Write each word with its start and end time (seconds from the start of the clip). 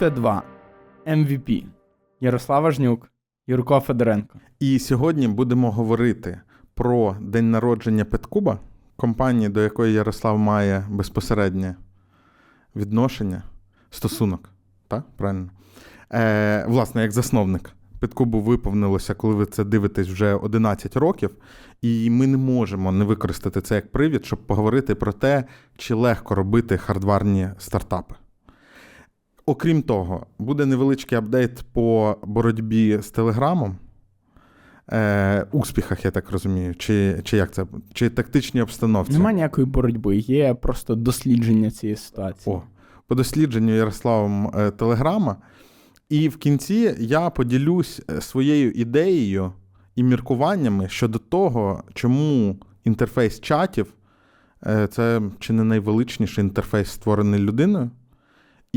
ЮТ2, 0.00 0.42
MVP, 1.06 1.64
Ярослава 2.20 2.70
Жнюк, 2.70 3.10
Юрко 3.46 3.80
Федоренко. 3.80 4.38
І 4.60 4.78
сьогодні 4.78 5.28
будемо 5.28 5.70
говорити 5.70 6.40
про 6.74 7.16
день 7.20 7.50
народження 7.50 8.04
Петкуба, 8.04 8.58
компанії, 8.96 9.48
до 9.48 9.60
якої 9.60 9.94
Ярослав 9.94 10.38
має 10.38 10.84
безпосереднє 10.90 11.76
відношення, 12.76 13.42
стосунок. 13.90 14.50
Так? 14.88 15.04
Правильно? 15.16 15.50
Е, 16.12 16.64
Власне, 16.68 17.02
як 17.02 17.12
засновник. 17.12 17.70
Петкубу 18.00 18.40
виповнилося, 18.40 19.14
коли 19.14 19.34
ви 19.34 19.46
це 19.46 19.64
дивитесь 19.64 20.08
вже 20.08 20.34
11 20.34 20.96
років, 20.96 21.30
і 21.82 22.10
ми 22.10 22.26
не 22.26 22.36
можемо 22.36 22.92
не 22.92 23.04
використати 23.04 23.60
це 23.60 23.74
як 23.74 23.92
привід, 23.92 24.26
щоб 24.26 24.46
поговорити 24.46 24.94
про 24.94 25.12
те, 25.12 25.44
чи 25.76 25.94
легко 25.94 26.34
робити 26.34 26.76
хардварні 26.76 27.48
стартапи. 27.58 28.14
Окрім 29.48 29.82
того, 29.82 30.26
буде 30.38 30.66
невеличкий 30.66 31.18
апдейт 31.18 31.64
по 31.72 32.16
боротьбі 32.22 32.98
з 33.02 33.10
Телеграмом. 33.10 33.76
Е, 34.92 35.46
Успіхах, 35.52 36.04
я 36.04 36.10
так 36.10 36.30
розумію, 36.30 36.74
чи 36.74 37.20
чи 37.24 37.36
як 37.36 37.52
це? 37.52 37.66
Чи 37.92 38.10
тактичні 38.10 38.62
обстановці? 38.62 39.12
Нема 39.12 39.32
ніякої 39.32 39.66
боротьби, 39.66 40.16
є 40.16 40.54
просто 40.54 40.94
дослідження 40.94 41.70
цієї 41.70 41.96
ситуації. 41.96 42.56
О, 42.56 42.62
По 43.06 43.14
дослідженню 43.14 43.76
Ярославом 43.76 44.52
е, 44.56 44.70
Телеграма. 44.70 45.36
І 46.08 46.28
в 46.28 46.36
кінці 46.36 46.94
я 46.98 47.30
поділюсь 47.30 48.02
е, 48.10 48.20
своєю 48.20 48.70
ідеєю 48.70 49.52
і 49.96 50.02
міркуваннями 50.02 50.88
щодо 50.88 51.18
того, 51.18 51.84
чому 51.94 52.56
інтерфейс 52.84 53.40
чатів 53.40 53.94
е, 54.66 54.86
це 54.86 55.22
чи 55.38 55.52
не 55.52 55.64
найвеличніший 55.64 56.44
інтерфейс, 56.44 56.90
створений 56.90 57.40
людиною, 57.40 57.90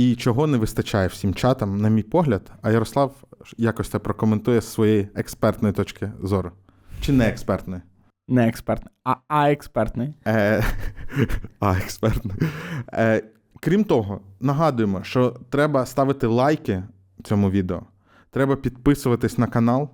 і 0.02 0.16
чого 0.16 0.48
не 0.48 0.58
вистачає 0.58 1.08
всім 1.08 1.34
чатам, 1.34 1.78
на 1.78 1.90
мій 1.90 2.04
погляд. 2.04 2.52
А 2.62 2.72
Ярослав 2.72 3.16
якось 3.58 3.90
це 3.90 4.00
прокоментує 4.00 4.62
з 4.62 4.74
своєї 4.74 5.10
експертної 5.16 5.74
точки 5.74 6.12
зору. 6.24 6.52
Чи 7.02 7.12
не 7.12 7.28
експертної? 7.28 7.82
Не 8.28 8.48
експертний, 8.48 8.94
а 9.04 9.16
а 9.28 9.52
експертний. 9.52 10.14
Е, 10.28 10.64
А 11.60 11.78
експертний. 11.78 12.38
Е, 12.94 13.24
Крім 13.60 13.84
того, 13.84 14.22
нагадуємо, 14.40 15.04
що 15.04 15.36
треба 15.50 15.86
ставити 15.86 16.28
лайки 16.28 16.84
цьому 17.24 17.50
відео. 17.50 17.82
Треба 18.32 18.56
підписуватись 18.56 19.38
на 19.38 19.48
канал, 19.48 19.90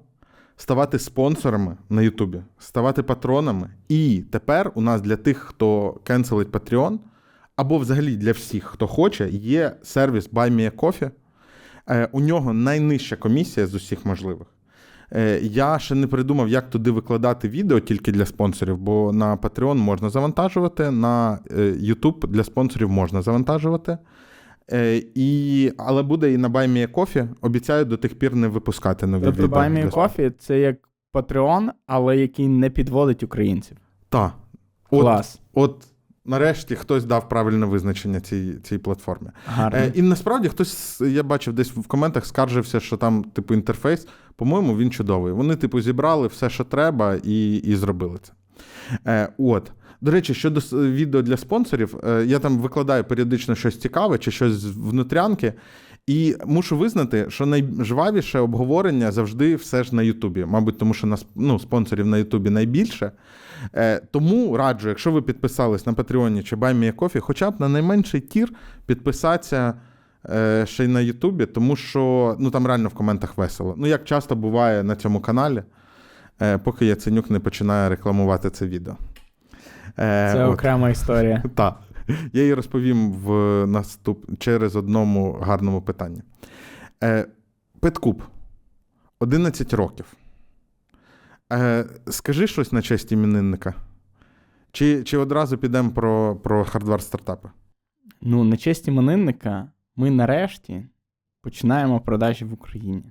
ставати 0.56 1.00
спонсорами 1.00 1.78
на 1.90 2.02
Ютубі, 2.02 2.42
ставати 2.60 3.04
патронами. 3.04 3.70
І 3.90 4.24
тепер 4.32 4.72
у 4.76 4.82
нас 4.82 5.02
для 5.02 5.16
тих, 5.16 5.38
хто 5.38 6.00
кенселить 6.04 6.50
Patreon, 6.52 7.00
або 7.58 7.78
взагалі 7.78 8.16
для 8.18 8.32
всіх, 8.32 8.64
хто 8.64 8.88
хоче, 8.88 9.30
є 9.30 9.76
сервіс 9.84 10.30
BuyMeACoffee. 10.30 11.12
Е, 11.90 12.10
У 12.12 12.20
нього 12.20 12.54
найнижча 12.54 13.16
комісія 13.16 13.68
з 13.68 13.76
усіх 13.76 14.06
можливих. 14.06 14.48
Е, 15.12 15.40
Я 15.44 15.80
ще 15.80 15.96
не 15.96 16.08
придумав, 16.08 16.50
як 16.50 16.70
туди 16.70 16.92
викладати 16.92 17.50
відео 17.50 17.80
тільки 17.80 18.12
для 18.12 18.26
спонсорів, 18.26 18.78
бо 18.78 19.14
на 19.14 19.38
Patreon 19.38 19.76
можна 19.76 20.10
завантажувати, 20.10 20.92
на 20.92 21.40
е, 21.52 21.62
YouTube 21.62 22.28
для 22.28 22.44
спонсорів 22.44 22.90
можна 22.90 23.22
завантажувати. 23.22 23.98
Е, 24.72 25.04
і, 25.16 25.72
Але 25.78 26.04
буде 26.04 26.34
і 26.34 26.38
на 26.38 26.50
BuyMeACoffee. 26.50 27.28
Обіцяю 27.42 27.86
до 27.86 27.98
тих 27.98 28.20
пір 28.20 28.36
не 28.36 28.48
випускати 28.48 29.08
нові 29.08 29.24
тобто 29.24 29.44
відео. 29.44 29.60
Buy 29.60 29.74
Me 29.74 29.90
a 29.90 29.92
Coffee– 29.92 30.32
це 30.40 30.60
як 30.60 30.90
Patreon, 31.14 31.70
але 31.86 32.18
який 32.18 32.48
не 32.48 32.70
підводить 32.70 33.24
українців. 33.24 33.78
Так. 34.10 34.34
От, 34.90 35.40
От 35.54 35.86
нарешті 36.28 36.76
хтось 36.76 37.06
дав 37.06 37.30
правильне 37.30 37.66
визначення 37.66 38.20
цій, 38.20 38.54
цій 38.64 38.78
платформі. 38.78 39.30
Гарно. 39.46 39.80
Е, 39.80 39.92
і 39.96 40.02
насправді 40.02 40.48
хтось, 40.48 41.02
я 41.02 41.24
бачив 41.24 41.54
десь 41.54 41.72
в 41.72 41.88
коментах, 41.88 42.26
скаржився, 42.26 42.80
що 42.80 42.98
там, 42.98 43.24
типу, 43.24 43.54
інтерфейс, 43.54 44.08
по-моєму, 44.36 44.78
він 44.78 44.92
чудовий. 44.92 45.34
Вони, 45.34 45.56
типу, 45.56 45.82
зібрали 45.82 46.28
все, 46.28 46.50
що 46.50 46.64
треба, 46.64 47.16
і, 47.24 47.56
і 47.56 47.76
зробили 47.76 48.18
це. 48.24 48.34
Е, 49.08 49.30
от. 49.38 49.72
До 50.02 50.12
речі, 50.12 50.34
щодо 50.34 50.60
відео 50.72 51.22
для 51.22 51.38
спонсорів, 51.38 52.00
е, 52.04 52.26
я 52.26 52.40
там 52.40 52.58
викладаю 52.58 53.04
періодично 53.04 53.56
щось 53.56 53.80
цікаве 53.80 54.18
чи 54.18 54.32
щось 54.32 54.54
з 54.54 54.66
внутрянки. 54.66 55.54
І 56.08 56.36
мушу 56.46 56.78
визнати, 56.78 57.26
що 57.30 57.46
найжвавіше 57.46 58.40
обговорення 58.40 59.12
завжди 59.12 59.56
все 59.56 59.84
ж 59.84 59.96
на 59.96 60.04
Ютубі. 60.04 60.46
Мабуть, 60.46 60.78
тому 60.78 60.94
що 60.94 61.08
нас 61.08 61.26
ну, 61.36 61.60
спонсорів 61.60 62.06
на 62.06 62.18
Ютубі 62.18 62.50
найбільше. 62.50 63.12
Е, 63.76 64.02
тому 64.12 64.58
раджу, 64.58 64.90
якщо 64.90 65.12
ви 65.12 65.22
підписались 65.22 65.86
на 65.86 65.94
Patreon 65.94 66.37
і 66.37 66.44
чи 66.44 66.56
BuyMeACoffee, 66.56 67.20
хоча 67.20 67.52
б 67.52 67.60
на 67.60 67.70
найменший 67.70 68.22
tier 68.22 68.54
підписатися 68.86 69.74
е, 70.30 70.66
ще 70.66 70.86
й 70.86 70.88
на 70.88 71.02
Ютубі, 71.02 71.46
тому 71.46 71.76
що 71.76 72.36
ну, 72.40 72.52
там 72.52 72.68
реально 72.68 72.90
в 72.90 72.94
коментах 72.94 73.38
весело. 73.38 73.74
Ну, 73.78 73.88
як 73.88 74.04
часто 74.04 74.36
буває 74.36 74.84
на 74.84 74.96
цьому 74.96 75.20
каналі, 75.20 75.64
е, 76.42 76.58
поки 76.58 76.86
Яценюк 76.86 77.30
не 77.30 77.40
починає 77.40 77.90
рекламувати 77.90 78.50
це 78.50 78.68
відео. 78.68 78.96
Е, 80.00 80.30
Це 80.34 80.46
от. 80.46 80.54
окрема 80.54 80.90
історія. 80.90 81.44
Так. 81.56 81.80
Я 82.34 82.42
її 82.42 82.54
розповім 82.54 83.12
в 83.12 83.32
наступ... 83.68 84.26
через 84.40 84.76
одному 84.76 85.32
гарному 85.32 85.82
питанні. 85.82 86.22
Е, 87.04 87.26
Petcube. 87.80 88.24
11 89.20 89.74
років. 89.74 90.06
Е, 91.54 91.86
Скажи 92.08 92.48
щось 92.48 92.72
на 92.72 92.82
честь 92.82 93.12
іменинника. 93.12 93.74
Чи, 94.72 95.04
чи 95.04 95.18
одразу 95.18 95.58
підемо 95.58 95.90
про, 95.90 96.36
про 96.36 96.66
хардвар 96.66 97.02
стартапи? 97.02 97.50
Ну, 98.22 98.44
на 98.44 98.58
честь 98.58 98.88
іменинника 98.88 99.72
ми 99.96 100.12
нарешті 100.12 100.86
починаємо 101.42 102.00
продажі 102.00 102.46
в 102.46 102.54
Україні. 102.54 103.04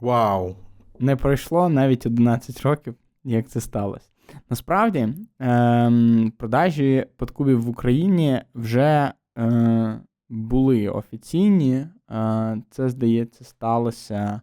Вау! 0.00 0.56
Не 0.98 1.16
пройшло 1.16 1.68
навіть 1.68 2.06
11 2.06 2.62
років, 2.62 2.94
як 3.24 3.48
це 3.48 3.60
сталося. 3.60 4.08
Насправді, 4.50 5.08
ем, 5.38 6.32
продажі 6.38 7.06
подкубів 7.16 7.62
в 7.62 7.68
Україні 7.68 8.42
вже 8.54 9.12
е, 9.38 10.00
були 10.28 10.88
офіційні. 10.88 11.86
Е, 12.10 12.62
це, 12.70 12.88
здається, 12.88 13.44
сталося 13.44 14.40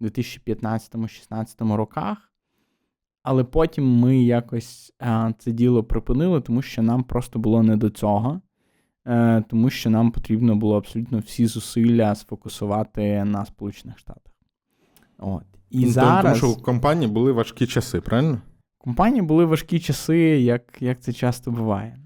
в 0.00 0.04
2015-16 0.04 1.76
роках. 1.76 2.27
Але 3.22 3.44
потім 3.44 3.98
ми 3.98 4.18
якось 4.22 4.92
е, 5.02 5.34
це 5.38 5.52
діло 5.52 5.84
припинили, 5.84 6.40
тому 6.40 6.62
що 6.62 6.82
нам 6.82 7.04
просто 7.04 7.38
було 7.38 7.62
не 7.62 7.76
до 7.76 7.90
цього. 7.90 8.40
Е, 9.06 9.42
тому 9.48 9.70
що 9.70 9.90
нам 9.90 10.10
потрібно 10.10 10.56
було 10.56 10.76
абсолютно 10.76 11.18
всі 11.18 11.46
зусилля 11.46 12.14
сфокусувати 12.14 13.24
на 13.24 13.44
Сполучених 13.44 13.98
Штатах. 13.98 14.32
От. 15.18 15.42
І 15.70 15.84
Ну, 15.84 15.90
зараз 15.90 16.40
Тому 16.40 16.52
що 16.54 16.60
у 16.60 16.62
компанії 16.62 17.10
були 17.12 17.32
важкі 17.32 17.66
часи, 17.66 18.00
правильно? 18.00 18.40
компанії 18.78 19.22
були 19.22 19.44
важкі 19.44 19.80
часи, 19.80 20.18
як, 20.40 20.62
як 20.80 21.00
це 21.00 21.12
часто 21.12 21.50
буває. 21.50 21.98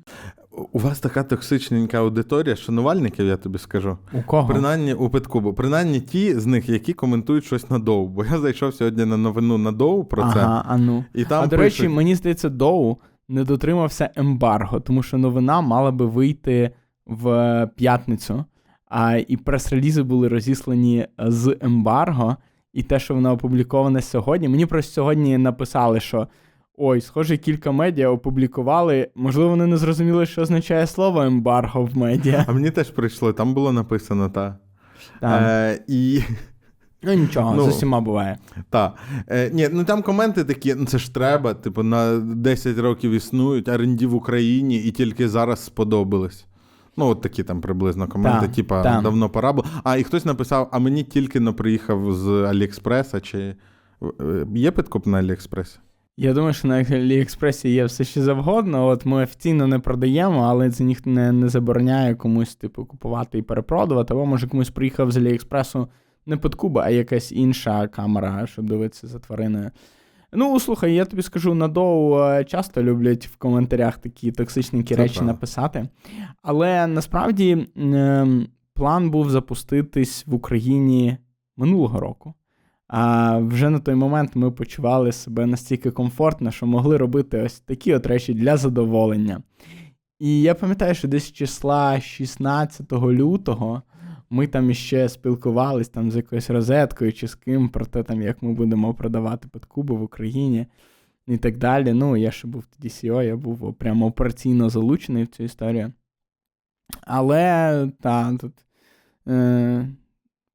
У 0.73 0.79
вас 0.79 1.01
така 1.01 1.23
токсичненька 1.23 1.99
аудиторія, 1.99 2.57
шанувальників, 2.57 3.27
я 3.27 3.37
тобі 3.37 3.59
скажу. 3.59 3.99
У 4.13 4.23
кого? 4.23 4.49
Принаймні 4.49 4.95
у 4.95 5.11
Петкубу. 5.11 5.53
Принаймні 5.53 6.01
ті 6.01 6.35
з 6.35 6.47
них, 6.47 6.69
які 6.69 6.93
коментують 6.93 7.45
щось 7.45 7.71
на 7.71 7.79
Доу. 7.79 8.09
Бо 8.09 8.25
я 8.25 8.39
зайшов 8.39 8.75
сьогодні 8.75 9.05
на 9.05 9.17
новину 9.17 9.59
на 9.59 9.73
Доу 9.73 10.05
про 10.05 10.23
це. 10.23 10.41
Ага, 10.41 10.65
а 10.69 10.79
ну. 10.79 11.05
І 11.15 11.25
там 11.25 11.45
а 11.45 11.47
до 11.47 11.57
речі, 11.57 11.89
мені 11.89 12.15
здається, 12.15 12.49
Доу 12.49 12.97
не 13.29 13.45
дотримався 13.45 14.11
ембарго, 14.17 14.81
тому 14.81 15.03
що 15.03 15.19
новина 15.19 15.61
мала 15.61 15.91
би 15.91 16.07
вийти 16.07 16.71
в 17.07 17.67
п'ятницю, 17.77 18.45
а 18.87 19.17
і 19.17 19.37
прес-релізи 19.37 20.03
були 20.03 20.29
розіслані 20.29 21.07
з 21.19 21.57
ембарго, 21.61 22.37
і 22.73 22.83
те, 22.83 22.99
що 22.99 23.15
воно 23.15 23.33
опубліковане 23.33 24.03
сьогодні. 24.03 24.49
Мені 24.49 24.67
просто 24.67 24.93
сьогодні 24.93 25.39
написали, 25.39 26.01
що. 26.01 26.29
Ой, 26.77 27.01
схоже, 27.01 27.37
кілька 27.37 27.73
медіа 27.73 28.09
опублікували. 28.09 29.09
Можливо, 29.15 29.51
вони 29.51 29.67
не 29.67 29.77
зрозуміли, 29.77 30.27
що 30.27 30.43
означає 30.43 30.87
слово 30.87 31.23
ембарго 31.23 31.85
в 31.85 31.97
медіа. 31.97 32.45
а 32.49 32.53
мені 32.53 32.71
теж 32.71 32.91
прийшло, 32.91 33.33
там 33.33 33.55
було 33.55 33.73
написано, 33.73 34.29
та. 34.29 34.59
Там. 35.21 35.45
Е, 35.45 35.85
і 35.89 36.23
Ну 37.03 37.15
нічого, 37.15 37.55
ну, 37.55 37.63
з 37.63 37.69
усіма 37.69 38.01
буває. 38.01 38.39
та. 38.71 38.93
Е, 39.29 39.51
ні, 39.53 39.69
ну 39.73 39.85
там 39.85 40.03
коменти 40.03 40.45
такі, 40.45 40.75
ну 40.75 40.85
це 40.85 40.99
ж 40.99 41.15
треба, 41.15 41.55
типу, 41.55 41.83
на 41.83 42.19
10 42.19 42.79
років 42.79 43.11
існують, 43.11 43.69
R&D 43.69 44.07
в 44.07 44.15
Україні 44.15 44.77
і 44.77 44.91
тільки 44.91 45.29
зараз 45.29 45.65
сподобались. 45.65 46.47
Ну, 46.97 47.07
от 47.07 47.21
такі 47.21 47.43
там 47.43 47.61
приблизно 47.61 48.09
коменти, 48.09 48.47
Та, 48.47 48.53
типа, 48.55 48.83
та. 48.83 49.01
давно 49.01 49.29
пора 49.29 49.53
було. 49.53 49.67
А, 49.85 49.97
і 49.97 50.05
хтось 50.05 50.25
написав: 50.25 50.69
а 50.73 50.79
мені 50.79 51.03
тільки 51.05 51.41
но 51.41 51.55
приїхав 51.55 52.13
з 52.15 52.29
Аліекспреса, 52.29 53.21
чи 53.21 53.39
е, 53.39 53.57
є 54.55 54.71
підкуп 54.71 55.07
на 55.07 55.19
Аліекспресі? 55.19 55.79
Я 56.23 56.33
думаю, 56.33 56.55
що 56.55 56.69
на 56.69 56.75
Аліекспресі 56.75 57.71
є 57.71 57.85
все 57.85 58.05
що 58.05 58.23
завгодно. 58.23 58.87
От 58.87 59.07
ми 59.07 59.23
офіційно 59.23 59.67
не 59.67 59.79
продаємо, 59.79 60.41
але 60.43 60.71
це 60.71 60.85
ніхто 60.85 61.11
не, 61.11 61.33
не 61.33 61.49
забороняє 61.49 62.15
комусь, 62.15 62.55
типу, 62.55 62.85
купувати 62.85 63.39
і 63.39 63.43
перепродувати. 63.43 64.15
Або 64.15 64.27
може 64.27 64.49
комусь 64.49 64.71
приїхав 64.71 65.11
з 65.11 65.17
Аліекспресу 65.17 65.89
не 66.27 66.37
подкуба, 66.37 66.83
а 66.83 66.91
якась 66.91 67.33
інша 67.33 67.89
камера, 67.89 68.47
щоб 68.47 68.65
дивитися 68.65 69.07
за 69.07 69.19
твариною. 69.19 69.71
Ну, 70.33 70.61
слухай, 70.61 70.95
я 70.95 71.05
тобі 71.05 71.23
скажу, 71.23 71.55
на 71.55 71.69
доу 71.69 72.19
е, 72.19 72.45
часто 72.45 72.83
люблять 72.83 73.27
в 73.27 73.37
коментарях 73.37 73.99
такі 73.99 74.33
токсичненькі 74.33 74.95
речі 74.95 75.15
правда. 75.15 75.33
написати. 75.33 75.89
Але 76.43 76.87
насправді 76.87 77.67
ем, 77.77 78.47
план 78.75 79.11
був 79.11 79.31
запуститись 79.31 80.27
в 80.27 80.35
Україні 80.35 81.17
минулого 81.57 82.01
року. 82.01 82.35
А 82.95 83.39
вже 83.39 83.71
на 83.71 83.79
той 83.79 83.95
момент 83.95 84.37
ми 84.37 84.51
почували 84.51 85.13
себе 85.13 85.47
настільки 85.47 85.91
комфортно, 85.91 86.51
що 86.51 86.67
могли 86.67 86.97
робити 86.97 87.43
ось 87.43 87.61
такі 87.61 87.95
от 87.95 88.07
речі 88.07 88.35
для 88.35 88.57
задоволення. 88.57 89.43
І 90.19 90.43
я 90.43 90.55
пам'ятаю, 90.55 90.95
що 90.95 91.09
десь 91.09 91.33
числа 91.33 92.01
16 92.01 92.93
лютого 92.93 93.83
ми 94.31 94.47
там 94.47 94.71
іще 94.71 95.09
спілкувались 95.09 95.89
там 95.89 96.11
з 96.11 96.17
якоюсь 96.17 96.51
розеткою 96.51 97.13
чи 97.13 97.29
з 97.29 97.35
ким 97.35 97.69
про 97.69 97.87
те, 97.87 98.03
там, 98.03 98.23
як 98.23 98.43
ми 98.43 98.53
будемо 98.53 98.95
продавати 98.95 99.49
подкуби 99.49 99.95
в 99.95 100.03
Україні 100.03 100.67
і 101.27 101.37
так 101.37 101.59
далі. 101.59 101.93
Ну, 101.93 102.17
я 102.17 102.31
ще 102.31 102.49
був 102.49 102.67
тоді 102.67 102.89
CEO, 102.89 103.23
я 103.23 103.37
був 103.37 103.75
прямо 103.75 104.07
операційно 104.07 104.71
залучений 104.71 105.25
в 105.25 105.29
цю 105.29 105.45
історію. 105.45 105.93
Але 107.01 107.89
та, 108.01 108.37
тут 108.37 108.53
е, 109.29 109.89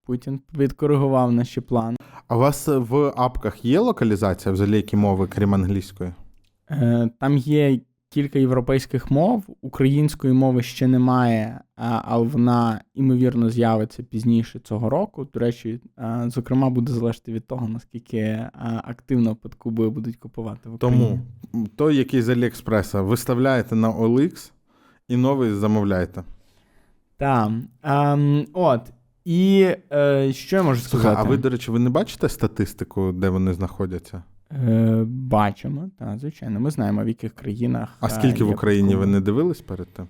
Путін 0.06 0.42
відкоригував 0.58 1.32
наші 1.32 1.62
плани. 1.62 1.97
А 2.28 2.36
у 2.36 2.40
вас 2.40 2.68
в 2.68 3.14
апках 3.16 3.66
є 3.66 3.80
локалізація 3.80 4.54
взагалі 4.54 4.76
які 4.76 4.96
мови, 4.96 5.28
крім 5.28 5.54
англійської? 5.54 6.12
Е, 6.72 7.10
Там 7.20 7.38
є 7.38 7.80
кілька 8.10 8.40
європейських 8.40 9.12
мов, 9.12 9.44
української 9.62 10.34
мови 10.34 10.64
ще 10.64 10.88
немає, 10.88 11.62
але 11.76 12.28
вона 12.28 12.82
ймовірно 12.94 13.50
з'явиться 13.50 14.04
пізніше 14.04 14.60
цього 14.60 14.90
року. 14.90 15.28
До 15.34 15.40
речі, 15.40 15.80
зокрема, 16.26 16.70
буде 16.70 16.92
залежати 16.92 17.32
від 17.32 17.48
того, 17.48 17.68
наскільки 17.68 18.50
активно 18.84 19.36
подкуби 19.36 19.90
будуть 19.90 20.16
купувати 20.16 20.70
в 20.70 20.74
Україні. 20.74 21.20
Тому 21.50 21.68
той, 21.76 21.96
який 21.96 22.22
з 22.22 22.30
Аліекспреса, 22.30 23.02
виставляєте 23.02 23.76
на 23.76 23.92
OLX 23.92 24.52
і 25.08 25.18
новий 25.18 25.54
замовляєте. 25.54 26.24
Так. 27.18 27.52
Ем, 27.84 28.46
от. 28.54 28.82
І 29.28 29.76
е, 29.92 30.34
що 30.34 30.56
я 30.56 30.64
можу 30.64 30.82
сказати? 30.82 31.10
Слухай, 31.10 31.26
А 31.26 31.30
ви, 31.30 31.38
до 31.38 31.50
речі, 31.50 31.72
ви 31.72 31.80
не 31.80 31.90
бачите 31.90 32.30
статистику, 32.30 33.12
де 33.12 33.30
вони 33.30 33.54
знаходяться? 33.54 34.24
Е, 34.52 35.04
Бачимо, 35.08 35.90
так, 36.00 36.20
звичайно. 36.20 36.60
Ми 36.60 36.72
знаємо, 36.72 37.04
в 37.04 37.08
яких 37.08 37.34
країнах. 37.36 37.98
А 38.00 38.10
скільки 38.10 38.44
в 38.44 38.50
Україні 38.50 38.96
ви 38.96 39.06
не 39.06 39.22
дивились 39.22 39.62
перед 39.62 39.88
тим? 39.88 40.08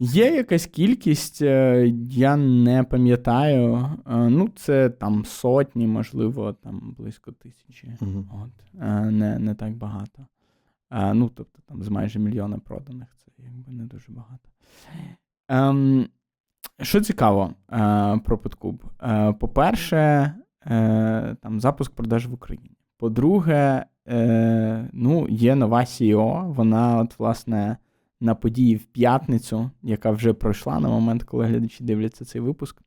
Є 0.00 0.36
якась 0.36 0.66
кількість, 0.66 1.42
е, 1.42 1.86
я 2.10 2.36
не 2.36 2.84
пам'ятаю. 2.84 3.90
Е, 4.06 4.16
ну, 4.16 4.48
це 4.56 4.90
там 4.90 5.24
сотні, 5.24 5.86
можливо, 5.86 6.52
там 6.52 6.94
близько 6.98 7.32
тисячі. 7.32 7.96
Угу. 8.00 8.24
От. 8.44 8.82
Е, 8.82 9.10
не 9.10 9.38
не 9.38 9.54
так 9.54 9.76
багато. 9.76 10.26
Ну, 11.14 11.30
тобто, 11.34 11.60
там 11.66 11.82
з 11.82 11.88
майже 11.88 12.18
мільйона 12.18 12.58
проданих, 12.58 13.08
це 13.16 13.32
якби 13.38 13.72
не 13.72 13.84
дуже 13.84 14.12
багато. 14.12 14.48
Ем, 15.48 16.08
Що 16.82 17.00
цікаво 17.00 17.54
про 18.24 18.38
Подкуб? 18.38 18.84
По-перше, 19.38 20.32
там 21.40 21.60
запуск 21.60 21.92
продаж 21.92 22.26
в 22.26 22.34
Україні. 22.34 22.70
По-друге, 22.98 23.84
е, 24.08 24.88
ну, 24.92 25.26
є 25.28 25.54
нова 25.54 25.80
CEO, 25.80 26.54
Вона, 26.54 26.98
от, 26.98 27.18
власне, 27.18 27.76
на 28.20 28.34
події 28.34 28.76
в 28.76 28.84
п'ятницю, 28.84 29.70
яка 29.82 30.10
вже 30.10 30.32
пройшла 30.32 30.80
на 30.80 30.88
момент, 30.88 31.22
коли 31.22 31.46
глядачі 31.46 31.84
дивляться 31.84 32.24
цей 32.24 32.40
випуск. 32.40 32.82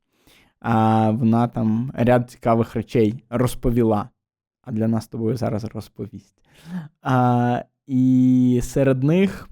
А 0.60 1.10
вона 1.10 1.48
там 1.48 1.92
ряд 1.94 2.30
цікавих 2.30 2.74
речей 2.74 3.24
розповіла. 3.30 4.08
А 4.62 4.72
для 4.72 4.88
нас 4.88 5.08
тобою 5.08 5.36
зараз 5.36 5.64
розповість. 5.64 6.42
А, 7.02 7.62
І 7.86 8.60
серед 8.62 9.02
них 9.02 9.48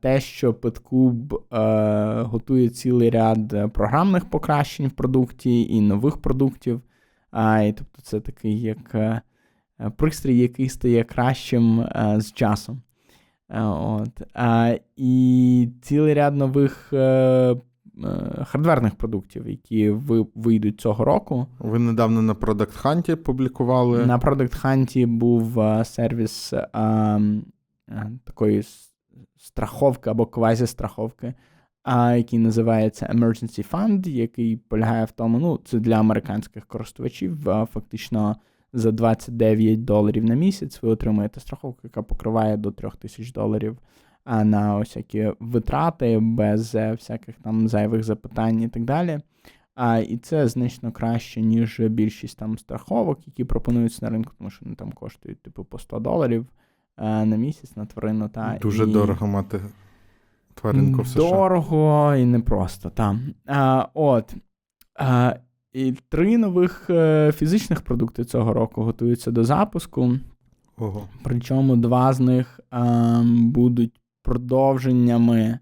те, 0.00 0.20
що 0.20 0.54
Петкуб 0.54 1.44
а, 1.50 2.22
готує 2.26 2.68
цілий 2.68 3.10
ряд 3.10 3.72
програмних 3.72 4.30
покращень 4.30 4.88
в 4.88 4.92
продукті 4.92 5.62
і 5.62 5.80
нових 5.80 6.16
продуктів. 6.16 6.80
А, 7.30 7.60
і 7.60 7.72
Тобто, 7.72 8.02
це 8.02 8.20
такий 8.20 8.60
як 8.60 9.22
Е, 9.80 9.90
пристрій, 9.90 10.38
який 10.38 10.68
стає 10.68 11.04
кращим 11.04 11.80
е, 11.80 12.16
з 12.18 12.32
часом. 12.32 12.82
Е, 13.50 13.62
от. 13.62 14.22
І 14.96 15.68
цілий 15.82 16.14
ряд 16.14 16.36
нових 16.36 16.92
хардверних 18.44 18.94
продуктів, 18.94 19.48
які 19.48 19.90
вийдуть 20.34 20.80
цього 20.80 21.04
року. 21.04 21.46
Ви 21.58 21.78
недавно 21.78 22.22
на 22.22 22.34
Product 22.34 22.82
Hunt 22.82 23.14
публікували. 23.14 24.06
На 24.06 24.18
Product 24.18 24.64
Hunt 24.64 25.06
був 25.06 25.60
сервіс 25.86 26.54
такої 28.24 28.62
страховки 29.46 30.10
або 30.10 30.26
квазі-страховки, 30.26 31.34
який 32.16 32.38
називається 32.38 33.06
Emergency 33.14 33.70
Fund, 33.70 34.08
який 34.08 34.56
полягає 34.56 35.04
в 35.04 35.10
тому, 35.10 35.38
ну, 35.38 35.60
це 35.64 35.78
для 35.78 35.98
американських 35.98 36.66
користувачів, 36.66 37.38
фактично 37.72 38.36
за 38.72 38.92
29 38.92 39.84
доларів 39.84 40.24
на 40.24 40.34
місяць 40.34 40.82
ви 40.82 40.88
отримуєте 40.88 41.40
страховку, 41.40 41.80
яка 41.84 42.02
покриває 42.02 42.56
до 42.56 42.70
3 42.70 42.90
тисяч 43.00 43.32
доларів 43.32 43.78
на 44.26 44.78
всякі 44.78 45.32
витрати 45.40 46.18
без 46.18 46.74
е, 46.74 46.92
всяких 46.92 47.36
там 47.36 47.68
зайвих 47.68 48.04
запитань 48.04 48.62
і 48.62 48.68
так 48.68 48.84
далі. 48.84 49.20
А, 49.74 49.98
І 49.98 50.16
це 50.16 50.48
значно 50.48 50.92
краще, 50.92 51.40
ніж 51.40 51.80
більшість 51.80 52.38
там 52.38 52.58
страховок, 52.58 53.26
які 53.26 53.44
пропонуються 53.44 54.04
на 54.04 54.10
ринку, 54.10 54.32
тому 54.38 54.50
що 54.50 54.64
вони 54.64 54.76
там 54.76 54.92
коштують 54.92 55.42
типу 55.42 55.64
по 55.64 55.78
100 55.78 55.98
доларів 55.98 56.46
а, 56.46 56.65
на 56.98 57.36
місяць 57.36 57.76
на 57.76 57.86
тварину. 57.86 58.28
Та, 58.28 58.58
Дуже 58.62 58.84
і... 58.84 58.86
дорого 58.86 59.26
мати 59.26 59.60
тваринку 60.54 61.02
в 61.02 61.08
США. 61.08 61.18
Дорого 61.20 62.14
і 62.14 62.24
непросто. 62.24 62.90
Та. 62.90 63.18
А, 63.46 63.88
От. 63.94 64.34
А, 64.94 65.36
і 65.72 65.94
три 66.08 66.38
нових 66.38 66.90
е, 66.90 67.32
фізичних 67.32 67.82
продукти 67.82 68.24
цього 68.24 68.52
року 68.52 68.82
готуються 68.82 69.30
до 69.30 69.44
запуску. 69.44 70.12
Ого. 70.78 71.08
Причому 71.22 71.76
два 71.76 72.12
з 72.12 72.20
них 72.20 72.60
е, 72.72 72.80
будуть 73.24 74.00
продовженнями 74.22 75.58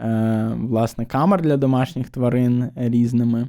е, 0.00 0.52
власне, 0.60 1.06
камер 1.06 1.42
для 1.42 1.56
домашніх 1.56 2.10
тварин 2.10 2.70
різними. 2.76 3.48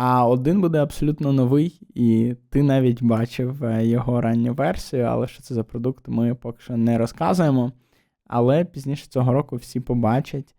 А 0.00 0.26
один 0.26 0.60
буде 0.60 0.78
абсолютно 0.78 1.32
новий, 1.32 1.80
і 1.94 2.34
ти 2.50 2.62
навіть 2.62 3.02
бачив 3.02 3.64
е, 3.64 3.86
його 3.86 4.20
ранню 4.20 4.54
версію, 4.54 5.04
але 5.04 5.26
що 5.26 5.42
це 5.42 5.54
за 5.54 5.64
продукт, 5.64 6.08
ми 6.08 6.34
поки 6.34 6.60
що 6.60 6.76
не 6.76 6.98
розказуємо. 6.98 7.72
Але 8.26 8.64
пізніше 8.64 9.06
цього 9.08 9.32
року 9.32 9.56
всі 9.56 9.80
побачать. 9.80 10.54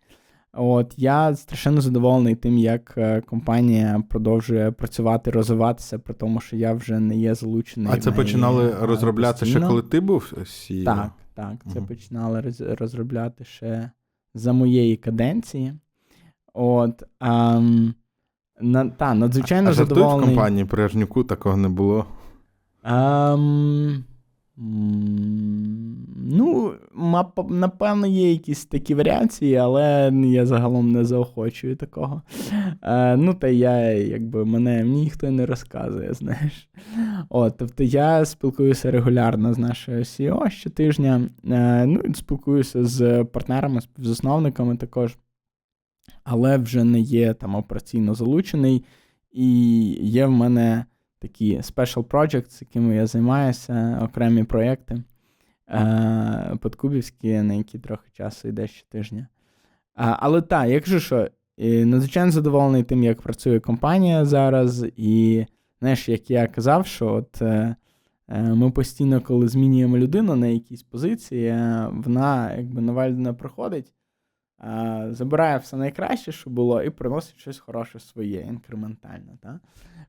От 0.52 0.94
я 0.96 1.34
страшенно 1.34 1.80
задоволений 1.80 2.34
тим, 2.34 2.58
як 2.58 2.94
е, 2.96 3.20
компанія 3.20 4.02
продовжує 4.08 4.70
працювати, 4.70 5.30
розвиватися, 5.30 5.98
при 5.98 6.14
тому, 6.14 6.40
що 6.40 6.56
я 6.56 6.72
вже 6.72 7.00
не 7.00 7.16
є 7.16 7.34
залучений. 7.34 7.92
А 7.92 7.96
це 7.96 8.12
починали 8.12 8.70
е, 8.70 8.74
розробляти 8.80 9.40
постійно. 9.40 9.60
ще 9.60 9.68
коли 9.68 9.82
ти 9.82 10.00
був 10.00 10.32
CEO? 10.36 10.84
Так, 10.84 11.12
так. 11.34 11.54
Це 11.72 11.78
угу. 11.78 11.88
починали 11.88 12.52
розробляти 12.60 13.44
ще 13.44 13.90
за 14.34 14.52
моєї 14.52 14.96
каденції. 14.96 15.74
От 16.52 17.02
а, 17.20 17.62
на, 18.60 18.88
та, 18.88 19.14
надзвичайно 19.14 19.70
а, 19.70 19.72
задоволений. 19.72 20.24
в 20.24 20.28
компанії 20.28 20.64
при 20.64 20.84
Ажнюку 20.84 21.24
такого 21.24 21.56
не 21.56 21.68
було. 21.68 22.04
А, 22.82 23.36
Ну, 26.32 26.72
напевно, 27.48 28.06
є 28.06 28.30
якісь 28.30 28.64
такі 28.64 28.94
варіації, 28.94 29.56
але 29.56 30.12
я 30.24 30.46
загалом 30.46 30.92
не 30.92 31.04
заохочую 31.04 31.76
такого. 31.76 32.22
Е, 32.82 33.16
Ну, 33.16 33.34
та 33.34 33.48
я, 33.48 33.80
якби 33.92 34.44
мене 34.44 34.84
ніхто 34.84 35.30
не 35.30 35.46
розказує, 35.46 36.14
знаєш. 36.14 36.68
От, 37.28 37.54
Тобто 37.58 37.84
я 37.84 38.24
спілкуюся 38.24 38.90
регулярно 38.90 39.54
з 39.54 39.58
нашою 39.58 39.98
CEO 40.00 40.50
щотижня. 40.50 41.20
Е, 41.50 41.86
ну, 41.86 42.00
і 42.00 42.14
спілкуюся 42.14 42.84
з 42.84 43.24
партнерами, 43.24 43.80
співзасновниками 43.80 44.76
також, 44.76 45.16
але 46.24 46.58
вже 46.58 46.84
не 46.84 47.00
є 47.00 47.34
там 47.34 47.54
операційно 47.54 48.14
залучений. 48.14 48.84
І 49.32 49.80
є 50.00 50.26
в 50.26 50.30
мене 50.30 50.84
такі 51.18 51.56
special 51.56 52.04
projects, 52.04 52.58
якими 52.60 52.94
я 52.96 53.06
займаюся, 53.06 54.00
окремі 54.02 54.44
проєкти 54.44 55.02
е, 55.68 56.56
подкубівські, 56.60 57.32
на 57.32 57.54
які 57.54 57.78
трохи 57.78 58.10
часу 58.12 58.48
йде 58.48 58.66
щотижня. 58.66 59.26
А, 59.94 60.16
Але 60.20 60.42
так, 60.42 60.68
якщо 60.68 61.00
що, 61.00 61.30
надзвичайно 61.58 62.30
задоволений 62.30 62.82
тим, 62.82 63.02
як 63.02 63.22
працює 63.22 63.60
компанія 63.60 64.24
зараз, 64.24 64.86
і 64.96 65.44
знаєш, 65.80 66.08
як 66.08 66.30
я 66.30 66.46
казав, 66.46 66.86
що 66.86 67.14
от 67.14 67.42
е, 67.42 67.76
е 68.28 68.42
ми 68.42 68.70
постійно, 68.70 69.20
коли 69.20 69.48
змінюємо 69.48 69.98
людину 69.98 70.36
на 70.36 70.46
якійсь 70.46 70.82
позиції, 70.82 71.46
е, 71.46 71.88
вона, 71.92 72.54
якби 72.56 72.80
нова 72.80 73.08
людина 73.08 73.34
приходить, 73.34 73.92
забирає 75.10 75.58
все 75.58 75.76
найкраще, 75.76 76.32
що 76.32 76.50
було, 76.50 76.82
і 76.82 76.90
приносить 76.90 77.38
щось 77.38 77.58
хороше 77.58 78.00
своє, 78.00 78.40
інкрементальне. 78.40 79.38
Та? 79.42 79.60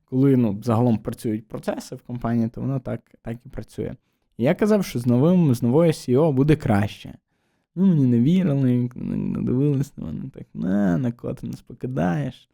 Коли 0.04 0.36
ну, 0.36 0.60
загалом 0.62 0.98
працюють 0.98 1.48
процеси 1.48 1.96
в 1.96 2.02
компанії, 2.02 2.48
то 2.48 2.60
воно 2.60 2.80
так, 2.80 3.00
так 3.22 3.36
і 3.46 3.48
працює. 3.48 3.94
І 4.36 4.44
я 4.44 4.54
казав, 4.54 4.84
що 4.84 4.98
з 4.98 5.06
новим, 5.06 5.54
з 5.54 5.62
новою 5.62 5.90
SEO 5.90 6.32
буде 6.32 6.56
краще. 6.56 7.14
Ну, 7.74 7.86
мені 7.86 8.06
не 8.06 8.20
вірили, 8.20 8.90
не 8.94 9.42
дивились 9.42 9.96
на 9.96 10.04
мене 10.04 10.24
так, 10.34 10.46
на, 10.54 10.98
на 10.98 11.12
кого 11.12 11.34
ти 11.34 11.46
нас 11.46 11.60
покидаєш. 11.62 12.48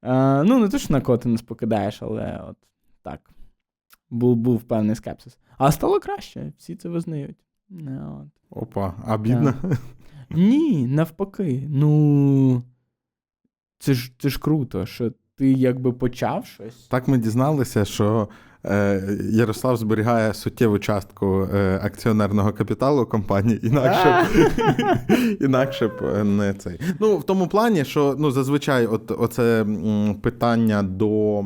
А, 0.00 0.42
ну, 0.46 0.58
не 0.58 0.68
то, 0.68 0.78
що 0.78 0.92
на 0.92 1.00
кого 1.00 1.18
ти 1.18 1.28
нас 1.28 1.42
покидаєш, 1.42 2.02
але 2.02 2.40
от 2.48 2.56
так. 3.02 3.30
Був 4.10 4.36
був 4.36 4.62
певний 4.62 4.96
скепсис. 4.96 5.38
А 5.58 5.72
стало 5.72 6.00
краще, 6.00 6.52
всі 6.58 6.76
це 6.76 6.88
визнають. 6.88 7.36
Не, 7.70 8.00
от. 8.20 8.28
Опа, 8.50 8.94
а 9.06 9.18
бідно? 9.18 9.54
Ні, 10.30 10.86
навпаки. 10.86 11.66
Ну. 11.70 12.62
Це 13.78 13.94
ж 13.94 14.12
це 14.18 14.28
ж 14.28 14.38
круто, 14.40 14.86
що 14.86 15.12
ти 15.36 15.52
якби 15.52 15.92
почав 15.92 16.46
щось. 16.46 16.74
Так 16.88 17.08
ми 17.08 17.18
дізналися, 17.18 17.84
що 17.84 18.28
е, 18.66 19.02
Ярослав 19.32 19.76
зберігає 19.76 20.34
суттєву 20.34 20.78
частку 20.78 21.42
е, 21.54 21.80
акціонерного 21.82 22.52
капіталу 22.52 23.06
компанії, 23.06 23.66
інакше 23.66 24.24
б, 24.24 24.46
інакше 25.40 25.88
б 25.88 25.92
е, 26.02 26.24
не 26.24 26.54
цей. 26.54 26.80
Ну, 27.00 27.16
в 27.16 27.24
тому 27.24 27.48
плані, 27.48 27.84
що 27.84 28.16
ну, 28.18 28.30
зазвичай 28.30 28.86
от, 28.86 29.10
оце 29.18 29.62
м, 29.62 30.14
питання 30.22 30.82
до. 30.82 31.44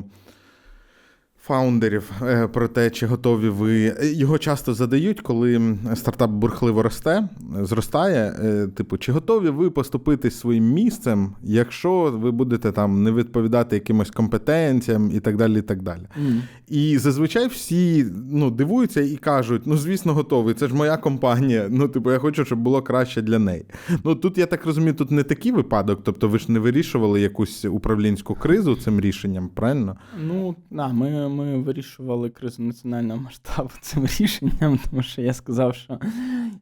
Фаундерів 1.46 2.10
е, 2.22 2.48
про 2.48 2.68
те, 2.68 2.90
чи 2.90 3.06
готові 3.06 3.48
ви. 3.48 3.96
Його 4.02 4.38
часто 4.38 4.74
задають, 4.74 5.20
коли 5.20 5.76
стартап 5.94 6.30
бурхливо 6.30 6.82
росте, 6.82 7.28
зростає. 7.62 8.34
е, 8.44 8.68
Типу, 8.74 8.98
чи 8.98 9.12
готові 9.12 9.50
ви 9.50 9.70
поступити 9.70 10.30
своїм 10.30 10.72
місцем, 10.72 11.34
якщо 11.42 12.14
ви 12.16 12.30
будете 12.30 12.72
там 12.72 13.02
не 13.02 13.12
відповідати 13.12 13.76
якимось 13.76 14.10
компетенціям 14.10 15.10
і 15.14 15.20
так 15.20 15.36
далі. 15.36 15.58
І 15.58 15.62
так 15.62 15.82
далі. 15.82 16.00
Mm. 16.22 16.40
І 16.68 16.98
зазвичай 16.98 17.46
всі 17.46 18.06
ну, 18.30 18.50
дивуються 18.50 19.00
і 19.00 19.16
кажуть: 19.16 19.62
ну, 19.66 19.76
звісно, 19.76 20.14
готовий, 20.14 20.54
це 20.54 20.68
ж 20.68 20.74
моя 20.74 20.96
компанія. 20.96 21.68
Ну, 21.74 21.88
типу, 21.88 22.12
я 22.12 22.18
хочу, 22.18 22.44
щоб 22.44 22.58
було 22.58 22.82
краще 22.82 23.22
для 23.22 23.38
неї. 23.38 23.64
Ну 24.04 24.14
тут 24.14 24.38
я 24.38 24.46
так 24.46 24.66
розумію, 24.66 24.94
тут 24.94 25.10
не 25.10 25.22
такий 25.22 25.52
випадок, 25.52 26.00
тобто 26.04 26.28
ви 26.28 26.38
ж 26.38 26.52
не 26.52 26.58
вирішували 26.58 27.20
якусь 27.20 27.64
управлінську 27.64 28.34
кризу 28.34 28.76
цим 28.76 29.00
рішенням, 29.00 29.50
правильно? 29.54 29.96
Ну, 30.26 30.56
да, 30.70 30.88
ми 30.88 31.28
ми 31.34 31.58
вирішували 31.58 32.30
кризу 32.30 32.62
національного 32.62 33.20
масштабу 33.20 33.70
цим 33.80 34.06
рішенням, 34.06 34.78
тому 34.90 35.02
що 35.02 35.22
я 35.22 35.32
сказав, 35.32 35.74
що 35.74 35.98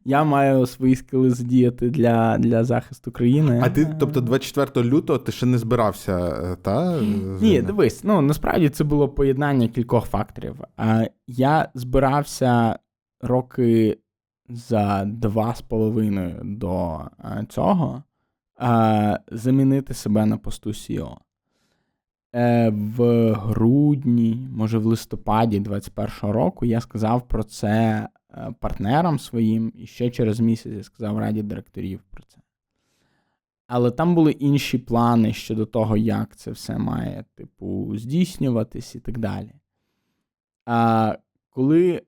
я 0.05 0.23
маю 0.23 0.65
свої 0.65 0.95
скили 0.95 1.29
задіяти 1.29 1.89
для 1.89 2.37
для 2.37 2.63
захисту 2.63 3.11
країни. 3.11 3.61
А 3.63 3.69
ти, 3.69 3.95
тобто, 3.99 4.21
24 4.21 4.89
лютого 4.89 5.19
ти 5.19 5.31
ще 5.31 5.45
не 5.45 5.57
збирався, 5.57 6.17
е, 6.27 6.57
та? 6.61 7.01
Ні, 7.41 7.61
дивись, 7.61 8.03
ну 8.03 8.21
насправді 8.21 8.69
це 8.69 8.83
було 8.83 9.09
поєднання 9.09 9.67
кількох 9.67 10.05
факторів. 10.05 10.55
Я 11.27 11.69
збирався 11.73 12.79
роки 13.21 13.97
за 14.49 15.05
два 15.05 15.55
з 15.55 15.61
половиною 15.61 16.41
до 16.43 16.99
цього 17.49 18.03
замінити 19.31 19.93
себе 19.93 20.25
на 20.25 20.37
посту 20.37 20.69
CEO. 20.69 21.17
Е, 22.35 22.69
в 22.69 23.31
грудні, 23.33 24.47
може 24.51 24.77
в 24.77 24.85
листопаді 24.85 25.59
21-го 25.59 26.31
року 26.31 26.65
я 26.65 26.81
сказав 26.81 27.27
про 27.27 27.43
це 27.43 28.07
е, 28.31 28.53
партнерам 28.59 29.19
своїм, 29.19 29.71
і 29.75 29.87
ще 29.87 30.09
через 30.09 30.39
місяць 30.39 30.73
я 30.73 30.83
сказав 30.83 31.17
раді 31.17 31.43
директорів 31.43 31.99
про 32.09 32.23
це. 32.23 32.37
Але 33.67 33.91
там 33.91 34.15
були 34.15 34.31
інші 34.31 34.77
плани 34.77 35.33
щодо 35.33 35.65
того, 35.65 35.97
як 35.97 36.35
це 36.35 36.51
все 36.51 36.77
має, 36.77 37.25
типу, 37.35 37.97
здійснюватись 37.97 38.95
і 38.95 38.99
так 38.99 39.17
далі. 39.17 39.51
А 40.65 41.15
коли 41.49 42.01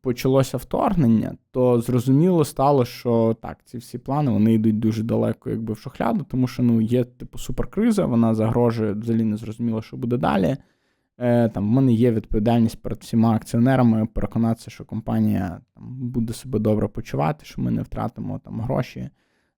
почалося 0.00 0.56
вторгнення, 0.56 1.36
то 1.50 1.80
зрозуміло 1.80 2.44
стало, 2.44 2.84
що 2.84 3.36
так, 3.42 3.58
ці 3.64 3.78
всі 3.78 3.98
плани 3.98 4.30
вони 4.30 4.54
йдуть 4.54 4.78
дуже 4.78 5.02
далеко, 5.02 5.50
якби 5.50 5.72
в 5.72 5.78
шухляду, 5.78 6.26
тому 6.30 6.46
що 6.46 6.62
ну, 6.62 6.80
є 6.80 7.04
типу 7.04 7.38
суперкриза, 7.38 8.06
вона 8.06 8.34
загрожує 8.34 8.92
взагалі 8.92 9.24
не 9.24 9.36
зрозуміло, 9.36 9.82
що 9.82 9.96
буде 9.96 10.16
далі. 10.16 10.56
Е, 11.18 11.48
там, 11.48 11.68
В 11.68 11.70
мене 11.70 11.92
є 11.92 12.12
відповідальність 12.12 12.82
перед 12.82 12.98
всіма 12.98 13.34
акціонерами 13.34 14.06
переконатися, 14.06 14.70
що 14.70 14.84
компанія 14.84 15.60
там, 15.74 16.10
буде 16.10 16.32
себе 16.32 16.58
добре 16.58 16.88
почувати, 16.88 17.44
що 17.44 17.62
ми 17.62 17.70
не 17.70 17.82
втратимо 17.82 18.38
там 18.38 18.60
гроші, 18.60 19.10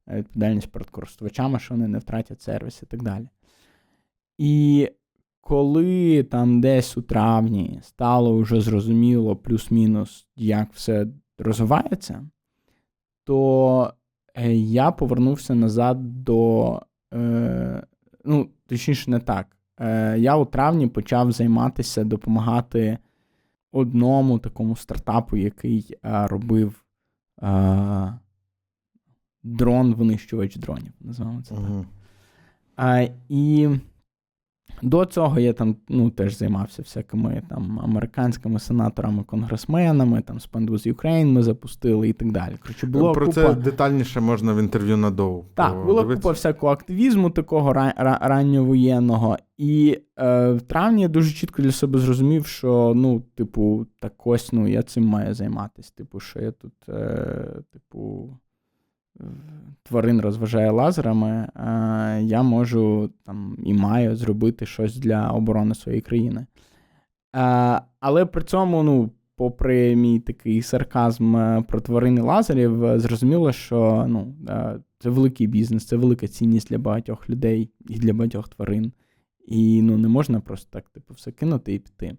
е, 0.08 0.16
відповідальність 0.16 0.72
перед 0.72 0.90
користувачами, 0.90 1.58
що 1.58 1.74
вони 1.74 1.88
не 1.88 1.98
втратять 1.98 2.42
сервіс 2.42 2.82
і 2.82 2.86
так 2.86 3.02
далі. 3.02 3.28
І 4.38 4.88
коли 5.46 6.22
там 6.22 6.60
десь 6.60 6.96
у 6.96 7.02
травні 7.02 7.78
стало 7.82 8.38
вже 8.38 8.60
зрозуміло 8.60 9.36
плюс-мінус, 9.36 10.28
як 10.36 10.72
все 10.72 11.06
розвивається, 11.38 12.28
то 13.24 13.92
е, 14.34 14.54
я 14.54 14.90
повернувся 14.90 15.54
назад 15.54 16.24
до. 16.24 16.80
Е, 17.14 17.86
Ну, 18.28 18.48
точніше, 18.66 19.10
не 19.10 19.18
так. 19.18 19.56
Е, 19.80 20.18
Я 20.18 20.36
у 20.36 20.44
травні 20.44 20.86
почав 20.86 21.32
займатися, 21.32 22.04
допомагати 22.04 22.98
одному 23.72 24.38
такому 24.38 24.76
стартапу, 24.76 25.36
який 25.36 25.94
е, 26.04 26.26
робив 26.26 26.84
е, 27.42 28.18
дрон-винищувач 29.42 30.56
дронів. 30.58 30.92
Називаємо 31.00 31.42
це 31.42 31.54
так. 31.54 31.64
Uh-huh. 31.64 33.12
І 33.28 33.68
до 34.82 35.04
цього 35.04 35.40
я 35.40 35.52
там 35.52 35.76
ну, 35.88 36.10
теж 36.10 36.38
займався 36.38 36.82
всякими 36.82 37.42
там 37.48 37.80
американськими 37.84 38.58
сенаторами, 38.58 39.24
конгресменами, 39.24 40.20
там 40.20 40.38
with 40.38 40.94
Ukraine 40.94 41.26
ми 41.26 41.42
запустили 41.42 42.08
і 42.08 42.12
так 42.12 42.32
далі. 42.32 42.52
Короче, 42.62 42.86
було 42.86 43.12
Про 43.12 43.26
купа... 43.26 43.42
це 43.42 43.54
детальніше 43.54 44.20
можна 44.20 44.52
в 44.52 44.58
інтерв'ю 44.58 44.96
на 44.96 45.10
Доу. 45.10 45.44
Так, 45.54 45.84
було 45.86 46.04
купа 46.04 46.30
всякого 46.30 46.72
активізму, 46.72 47.30
такого 47.30 47.72
ра- 47.72 47.94
ра- 47.98 48.18
ранньовоєнного. 48.20 49.38
І 49.56 49.98
е, 50.18 50.52
в 50.52 50.62
травні 50.62 51.02
я 51.02 51.08
дуже 51.08 51.32
чітко 51.32 51.62
для 51.62 51.72
себе 51.72 51.98
зрозумів, 51.98 52.46
що 52.46 52.92
ну, 52.96 53.22
типу, 53.34 53.86
так 54.00 54.26
ось 54.26 54.52
ну, 54.52 54.68
я 54.68 54.82
цим 54.82 55.04
маю 55.04 55.34
займатися. 55.34 55.92
Типу, 55.96 56.20
що 56.20 56.40
я 56.40 56.50
тут, 56.50 56.88
е, 56.88 57.62
типу 57.72 58.30
тварин 59.82 60.20
розважає 60.20 60.70
лазерами, 60.70 61.48
я 62.22 62.42
можу 62.42 63.10
там 63.24 63.58
і 63.64 63.74
маю 63.74 64.16
зробити 64.16 64.66
щось 64.66 64.96
для 64.96 65.30
оборони 65.30 65.74
своєї 65.74 66.00
країни. 66.00 66.46
Але 68.00 68.26
при 68.26 68.42
цьому, 68.42 68.82
ну, 68.82 69.10
попри 69.36 69.96
мій 69.96 70.20
такий 70.20 70.62
сарказм 70.62 71.36
е, 71.36 71.64
про 71.68 71.80
тварини 71.80 72.20
лазерів, 72.20 72.84
е, 72.84 73.00
зрозуміло, 73.00 73.52
що 73.52 74.06
ну, 74.08 74.34
е, 74.48 74.78
це 74.98 75.10
великий 75.10 75.46
бізнес, 75.46 75.86
це 75.86 75.96
велика 75.96 76.28
цінність 76.28 76.68
для 76.68 76.78
багатьох 76.78 77.30
людей 77.30 77.70
і 77.88 77.98
для 77.98 78.12
багатьох 78.12 78.48
тварин. 78.48 78.92
І 79.46 79.82
ну, 79.82 79.98
не 79.98 80.08
можна 80.08 80.40
просто 80.40 80.68
так 80.70 80.88
типу, 80.88 81.14
все 81.14 81.32
кинути 81.32 81.74
і 81.74 81.78
піти. 81.78 82.16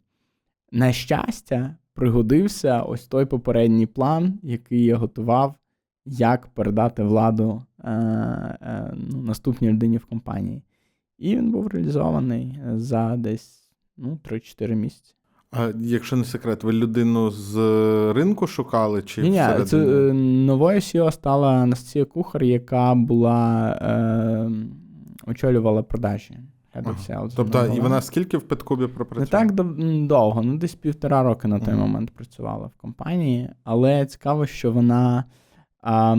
На 0.72 0.92
щастя, 0.92 1.76
пригодився 1.94 2.82
ось 2.82 3.08
той 3.08 3.26
попередній 3.26 3.86
план, 3.86 4.40
який 4.44 4.86
я 4.86 4.96
готував 4.96 5.56
як 6.08 6.48
передати 6.48 7.04
владу 7.04 7.64
е, 7.84 7.92
е, 7.92 8.94
ну, 8.96 9.22
наступній 9.22 9.70
людині 9.70 9.98
в 9.98 10.06
компанії. 10.06 10.64
І 11.18 11.36
він 11.36 11.52
був 11.52 11.68
реалізований 11.68 12.60
за 12.76 13.18
десь 13.18 13.70
ну, 13.98 14.20
3-4 14.24 14.76
місяці. 14.76 15.14
А 15.52 15.72
якщо 15.80 16.16
не 16.16 16.24
секрет, 16.24 16.64
ви 16.64 16.74
людину 16.74 17.32
з 17.32 17.56
ринку 18.14 18.48
шукали? 18.48 19.02
чи 19.02 19.22
Ні, 19.22 19.44
це 19.66 19.78
е, 19.78 20.14
новою 20.14 20.80
CEO 20.80 21.12
стала 21.12 21.54
Анастасія 21.54 22.06
Кухар, 22.06 22.44
яка 22.44 22.96
була 22.96 23.70
е, 23.82 24.52
очолювала 25.28 25.84
продажі. 25.84 26.38
Ага. 26.74 26.96
Sales, 27.10 27.32
тобто, 27.36 27.62
вона 27.62 27.74
і 27.74 27.80
вона 27.80 28.02
скільки 28.02 28.38
в 28.38 28.42
Петкубі 28.42 28.88
пропрацювала? 28.88 29.46
Не 29.46 29.56
так 29.56 29.66
довго, 30.08 30.42
ну 30.42 30.58
десь 30.58 30.76
півтора 30.76 31.24
роки 31.24 31.48
на 31.48 31.60
той 31.60 31.74
ага. 31.74 31.82
момент 31.82 32.12
працювала 32.12 32.68
в 32.68 32.82
компанії, 32.82 33.50
але 33.64 34.06
цікаво, 34.06 34.46
що 34.46 34.72
вона 34.72 35.24
а, 35.88 36.14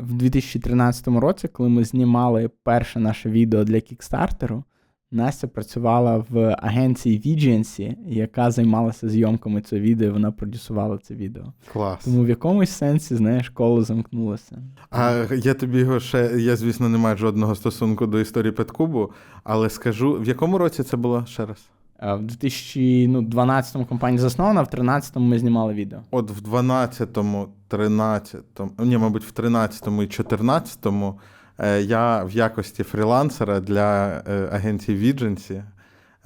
В 0.00 0.12
2013 0.12 1.08
році, 1.08 1.48
коли 1.48 1.68
ми 1.68 1.84
знімали 1.84 2.50
перше 2.62 3.00
наше 3.00 3.30
відео 3.30 3.64
для 3.64 3.80
кікстартеру, 3.80 4.64
Настя 5.12 5.46
працювала 5.46 6.24
в 6.30 6.56
агенції 6.62 7.20
Vigency, 7.20 7.94
яка 8.06 8.50
займалася 8.50 9.08
зйомками 9.08 9.60
цього 9.60 9.82
відео, 9.82 10.08
і 10.08 10.10
вона 10.10 10.32
продюсувала 10.32 10.98
це 10.98 11.14
відео. 11.14 11.44
Клас. 11.72 12.04
Тому 12.04 12.24
в 12.24 12.28
якомусь 12.28 12.70
сенсі, 12.70 13.16
знаєш, 13.16 13.48
коло 13.48 13.82
замкнулося. 13.82 14.62
А 14.90 15.26
я 15.42 15.54
тобі 15.54 15.78
його 15.78 16.00
ще, 16.00 16.30
я, 16.36 16.56
звісно, 16.56 16.88
не 16.88 16.98
маю 16.98 17.16
жодного 17.16 17.54
стосунку 17.54 18.06
до 18.06 18.20
історії 18.20 18.52
Петкубу, 18.52 19.12
але 19.44 19.70
скажу, 19.70 20.12
в 20.12 20.28
якому 20.28 20.58
році 20.58 20.82
це 20.82 20.96
було 20.96 21.26
ще 21.26 21.46
раз? 21.46 21.68
В 22.00 22.22
2012-му 22.22 23.86
компанія 23.86 24.20
заснована, 24.20 24.62
в 24.62 24.66
13-му 24.66 25.26
ми 25.26 25.38
знімали 25.38 25.74
відео. 25.74 25.98
От 26.10 26.30
в 26.30 26.54
12-му, 26.54 27.48
13-му, 27.70 28.70
ні, 28.78 28.98
мабуть, 28.98 29.24
в 29.24 29.32
13-му 29.40 30.02
і 30.02 30.06
14-му 30.06 31.18
е, 31.58 31.82
я 31.82 32.24
в 32.24 32.32
якості 32.32 32.82
фрілансера 32.82 33.60
для 33.60 34.06
е, 34.28 34.48
агенції 34.52 34.96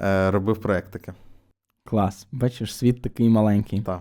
е, 0.00 0.30
робив 0.30 0.60
проєктики. 0.60 1.12
Клас. 1.88 2.26
Бачиш, 2.32 2.76
світ 2.76 3.02
такий 3.02 3.28
маленький. 3.28 3.80
Так. 3.80 4.00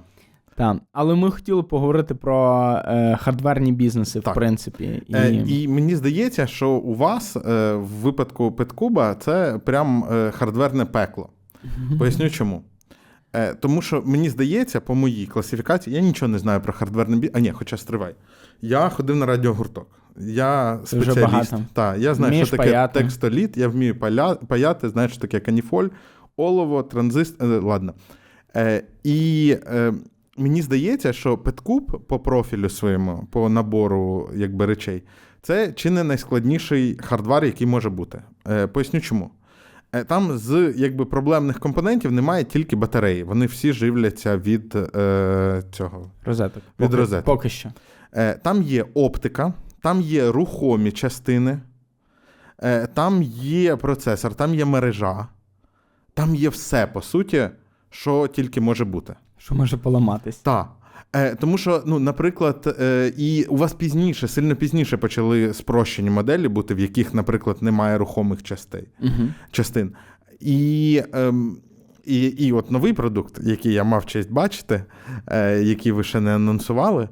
Так. 0.56 0.78
Але 0.92 1.16
ми 1.16 1.32
хотіли 1.32 1.64
поговорити 1.64 2.16
про 2.16 2.72
е, 2.86 3.18
хардверні 3.22 3.72
бізнеси, 3.72 4.20
Так. 4.22 4.34
в 4.34 4.36
принципі. 4.36 5.04
І... 5.08 5.16
Е, 5.16 5.44
і 5.48 5.68
мені 5.68 5.96
здається, 5.96 6.48
що 6.48 6.70
у 6.70 6.96
вас 6.96 7.36
е, 7.36 7.74
в 7.74 7.86
випадку 7.86 8.52
Петкуба 8.52 9.16
це 9.16 9.60
прям 9.66 10.06
е, 10.12 10.32
хардверне 10.32 10.86
пекло. 10.86 11.30
Поясню 12.00 12.30
чому. 12.30 12.64
Е, 13.34 13.54
тому 13.54 13.82
що 13.82 14.04
мені 14.06 14.30
здається, 14.30 14.82
по 14.82 14.96
моїй 14.96 15.26
класифікації, 15.28 15.96
я 15.96 16.02
нічого 16.02 16.30
не 16.30 16.40
знаю 16.40 16.62
про 16.62 16.74
хардверний 16.74 17.20
бізнес. 17.20 17.38
А 17.38 17.40
ні, 17.40 17.52
хоча 17.52 17.78
стривай. 17.78 18.16
Я 18.62 18.90
ходив 18.90 19.16
на 19.16 19.26
радіогурток. 19.26 19.88
Я 20.18 20.80
спеціаліст. 20.86 21.54
Так, 21.74 22.00
я 22.00 22.14
знаю, 22.14 22.32
Вмієш 22.32 22.48
що 22.48 22.58
таке 22.58 22.70
паяти. 22.70 23.00
текстоліт, 23.00 23.58
я 23.58 23.68
вмію 23.68 24.00
паля... 24.00 24.36
паяти, 24.36 24.90
знаю, 24.90 25.10
що 25.10 25.22
таке 25.22 25.40
каніфоль, 25.40 25.88
олово, 26.38 26.84
транзист. 26.84 27.42
Е, 27.42 27.46
ладно. 27.46 27.94
Е, 28.56 28.84
і 29.04 29.58
е, 29.68 29.94
мені 30.38 30.62
здається, 30.62 31.14
що 31.14 31.38
Petcube 31.38 32.06
по 32.08 32.20
профілю 32.20 32.70
своєму, 32.70 33.28
по 33.32 33.50
набору 33.50 34.30
якби, 34.36 34.66
речей, 34.66 35.04
це 35.42 35.74
чи 35.74 35.90
не 35.90 36.04
найскладніший 36.04 36.98
hardware, 37.02 37.46
який 37.46 37.68
може 37.68 37.90
бути. 37.90 38.22
Е, 38.48 38.68
поясню 38.68 39.02
чому. 39.02 39.32
Е, 39.94 40.04
Там 40.04 40.38
з 40.38 40.74
якби, 40.78 41.06
проблемних 41.06 41.60
компонентів 41.60 42.12
немає 42.12 42.44
тільки 42.44 42.76
батареї. 42.76 43.24
Вони 43.24 43.46
всі 43.46 43.74
живляться 43.74 44.38
від 44.38 44.76
е, 44.76 45.64
цього. 45.72 46.12
Розеток. 46.26 46.64
Від 46.80 46.88
Поки, 46.88 46.96
розеток. 46.98 47.26
Поки 47.26 47.50
що. 47.50 47.70
Е, 48.14 48.34
Там 48.34 48.62
є 48.64 48.86
оптика, 48.94 49.54
там 49.82 50.02
є 50.02 50.32
рухомі 50.32 50.92
частини, 50.92 51.60
е, 52.64 52.88
там 52.88 53.24
є 53.24 53.76
процесор, 53.76 54.36
там 54.36 54.56
є 54.56 54.66
мережа, 54.66 55.28
там 56.14 56.36
є 56.36 56.50
все, 56.50 56.88
по 56.88 57.02
суті, 57.02 57.50
що 57.90 58.28
тільки 58.28 58.62
може 58.62 58.86
бути. 58.86 59.16
Що 59.38 59.56
може 59.56 59.78
поламатись? 59.78 60.38
Так. 60.38 60.70
Е, 61.16 61.36
тому 61.36 61.58
що, 61.58 61.84
ну, 61.86 62.00
наприклад, 62.00 62.76
е, 62.82 63.14
і 63.18 63.44
у 63.44 63.58
вас 63.58 63.74
пізніше, 63.74 64.28
сильно 64.28 64.56
пізніше 64.56 64.98
почали 64.98 65.54
спрощені 65.54 66.10
моделі 66.10 66.48
бути, 66.48 66.76
в 66.76 66.80
яких, 66.80 67.14
наприклад, 67.14 67.58
немає 67.62 67.98
рухомих 67.98 68.44
частей, 68.44 68.88
Угу. 69.02 69.30
частин. 69.52 69.92
І, 70.40 71.02
ем, 71.14 71.58
і, 72.06 72.24
і 72.26 72.52
от 72.52 72.72
новий 72.72 72.94
продукт, 72.94 73.40
який 73.44 73.74
я 73.74 73.84
мав 73.84 74.06
честь 74.06 74.32
бачити, 74.32 74.84
е, 75.28 75.62
який 75.64 75.92
ви 75.92 76.04
ще 76.04 76.20
не 76.20 76.36
анонсували, 76.36 77.10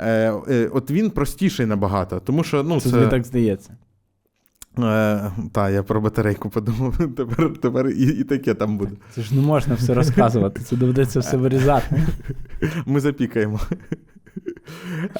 е, 0.00 0.32
е, 0.48 0.70
от 0.72 0.90
він 0.90 1.10
простіший 1.10 1.66
набагато. 1.66 2.20
Тому 2.20 2.44
що, 2.44 2.62
ну, 2.62 2.80
Це 2.80 2.90
це. 2.90 3.06
так 3.06 3.24
здається. 3.24 3.76
Е, 4.78 5.30
та, 5.52 5.70
я 5.70 5.82
про 5.82 6.00
батарейку 6.00 6.50
подумав. 6.50 6.96
Тепер, 7.16 7.52
тепер 7.52 7.88
і, 7.88 8.04
і 8.04 8.24
таке 8.24 8.54
там 8.54 8.78
буде. 8.78 8.92
Це 9.14 9.22
ж 9.22 9.34
не 9.34 9.40
можна 9.40 9.74
все 9.74 9.94
розказувати, 9.94 10.60
це 10.62 10.76
доведеться 10.76 11.20
все 11.20 11.36
вирізати. 11.36 12.02
Ми 12.86 13.00
запікаємо. 13.00 13.60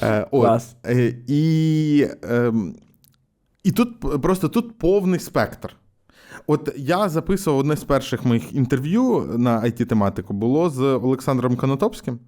Е, 0.01 0.27
от. 0.31 0.41
Клас. 0.41 0.75
Е, 0.85 1.13
і, 1.27 2.07
ем, 2.23 2.75
і 3.63 3.71
тут 3.71 4.21
просто 4.21 4.49
тут 4.49 4.77
повний 4.77 5.19
спектр. 5.19 5.75
От 6.47 6.73
я 6.77 7.09
записував 7.09 7.59
одне 7.59 7.75
з 7.75 7.83
перших 7.83 8.25
моїх 8.25 8.53
інтерв'ю 8.53 9.35
на 9.37 9.61
it 9.61 9.85
тематику 9.85 10.33
було 10.33 10.69
з 10.69 10.79
Олександром 10.81 11.55
Конотопським. 11.55 12.19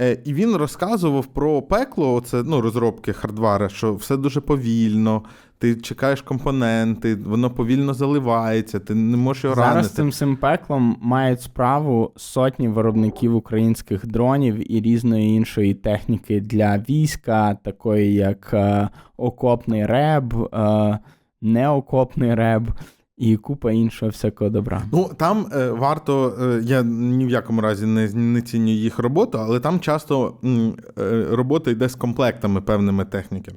Е, 0.00 0.18
І 0.24 0.34
він 0.34 0.56
розказував 0.56 1.26
про 1.26 1.62
пекло, 1.62 2.20
це 2.20 2.42
ну, 2.42 2.60
розробки 2.60 3.12
хардвара, 3.12 3.68
що 3.68 3.94
все 3.94 4.16
дуже 4.16 4.40
повільно, 4.40 5.22
ти 5.58 5.74
чекаєш 5.74 6.22
компоненти, 6.22 7.14
воно 7.14 7.50
повільно 7.50 7.94
заливається, 7.94 8.80
ти 8.80 8.94
не 8.94 9.16
можеш 9.16 9.44
його 9.44 9.56
Зараз 9.56 9.74
ранити. 9.74 9.94
цим 9.94 10.08
всім 10.08 10.36
пеклом 10.36 10.96
мають 11.00 11.40
справу 11.40 12.12
сотні 12.16 12.68
виробників 12.68 13.36
українських 13.36 14.06
дронів 14.06 14.72
і 14.72 14.80
різної 14.80 15.28
іншої 15.36 15.74
техніки 15.74 16.40
для 16.40 16.78
війська, 16.88 17.54
такої 17.54 18.14
як 18.14 18.50
е, 18.52 18.88
окопний 19.16 19.86
реб, 19.86 20.48
е, 20.54 20.98
неокопний 21.42 22.34
реб 22.34 22.68
і 23.18 23.36
купа 23.36 23.72
іншого 23.72 24.10
всякого 24.10 24.50
добра. 24.50 24.82
Ну 24.92 25.10
там 25.16 25.46
е, 25.52 25.70
варто, 25.70 26.38
е, 26.40 26.60
я 26.64 26.82
ні 26.82 27.26
в 27.26 27.30
якому 27.30 27.60
разі 27.60 27.86
не, 27.86 28.12
не 28.12 28.42
ціню 28.42 28.70
їх 28.70 28.98
роботу, 28.98 29.38
але 29.38 29.60
там 29.60 29.80
часто 29.80 30.34
е, 30.98 31.26
робота 31.30 31.70
йде 31.70 31.88
з 31.88 31.94
комплектами 31.94 32.60
певними 32.60 33.04
техніки. 33.04 33.52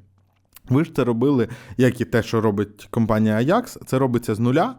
Ви 0.70 0.86
ж 0.86 0.96
це 0.96 1.04
робили, 1.04 1.48
як 1.78 2.02
і 2.02 2.06
те, 2.06 2.24
що 2.24 2.42
робить 2.42 2.88
компанія 2.92 3.36
Ajax, 3.36 3.86
це 3.86 4.00
робиться 4.00 4.36
з 4.36 4.40
нуля. 4.40 4.76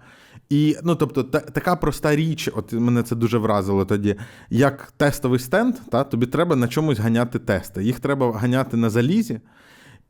І, 0.50 0.76
ну, 0.84 0.94
тобто, 0.94 1.22
та, 1.22 1.40
така 1.40 1.76
проста 1.76 2.16
річ, 2.16 2.50
от 2.56 2.72
мене 2.72 3.02
це 3.02 3.16
дуже 3.16 3.38
вразило 3.38 3.84
тоді, 3.84 4.16
як 4.50 4.92
тестовий 4.96 5.38
стенд, 5.38 5.74
та, 5.90 6.04
тобі 6.04 6.26
треба 6.26 6.56
на 6.56 6.68
чомусь 6.68 6.98
ганяти 6.98 7.38
тести. 7.38 7.84
Їх 7.84 8.00
треба 8.00 8.32
ганяти 8.32 8.76
на 8.76 8.90
залізі. 8.90 9.40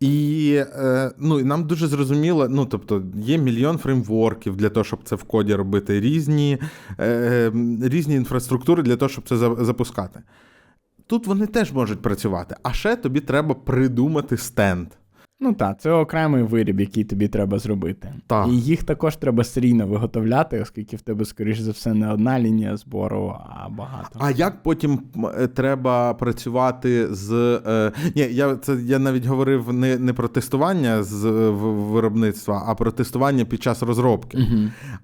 І 0.01 0.55
е, 0.57 1.11
ну, 1.19 1.41
і 1.41 1.45
нам 1.45 1.65
дуже 1.65 1.87
зрозуміло, 1.87 2.49
ну 2.49 2.67
тобто 2.67 3.03
є 3.15 3.39
мільйон 3.39 3.79
фреймворків 3.79 4.57
для 4.57 4.69
того, 4.69 4.85
щоб 4.85 5.01
це 5.05 5.17
в 5.17 5.23
коді 5.23 5.55
робити, 5.55 6.01
різні, 6.01 6.59
е, 7.01 7.53
різні 7.83 8.15
інфраструктури 8.15 8.83
для 8.83 8.97
того, 8.97 9.09
щоб 9.09 9.29
це 9.29 9.37
запускати. 9.65 10.21
Тут 11.07 11.27
вони 11.27 11.47
теж 11.47 11.73
можуть 11.73 12.03
працювати, 12.03 12.57
а 12.63 12.73
ще 12.73 12.97
тобі 12.97 13.21
треба 13.21 13.55
придумати 13.55 14.37
стенд. 14.37 14.89
Ну 15.41 15.55
так, 15.55 15.81
це 15.81 15.93
окремий 15.93 16.43
виріб, 16.43 16.81
який 16.81 17.05
тобі 17.05 17.29
треба 17.29 17.59
зробити. 17.59 18.15
Так. 18.27 18.49
І 18.49 18.51
їх 18.51 18.83
також 18.85 19.17
треба 19.17 19.45
серійно 19.45 19.87
виготовляти, 19.87 20.61
оскільки 20.61 20.97
в 20.97 21.01
тебе, 21.01 21.25
скоріш 21.25 21.59
за 21.59 21.71
все, 21.71 21.95
не 21.95 22.13
одна 22.13 22.41
лінія 22.41 22.77
збору, 22.77 23.37
а 23.51 23.69
багато. 23.69 24.19
А 24.23 24.31
як 24.31 24.63
потім 24.63 25.01
е, 25.39 25.47
треба 25.47 26.15
працювати 26.15 27.15
з. 27.15 27.33
Е, 27.67 27.93
ні, 28.17 28.23
я 28.23 28.57
це 28.57 28.75
я 28.75 28.99
навіть 28.99 29.27
говорив 29.27 29.73
не, 29.73 29.99
не 29.99 30.13
про 30.13 30.29
тестування 30.29 31.03
з 31.03 31.25
е, 31.25 31.51
виробництва, 31.51 32.65
а 32.67 32.75
про 32.75 32.91
тестування 32.91 33.45
під 33.45 33.63
час 33.63 33.83
розробки. 33.83 34.39
Угу. 34.39 34.61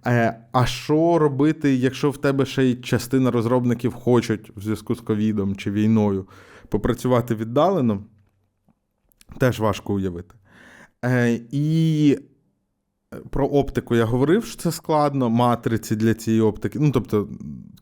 Е, 0.07 0.38
а 0.53 0.66
що 0.66 1.18
робити, 1.18 1.75
якщо 1.75 2.11
в 2.11 2.16
тебе 2.16 2.47
ще 2.47 2.64
й 2.64 2.75
частина 2.75 3.31
розробників 3.31 3.92
хочуть 3.92 4.53
в 4.57 4.61
зв'язку 4.61 4.94
з 4.94 5.01
ковідом 5.01 5.57
чи 5.57 5.70
війною 5.70 6.27
попрацювати 6.68 7.35
віддалено? 7.35 8.01
Теж 9.38 9.60
важко 9.60 9.94
уявити. 9.94 10.34
Е, 11.04 11.40
і 11.50 12.18
про 13.30 13.46
оптику 13.46 13.96
я 13.96 14.04
говорив, 14.04 14.44
що 14.44 14.62
це 14.62 14.72
складно, 14.72 15.30
матриці 15.30 15.96
для 15.96 16.14
цієї 16.14 16.42
оптики. 16.42 16.78
Ну, 16.78 16.90
тобто, 16.90 17.28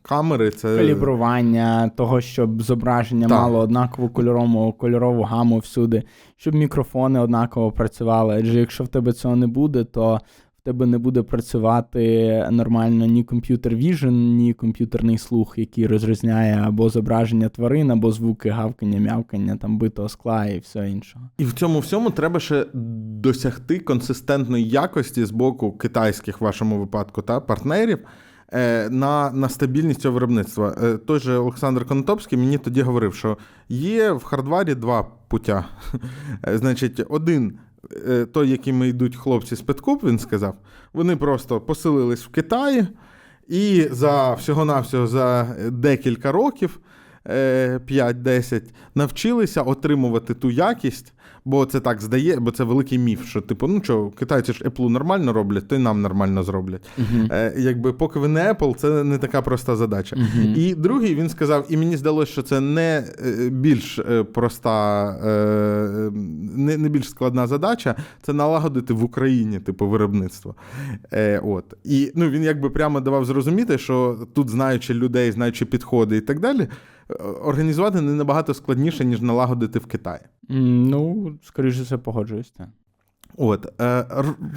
камери 0.02 0.50
це. 0.50 0.76
Калібрування 0.76 1.88
того, 1.88 2.20
щоб 2.20 2.62
зображення 2.62 3.28
Так. 3.28 3.40
мало 3.40 3.58
однакову 3.58 4.08
кольорову, 4.08 4.72
кольорову 4.72 5.22
гаму 5.22 5.58
всюди, 5.58 6.02
щоб 6.36 6.54
мікрофони 6.54 7.20
однаково 7.20 7.72
працювали. 7.72 8.36
Адже 8.38 8.60
якщо 8.60 8.84
в 8.84 8.88
тебе 8.88 9.12
цього 9.12 9.36
не 9.36 9.46
буде, 9.46 9.84
то 9.84 10.20
тебе 10.64 10.86
не 10.86 10.98
буде 10.98 11.22
працювати 11.22 12.48
нормально 12.50 13.06
ні 13.06 13.24
комп'ютер 13.24 13.74
віжн, 13.74 14.08
ні 14.10 14.52
комп'ютерний 14.54 15.18
слух, 15.18 15.54
який 15.56 15.86
розрізняє 15.86 16.62
або 16.66 16.88
зображення 16.88 17.48
тварин, 17.48 17.90
або 17.90 18.12
звуки 18.12 18.50
гавкання, 18.50 19.00
м'явкання, 19.00 19.56
там 19.56 19.78
битого 19.78 20.08
скла 20.08 20.46
і 20.46 20.58
все 20.58 20.90
іншого. 20.90 21.24
І 21.38 21.44
в 21.44 21.52
цьому 21.52 21.78
всьому 21.78 22.10
треба 22.10 22.40
ще 22.40 22.66
досягти 22.74 23.78
консистентної 23.78 24.68
якості 24.68 25.24
з 25.24 25.30
боку 25.30 25.72
китайських, 25.72 26.40
в 26.40 26.44
вашому 26.44 26.78
випадку, 26.78 27.22
та 27.22 27.40
партнерів 27.40 27.98
е, 28.52 28.90
на, 28.90 29.30
на 29.30 29.48
стабільність 29.48 30.00
цього 30.00 30.14
виробництва. 30.14 30.76
Е, 30.82 30.96
той 30.96 31.18
же 31.18 31.36
Олександр 31.36 31.84
Конотопський 31.84 32.38
мені 32.38 32.58
тоді 32.58 32.82
говорив, 32.82 33.14
що 33.14 33.38
є 33.68 34.12
в 34.12 34.24
хардварі 34.24 34.74
два 34.74 35.06
путя. 35.28 35.64
Е, 36.48 36.58
Значить, 36.58 37.02
один. 37.08 37.58
Е, 38.08 38.26
Той, 38.26 38.50
якими 38.50 38.88
йдуть 38.88 39.16
хлопці 39.16 39.56
з 39.56 39.60
Петкуп, 39.60 40.04
він 40.04 40.18
сказав, 40.18 40.54
вони 40.92 41.16
просто 41.16 41.60
поселились 41.60 42.24
в 42.24 42.28
Китаї 42.28 42.86
і 43.48 43.88
за 43.90 44.34
всього-навсього 44.34 45.06
за 45.06 45.56
декілька 45.70 46.32
років, 46.32 46.80
е, 47.26 47.80
5-10, 47.86 48.62
навчилися 48.94 49.62
отримувати 49.62 50.34
ту 50.34 50.50
якість, 50.50 51.14
бо 51.44 51.66
це 51.66 51.80
так 51.80 52.00
здає, 52.00 52.40
бо 52.40 52.50
це 52.50 52.64
великий 52.64 52.98
міф, 52.98 53.26
що 53.26 53.40
типу, 53.40 53.66
ну 53.66 53.80
що, 53.82 54.10
китайці 54.10 54.52
ж 54.52 54.64
Apple 54.64 54.88
нормально 54.88 55.32
роблять, 55.32 55.68
то 55.68 55.74
й 55.74 55.78
нам 55.78 56.02
нормально 56.02 56.42
зроблять. 56.42 56.90
Угу. 56.98 57.28
Е, 57.30 57.54
якби 57.56 57.92
поки 57.92 58.18
ви 58.18 58.28
не 58.28 58.52
Apple, 58.52 58.74
це 58.74 59.04
не 59.04 59.18
така 59.18 59.42
проста 59.42 59.76
задача. 59.76 60.16
Мгм. 60.16 60.54
І 60.56 60.74
другий 60.74 61.14
він 61.14 61.28
сказав, 61.28 61.66
і 61.68 61.76
мені 61.76 61.96
здалося, 61.96 62.32
що 62.32 62.42
це 62.42 62.60
не 62.60 63.04
е, 63.26 63.48
більш 63.50 63.98
е, 63.98 64.24
проста, 64.24 65.08
е, 65.24 66.10
не, 66.56 66.78
не 66.78 66.88
більш 66.88 67.10
складна 67.10 67.46
задача, 67.46 67.94
це 68.22 68.32
налагодити 68.32 68.94
в 68.94 69.04
Україні, 69.04 69.58
типу, 69.58 69.88
виробництво. 69.88 70.54
Е, 71.12 71.38
от. 71.44 71.64
І 71.84 72.12
ну, 72.14 72.30
він 72.30 72.42
якби 72.42 72.70
прямо 72.70 73.00
давав 73.00 73.24
зрозуміти, 73.24 73.78
що 73.78 74.18
тут, 74.34 74.50
знаючи 74.50 74.94
людей, 74.94 75.32
знаючи 75.32 75.64
підходи 75.64 76.16
і 76.16 76.20
так 76.20 76.40
далі, 76.40 76.68
організувати 77.42 78.00
не 78.00 78.12
набагато 78.12 78.54
складніше, 78.54 79.04
ніж 79.04 79.20
налагодити 79.20 79.78
в 79.78 79.86
Китаї. 79.86 80.22
Ну, 80.48 81.32
скоріш 81.42 81.76
за 81.76 81.82
все, 81.82 81.98
погоджуюсь. 81.98 82.50
Так. 82.50 82.68
От, 83.36 83.80
е, 83.80 84.06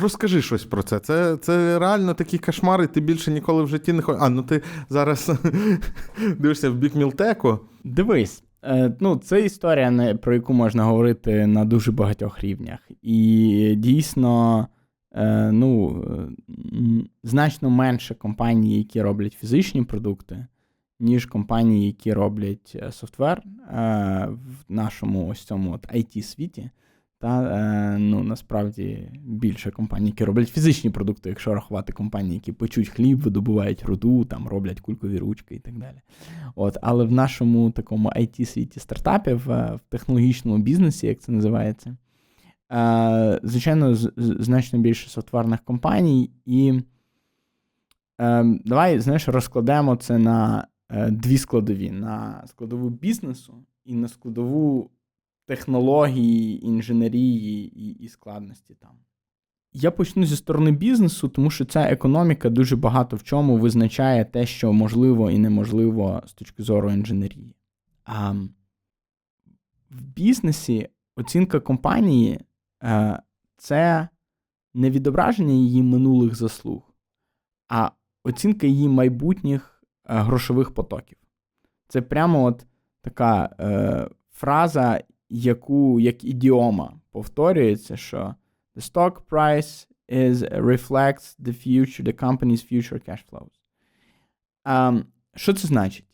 розкажи 0.02 0.42
щось 0.42 0.66
про 0.66 0.84
це. 0.84 1.00
Це, 1.00 1.38
це 1.38 1.80
реально 1.80 2.14
такі 2.14 2.38
кошмари, 2.38 2.88
ти 2.88 3.02
більше 3.02 3.32
ніколи 3.32 3.64
в 3.64 3.68
житті 3.68 3.94
не 3.94 4.02
хочеш. 4.02 4.22
А, 4.24 4.30
ну 4.30 4.44
ти 4.44 4.62
зараз 4.90 5.32
дивишся 6.40 6.70
в 6.70 6.76
бік 6.76 6.96
Мілтеку. 6.96 7.60
Дивись, 7.84 8.44
Е, 8.66 8.92
ну, 9.00 9.16
це 9.16 9.46
історія, 9.46 10.18
про 10.22 10.34
яку 10.34 10.54
можна 10.54 10.84
говорити 10.84 11.48
на 11.48 11.66
дуже 11.66 11.92
багатьох 11.92 12.42
рівнях. 12.42 12.80
І 13.02 13.76
дійсно, 13.78 14.68
е, 15.12 15.52
ну, 15.52 16.04
значно 17.24 17.70
менше 17.70 18.16
компаній, 18.16 18.78
які 18.78 19.02
роблять 19.02 19.34
фізичні 19.34 19.84
продукти, 19.84 20.48
ніж 21.00 21.26
компанії, 21.26 21.88
які 21.88 22.14
роблять 22.14 22.84
софтвер 22.92 23.44
в 24.30 24.64
нашому 24.70 25.28
ось 25.28 25.44
цьому 25.44 25.72
от 25.72 25.88
IT-світі. 25.88 26.70
Та 27.20 27.44
е, 27.44 27.98
ну, 27.98 28.24
насправді 28.24 29.12
більше 29.26 29.72
компаній, 29.72 30.08
які 30.08 30.24
роблять 30.24 30.50
фізичні 30.50 30.90
продукти, 30.90 31.30
якщо 31.30 31.54
рахувати 31.54 31.94
компанії, 31.94 32.34
які 32.34 32.52
печуть 32.52 32.90
хліб, 32.90 33.20
видобувають 33.20 33.84
руду, 33.84 34.26
там 34.26 34.48
роблять 34.48 34.80
кулькові 34.80 35.18
ручки 35.18 35.56
і 35.56 35.60
так 35.60 35.78
далі. 35.78 36.02
От, 36.56 36.78
Але 36.82 37.06
в 37.06 37.12
нашому 37.12 37.72
такому 37.72 38.10
IT-світі 38.10 38.80
стартапів, 38.80 39.52
е, 39.52 39.80
в 39.86 39.90
технологічному 39.90 40.64
бізнесі, 40.64 41.08
як 41.08 41.20
це 41.20 41.32
називається, 41.32 41.98
е, 42.72 43.40
звичайно, 43.44 43.96
значно 44.16 44.80
більше 44.80 45.10
софтварних 45.10 45.62
компаній. 45.62 46.32
І 46.46 46.82
давай 48.66 49.00
знаєш, 49.00 49.28
розкладемо 49.28 49.96
це 49.96 50.18
на 50.18 50.68
дві 50.90 51.38
складові: 51.38 51.92
на 51.92 52.44
складову 52.48 52.90
бізнесу 52.90 53.66
і 53.86 53.96
на 53.96 54.08
складову 54.08 54.92
технології, 55.46 56.66
інженерії 56.66 57.80
і, 57.80 57.90
і 57.90 58.08
складності 58.08 58.74
там. 58.74 58.92
Я 59.74 59.92
почну 59.92 60.26
зі 60.26 60.36
сторони 60.36 60.72
бізнесу, 60.72 61.30
тому 61.30 61.50
що 61.50 61.66
ця 61.66 61.82
економіка 61.82 62.50
дуже 62.50 62.76
багато 62.76 63.16
в 63.16 63.24
чому 63.24 63.58
визначає 63.58 64.26
те, 64.26 64.46
що 64.46 64.74
можливо 64.74 65.32
і 65.32 65.38
неможливо 65.38 66.24
з 66.26 66.34
точки 66.34 66.64
зору 66.64 66.92
інженерії. 66.92 67.56
А 68.04 68.32
в 69.90 70.02
бізнесі 70.02 70.90
оцінка 71.16 71.60
компанії 71.60 72.40
е, 72.84 73.20
це 73.58 74.08
не 74.74 74.90
відображення 74.90 75.54
її 75.54 75.84
минулих 75.84 76.36
заслуг, 76.36 76.94
а 77.68 77.92
оцінка 78.24 78.68
її 78.68 78.90
майбутніх 78.90 79.72
е, 79.72 79.75
грошових 80.06 80.72
потоків. 80.74 81.18
Це 81.88 82.02
прямо 82.02 82.44
от 82.44 82.66
така 83.02 83.56
е, 83.60 84.10
фраза, 84.32 85.04
яку 85.30 86.00
як 86.00 86.24
ідіома 86.24 87.00
повторюється, 87.12 87.98
що 87.98 88.36
the 88.76 88.92
stock 88.92 89.22
price 89.30 89.88
is 90.10 90.62
reflects 90.62 91.36
the 91.40 91.54
future, 91.68 92.04
the 92.04 92.14
company's 92.14 92.74
future 92.74 93.10
cash 93.10 93.24
flows. 93.32 93.52
Um, 94.66 95.04
що 95.36 95.54
це 95.54 95.68
значить? 95.68 96.06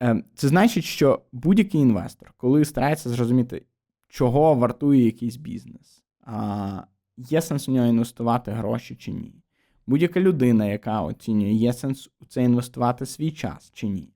Um, 0.00 0.24
це 0.34 0.48
значить, 0.48 0.84
що 0.84 1.22
будь-який 1.32 1.80
інвестор, 1.80 2.32
коли 2.36 2.64
старається 2.64 3.08
зрозуміти, 3.08 3.62
чого 4.08 4.54
вартує 4.54 5.04
якийсь 5.04 5.36
бізнес, 5.36 6.04
uh, 6.26 6.82
є 7.16 7.42
сенс 7.42 7.68
у 7.68 7.72
нього 7.72 7.86
інвестувати 7.86 8.50
гроші 8.50 8.96
чи 8.96 9.12
ні. 9.12 9.42
Будь-яка 9.90 10.20
людина, 10.20 10.66
яка 10.66 11.02
оцінює, 11.02 11.52
є 11.52 11.72
сенс 11.72 12.10
у 12.20 12.24
це 12.24 12.42
інвестувати 12.42 13.06
свій 13.06 13.30
час 13.30 13.70
чи 13.74 13.88
ні. 13.88 14.12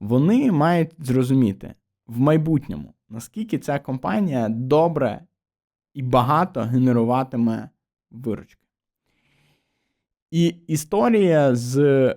Вони 0.00 0.52
мають 0.52 0.90
зрозуміти, 0.98 1.74
в 2.06 2.18
майбутньому, 2.18 2.94
наскільки 3.08 3.58
ця 3.58 3.78
компанія 3.78 4.48
добре 4.48 5.24
і 5.94 6.02
багато 6.02 6.60
генеруватиме 6.60 7.70
виручки. 8.10 8.66
І 10.30 10.46
історія 10.66 11.54
з 11.54 12.16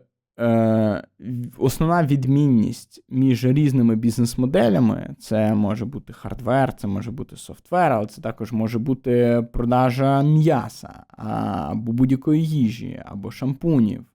основна 1.58 2.04
відмінність 2.04 3.04
між 3.10 3.46
різними 3.46 3.96
бізнес-моделями 3.96 5.16
це 5.20 5.54
може 5.54 5.86
бути 5.86 6.14
hardware, 6.14 6.74
це 6.74 6.88
може 6.88 7.12
бути 7.12 7.36
software, 7.36 7.92
але 7.92 8.06
це 8.06 8.22
також 8.22 8.52
може 8.52 8.80
бути 8.80 9.44
продажа 9.54 10.24
м'яса, 10.24 11.04
або 11.18 11.92
будь-якої 11.92 12.46
їжі, 12.46 13.04
або 13.06 13.32
шампунів, 13.32 14.06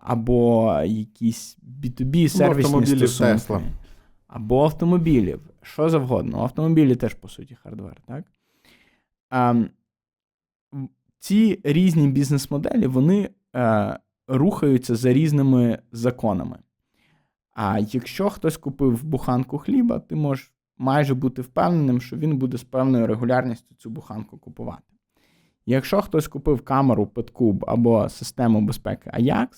або 0.00 0.72
якісь 0.86 1.58
B2B 1.82 2.28
сервісні 2.28 2.86
стосунки. 2.86 3.32
Tesla 3.32 3.60
або 4.28 4.64
автомобілів, 4.64 5.40
що 5.62 5.88
завгодно. 5.90 6.42
Автомобілі 6.42 6.96
теж, 6.96 7.14
по 7.14 7.28
суті, 7.28 7.54
hardware, 7.54 7.96
так? 8.06 8.24
А, 9.30 9.64
Ці 11.18 11.60
різні 11.64 12.08
бізнес-моделі 12.08 12.86
вони 12.86 13.30
е, 13.56 13.98
рухаються 14.28 14.96
за 14.96 15.12
різними 15.12 15.78
законами. 15.92 16.58
А 17.54 17.78
якщо 17.78 18.30
хтось 18.30 18.56
купив 18.56 19.04
буханку 19.04 19.58
хліба, 19.58 19.98
ти 19.98 20.14
можеш 20.16 20.52
майже 20.78 21.14
бути 21.14 21.42
впевненим, 21.42 22.00
що 22.00 22.16
він 22.16 22.38
буде 22.38 22.56
з 22.56 22.64
певною 22.64 23.06
регулярністю 23.06 23.74
цю 23.74 23.90
буханку 23.90 24.38
купувати. 24.38 24.82
Якщо 25.66 26.00
хтось 26.02 26.28
купив 26.28 26.60
камеру 26.64 27.10
PetCube 27.14 27.64
або 27.66 28.08
систему 28.08 28.60
безпеки 28.60 29.10
Ajax, 29.10 29.48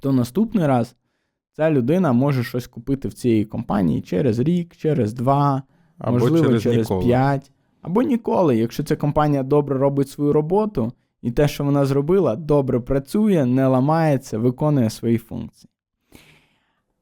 то 0.00 0.12
наступний 0.12 0.66
раз 0.66 0.96
ця 1.52 1.70
людина 1.70 2.12
може 2.12 2.44
щось 2.44 2.66
купити 2.66 3.08
в 3.08 3.12
цій 3.12 3.44
компанії 3.44 4.00
через 4.02 4.38
рік, 4.38 4.76
через 4.76 5.12
два, 5.12 5.62
або 5.98 6.18
можливо, 6.18 6.46
через, 6.46 6.62
через 6.62 6.88
п'ять, 6.88 7.52
або 7.82 8.02
ніколи. 8.02 8.56
Якщо 8.56 8.82
ця 8.82 8.96
компанія 8.96 9.42
добре 9.42 9.78
робить 9.78 10.08
свою 10.08 10.32
роботу, 10.32 10.92
і 11.22 11.30
те, 11.30 11.48
що 11.48 11.64
вона 11.64 11.84
зробила, 11.84 12.36
добре 12.36 12.80
працює, 12.80 13.44
не 13.44 13.66
ламається, 13.66 14.38
виконує 14.38 14.90
свої 14.90 15.18
функції. 15.18 15.70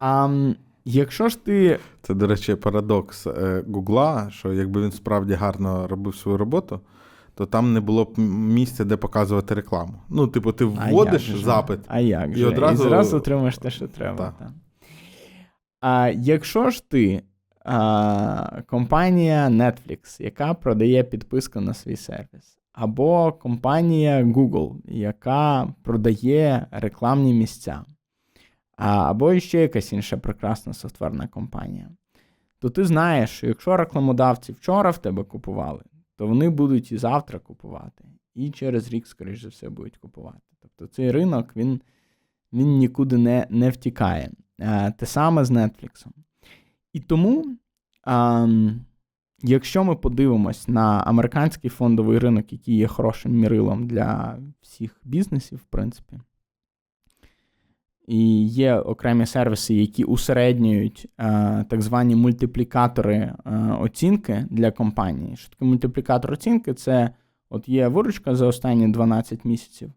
А 0.00 0.44
якщо 0.84 1.28
ж 1.28 1.44
ти. 1.44 1.78
Це, 2.02 2.14
до 2.14 2.26
речі, 2.26 2.54
парадокс 2.54 3.26
е, 3.26 3.64
Гугла, 3.68 4.30
що 4.30 4.52
якби 4.52 4.82
він 4.82 4.92
справді 4.92 5.34
гарно 5.34 5.88
робив 5.88 6.14
свою 6.16 6.38
роботу 6.38 6.80
то 7.34 7.46
там 7.46 7.72
не 7.72 7.80
було 7.80 8.04
б 8.04 8.18
місця, 8.18 8.84
де 8.84 8.96
показувати 8.96 9.54
рекламу. 9.54 9.94
Ну, 10.08 10.26
типу, 10.26 10.52
ти 10.52 10.64
вводиш 10.64 11.30
а 11.34 11.38
запит 11.38 11.80
а 11.86 12.00
як 12.00 12.30
і 12.30 12.34
же? 12.34 12.46
одразу 12.46 12.84
і 12.84 12.88
зразу 12.88 13.16
отримаєш 13.16 13.58
те, 13.58 13.70
що 13.70 13.88
треба. 13.88 14.34
Так. 14.38 14.48
А 15.80 16.08
якщо 16.08 16.70
ж 16.70 16.88
ти 16.88 17.22
а, 17.64 18.62
компанія 18.66 19.48
Netflix, 19.48 20.22
яка 20.22 20.54
продає 20.54 21.04
підписку 21.04 21.60
на 21.60 21.74
свій 21.74 21.96
сервіс, 21.96 22.58
або 22.74 23.32
компанія 23.32 24.24
Google, 24.24 24.76
яка 24.84 25.74
продає 25.82 26.66
рекламні 26.70 27.34
місця, 27.34 27.84
або 28.76 29.40
ще 29.40 29.60
якась 29.60 29.92
інша 29.92 30.16
прекрасна 30.16 30.72
софтверна 30.72 31.26
компанія, 31.26 31.90
то 32.58 32.70
ти 32.70 32.84
знаєш, 32.84 33.30
що 33.30 33.46
якщо 33.46 33.76
рекламодавці 33.76 34.52
вчора 34.52 34.90
в 34.90 34.98
тебе 34.98 35.24
купували, 35.24 35.82
то 36.16 36.26
вони 36.26 36.50
будуть 36.50 36.92
і 36.92 36.98
завтра 36.98 37.38
купувати, 37.38 38.04
і 38.34 38.50
через 38.50 38.88
рік, 38.88 39.06
скоріш 39.06 39.42
за 39.42 39.48
все, 39.48 39.68
будуть 39.68 39.96
купувати. 39.96 40.40
Тобто 40.62 40.86
цей 40.86 41.10
ринок 41.10 41.56
він 41.56 41.80
він 42.52 42.78
нікуди 42.78 43.18
не 43.18 43.46
не 43.50 43.70
втікає. 43.70 44.30
Те 44.98 45.06
саме 45.06 45.44
з 45.44 45.50
Netflix. 45.50 46.06
І 46.92 47.00
тому, 47.00 47.56
а, 48.02 48.48
якщо 49.44 49.84
ми 49.84 49.96
подивимось 49.96 50.68
на 50.68 51.02
американський 51.06 51.70
фондовий 51.70 52.18
ринок, 52.18 52.52
який 52.52 52.76
є 52.76 52.86
хорошим 52.86 53.32
мірилом 53.32 53.86
для 53.86 54.38
всіх 54.60 55.00
бізнесів, 55.04 55.58
в 55.58 55.64
принципі, 55.64 56.20
і 58.06 58.46
є 58.46 58.76
окремі 58.76 59.26
сервіси, 59.26 59.74
які 59.74 60.04
усереднюють 60.04 61.08
е, 61.18 61.64
так 61.70 61.82
звані 61.82 62.16
мультиплікатори 62.16 63.14
е, 63.14 63.34
оцінки 63.80 64.46
для 64.50 64.70
компанії. 64.70 65.36
Що 65.36 65.48
таке 65.48 65.64
мультиплікатор 65.64 66.32
оцінки? 66.32 66.74
Це 66.74 67.10
от 67.50 67.68
є 67.68 67.88
виручка 67.88 68.34
за 68.34 68.46
останні 68.46 68.88
12 68.88 69.44
місяців. 69.44 69.92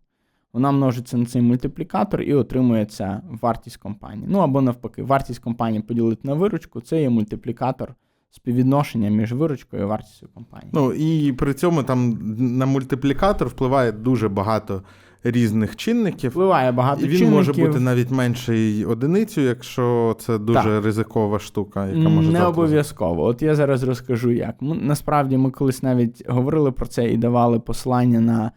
Вона 0.54 0.72
множиться 0.72 1.18
на 1.18 1.26
цей 1.26 1.42
мультиплікатор 1.42 2.22
і 2.22 2.34
отримується 2.34 3.22
вартість 3.42 3.78
компанії. 3.78 4.28
Ну 4.30 4.40
або 4.40 4.62
навпаки, 4.62 5.04
вартість 5.04 5.40
компанії 5.40 5.84
поділити 5.84 6.28
на 6.28 6.34
виручку 6.34 6.82
це 6.82 7.02
є 7.02 7.10
мультиплікатор 7.10 7.96
співвідношення 8.32 9.10
між 9.10 9.34
виручкою 9.34 9.84
і 9.84 9.86
вартістю 9.86 10.28
компанії. 10.34 10.72
Ну 10.74 10.94
і 10.94 11.34
при 11.34 11.54
цьому 11.54 11.84
там 11.84 12.20
на 12.38 12.66
мультиплікатор 12.66 13.48
впливає 13.48 13.92
дуже 13.92 14.30
багато 14.30 14.84
різних 15.24 15.76
чинників. 15.76 16.32
Впливає 16.32 16.72
багато 16.72 17.02
І 17.02 17.08
він 17.08 17.18
чинників. 17.18 17.38
може 17.38 17.54
бути 17.54 17.80
навіть 17.80 18.12
меншою 18.12 18.90
одиницю, 18.90 19.42
якщо 19.42 20.16
це 20.20 20.38
дуже 20.38 20.62
так. 20.62 20.86
ризикова 20.86 21.40
штука, 21.40 21.88
яка 21.88 22.10
може 22.10 22.32
не 22.32 22.46
обов'язково. 22.46 23.24
От 23.24 23.42
я 23.42 23.56
зараз 23.56 23.84
розкажу, 23.84 24.32
як. 24.32 24.56
Ми, 24.62 24.76
насправді 24.76 25.38
ми 25.38 25.52
колись 25.52 25.84
навіть 25.84 26.30
говорили 26.30 26.72
про 26.72 26.88
це 26.88 27.10
і 27.10 27.18
давали 27.18 27.60
посилання 27.60 28.20
на 28.20 28.52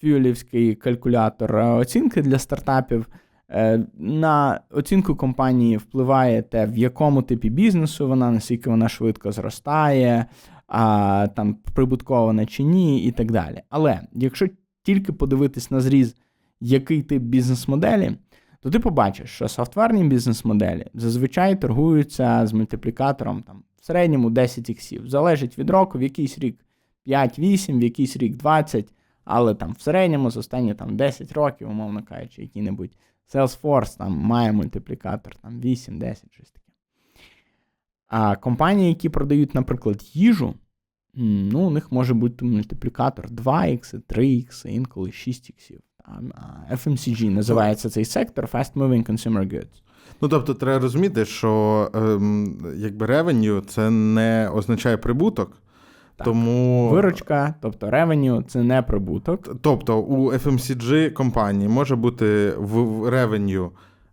фюлівський 0.00 0.74
калькулятор 0.74 1.56
оцінки 1.56 2.22
для 2.22 2.38
стартапів. 2.38 3.06
Е, 3.50 3.86
на 3.98 4.60
оцінку 4.70 5.16
компанії 5.16 5.76
впливає 5.76 6.42
те, 6.42 6.66
в 6.66 6.78
якому 6.78 7.22
типі 7.22 7.50
бізнесу 7.50 8.08
вона, 8.08 8.30
наскільки 8.30 8.70
вона 8.70 8.88
швидко 8.88 9.32
зростає, 9.32 10.26
а 10.68 11.28
там 11.36 11.54
прибуткована 11.54 12.46
чи 12.46 12.62
ні, 12.62 13.04
і 13.04 13.12
так 13.12 13.32
далі. 13.32 13.62
Але 13.68 14.00
якщо 14.12 14.46
тільки 14.82 15.12
подивитись 15.12 15.70
на 15.70 15.80
зріз, 15.80 16.16
який 16.60 17.02
тип 17.02 17.22
бізнес-моделі, 17.22 18.12
то 18.60 18.70
ти 18.70 18.78
побачиш, 18.78 19.30
що 19.30 19.48
софтверні 19.48 20.04
бізнес-моделі 20.04 20.86
зазвичай 20.94 21.60
торгуються 21.60 22.46
з 22.46 22.52
мультиплікатором 22.52 23.42
там, 23.42 23.62
в 23.80 23.84
середньому 23.84 24.30
10 24.30 24.70
іксів. 24.70 25.08
Залежить 25.08 25.58
від 25.58 25.70
року, 25.70 25.98
в 25.98 26.02
якийсь 26.02 26.38
рік 26.38 26.60
5-8, 27.06 27.78
в 27.78 27.82
якийсь 27.82 28.16
рік 28.16 28.36
20, 28.36 28.92
але 29.24 29.54
там 29.54 29.72
в 29.72 29.80
середньому 29.80 30.30
з 30.30 30.36
останні 30.36 30.74
там, 30.74 30.96
10 30.96 31.32
років, 31.32 31.70
умовно 31.70 32.02
кажучи, 32.02 32.42
який-небудь 32.42 32.90
Salesforce 33.34 33.98
там 33.98 34.12
має 34.12 34.52
мультиплікатор 34.52 35.34
там 35.34 35.60
8-10, 35.60 36.14
щось 36.30 36.50
таке. 36.50 36.66
А 38.08 38.36
компанії, 38.36 38.88
які 38.88 39.08
продають, 39.08 39.54
наприклад, 39.54 40.02
їжу, 40.12 40.54
ну, 41.14 41.60
у 41.60 41.70
них 41.70 41.92
може 41.92 42.14
бути 42.14 42.44
мультиплікатор 42.44 43.28
2х, 43.30 44.00
3х, 44.08 44.66
інколи 44.66 45.10
6х. 45.10 45.78
FMCG 46.70 47.30
називається 47.30 47.90
цей 47.90 48.04
сектор 48.04 48.48
Fast 48.52 48.72
Moving 48.72 49.10
Consumer 49.10 49.52
Goods. 49.52 49.82
Ну, 50.20 50.28
тобто, 50.28 50.54
треба 50.54 50.78
розуміти, 50.78 51.24
що 51.24 51.90
ем, 51.94 52.74
якби 52.76 53.06
revenue 53.06 53.60
це 53.60 53.90
не 53.90 54.50
означає 54.54 54.96
прибуток. 54.96 55.62
Так. 56.16 56.24
Тому 56.24 56.88
Виручка, 56.88 57.54
тобто 57.60 57.86
revenue– 57.86 58.42
це 58.48 58.62
не 58.62 58.82
прибуток. 58.82 59.56
Тобто 59.60 60.00
у 60.00 60.32
FMCG 60.32 61.10
компанії 61.10 61.68
може 61.68 61.96
бути 61.96 62.52
в 62.58 62.76
revenue, 63.08 63.70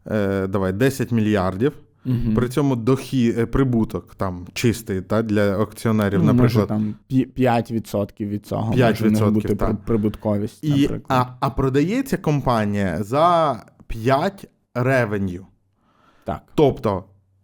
е, 0.08 0.48
давай 0.48 0.74
10 0.74 1.12
мільярдів. 1.12 1.74
Угу. 2.06 2.36
При 2.36 2.50
цьому 2.50 2.76
дохід, 2.76 3.38
е, 3.38 3.46
прибуток 3.46 4.16
там 4.16 4.48
чистий 4.54 5.02
та, 5.02 5.22
для 5.22 5.60
акціонерів, 5.60 6.20
ну, 6.20 6.34
наприклад. 6.34 6.70
Може, 6.70 6.84
там 6.84 6.96
5% 7.10 8.30
від 8.30 8.46
цього 8.46 8.74
5% 8.74 9.10
може 9.10 9.26
не 9.26 9.32
бути 9.32 9.56
так. 9.56 9.86
прибутковість. 9.86 10.64
І, 10.64 10.90
а, 11.08 11.26
а 11.40 11.50
продається 11.50 12.18
компанія 12.18 13.04
за 13.04 13.56
5 13.88 14.50
ревеню. 14.76 15.46
Так. 16.24 16.42
Тобто, 16.56 17.04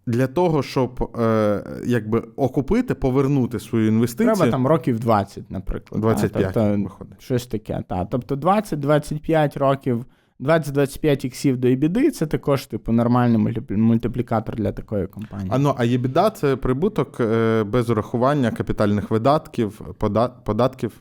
для 0.09 0.27
того, 0.27 0.63
щоб 0.63 1.11
е, 1.19 1.63
якби 1.85 2.23
окупити, 2.35 2.95
повернути 2.95 3.59
свою 3.59 3.87
інвестицію. 3.87 4.35
Треба 4.35 4.51
там 4.51 4.67
років 4.67 4.99
20, 4.99 5.51
наприклад. 5.51 6.01
25 6.01 6.53
та, 6.53 6.69
тобто, 6.69 6.83
виходить. 6.83 7.21
Щось 7.21 7.47
таке. 7.47 7.83
Та. 7.89 8.05
Тобто 8.05 8.35
20-25 8.35 9.59
років, 9.59 10.05
20-25 10.39 11.25
іксів 11.25 11.57
до 11.57 11.67
EBITDA 11.67 12.11
це 12.11 12.25
також 12.25 12.65
типу 12.65 12.91
нормальний 12.91 13.57
мультиплікатор 13.69 14.55
для 14.55 14.71
такої 14.71 15.07
компанії. 15.07 15.49
А 15.53 15.57
ну, 15.57 15.75
а 15.77 15.83
EBITDA– 15.83 16.31
це 16.35 16.55
прибуток 16.55 17.19
е, 17.19 17.63
без 17.63 17.89
урахування 17.89 18.51
капітальних 18.51 19.11
видатків, 19.11 19.81
пода- 19.99 20.31
податків. 20.43 20.91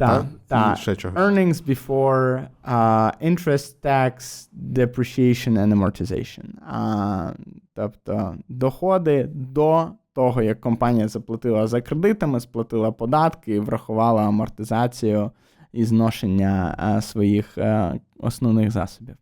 Так, 0.00 0.24
та? 0.48 0.68
так. 0.68 0.78
Ще 0.78 0.96
чогось. 0.96 1.18
Earnings 1.18 1.68
before 1.68 2.46
uh, 2.68 3.12
interest, 3.22 3.82
tax, 3.82 4.48
depreciation 4.72 5.58
and 5.58 5.72
amortization. 5.72 6.46
Uh, 6.72 7.34
тобто 7.74 8.34
доходи 8.48 9.28
до 9.34 9.88
того, 10.14 10.42
як 10.42 10.60
компанія 10.60 11.08
заплатила 11.08 11.66
за 11.66 11.80
кредитами, 11.80 12.40
сплатила 12.40 12.92
податки 12.92 13.54
і 13.54 13.60
врахувала 13.60 14.28
амортизацію 14.28 15.30
і 15.72 15.84
зношення 15.84 16.76
uh, 16.84 17.00
своїх 17.00 17.58
uh, 17.58 18.00
основних 18.18 18.70
засобів. 18.70 19.14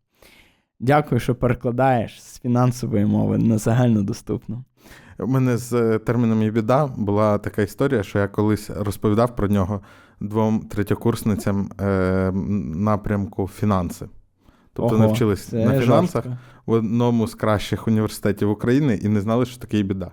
Дякую, 0.81 1.21
що 1.21 1.35
перекладаєш 1.35 2.23
з 2.23 2.41
фінансової 2.41 3.07
мови 3.07 3.38
на 3.38 3.59
загальнодоступну. 3.59 4.64
У 5.19 5.27
мене 5.27 5.57
з 5.57 5.73
е, 5.73 5.99
терміном 5.99 6.43
«єбіда» 6.43 6.87
була 6.87 7.38
така 7.38 7.62
історія, 7.62 8.03
що 8.03 8.19
я 8.19 8.29
колись 8.29 8.71
розповідав 8.71 9.37
про 9.37 9.49
нього 9.49 9.81
двом 10.20 10.61
третьокурсницям 10.61 11.70
е, 11.81 12.31
напрямку 12.74 13.48
фінанси. 13.48 14.07
Тобто 14.72 14.94
Ого, 14.94 15.02
вони 15.02 15.12
вчились 15.12 15.52
на 15.52 15.81
фінансах 15.81 16.24
жорстко. 16.24 16.38
в 16.66 16.72
одному 16.72 17.26
з 17.26 17.35
кращих 17.35 17.88
університетів 17.88 18.50
України 18.50 19.00
і 19.02 19.09
не 19.09 19.20
знали, 19.20 19.46
що 19.46 19.61
таке 19.61 19.76
«єбіда». 19.76 20.11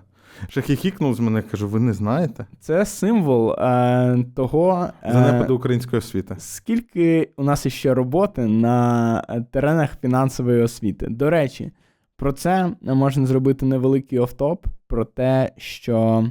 Ще 0.48 0.62
хіхікнув 0.62 1.14
з 1.14 1.20
мене, 1.20 1.42
кажу, 1.42 1.68
ви 1.68 1.80
не 1.80 1.92
знаєте? 1.92 2.46
Це 2.60 2.86
символ 2.86 3.52
е, 3.52 4.24
того. 4.34 4.88
е, 5.02 5.12
Занепаду 5.12 5.56
української 5.56 5.98
освіти. 5.98 6.34
Скільки 6.38 7.30
у 7.36 7.44
нас 7.44 7.66
іще 7.66 7.94
роботи 7.94 8.46
на 8.46 9.20
теренах 9.50 10.00
фінансової 10.00 10.62
освіти? 10.62 11.06
До 11.10 11.30
речі, 11.30 11.72
про 12.16 12.32
це 12.32 12.72
можна 12.82 13.26
зробити 13.26 13.66
невеликий 13.66 14.18
офтоп 14.18 14.66
про 14.86 15.04
те, 15.04 15.52
що 15.56 16.26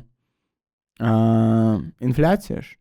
е, 1.01 1.79
інфляція 1.99 2.61
ж. 2.61 2.77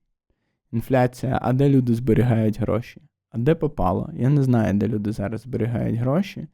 Інфляція, 0.74 1.38
а 1.42 1.52
де 1.52 1.68
люди 1.68 1.94
зберігають 1.94 2.60
гроші? 2.60 3.00
А 3.30 3.38
де 3.38 3.54
попало? 3.54 4.10
Я 4.14 4.28
не 4.28 4.42
знаю, 4.42 4.74
де 4.74 4.88
люди 4.88 5.12
зараз 5.12 5.40
зберігають 5.40 5.96
гроші. 5.96 6.46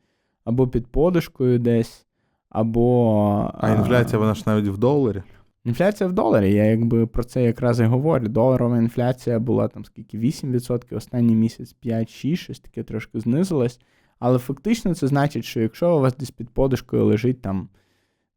Або 0.45 0.69
під 0.69 0.87
подушкою 0.87 1.59
десь, 1.59 2.07
або. 2.49 3.51
А 3.55 3.71
інфляція, 3.71 4.19
вона 4.19 4.35
ж 4.35 4.43
навіть 4.47 4.69
в 4.69 4.79
доларі. 4.79 5.23
Інфляція 5.65 6.09
в 6.09 6.13
доларі. 6.13 6.55
Я 6.55 6.65
якби 6.65 7.07
про 7.07 7.25
це 7.25 7.43
якраз 7.43 7.81
і 7.81 7.85
говорю. 7.85 8.29
Доларова 8.29 8.79
інфляція 8.79 9.39
була 9.39 9.69
там 9.69 9.85
скільки 9.85 10.19
8%, 10.19 10.97
останній 10.97 11.35
місяць 11.35 11.77
5-6, 11.85 12.37
щось 12.37 12.61
таке 12.61 12.83
трошки 12.83 13.21
знизилось. 13.21 13.81
Але 14.19 14.39
фактично 14.39 14.95
це 14.95 15.07
значить, 15.07 15.45
що 15.45 15.61
якщо 15.61 15.97
у 15.97 16.01
вас 16.01 16.17
десь 16.17 16.31
під 16.31 16.51
подушкою 16.51 17.05
лежить 17.05 17.43
там 17.43 17.69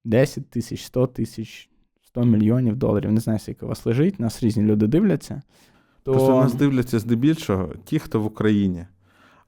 10 0.04 0.50
тисяч, 0.50 0.84
100 0.84 1.08
тисяч, 1.08 1.70
100 2.02 2.24
мільйонів 2.24 2.76
доларів, 2.76 3.12
не 3.12 3.20
знаю, 3.20 3.40
скільки 3.40 3.66
у 3.66 3.70
вас 3.70 3.86
лежить, 3.86 4.20
нас 4.20 4.44
різні 4.44 4.64
люди 4.64 4.88
дивляться. 4.88 5.42
То... 6.04 6.12
Просто 6.12 6.36
нас 6.36 6.54
дивляться 6.54 7.00
здебільшого 7.00 7.70
ті, 7.86 8.00
хто 8.00 8.20
в 8.20 8.26
Україні. 8.26 8.86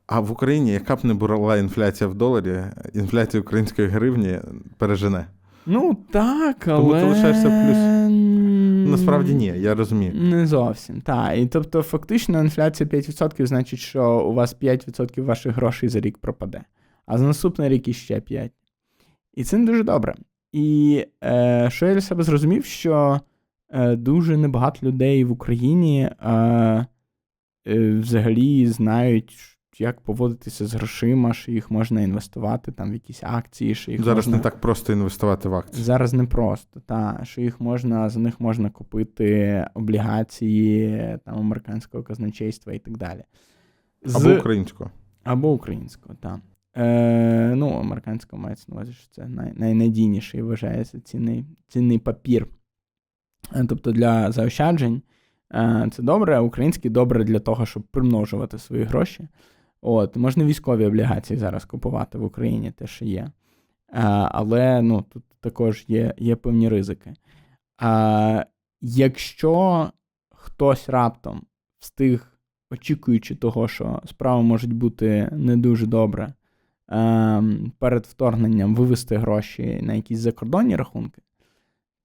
А 0.07 0.19
в 0.19 0.31
Україні, 0.31 0.71
яка 0.71 0.95
б 0.95 1.05
не 1.05 1.13
була 1.13 1.57
інфляція 1.57 2.07
в 2.07 2.15
доларі, 2.15 2.63
інфляція 2.93 3.41
української 3.41 3.87
гривні 3.87 4.39
пережене. 4.77 5.25
Ну 5.65 5.97
так, 6.11 6.67
але... 6.67 6.77
Тому 6.77 6.93
ти 6.93 7.03
лишаєшся 7.03 7.47
в 7.47 7.65
плюсі. 7.65 8.05
Насправді 8.91 9.33
ні, 9.33 9.45
я 9.45 9.75
розумію. 9.75 10.13
Не 10.15 10.47
зовсім. 10.47 11.01
Так. 11.01 11.37
І 11.37 11.45
тобто, 11.45 11.81
фактично, 11.81 12.41
інфляція 12.41 12.89
5% 12.89 13.45
значить, 13.45 13.79
що 13.79 14.19
у 14.19 14.33
вас 14.33 14.55
5% 14.61 15.21
ваших 15.21 15.55
грошей 15.55 15.89
за 15.89 15.99
рік 15.99 16.17
пропаде. 16.17 16.61
А 17.05 17.17
за 17.17 17.25
наступний 17.27 17.69
рік 17.69 17.87
іще 17.87 18.15
5%. 18.15 18.49
І 19.33 19.43
це 19.43 19.57
не 19.57 19.65
дуже 19.65 19.83
добре. 19.83 20.15
І 20.51 21.05
е, 21.23 21.67
що 21.71 21.85
я 21.85 21.93
для 21.93 22.01
себе 22.01 22.23
зрозумів, 22.23 22.65
що 22.65 23.19
дуже 23.97 24.37
небагато 24.37 24.87
людей 24.87 25.23
в 25.23 25.31
Україні 25.31 26.01
е, 26.01 26.85
е, 27.67 27.99
взагалі 27.99 28.67
знають, 28.67 29.57
як 29.79 30.01
поводитися 30.01 30.67
з 30.67 30.73
грошима, 30.73 31.33
що 31.33 31.51
їх 31.51 31.71
можна 31.71 32.01
інвестувати 32.01 32.71
там 32.71 32.91
в 32.91 32.93
якісь 32.93 33.19
акції, 33.23 33.75
що 33.75 33.91
їх 33.91 34.03
зараз 34.03 34.27
можна... 34.27 34.37
не 34.37 34.43
так 34.43 34.61
просто 34.61 34.93
інвестувати 34.93 35.49
в 35.49 35.55
акції. 35.55 35.83
Зараз 35.83 36.13
не 36.13 36.23
просто, 36.25 36.79
та 36.79 37.19
що 37.23 37.41
їх 37.41 37.61
можна, 37.61 38.09
за 38.09 38.19
них 38.19 38.39
можна 38.39 38.69
купити 38.69 39.67
облігації 39.73 41.17
там 41.25 41.37
американського 41.37 42.03
казначейства 42.03 42.73
і 42.73 42.79
так 42.79 42.97
далі. 42.97 43.23
З... 44.05 44.15
Або 44.15 44.39
українського. 44.39 44.91
Або 45.23 45.51
українського, 45.51 46.15
так. 46.15 46.39
Е, 46.77 47.53
Ну, 47.55 47.69
американського 47.69 48.41
мається 48.41 48.65
на 48.67 48.75
увазі, 48.75 48.93
що 48.93 49.07
це 49.11 49.27
най, 49.27 49.53
найнадійніший 49.55 50.41
вважається 50.41 50.99
цінний, 50.99 51.45
цінний 51.67 51.99
папір. 51.99 52.47
Тобто 53.69 53.91
для 53.91 54.31
заощаджень 54.31 55.01
е, 55.53 55.89
це 55.91 56.03
добре, 56.03 56.37
а 56.37 56.41
український 56.41 56.91
добре 56.91 57.23
для 57.23 57.39
того, 57.39 57.65
щоб 57.65 57.83
примножувати 57.83 58.57
свої 58.57 58.83
гроші. 58.83 59.27
От, 59.81 60.15
Можна 60.15 60.45
військові 60.45 60.85
облігації 60.85 61.39
зараз 61.39 61.65
купувати 61.65 62.17
в 62.17 62.23
Україні, 62.23 62.71
те, 62.71 62.87
що 62.87 63.05
є. 63.05 63.31
Але 64.31 64.81
ну, 64.81 65.01
тут 65.01 65.23
також 65.39 65.85
є 65.87 66.13
є 66.17 66.35
певні 66.35 66.69
ризики. 66.69 67.13
А, 67.77 68.45
Якщо 68.81 69.89
хтось 70.29 70.89
раптом 70.89 71.41
встиг, 71.79 72.37
очікуючи 72.71 73.35
того, 73.35 73.67
що 73.67 74.01
справи 74.05 74.43
можуть 74.43 74.73
бути 74.73 75.29
не 75.31 75.57
дуже 75.57 75.85
добре, 75.85 76.33
перед 77.79 78.05
вторгненням 78.05 78.75
вивести 78.75 79.17
гроші 79.17 79.79
на 79.83 79.93
якісь 79.93 80.19
закордонні 80.19 80.75
рахунки, 80.75 81.21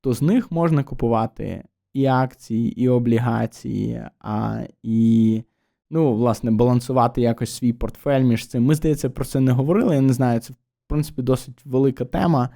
то 0.00 0.12
з 0.12 0.22
них 0.22 0.50
можна 0.50 0.82
купувати 0.82 1.64
і 1.92 2.06
акції, 2.06 2.80
і 2.82 2.88
облігації, 2.88 4.02
а, 4.20 4.62
і 4.82 5.42
ну, 5.90 6.14
власне, 6.14 6.50
балансувати 6.50 7.20
якось 7.20 7.54
свій 7.54 7.72
портфель 7.72 8.22
між 8.22 8.46
цим. 8.46 8.64
Ми, 8.64 8.74
здається, 8.74 9.10
про 9.10 9.24
це 9.24 9.40
не 9.40 9.52
говорили. 9.52 9.94
Я 9.94 10.00
не 10.00 10.12
знаю, 10.12 10.40
це, 10.40 10.52
в 10.52 10.56
принципі, 10.88 11.22
досить 11.22 11.60
велика 11.64 12.04
тема. 12.04 12.48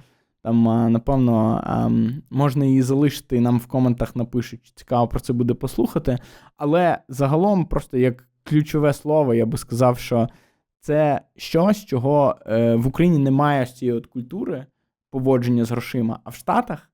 Там, 0.43 0.91
напевно, 0.91 1.63
можна 2.29 2.65
її 2.65 2.81
залишити, 2.81 3.39
нам 3.39 3.59
в 3.59 3.67
коментах 3.67 4.15
напишуть, 4.15 4.71
цікаво 4.75 5.07
про 5.07 5.19
це 5.19 5.33
буде 5.33 5.53
послухати. 5.53 6.17
Але 6.57 6.97
загалом, 7.09 7.65
просто 7.65 7.97
як 7.97 8.27
ключове 8.43 8.93
слово, 8.93 9.33
я 9.33 9.45
би 9.45 9.57
сказав, 9.57 9.99
що 9.99 10.29
це 10.79 11.21
щось, 11.35 11.85
чого 11.85 12.35
е, 12.45 12.75
в 12.75 12.87
Україні 12.87 13.19
немає 13.19 13.65
з 13.65 13.77
цієї 13.77 13.97
от 13.97 14.05
культури 14.05 14.65
поводження 15.11 15.65
з 15.65 15.71
грошима, 15.71 16.19
а 16.23 16.29
в 16.29 16.35
Штатах 16.35 16.89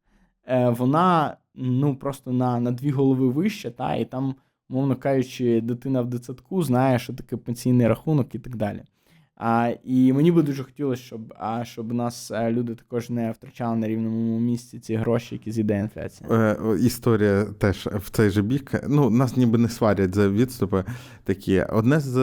вона 0.48 1.38
ну, 1.56 1.96
просто 1.96 2.32
на 2.32 2.60
на 2.60 2.72
дві 2.72 2.92
голови 2.92 3.30
вища, 3.30 3.72
та, 3.72 3.96
і 3.96 4.06
там 4.06 4.36
мовно 4.70 4.96
кажучи, 4.96 5.62
дитина 5.62 6.02
в 6.02 6.08
дитсадку 6.08 6.64
знає, 6.64 7.00
що 7.00 7.14
таке 7.14 7.38
пенсійний 7.38 7.88
рахунок 7.88 8.36
і 8.36 8.40
так 8.40 8.56
далі. 8.56 8.84
А, 9.44 9.72
І 9.84 10.14
мені 10.14 10.32
би 10.32 10.44
дуже 10.44 10.64
хотілося, 10.64 11.04
щоб 11.04 11.34
а, 11.40 11.66
щоб 11.66 11.94
нас 11.94 12.32
е, 12.32 12.52
люди 12.52 12.76
також 12.76 13.10
не 13.10 13.32
втрачали 13.32 13.76
на 13.76 13.88
рівному 13.88 14.40
місці 14.40 14.80
ці 14.80 14.96
гроші, 14.96 15.36
які 15.36 15.52
з'їде 15.52 15.80
інфляція. 15.80 16.30
Е, 16.30 16.78
історія 16.80 17.46
теж 17.46 17.86
в 17.86 18.10
цей 18.10 18.30
же 18.30 18.42
бік. 18.42 18.84
Ну, 18.88 19.10
нас 19.10 19.38
ніби 19.38 19.58
не 19.58 19.70
сварять 19.70 20.16
за 20.16 20.30
відступи 20.30 20.84
такі. 21.24 21.62
Одне 21.62 22.00
з 22.00 22.18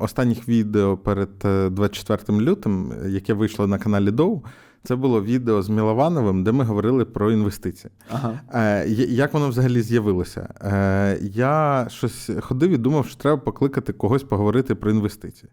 останніх 0.00 0.48
відео 0.48 0.96
перед 0.96 1.30
24 1.74 2.40
лютим, 2.40 2.92
яке 3.06 3.34
вийшло 3.34 3.66
на 3.66 3.78
каналі 3.78 4.10
Доу, 4.10 4.42
це 4.84 4.96
було 4.96 5.22
відео 5.22 5.62
з 5.62 5.68
Міловановим, 5.68 6.44
де 6.44 6.52
ми 6.52 6.64
говорили 6.64 7.04
про 7.04 7.32
інвестиції. 7.32 7.90
Ага. 8.10 8.40
Е, 8.54 8.88
як 9.08 9.34
воно 9.34 9.48
взагалі 9.48 9.82
з'явилося? 9.82 10.54
Е, 10.60 11.18
я 11.22 11.86
щось 11.90 12.30
ходив 12.40 12.70
і 12.70 12.76
думав, 12.76 13.06
що 13.06 13.16
треба 13.16 13.36
покликати 13.36 13.92
когось 13.92 14.22
поговорити 14.22 14.74
про 14.74 14.90
інвестиції. 14.90 15.52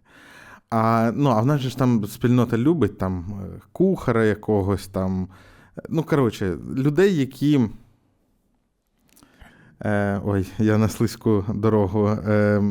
А 0.70 1.12
ну, 1.14 1.30
а 1.30 1.40
в 1.40 1.46
нас 1.46 1.60
же 1.60 1.70
ж 1.70 1.78
там 1.78 2.06
спільнота 2.06 2.58
любить 2.58 2.98
там 2.98 3.40
е, 3.42 3.60
кухара 3.72 4.24
якогось 4.24 4.86
там. 4.86 5.28
Ну, 5.88 6.02
коротше, 6.02 6.56
людей, 6.76 7.16
які. 7.16 7.60
Е, 9.84 10.20
Ой, 10.24 10.46
я 10.58 10.78
на 10.78 10.88
слизьку 10.88 11.44
дорогу 11.54 12.08
е, 12.08 12.62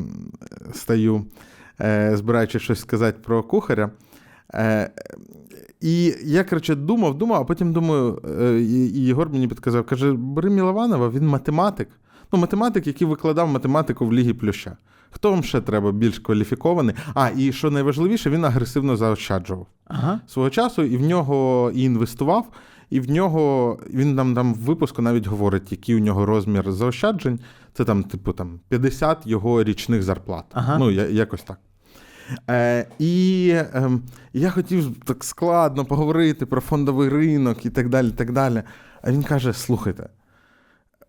стаю, 0.74 1.26
е, 1.82 2.12
збираючи 2.17 2.60
щось 2.60 2.80
сказати 2.80 3.19
про 3.24 3.43
кухаря. 3.43 3.89
Е, 4.54 4.91
І 5.81 6.15
я, 6.23 6.43
коротше, 6.43 6.75
думав, 6.75 7.17
думав, 7.17 7.41
а 7.41 7.45
потім 7.45 7.73
думаю, 7.73 8.21
е, 8.41 8.59
і 8.61 9.05
Єгор 9.05 9.29
мені 9.29 9.47
підказав, 9.47 9.85
каже: 9.85 10.13
бери 10.13 10.49
Мілованова, 10.49 11.09
він 11.09 11.27
математик. 11.27 11.89
Ну, 12.33 12.39
математик, 12.39 12.87
який 12.87 13.07
викладав 13.07 13.47
математику 13.47 14.05
в 14.05 14.13
Лігі 14.13 14.33
Плюща. 14.33 14.77
Хто 15.11 15.31
вам 15.31 15.43
ще 15.43 15.61
треба 15.61 15.91
більш 15.91 16.19
кваліфікований? 16.19 16.95
А, 17.13 17.29
і 17.37 17.51
що 17.51 17.71
найважливіше, 17.71 18.29
він 18.29 18.45
агресивно 18.45 18.97
заощаджував 18.97 19.67
ага. 19.87 20.19
свого 20.27 20.49
часу, 20.49 20.83
і 20.83 20.97
в 20.97 21.01
нього 21.01 21.71
і 21.75 21.81
інвестував, 21.81 22.47
і 22.89 22.99
в 22.99 23.11
нього 23.11 23.77
він 23.93 24.15
нам 24.15 24.35
там 24.35 24.53
в 24.53 24.57
випуску 24.57 25.01
навіть 25.01 25.27
говорить, 25.27 25.71
який 25.71 25.95
у 25.95 25.99
нього 25.99 26.25
розмір 26.25 26.71
заощаджень. 26.71 27.39
Це 27.73 27.85
там, 27.85 28.03
типу, 28.03 28.33
там 28.33 28.59
50 28.69 29.27
його 29.27 29.63
річних 29.63 30.03
зарплат. 30.03 30.45
Ага. 30.51 30.77
Ну, 30.77 30.91
я, 30.91 31.07
якось 31.07 31.41
так. 31.43 31.57
Е, 32.49 32.85
І 32.99 33.49
е, 33.53 33.89
я 34.33 34.49
хотів 34.49 34.95
так 35.05 35.23
складно 35.23 35.85
поговорити 35.85 36.45
про 36.45 36.61
фондовий 36.61 37.09
ринок 37.09 37.65
і 37.65 37.69
так 37.69 37.89
далі. 37.89 38.11
так 38.11 38.31
далі. 38.31 38.63
А 39.01 39.11
він 39.11 39.23
каже: 39.23 39.53
слухайте. 39.53 40.09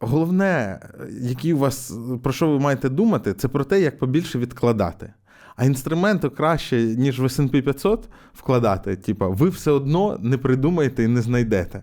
Головне, 0.00 0.80
які 1.20 1.54
у 1.54 1.58
вас, 1.58 1.92
про 2.22 2.32
що 2.32 2.48
ви 2.50 2.58
маєте 2.58 2.88
думати, 2.88 3.34
це 3.34 3.48
про 3.48 3.64
те, 3.64 3.80
як 3.80 3.98
побільше 3.98 4.38
відкладати. 4.38 5.12
А 5.56 5.64
інструменту 5.64 6.30
краще, 6.30 6.82
ніж 6.82 7.20
в 7.20 7.24
SP 7.34 7.62
500 7.62 8.08
вкладати, 8.34 8.96
типу, 8.96 9.32
ви 9.32 9.48
все 9.48 9.70
одно 9.70 10.18
не 10.20 10.38
придумаєте 10.38 11.04
і 11.04 11.08
не 11.08 11.22
знайдете. 11.22 11.82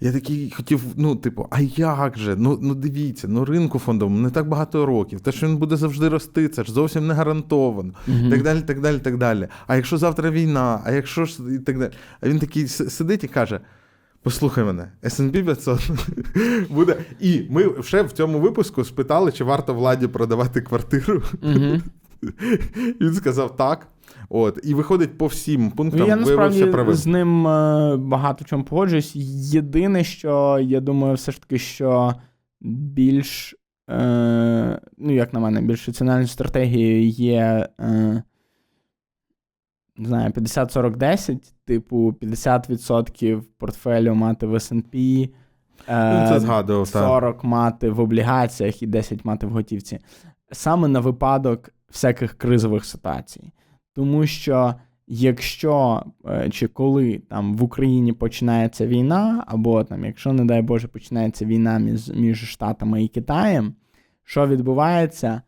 Я 0.00 0.12
такий 0.12 0.50
хотів, 0.56 0.82
ну, 0.96 1.16
типу, 1.16 1.46
а 1.50 1.60
як 1.60 2.18
же? 2.18 2.36
Ну 2.36 2.58
ну 2.62 2.74
дивіться, 2.74 3.28
ну 3.28 3.44
ринку 3.44 3.78
фондовому 3.78 4.18
не 4.18 4.30
так 4.30 4.48
багато 4.48 4.86
років. 4.86 5.20
Те, 5.20 5.32
що 5.32 5.46
він 5.46 5.56
буде 5.56 5.76
завжди 5.76 6.08
рости, 6.08 6.48
це 6.48 6.64
ж 6.64 6.72
зовсім 6.72 7.06
не 7.06 7.14
гарантовано. 7.14 7.92
Мгм. 8.06 8.30
Так 8.30 8.42
далі, 8.42 8.60
так 8.60 8.80
далі, 8.80 8.98
так 8.98 9.18
далі. 9.18 9.48
А 9.66 9.76
якщо 9.76 9.98
завтра 9.98 10.30
війна, 10.30 10.80
а 10.84 10.92
якщо 10.92 11.24
ж 11.24 11.42
і 11.54 11.58
так 11.58 11.78
далі. 11.78 11.92
А 12.20 12.28
він 12.28 12.38
такий 12.38 12.68
сидить 12.68 13.24
і 13.24 13.28
каже: 13.28 13.60
Послухай 14.22 14.64
мене, 14.64 14.92
S&P 15.02 15.44
500 15.44 15.90
буде. 16.70 16.96
І 17.20 17.42
ми 17.50 17.82
ще 17.82 18.02
в 18.02 18.12
цьому 18.12 18.40
випуску 18.40 18.84
спитали, 18.84 19.32
чи 19.32 19.44
варто 19.44 19.74
владі 19.74 20.06
продавати 20.06 20.60
квартиру. 20.60 21.22
Він 23.00 23.14
сказав 23.14 23.56
так. 23.56 23.86
От, 24.30 24.58
і 24.64 24.74
виходить 24.74 25.18
по 25.18 25.26
всім 25.26 25.70
пунктам, 25.70 26.00
Ну, 26.00 26.06
я 26.06 26.16
виявився 26.16 26.66
правим. 26.66 26.94
з 26.94 27.06
ним 27.06 27.46
е, 27.46 27.96
багато 27.96 28.44
в 28.44 28.48
чому 28.48 28.64
погоджуюсь. 28.64 29.12
Єдине, 29.54 30.04
що 30.04 30.58
я 30.62 30.80
думаю, 30.80 31.14
все 31.14 31.32
ж 31.32 31.40
таки, 31.40 31.58
що 31.58 32.14
більш, 32.60 33.54
е, 33.90 34.80
ну, 34.98 35.12
як 35.14 35.32
на 35.32 35.40
мене, 35.40 35.60
більш 35.62 35.88
раціональною 35.88 36.26
стратегією 36.28 37.08
є. 37.08 37.68
Е, 37.80 38.22
не 39.96 40.08
знаю, 40.08 40.30
50-40-10, 40.30 41.38
типу 41.64 42.12
50% 42.22 43.42
портфелю 43.58 44.14
мати 44.14 44.46
в 44.46 44.54
SP, 44.66 44.94
е, 45.88 46.26
це 46.28 46.40
згадував, 46.40 46.88
40 46.88 47.44
мати 47.44 47.90
в 47.90 48.00
облігаціях 48.00 48.82
і 48.82 48.86
10 48.86 49.24
мати 49.24 49.46
в 49.46 49.50
готівці. 49.50 49.98
Саме 50.52 50.88
на 50.88 51.00
випадок 51.00 51.70
всяких 51.88 52.34
кризових 52.38 52.84
ситуацій. 52.84 53.52
Тому 53.98 54.26
що 54.26 54.74
якщо 55.06 56.02
е, 56.26 56.50
чи 56.50 56.68
коли 56.68 57.18
там 57.18 57.56
в 57.56 57.62
Україні 57.62 58.12
починається 58.12 58.86
війна, 58.86 59.44
або 59.46 59.84
там, 59.84 60.04
якщо, 60.04 60.32
не 60.32 60.44
дай 60.44 60.62
Боже, 60.62 60.88
починається 60.88 61.44
війна 61.44 61.78
між, 61.78 62.08
між 62.08 62.50
Штатами 62.50 63.04
і 63.04 63.08
Китаєм, 63.08 63.74
що 64.24 64.46
відбувається? 64.46 65.42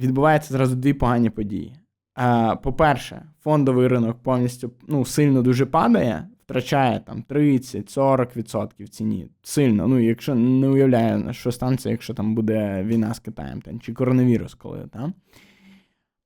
Відбуваються 0.00 0.54
зразу 0.54 0.76
дві 0.76 0.92
погані 0.92 1.30
події. 1.30 1.76
Е, 2.18 2.56
По-перше, 2.56 3.22
фондовий 3.42 3.88
ринок 3.88 4.22
повністю 4.22 4.70
ну, 4.88 5.04
сильно 5.04 5.42
дуже 5.42 5.66
падає, 5.66 6.28
втрачає 6.44 7.00
там 7.00 7.24
30-40% 7.28 8.84
в 8.84 8.88
ціні. 8.88 9.28
Сильно. 9.42 9.88
Ну, 9.88 9.98
якщо 10.00 10.34
не 10.34 10.68
уявляю, 10.68 11.32
що 11.32 11.52
станеться, 11.52 11.90
якщо 11.90 12.14
там 12.14 12.34
буде 12.34 12.82
війна 12.82 13.14
з 13.14 13.18
Китаєм, 13.18 13.62
там, 13.62 13.80
чи 13.80 13.92
коронавірус, 13.92 14.54
коли 14.54 14.86
там. 14.92 15.14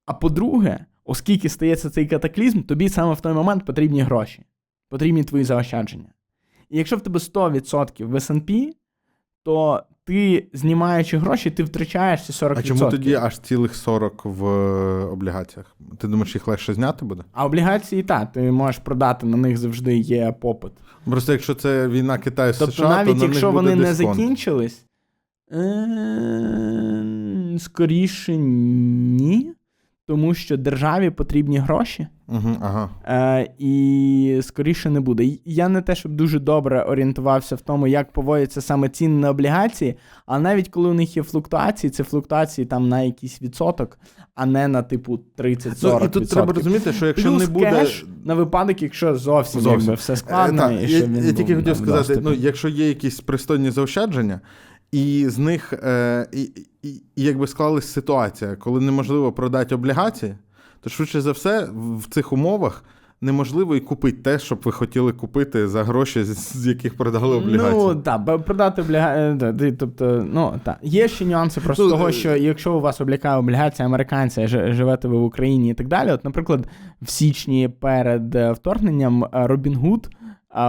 А 0.09 0.15
по-друге, 0.15 0.85
оскільки 1.09 1.49
стається 1.49 1.91
цей 1.91 2.07
катаклізм, 2.07 2.63
тобі 2.63 2.89
саме 2.89 3.15
в 3.15 3.21
той 3.21 3.33
момент 3.33 3.65
потрібні 3.65 4.03
гроші, 4.03 4.43
потрібні 4.89 5.25
твої 5.25 5.45
заощадження. 5.45 6.09
І 6.71 6.79
якщо 6.79 6.97
в 6.97 7.01
тебе 7.01 7.19
100% 7.19 8.05
в 8.05 8.15
SP, 8.27 8.51
то 9.43 9.83
ти, 10.05 10.49
знімаючи 10.53 11.19
гроші, 11.19 11.51
ти 11.51 11.63
втрачаєш 11.63 12.27
ці 12.27 12.33
40%. 12.33 12.59
А 12.59 12.63
чому 12.63 12.91
тоді 12.91 13.15
аж 13.15 13.39
цілих 13.39 13.77
40 13.77 14.25
в 14.25 14.47
е, 14.47 15.05
облігаціях? 15.05 15.77
Ти 15.99 16.09
думаєш, 16.09 16.35
їх 16.35 16.49
легше 16.49 16.75
зняти 16.75 17.05
буде? 17.05 17.25
А 17.33 17.47
облігації, 17.47 18.03
так, 18.03 18.33
ти 18.33 18.53
можеш 18.53 18.79
продати, 18.79 19.27
на 19.27 19.37
них 19.37 19.57
завжди 19.57 19.97
є 19.97 20.35
попит. 20.41 20.73
Просто 21.05 21.33
якщо 21.33 21.55
це 21.55 21.89
війна 21.89 22.19
Китаю 22.19 22.53
з 22.53 22.59
Тобто, 22.59 22.73
США, 22.73 22.89
навіть 22.89 23.09
то 23.09 23.15
на 23.15 23.25
якщо 23.25 23.47
них 23.47 23.55
буде 23.55 23.71
вони 23.71 23.83
не 23.83 23.95
закінчились, 23.95 24.85
е, 25.53 27.59
скоріше 27.59 28.37
ні. 28.37 29.53
Тому 30.09 30.35
що 30.35 30.57
державі 30.57 31.11
потрібні 31.11 31.59
гроші, 31.59 32.07
Угу, 32.29 32.57
ага. 32.61 32.89
е, 33.07 33.49
і 33.59 34.41
скоріше 34.43 34.91
не 34.91 35.01
буде. 35.01 35.29
Я 35.45 35.69
не 35.69 35.83
те, 35.83 35.95
щоб 35.95 36.13
дуже 36.13 36.39
добре 36.39 36.83
орієнтувався 36.83 37.57
в 37.57 37.61
тому, 37.61 37.87
як 37.87 38.13
поводяться 38.13 38.61
саме 38.61 38.89
ціни 38.89 39.21
на 39.21 39.31
облігації, 39.31 39.95
а 40.27 40.39
навіть 40.39 40.69
коли 40.69 40.89
у 40.89 40.95
них 40.95 41.17
є 41.17 41.23
флуктуації, 41.23 41.91
це 41.91 42.05
флуктуації 42.05 42.67
там 42.67 42.89
на 42.89 43.01
якийсь 43.01 43.43
відсоток, 43.43 43.99
а 44.35 44.47
не 44.47 44.69
на 44.69 44.83
типу 44.83 45.21
30-40%. 45.39 45.99
Ну, 46.01 46.05
і 46.05 46.09
тут 46.09 46.31
треба 46.31 46.53
розуміти, 46.53 46.93
що 46.93 47.07
якщо 47.07 47.29
Плюс 47.31 47.43
не 47.43 47.47
буде. 47.53 47.71
кеш 47.71 48.07
на 48.25 48.35
випадок, 48.35 48.83
якщо 48.83 49.15
зовсім, 49.17 49.61
Зовсім. 49.61 49.81
Якби, 49.81 49.95
все 49.95 50.17
складно. 50.17 50.63
Е, 50.63 50.69
так, 50.81 50.91
і 50.91 50.93
я, 50.93 51.01
він 51.01 51.27
я 51.27 51.33
тільки 51.33 51.57
хотів 51.57 51.77
сказати: 51.77 51.99
доступі. 51.99 52.21
ну, 52.25 52.33
якщо 52.33 52.69
є 52.69 52.89
якісь 52.89 53.21
пристойні 53.21 53.71
заощадження, 53.71 54.41
і 54.93 55.29
з 55.29 55.39
них 55.39 55.73
е, 55.73 56.27
і, 56.33 56.43
і, 56.83 56.89
і 57.17 57.23
якби 57.23 57.47
склалась 57.47 57.93
ситуація, 57.93 58.57
коли 58.57 58.81
неможливо 58.81 59.33
продати 59.33 59.75
облігації, 59.75 60.35
то 60.81 60.91
швидше 60.91 61.21
за 61.21 61.33
все 61.33 61.69
в 61.75 62.09
цих 62.11 62.33
умовах. 62.33 62.85
Неможливо 63.21 63.77
і 63.77 63.81
купити 63.81 64.23
те, 64.23 64.39
що 64.39 64.55
б 64.55 64.61
ви 64.65 64.73
хотіли 64.73 65.13
купити 65.13 65.69
за 65.69 65.85
гроші, 65.85 66.25
з 66.25 66.67
яких 66.67 66.97
продали 66.97 67.37
облігації. 67.37 67.83
Ну, 67.87 67.95
так, 67.95 68.45
продати 68.45 68.83
облігації. 68.83 69.73
Тобто, 69.73 70.27
ну, 70.33 70.61
так. 70.65 70.79
Є 70.83 71.09
ще 71.09 71.25
нюанси 71.25 71.61
просто 71.61 71.83
Ну, 71.85 71.91
того, 71.91 72.09
е, 72.09 72.13
що 72.13 72.37
якщо 72.37 72.75
у 72.75 72.81
вас 72.81 73.01
облікає 73.01 73.39
облігація 73.39 73.87
американця, 73.87 74.47
жи- 74.47 74.73
живете 74.73 75.09
ви 75.09 75.17
в 75.19 75.23
Україні 75.23 75.71
і 75.71 75.75
так 75.75 75.89
далі. 75.89 76.11
От, 76.11 76.25
наприклад, 76.25 76.69
в 77.03 77.11
січні 77.11 77.69
перед 77.69 78.35
е, 78.35 78.53
вторгненням 78.53 79.25
е, 79.25 79.47
е, 79.47 80.09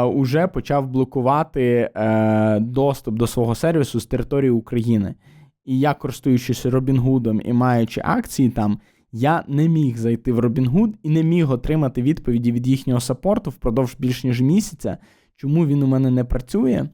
уже 0.06 0.48
почав 0.48 0.88
блокувати 0.88 1.90
е, 1.96 2.60
доступ 2.60 3.16
до 3.16 3.28
свого 3.28 3.56
сервісу 3.56 4.00
з 4.00 4.06
території 4.06 4.52
України. 4.52 5.16
І 5.66 5.80
я, 5.80 5.94
користуючись 5.94 6.66
Робінгудом 6.66 7.42
і 7.46 7.54
маючи 7.54 8.02
акції 8.06 8.50
там, 8.50 8.80
я 9.12 9.44
не 9.48 9.70
міг 9.70 9.98
зайти 9.98 10.32
в 10.32 10.40
Robinhood 10.40 10.94
і 11.04 11.10
не 11.10 11.24
міг 11.24 11.52
отримати 11.52 12.02
відповіді 12.02 12.52
від 12.52 12.68
їхнього 12.68 13.00
саппорту 13.00 13.50
впродовж 13.50 13.96
більш 14.00 14.24
ніж 14.24 14.42
місяця, 14.42 14.98
чому 15.36 15.66
він 15.66 15.84
у 15.84 15.88
мене 15.88 16.10
не 16.10 16.24
працює. 16.24 16.72
Е, 16.76 16.90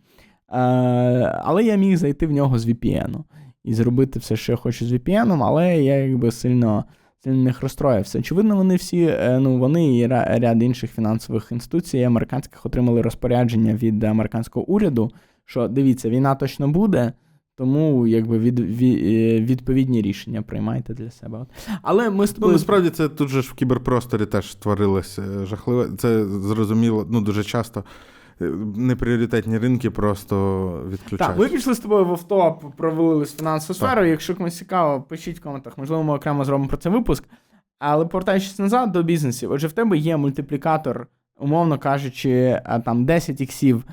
але 1.44 1.64
я 1.64 1.76
міг 1.76 1.98
зайти 1.98 2.28
в 2.28 2.32
нього 2.32 2.60
з 2.60 2.68
VPN 2.68 3.24
і 3.64 3.74
зробити 3.74 4.20
все, 4.20 4.36
що 4.36 4.52
я 4.52 4.56
хочу 4.56 4.86
з 4.86 4.94
VPN, 4.94 5.44
але 5.44 5.84
я 5.84 5.96
якби 5.96 6.32
сильно, 6.32 6.86
сильно 7.26 7.52
розстроївся. 7.62 8.20
Очевидно, 8.20 8.56
вони 8.56 8.76
всі, 8.76 9.02
е, 9.04 9.40
ну 9.40 9.58
вони 9.58 9.98
і 9.98 10.08
ряд 10.08 10.64
інших 10.64 10.92
фінансових 10.92 11.52
інституцій 11.52 12.04
американських 12.04 12.66
отримали 12.66 13.02
розпорядження 13.02 13.74
від 13.74 14.04
американського 14.04 14.66
уряду, 14.66 15.12
що 15.46 15.68
дивіться, 15.68 16.10
війна 16.10 16.36
точно 16.36 16.68
буде. 16.68 17.14
Тому 17.58 18.08
якби 18.08 18.40
від, 18.40 18.60
від, 18.60 18.98
е, 19.06 19.42
відповідні 19.42 20.02
рішення 20.02 20.42
приймайте 20.42 20.94
для 20.94 21.12
себе. 21.12 21.46
Але 21.82 22.10
ми 22.10 22.28
з 22.28 22.36
Ну, 22.38 22.48
насправді 22.48 22.90
це 22.90 23.10
тут 23.10 23.30
же 23.30 23.42
ж 23.42 23.50
в 23.52 23.54
кіберпросторі 23.54 24.26
теж 24.26 24.56
творилось 24.56 25.20
е, 25.20 25.46
жахливе. 25.46 25.90
Це 25.98 26.26
зрозуміло, 26.26 27.08
ну 27.10 27.22
дуже 27.22 27.44
часто 27.44 27.84
непріоритетні 28.76 29.58
ринки 29.58 29.90
просто 29.90 30.68
відключають. 30.90 31.20
Так, 31.20 31.40
ми 31.40 31.48
пішли 31.48 31.74
з 31.74 31.80
тобою 31.80 32.06
в 32.06 32.12
авто, 32.12 32.60
провалились 32.78 33.34
в 33.34 33.38
фінансову 33.38 33.78
сферу. 33.78 34.06
Якщо 34.06 34.36
комусь 34.36 34.58
цікаво, 34.58 35.02
пишіть 35.02 35.40
в 35.40 35.44
коментах. 35.44 35.78
Можливо, 35.78 36.04
ми 36.04 36.14
окремо 36.14 36.46
зробимо 36.46 36.68
про 36.68 36.78
це 36.78 36.90
випуск. 36.90 37.24
Але 37.80 38.06
повертаючись 38.06 38.60
назад 38.60 38.92
до 38.92 39.04
бізнесів, 39.04 39.52
отже, 39.52 39.68
в 39.68 39.72
тебе 39.72 39.98
є 39.98 40.18
мультиплікатор, 40.18 41.08
умовно 41.40 41.80
кажучи, 41.80 42.62
там 42.86 43.06
10 43.06 43.42
іксів. 43.42 43.84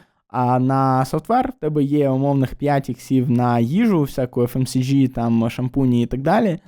На 0.61 1.05
софтвер 1.05 1.53
в 1.57 1.61
тебе 1.61 1.83
є 1.83 2.11
умовних 2.11 2.55
5 2.55 2.89
іксів 2.89 3.31
на 3.31 3.59
їжу, 3.59 4.03
всяку 4.03 4.43
FMCG, 4.43 5.09
там 5.09 5.51
шампуні 5.51 6.03
і 6.03 6.07
так 6.07 6.23
далі. 6.23 6.59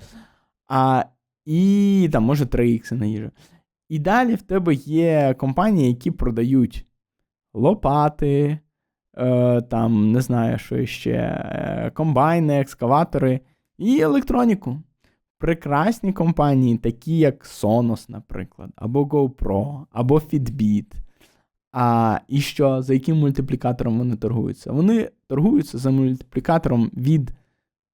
А, 0.68 1.04
і 1.44 2.08
там, 2.12 2.22
може, 2.24 2.46
3 2.46 2.70
ікси 2.70 2.94
на 2.94 3.06
їжу. 3.06 3.30
І 3.88 3.98
далі 3.98 4.34
в 4.34 4.42
тебе 4.42 4.74
є 4.74 5.34
компанії, 5.38 5.88
які 5.88 6.10
продають 6.10 6.86
лопати, 7.54 8.58
е, 9.16 9.60
там, 9.60 10.12
не 10.12 10.20
знаю, 10.20 10.58
що 10.58 10.86
ще, 10.86 11.12
е, 11.12 11.90
комбайни, 11.94 12.60
екскаватори 12.60 13.40
і 13.78 14.00
електроніку. 14.00 14.80
Прекрасні 15.38 16.12
компанії, 16.12 16.78
такі 16.78 17.18
як 17.18 17.44
Sonos, 17.44 18.10
наприклад, 18.10 18.70
або 18.76 19.04
GoPro, 19.04 19.86
або 19.90 20.18
Fitbit. 20.18 20.86
А 21.72 22.18
і 22.28 22.40
що, 22.40 22.82
за 22.82 22.94
яким 22.94 23.16
мультиплікатором 23.16 23.98
вони 23.98 24.16
торгуються? 24.16 24.72
Вони 24.72 25.10
торгуються 25.26 25.78
за 25.78 25.90
мультиплікатором 25.90 26.90
від 26.96 27.32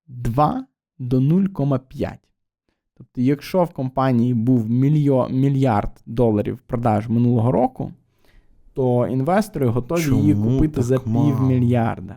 2 0.06 0.64
до 0.98 1.20
0,5. 1.20 2.18
Тобто, 2.96 3.20
якщо 3.20 3.64
в 3.64 3.70
компанії 3.70 4.34
був 4.34 4.70
мільйо, 4.70 5.28
мільярд 5.30 6.02
доларів 6.06 6.58
продаж 6.66 7.08
минулого 7.08 7.52
року, 7.52 7.92
то 8.74 9.06
інвестори 9.06 9.66
готові 9.66 10.02
її 10.16 10.34
купити 10.34 10.74
так 10.74 10.84
за 10.84 10.98
півмільярда. 10.98 12.16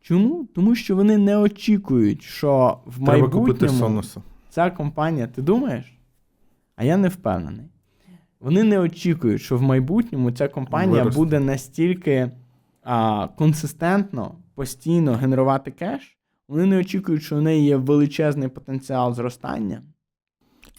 Чому? 0.00 0.44
Тому 0.54 0.74
що 0.74 0.96
вони 0.96 1.18
не 1.18 1.36
очікують, 1.36 2.22
що 2.22 2.78
в 2.86 3.04
Треба 3.04 3.28
купити 3.28 3.36
майбутньому 3.36 3.78
Соноса. 3.78 4.22
ця 4.50 4.70
компанія, 4.70 5.26
ти 5.26 5.42
думаєш? 5.42 5.98
А 6.76 6.84
я 6.84 6.96
не 6.96 7.08
впевнений. 7.08 7.66
Вони 8.40 8.62
не 8.64 8.78
очікують, 8.78 9.42
що 9.42 9.56
в 9.56 9.62
майбутньому 9.62 10.30
ця 10.30 10.48
компанія 10.48 10.98
Виросте. 10.98 11.18
буде 11.20 11.40
настільки 11.40 12.30
а, 12.82 13.28
консистентно, 13.28 14.34
постійно 14.54 15.14
генерувати 15.14 15.70
кеш. 15.70 16.16
Вони 16.48 16.66
не 16.66 16.78
очікують, 16.78 17.22
що 17.22 17.36
в 17.36 17.42
неї 17.42 17.64
є 17.64 17.76
величезний 17.76 18.48
потенціал 18.48 19.14
зростання. 19.14 19.82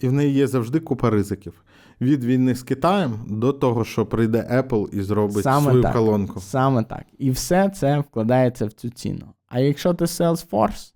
І 0.01 0.07
в 0.07 0.11
неї 0.13 0.33
є 0.33 0.47
завжди 0.47 0.79
купа 0.79 1.09
ризиків. 1.09 1.63
Від 2.01 2.23
війни 2.23 2.55
з 2.55 2.63
Китаєм 2.63 3.11
до 3.27 3.53
того, 3.53 3.85
що 3.85 4.05
прийде 4.05 4.47
Apple 4.51 4.89
і 4.89 5.01
зробить 5.01 5.43
Саме 5.43 5.69
свою 5.69 5.81
так. 5.81 5.93
колонку. 5.93 6.39
Саме 6.39 6.83
так. 6.83 7.03
І 7.17 7.31
все 7.31 7.69
це 7.69 7.99
вкладається 7.99 8.65
в 8.65 8.71
цю 8.71 8.89
ціну. 8.89 9.25
А 9.47 9.59
якщо 9.59 9.93
ти 9.93 10.05
Salesforce, 10.05 10.93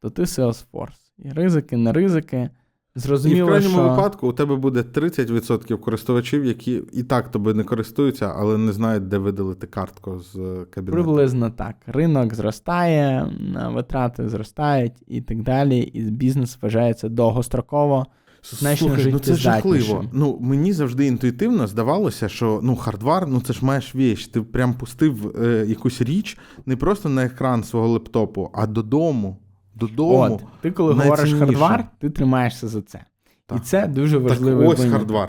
то 0.00 0.10
ти 0.10 0.22
Salesforce. 0.22 1.10
І 1.18 1.30
ризики, 1.30 1.76
не 1.76 1.92
ризики. 1.92 2.50
І 2.96 2.98
в 2.98 3.02
Зрозуміло, 3.02 3.48
крайньому 3.48 3.74
що... 3.74 3.88
випадку 3.88 4.28
у 4.28 4.32
тебе 4.32 4.56
буде 4.56 4.80
30% 4.80 5.78
користувачів, 5.78 6.44
які 6.44 6.82
і 6.92 7.02
так 7.02 7.30
тобі 7.30 7.52
не 7.52 7.64
користуються, 7.64 8.32
але 8.36 8.58
не 8.58 8.72
знають, 8.72 9.08
де 9.08 9.18
видалити 9.18 9.66
картку 9.66 10.20
з 10.20 10.36
е, 10.36 10.64
кабінету. 10.70 10.92
Приблизно 10.92 11.50
так. 11.50 11.76
Ринок 11.86 12.34
зростає, 12.34 13.30
витрати 13.74 14.28
зростають 14.28 15.02
і 15.06 15.20
так 15.20 15.42
далі. 15.42 15.78
І 15.78 16.02
бізнес 16.02 16.58
вважається 16.62 17.08
довгостроково. 17.08 18.06
Значно 18.50 18.88
Слухай, 18.88 19.12
ну 19.12 19.18
це 19.18 19.34
жахливо. 19.34 20.04
Ну 20.12 20.38
мені 20.40 20.72
завжди 20.72 21.06
інтуїтивно 21.06 21.66
здавалося, 21.66 22.28
що 22.28 22.60
ну 22.62 22.76
хардвар, 22.76 23.28
ну 23.28 23.40
це 23.40 23.52
ж 23.52 23.64
маєш 23.64 23.94
віч. 23.94 24.26
Ти 24.26 24.42
прям 24.42 24.74
пустив 24.74 25.42
е, 25.42 25.64
якусь 25.68 26.02
річ 26.02 26.38
не 26.66 26.76
просто 26.76 27.08
на 27.08 27.24
екран 27.24 27.64
свого 27.64 27.88
лептопу, 27.88 28.50
а 28.54 28.66
додому. 28.66 29.36
Додому. 29.74 30.34
От, 30.34 30.60
ти 30.60 30.70
коли 30.70 30.92
говориш 30.92 31.34
hardware, 31.34 31.88
ти 31.98 32.10
тримаєшся 32.10 32.68
за 32.68 32.82
це. 32.82 33.04
Так. 33.46 33.58
І 33.58 33.60
це 33.60 33.86
дуже 33.86 34.20
так 34.20 34.30
ось 34.32 34.40
виняток. 34.40 34.90
hardware. 34.90 35.28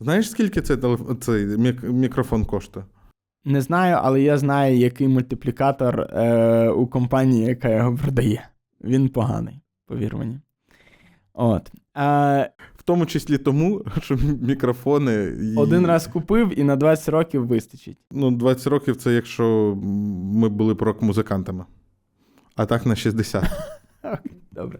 Знаєш, 0.00 0.30
скільки 0.30 0.60
цей, 0.60 0.76
телеф... 0.76 1.00
цей 1.20 1.46
мік- 1.46 1.82
мікрофон 1.82 2.44
коштує? 2.44 2.86
Не 3.44 3.60
знаю, 3.60 3.98
але 4.02 4.22
я 4.22 4.38
знаю, 4.38 4.76
який 4.76 5.08
мультиплікатор 5.08 6.00
е, 6.00 6.68
у 6.68 6.86
компанії, 6.86 7.44
яка 7.44 7.68
його 7.68 7.96
продає. 7.96 8.48
Він 8.84 9.08
поганий, 9.08 9.60
повір 9.86 10.16
мені. 10.16 10.40
От. 11.32 11.72
Е, 11.96 12.50
В 12.76 12.82
тому 12.84 13.06
числі 13.06 13.38
тому, 13.38 13.82
що 14.02 14.16
мікрофони. 14.40 15.36
і- 15.42 15.56
один 15.56 15.86
раз 15.86 16.06
купив 16.06 16.58
і 16.58 16.64
на 16.64 16.76
20 16.76 17.08
років 17.08 17.46
вистачить. 17.46 17.98
Ну, 18.10 18.30
20 18.30 18.66
років 18.66 18.96
це 18.96 19.12
якщо 19.14 19.74
ми 20.34 20.48
були 20.48 20.74
б 20.74 20.82
рок-музикантами. 20.82 21.64
А 22.56 22.66
так 22.66 22.86
на 22.86 22.96
60. 22.96 23.44
Добре. 24.52 24.78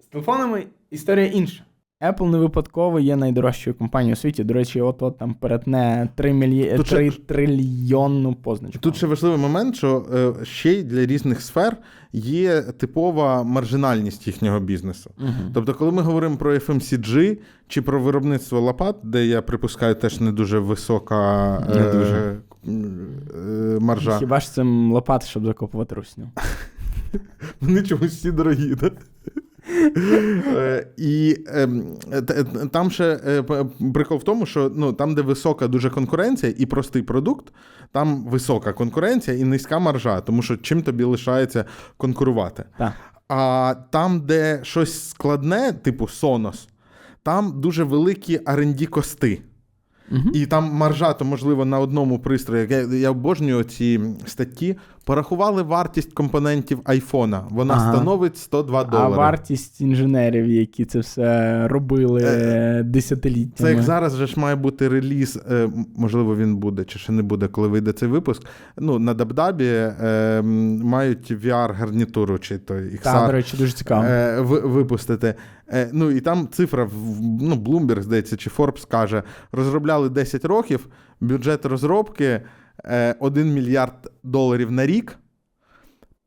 З 0.00 0.06
телефонами 0.06 0.66
історія 0.90 1.26
інша. 1.26 1.64
Apple 2.00 2.30
не 2.30 2.38
випадково 2.38 3.00
є 3.00 3.16
найдорожчою 3.16 3.74
компанією 3.76 4.12
у 4.12 4.16
світі. 4.16 4.44
До 4.44 4.54
речі, 4.54 4.80
от-от 4.80 5.18
там 5.18 5.34
перетне 5.34 6.08
3, 6.14 6.32
мільй... 6.32 6.76
Тут 6.76 6.86
ще- 6.86 7.10
трильйонну 7.26 8.34
позначку. 8.34 8.78
Тут 8.78 8.96
ще 8.96 9.06
важливий 9.06 9.38
момент, 9.38 9.76
що 9.76 10.06
е, 10.40 10.44
ще 10.44 10.72
й 10.72 10.82
для 10.82 11.06
різних 11.06 11.40
сфер 11.40 11.76
є 12.12 12.62
типова 12.62 13.42
маржинальність 13.42 14.26
їхнього 14.26 14.60
бізнесу. 14.60 15.10
Мгм. 15.18 15.50
Тобто, 15.54 15.74
коли 15.74 15.92
ми 15.92 16.02
говоримо 16.02 16.36
про 16.36 16.54
FMCG 16.54 17.38
чи 17.68 17.82
про 17.82 18.00
виробництво 18.00 18.60
лопат, 18.60 18.96
де 19.02 19.26
я 19.26 19.42
припускаю 19.42 19.94
теж 19.94 20.20
не 20.20 20.32
дуже 20.32 20.58
висока 20.58 21.58
Не 21.74 21.80
е, 21.80 21.92
дуже. 21.92 22.36
е, 22.68 23.78
маржа. 23.80 24.18
Хіба 24.18 24.40
ж 24.40 24.52
це 24.52 24.62
лопат, 24.62 25.26
щоб 25.26 25.46
закопувати 25.46 25.94
русню? 25.94 26.30
Вони 27.60 27.82
чомусь 27.82 28.12
всі 28.16 28.30
дорогі, 28.32 28.74
так? 28.74 28.92
Е, 29.28 29.30
І 30.96 31.36
ем, 31.46 31.84
т- 32.26 32.44
там 32.72 32.90
ще 32.90 33.20
е, 33.26 33.42
прикол 33.94 34.18
в 34.18 34.22
тому, 34.22 34.46
що 34.46 34.72
ну, 34.76 34.92
там, 34.92 35.14
де 35.14 35.22
висока 35.22 35.68
дуже 35.68 35.90
конкуренція 35.90 36.54
і 36.58 36.66
простий 36.66 37.02
продукт, 37.02 37.52
там 37.92 38.24
висока 38.24 38.72
конкуренція 38.72 39.36
і 39.36 39.44
низька 39.44 39.78
маржа, 39.78 40.20
тому 40.20 40.42
що 40.42 40.56
чим 40.56 40.82
тобі 40.82 41.04
лишається 41.04 41.64
конкурувати. 41.96 42.64
Так. 42.78 42.92
А 43.28 43.74
там, 43.90 44.20
де 44.20 44.60
щось 44.62 45.08
складне, 45.08 45.72
типу 45.72 46.04
Sonos, 46.04 46.68
там 47.22 47.60
дуже 47.60 47.84
великі 47.84 48.38
R&D 48.38 48.86
кости. 48.86 49.42
Мгм. 50.10 50.30
І 50.34 50.46
там 50.46 50.64
маржа, 50.72 51.12
то 51.12 51.24
можливо 51.24 51.64
на 51.64 51.78
одному 51.78 52.18
пристрої. 52.18 52.66
Я, 52.70 52.78
я 52.80 53.10
обожнюю 53.10 53.64
ці 53.64 54.00
статті. 54.26 54.76
Порахували 55.04 55.62
вартість 55.62 56.12
компонентів 56.12 56.80
айфона. 56.84 57.44
Вона 57.50 57.74
Ага. 57.74 57.92
становить 57.92 58.36
102 58.38 58.80
А 58.80 58.84
долари. 58.84 59.14
вартість 59.16 59.80
інженерів, 59.80 60.50
які 60.50 60.84
це 60.84 60.98
все 60.98 61.68
робили 61.68 62.22
Е, 62.24 62.82
десятиліттями. 62.82 63.52
Це 63.70 63.74
як 63.74 63.82
зараз 63.82 64.16
же 64.16 64.26
ж 64.26 64.40
має 64.40 64.56
бути 64.56 64.88
реліз, 64.88 65.38
е, 65.50 65.68
можливо, 65.96 66.36
він 66.36 66.56
буде 66.56 66.84
чи 66.84 66.98
ще 66.98 67.12
не 67.12 67.22
буде, 67.22 67.48
коли 67.48 67.68
вийде 67.68 67.92
цей 67.92 68.08
випуск. 68.08 68.42
Ну, 68.78 68.98
на 68.98 69.14
Дабдабі 69.14 69.64
е, 69.66 70.42
мають 70.84 71.32
VR-гарнітуру, 71.32 72.38
чи 72.38 72.58
то 72.58 72.74
XR. 72.74 73.02
Та, 73.02 73.26
до 73.26 73.32
речі, 73.32 73.56
дуже 73.56 73.72
цікаво. 73.72 74.04
е, 74.04 74.40
випустити. 74.40 75.34
Е, 75.72 75.90
ну 75.92 76.10
і 76.10 76.20
там 76.20 76.48
цифра, 76.48 76.84
в- 76.84 77.20
ну, 77.42 77.54
Bloomberg, 77.56 78.02
здається, 78.02 78.36
чи 78.36 78.50
Forbes 78.50 78.88
каже, 78.88 79.22
розробляли 79.52 80.08
10 80.08 80.44
років, 80.44 80.86
бюджет 81.20 81.66
розробки 81.66 82.42
е, 82.84 83.14
1 83.20 83.52
мільярд 83.52 84.12
доларів 84.22 84.70
на 84.72 84.86
рік. 84.86 85.18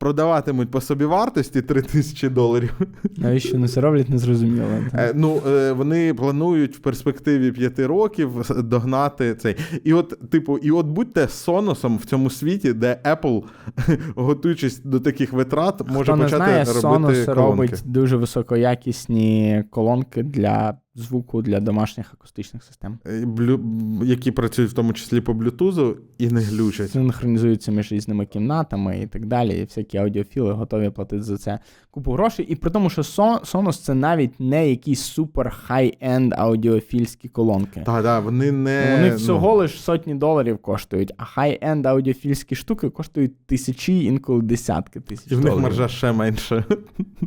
Продаватимуть 0.04 0.72
по 0.72 0.82
собі 0.82 1.06
вартості 1.06 1.62
3 1.62 1.82
тисячі 1.82 2.30
доларів. 2.30 2.80
Навіщо 3.18 3.58
не 3.58 3.68
це 3.68 3.82
роблять, 3.82 4.10
не 4.10 4.18
зрозуміло. 4.18 4.68
Е, 4.93 5.12
ну, 5.16 5.41
е, 5.47 5.72
вони 5.72 6.14
планують 6.14 6.76
в 6.76 6.80
перспективі 6.80 7.51
5 7.51 7.80
років 7.80 8.51
догнати 8.64 9.36
цей. 9.36 9.56
І 9.84 9.93
от, 9.93 10.30
типу, 10.30 10.58
і 10.58 10.72
от 10.72 10.86
будьте 10.86 11.28
соносом 11.28 11.97
в 11.97 12.06
цьому 12.06 12.30
світі, 12.30 12.74
де 12.74 12.99
Apple, 13.06 13.43
готуючись 14.16 14.80
до 14.80 14.99
таких 14.99 15.34
витрат, 15.34 15.91
може 15.91 16.04
Хто 16.04 16.16
не 16.16 16.24
почати 16.24 16.43
знає, 16.43 16.64
робити 16.64 16.88
Sonos 16.88 17.26
колонки. 17.26 17.34
робить 17.34 17.82
дуже 17.86 18.18
високоякісні 18.18 19.64
колонки 19.70 20.24
для 20.24 20.78
звуку 20.96 21.41
для 21.41 21.60
домашніх 21.60 22.14
акустичних 22.14 22.64
систем. 22.64 23.00
Е, 23.08 23.26
Блю... 23.26 23.60
Які 24.04 24.32
працюють 24.32 24.72
в 24.72 24.74
тому 24.74 24.94
числі 24.94 25.22
по 25.22 25.34
блютузу 25.34 25.98
і 26.18 26.28
не 26.28 26.41
глючать. 26.41 26.91
Синхронізуються 26.91 27.72
між 27.72 27.91
різними 27.91 28.26
кімнатами 28.26 29.00
і 29.00 29.08
так 29.08 29.26
далі. 29.26 29.60
І 29.60 29.64
всякі 29.64 29.98
аудіофіли 29.98 30.52
готові 30.52 30.89
платити 30.89 31.24
за 31.24 31.38
це 31.38 31.60
купу 31.91 32.12
грошей. 32.12 32.46
І 32.46 32.56
при 32.56 32.72
тому, 32.72 32.89
що 32.89 33.02
Son- 33.02 33.52
Sonos 33.52 33.84
це 33.84 33.94
навіть 33.94 34.39
не 34.39 34.70
якісь 34.70 35.02
супер 35.02 35.50
хай-енд 35.66 36.34
аудіофільські 36.38 37.30
колонки. 37.30 37.84
Так, 37.86 38.04
так, 38.04 38.24
вони 38.24 38.52
не. 38.52 38.91
Вони 38.96 39.10
ну, 39.10 39.16
всього 39.16 39.56
лиш 39.56 39.82
сотні 39.82 40.16
доларів 40.16 40.58
коштують, 40.58 41.14
а 41.18 41.26
хай-енд 41.26 41.86
аудіофільські 41.86 42.56
штуки 42.56 42.89
коштують 42.89 43.46
тисячі, 43.46 44.04
інколи 44.04 44.41
десятки 44.41 45.00
тисяч. 45.00 45.32
І 45.32 45.36
в 45.36 45.46
них 45.46 45.58
маржа 45.58 45.88
ще 45.88 46.12
менше. 46.12 46.66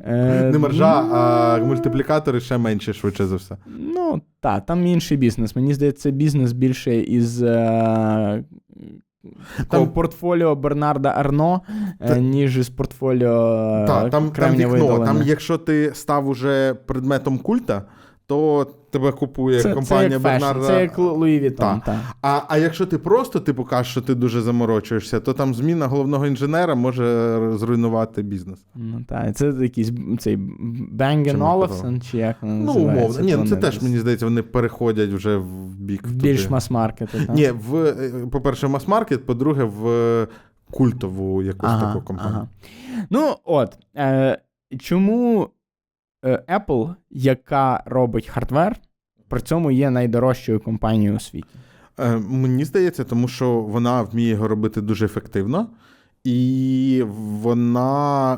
Е, 0.01 0.51
Не 0.53 0.59
маржа, 0.59 1.03
ну, 1.03 1.11
а 1.14 1.59
мультиплікатори 1.59 2.41
ще 2.41 2.59
менше, 2.59 2.93
швидше 2.93 3.27
за 3.27 3.37
все. 3.37 3.55
Ну, 3.66 4.20
так, 4.40 4.66
там 4.66 4.86
інший 4.86 5.16
бізнес. 5.16 5.57
Мені 5.57 5.74
здається, 5.74 6.11
бізнес 6.11 6.52
більше 6.52 6.96
із 6.96 7.42
е, 7.42 8.44
Там- 9.68 9.88
портфоліо 9.88 10.54
Бернарда 10.57 11.09
Арно, 11.16 11.61
е, 12.00 12.09
Та- 12.09 12.18
ніж 12.18 12.59
із 12.59 12.68
портфоліо 12.68 13.84
Так, 13.86 14.11
там, 14.11 14.30
там 14.30 14.54
вікно. 14.54 14.68
Видалення. 14.68 15.04
Там, 15.07 15.22
якщо 15.22 15.59
ти 15.59 15.90
став 15.94 16.28
уже 16.28 16.74
предметом 16.74 17.38
культа, 17.38 17.82
то 18.27 18.66
тебе 18.91 19.12
купує 19.12 19.61
це, 19.61 19.74
компанія 19.74 20.09
це 20.09 20.14
як 20.14 20.22
fashion, 20.22 20.45
Бернарда. 20.45 20.66
це 20.66 20.81
як 20.83 20.99
Louis 20.99 21.41
Vuitton. 21.41 21.82
Так. 21.87 21.97
А, 22.22 22.41
а 22.49 22.59
якщо 22.59 22.87
ти 22.87 22.99
просто 22.99 23.41
типу 23.41 23.64
кажеш, 23.64 23.93
що 23.93 24.01
ти 24.01 24.14
дуже 24.14 24.41
заморочуєшся, 24.41 25.20
то 25.20 25.33
там 25.33 25.55
зміна 25.55 25.87
головного 25.87 26.27
інженера 26.27 26.74
може 26.74 27.39
зруйнувати 27.57 28.22
бізнес. 28.22 28.59
Ну, 28.74 29.01
так. 29.09 29.37
Це 29.37 29.47
якийсь 29.61 29.91
цей 30.18 30.39
Чому 31.33 31.45
Олафсон, 31.45 32.01
чи 32.01 32.18
як 32.18 32.37
воно 32.43 32.55
Ну, 32.55 32.64
називається. 32.64 32.99
умовно. 33.05 33.20
Ні, 33.20 33.37
ну 33.37 33.47
це 33.47 33.57
теж 33.57 33.83
мені 33.83 33.99
здається, 33.99 34.27
вони 34.27 34.43
переходять 34.43 35.11
вже 35.11 35.37
в 35.37 35.74
бік. 35.79 36.07
в 36.07 36.11
більш 36.12 36.51
mass 36.51 36.73
market 36.73 37.07
у. 37.07 37.18
так? 37.27 37.37
Ні, 37.37 37.51
в, 37.68 37.77
е, 37.77 38.27
по-перше, 38.33 38.68
mass 38.68 38.90
market, 38.90 39.26
по-друге, 39.27 39.64
в 39.64 40.29
культову 40.70 41.43
якусь 41.43 41.70
таку 41.70 42.01
компанію. 42.01 42.35
Ага. 42.37 42.49
Ну, 43.11 43.35
от. 43.45 43.79
Е, 43.97 44.39
чому 44.81 45.49
Apple, 46.23 46.95
яка 47.11 47.83
робить 47.87 48.27
хардвер, 48.27 48.77
при 49.29 49.41
цьому 49.41 49.71
є 49.71 49.91
найдорожчою 49.91 50.61
компанією 50.61 51.17
у 51.17 51.21
світі? 51.21 51.49
Е, 51.99 52.17
мені 52.17 52.64
здається, 52.64 53.05
тому 53.05 53.29
що 53.29 53.61
вона 53.61 54.03
вміє 54.03 54.29
його 54.31 54.49
робити 54.49 54.81
дуже 54.81 55.05
ефективно, 55.05 55.67
і 56.25 57.03
вона. 57.07 58.35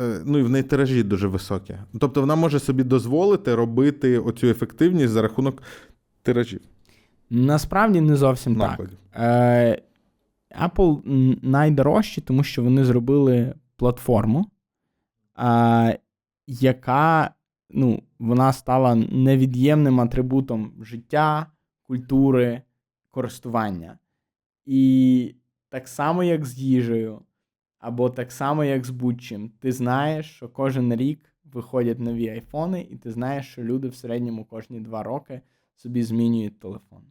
е, 0.00 0.20
Ну, 0.26 0.38
і 0.38 0.42
в 0.42 0.50
неї 0.50 0.64
тиражі 0.64 1.02
дуже 1.02 1.28
високі. 1.28 1.74
Тобто 2.00 2.20
вона 2.20 2.34
може 2.34 2.60
собі 2.60 2.84
дозволити 2.84 3.54
робити 3.54 4.18
оцю 4.18 4.46
ефективність 4.46 5.12
за 5.12 5.22
рахунок 5.22 5.62
тиражів. 6.22 6.60
Насправді 7.30 8.00
не 8.00 8.16
зовсім 8.16 8.56
так. 8.56 8.80
Е, 9.14 9.82
Apple 10.66 11.00
найдорожчі, 11.42 12.20
тому 12.20 12.44
що 12.44 12.62
вони 12.62 12.84
зробили 12.84 13.54
платформу, 13.76 14.46
е, 15.38 15.98
яка 16.46 17.34
ну, 17.70 18.02
вона 18.18 18.52
стала 18.52 18.94
невід'ємним 18.94 20.00
атрибутом 20.00 20.72
життя, 20.80 21.46
культури, 21.82 22.62
користування. 23.10 23.98
І 24.66 25.34
так 25.68 25.88
само, 25.88 26.24
як 26.24 26.46
з 26.46 26.58
їжею, 26.58 27.22
або 27.78 28.10
так 28.10 28.32
само, 28.32 28.64
як 28.64 28.84
з 28.84 28.90
будь-чим, 28.90 29.50
ти 29.60 29.72
знаєш, 29.72 30.26
що 30.36 30.48
кожен 30.48 30.94
рік 30.94 31.20
виходять 31.44 31.98
нові 31.98 32.28
айфони, 32.28 32.86
і 32.90 32.96
ти 32.96 33.10
знаєш, 33.10 33.46
що 33.46 33.62
люди 33.62 33.88
в 33.88 33.94
середньому 33.94 34.44
кожні 34.44 34.80
два 34.80 35.02
роки 35.02 35.40
собі 35.76 36.02
змінюють 36.02 36.60
телефон. 36.60 37.02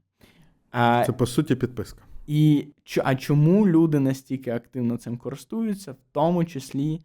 А, 0.71 1.03
Це 1.05 1.11
по 1.11 1.25
суті 1.25 1.55
підписка. 1.55 2.03
і 2.27 2.67
а 3.03 3.15
чому 3.15 3.67
люди 3.67 3.99
настільки 3.99 4.51
активно 4.51 4.97
цим 4.97 5.17
користуються? 5.17 5.91
В 5.91 5.97
тому 6.11 6.45
числі 6.45 7.01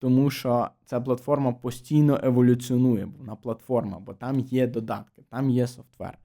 тому, 0.00 0.30
що 0.30 0.68
ця 0.84 1.00
платформа 1.00 1.52
постійно 1.52 2.20
еволюціонує, 2.22 3.06
бо 3.06 3.12
вона 3.18 3.36
платформа, 3.36 3.98
бо 3.98 4.14
там 4.14 4.40
є 4.40 4.66
додатки, 4.66 5.22
там 5.30 5.50
є 5.50 5.66
софтвер. 5.66 6.18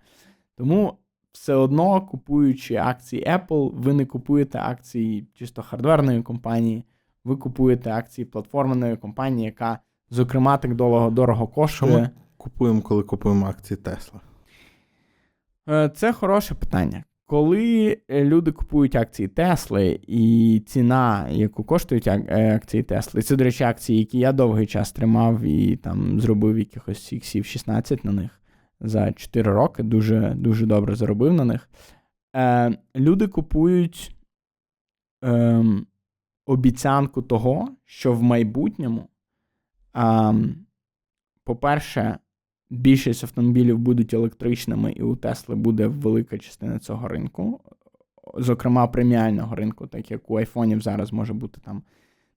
Тому 0.55 0.97
все 1.32 1.53
одно, 1.53 2.01
купуючи 2.01 2.76
акції 2.76 3.26
Apple, 3.26 3.71
ви 3.73 3.93
не 3.93 4.05
купуєте 4.05 4.59
акції 4.59 5.28
чисто 5.34 5.61
хардверної 5.61 6.21
компанії, 6.21 6.84
ви 7.23 7.36
купуєте 7.36 7.91
акції 7.91 8.26
платформеної 8.26 8.97
компанії, 8.97 9.45
яка, 9.45 9.80
зокрема, 10.09 10.57
так 10.57 10.76
дорого, 10.76 11.09
дорого 11.09 11.47
коштує. 11.47 11.93
ми 11.93 12.09
купуємо, 12.38 12.82
коли 12.82 13.03
купуємо 13.03 13.47
акції 13.47 13.78
Тесла? 13.78 14.19
Е, 15.69 15.89
Це 15.89 16.13
хороше 16.13 16.55
питання. 16.55 17.03
Коли 17.28 17.97
е, 18.07 18.23
люди 18.23 18.51
купують 18.51 18.95
акції 18.95 19.28
Тесли, 19.28 19.99
і 20.07 20.63
ціна, 20.67 21.30
яку 21.30 21.63
коштують 21.63 22.07
е, 22.07 22.55
акції 22.55 22.84
Тесли, 22.84 23.21
це, 23.21 23.36
до 23.36 23.43
речі, 23.43 23.63
акції, 23.63 23.99
які 23.99 24.19
я 24.19 24.32
довгий 24.32 24.67
час 24.67 24.91
тримав 24.91 25.41
і 25.41 25.76
там 25.76 26.19
зробив 26.19 26.59
якихось 26.59 27.13
іксів 27.13 27.45
16 27.45 28.05
на 28.05 28.11
них 28.11 28.41
за 28.80 29.11
4 29.11 29.51
роки, 29.51 29.84
дуже, 29.84 30.34
дуже 30.36 30.65
добре 30.65 30.95
заробив 30.95 31.34
на 31.34 31.45
них. 31.45 31.69
Е, 32.36 32.78
люди 32.95 33.28
купують 33.28 34.15
е, 35.23 35.63
обіцянку 36.45 37.21
того, 37.21 37.76
що 37.86 38.13
в 38.13 38.23
майбутньому, 38.23 39.09
е, 39.95 40.34
по-перше, 41.43 42.17
більшість 42.76 43.23
автомобілів 43.23 43.78
будуть 43.78 44.13
електричними, 44.13 44.91
і 44.91 45.01
у 45.01 45.15
Тесли 45.15 45.55
буде 45.55 45.88
велика 45.88 46.38
частина 46.38 46.80
цього 46.80 47.07
ринку, 47.07 47.59
зокрема 48.38 48.88
преміального 48.88 49.55
ринку, 49.55 49.88
так 49.88 50.11
як 50.11 50.30
у 50.30 50.38
айфонів 50.38 50.82
зараз 50.82 51.13
може 51.13 51.34
бути 51.34 51.61
там 51.65 51.84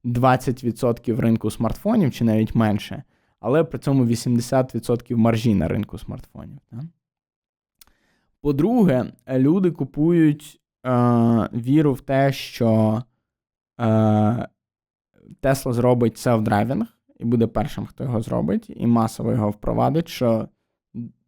20% 0.04 1.16
ринку 1.16 1.50
смартфонів 1.50 2.12
чи 2.12 2.24
навіть 2.24 2.54
менше, 2.54 3.02
але 3.40 3.64
при 3.64 3.78
цьому 3.78 4.04
80% 4.04 5.16
маржі 5.16 5.54
на 5.54 5.68
ринку 5.68 5.98
смартфонів. 5.98 6.58
Так? 6.70 6.80
По-друге, 8.40 9.12
люди 9.28 9.70
купують 9.70 10.60
е, 10.86 10.90
віру 11.52 11.92
в 11.92 12.00
те, 12.00 12.32
що 12.32 13.02
е, 13.80 14.48
Тесла 15.40 15.72
зробить 15.72 16.16
self-driving, 16.16 16.86
і 17.18 17.24
буде 17.24 17.46
першим, 17.46 17.86
хто 17.86 18.04
його 18.04 18.20
зробить, 18.20 18.70
і 18.76 18.86
масово 18.86 19.32
його 19.32 19.50
впровадить, 19.50 20.08
що 20.08 20.48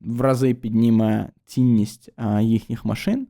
в 0.00 0.20
рази 0.20 0.54
підніме 0.54 1.30
цінність 1.44 2.10
їхніх 2.40 2.84
машин. 2.84 3.28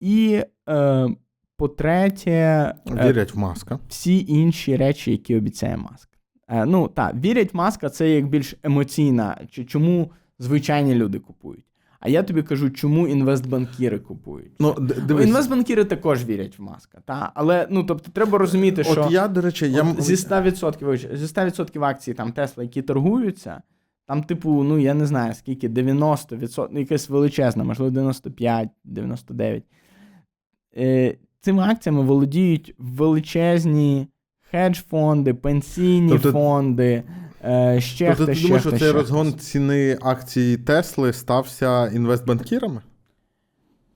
І, 0.00 0.42
е, 0.68 1.08
по-третє, 1.56 2.30
е, 2.30 2.74
Вірять 3.08 3.34
в 3.34 3.38
маска. 3.38 3.78
всі 3.88 4.24
інші 4.28 4.76
речі, 4.76 5.10
які 5.10 5.36
обіцяє 5.36 5.76
Маск. 5.76 6.08
Е, 6.48 6.64
ну, 6.66 6.88
так, 6.88 7.14
вірять 7.14 7.54
в 7.54 7.56
Маска, 7.56 7.90
це 7.90 8.10
як 8.10 8.28
більш 8.28 8.54
емоційна, 8.62 9.40
чому 9.66 10.10
звичайні 10.38 10.94
люди 10.94 11.18
купують. 11.18 11.64
А 12.00 12.08
я 12.08 12.22
тобі 12.22 12.42
кажу, 12.42 12.70
чому 12.70 13.08
інвестбанкіри 13.08 13.98
купують. 13.98 14.52
Ну, 14.58 14.74
дивись, 15.06 15.26
Інвестбанкіри 15.26 15.84
також 15.84 16.24
вірять 16.24 16.58
в 16.58 16.62
Маска. 16.62 16.98
Та? 17.04 17.32
Але 17.34 17.66
ну, 17.70 17.84
тобто, 17.84 18.10
треба 18.10 18.38
розуміти, 18.38 18.84
що 18.84 19.04
от 19.04 19.10
я, 19.10 19.28
до 19.28 19.40
речі, 19.40 19.70
я... 19.70 19.82
От 19.82 20.02
зі 20.02 20.14
100%, 20.14 20.84
вибач, 20.84 21.00
зі 21.12 21.24
100% 21.24 21.84
акцій 21.84 22.14
там 22.14 22.32
Тесла, 22.32 22.62
які 22.62 22.82
торгуються, 22.82 23.62
там, 24.06 24.22
типу, 24.22 24.62
ну 24.62 24.78
я 24.78 24.94
не 24.94 25.06
знаю, 25.06 25.34
скільки, 25.34 25.68
90%, 25.68 26.68
ну, 26.70 26.80
якась 26.80 27.08
величезна, 27.08 27.64
можливо, 27.64 27.90
95, 27.90 28.68
99. 28.84 29.64
Е, 30.76 31.16
цими 31.40 31.62
акціями 31.62 32.02
володіють 32.02 32.74
величезні 32.78 34.08
хедж-фонди, 34.50 35.34
пенсійні 35.34 36.12
Тобто- 36.12 36.32
фонди, 36.32 37.02
ще 37.80 38.06
Тобто 38.08 38.24
хтось, 38.24 38.36
ти 38.36 38.42
думаєш, 38.42 38.62
що 38.62 38.70
цей 38.70 38.78
ще 38.78 38.92
розгон 38.92 39.30
хтось. 39.30 39.42
ціни 39.46 39.98
акцій 40.02 40.56
Тесли 40.56 41.12
стався 41.12 41.86
інвестбанкірами, 41.88 42.80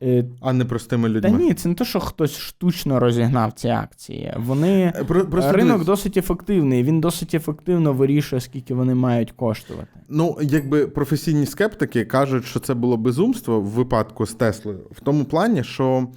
Е, 0.02 0.24
а 0.40 0.52
не 0.52 0.64
простими 0.64 1.08
Та 1.08 1.14
людьми? 1.14 1.38
ні, 1.44 1.54
це 1.54 1.68
не 1.68 1.74
те, 1.74 1.84
що 1.84 2.00
хтось 2.00 2.36
штучно 2.38 3.00
розігнав 3.00 3.52
ці 3.52 3.68
акції. 3.68 4.34
Вони 4.36 4.92
Е, 4.96 5.04
Про, 5.04 5.24
просто 5.26 5.52
ринок 5.52 5.72
дивись, 5.72 5.86
досить 5.86 6.16
ефективний, 6.16 6.82
він 6.82 7.00
досить 7.00 7.34
ефективно 7.34 7.92
вирішує, 7.92 8.40
скільки 8.40 8.74
вони 8.74 8.94
мають 8.94 9.32
коштувати. 9.32 9.88
Ну, 10.08 10.38
якби 10.42 10.86
професійні 10.86 11.46
скептики 11.46 12.04
кажуть, 12.04 12.44
що 12.44 12.60
це 12.60 12.74
було 12.74 12.96
безумство 12.96 13.60
в 13.60 13.64
випадку 13.66 14.26
з 14.26 14.34
Теслою, 14.34 14.78
в 14.90 15.00
тому 15.00 15.24
плані, 15.24 15.64
що 15.64 16.08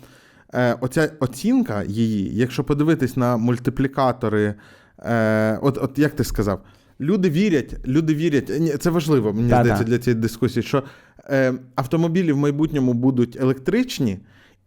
е, 0.54 0.78
оця 0.82 1.10
оцінка 1.20 1.84
її, 1.88 2.36
якщо 2.36 2.64
подивитись 2.64 3.18
на 3.18 3.38
мультиплікатори, 3.38 4.54
е, 5.00 5.60
от, 5.62 5.78
от 5.82 6.00
як 6.00 6.12
ти 6.16 6.24
сказав, 6.24 6.62
люди 7.02 7.30
вірять, 7.30 7.88
люди 7.88 8.16
вірять, 8.16 8.82
це 8.82 8.90
важливо, 8.90 9.34
мені 9.34 9.50
Та-та. 9.50 9.64
здається, 9.64 9.84
для 9.84 9.98
цієї 9.98 10.22
дискусії, 10.22 10.64
що 10.64 10.84
е, 11.30 11.54
автомобілі 11.76 12.32
в 12.32 12.38
майбутньому 12.38 12.94
будуть 12.94 13.36
електричні, 13.42 14.20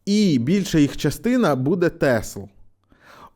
і 0.06 0.38
більша 0.38 0.78
їх 0.78 0.96
частина 0.96 1.56
буде 1.56 1.88
Тесл. 1.88 2.40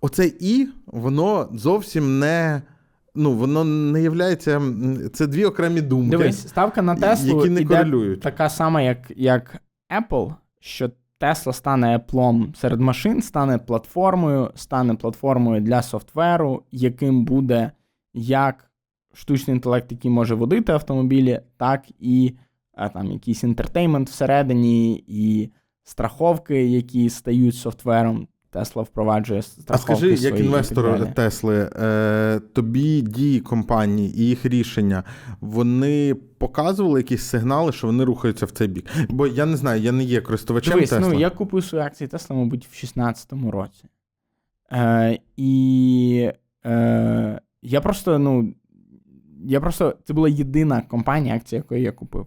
Оце 0.01 0.33
і 0.41 0.69
воно 0.87 1.49
зовсім 1.53 2.19
не. 2.19 2.63
ну, 3.15 3.33
воно 3.33 3.65
не 3.65 4.03
являється. 4.03 4.63
Це 5.13 5.27
дві 5.27 5.45
окремі 5.45 5.81
думки, 5.81 6.17
Дивись, 6.17 6.49
ставка 6.49 6.83
на 6.83 6.95
Теслу 6.95 7.37
які 7.37 7.51
не 7.51 7.61
іде 7.61 7.69
корелюють. 7.77 8.21
така 8.21 8.49
сама, 8.51 8.83
як, 8.83 8.99
як 9.17 9.57
Apple, 10.01 10.35
що 10.61 10.91
Tesla 11.21 11.53
стане 11.53 11.99
Apple 11.99 12.57
серед 12.57 12.81
машин, 12.81 13.23
стане 13.23 13.59
платформою, 13.59 14.51
стане 14.55 14.95
платформою 14.95 15.61
для 15.61 15.83
софтверу, 15.83 16.63
яким 16.73 17.25
буде 17.25 17.71
як 18.15 18.68
штучний 19.19 19.55
інтелект, 19.55 19.93
який 19.93 20.11
може 20.11 20.35
водити 20.35 20.73
автомобілі, 20.73 21.41
так 21.57 21.85
і 22.01 22.35
а, 22.75 22.89
там 22.89 23.13
якийсь 23.13 23.43
інтертеймент 23.43 24.09
всередині, 24.09 25.05
і 25.07 25.51
страховки, 25.85 26.67
які 26.67 27.11
стають 27.11 27.55
софтвером. 27.55 28.29
Tesla 28.53 28.83
впроваджує 28.83 29.43
А 29.67 29.79
скажи, 29.79 30.09
як 30.09 30.19
свої 30.19 30.33
так 30.33 30.41
інвестор. 30.41 31.15
Тесли, 31.15 31.71
е, 31.77 32.41
тобі 32.53 33.01
дії 33.01 33.41
компанії 33.41 34.21
і 34.21 34.25
їх 34.25 34.47
рішення 34.47 35.05
вони 35.41 36.15
показували 36.15 37.01
якісь 37.01 37.23
сигнали, 37.23 37.73
що 37.73 37.87
вони 37.87 38.05
рухаються 38.05 38.47
в 38.47 38.51
цей 38.51 38.69
бік? 38.69 38.91
Бо 39.09 39.27
я 39.27 39.47
не 39.47 39.57
знаю, 39.57 39.83
я 39.83 39.93
не 39.93 40.05
є 40.05 40.21
користувачем 40.21 40.75
Дивись, 40.75 40.91
Тесла. 40.91 41.09
ну 41.09 41.21
я 41.21 41.31
купив 41.31 41.65
свої 41.65 41.85
акції 41.85 42.09
Тесла, 42.09 42.37
мабуть, 42.37 42.69
в 42.73 42.85
16-му 42.85 43.51
році. 43.51 43.85
Е, 44.73 45.19
і 45.37 46.31
е, 46.67 47.41
я 47.63 47.81
просто, 47.81 48.19
ну, 48.19 48.55
я 49.45 49.61
просто, 49.61 49.95
це 50.05 50.15
була 50.15 50.29
єдина 50.29 50.81
компанія, 50.81 51.37
акція, 51.37 51.59
якої 51.59 51.83
я 51.83 51.93
купив. 51.93 52.27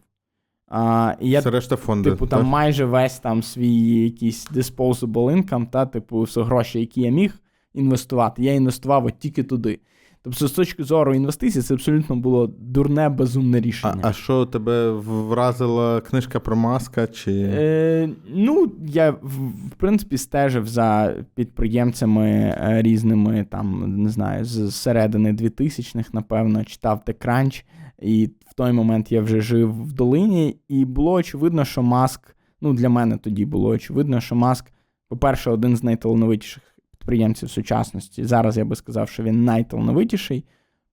А, 0.67 1.13
і 1.19 1.29
я, 1.29 1.41
Це 1.41 1.49
решта 1.49 1.75
фонди. 1.75 2.09
типу, 2.09 2.27
там 2.27 2.39
так? 2.39 2.47
майже 2.47 2.85
весь 2.85 3.19
там 3.19 3.43
свій 3.43 4.03
якийсь 4.03 4.51
disposable 4.51 5.09
income, 5.45 5.69
та, 5.69 5.85
типу, 5.85 6.21
все 6.21 6.43
гроші, 6.43 6.79
які 6.79 7.01
я 7.01 7.11
міг 7.11 7.39
інвестувати, 7.73 8.43
я 8.43 8.53
інвестував 8.53 9.05
от 9.05 9.19
тільки 9.19 9.43
туди. 9.43 9.79
Тобто, 10.23 10.47
з 10.47 10.51
точки 10.51 10.83
зору 10.83 11.15
інвестицій, 11.15 11.61
це 11.61 11.73
абсолютно 11.73 12.15
було 12.15 12.47
дурне, 12.47 13.09
безумне 13.09 13.59
рішення. 13.59 14.01
а 14.01 14.13
що 14.13 14.45
тебе 14.45 14.91
вразила 14.91 16.01
книжка 16.01 16.39
про 16.39 16.55
маска? 16.55 17.07
Чи... 17.07 17.31
Е, 17.53 18.09
ну, 18.35 18.71
я 18.85 19.11
в, 19.11 19.47
в 19.67 19.75
принципі 19.77 20.17
стежив 20.17 20.67
за 20.67 21.15
підприємцями 21.35 22.29
е, 22.29 22.81
різними, 22.81 23.45
там, 23.49 23.95
не 24.03 24.09
знаю, 24.09 24.45
з 24.45 24.75
середини 24.75 25.33
2000-х, 25.33 26.09
напевно, 26.13 26.63
читав 26.63 27.01
TechCrunch, 27.07 27.63
і 28.01 28.29
в 28.49 28.53
той 28.53 28.71
момент 28.71 29.11
я 29.11 29.21
вже 29.21 29.41
жив 29.41 29.83
в 29.83 29.93
долині, 29.93 30.57
і 30.67 30.85
було 30.85 31.11
очевидно, 31.11 31.65
що 31.65 31.83
Маск, 31.83 32.35
ну, 32.61 32.73
для 32.73 32.89
мене 32.89 33.17
тоді 33.17 33.45
було 33.45 33.69
очевидно, 33.69 34.21
що 34.21 34.35
Маск, 34.35 34.71
по-перше, 35.09 35.49
один 35.49 35.77
з 35.77 35.83
найталановитіших 35.83 36.63
підприємців 37.01 37.49
сучасності. 37.49 38.25
Зараз 38.25 38.57
я 38.57 38.65
би 38.65 38.75
сказав, 38.75 39.09
що 39.09 39.23
він 39.23 39.45
найталановитіший. 39.45 40.45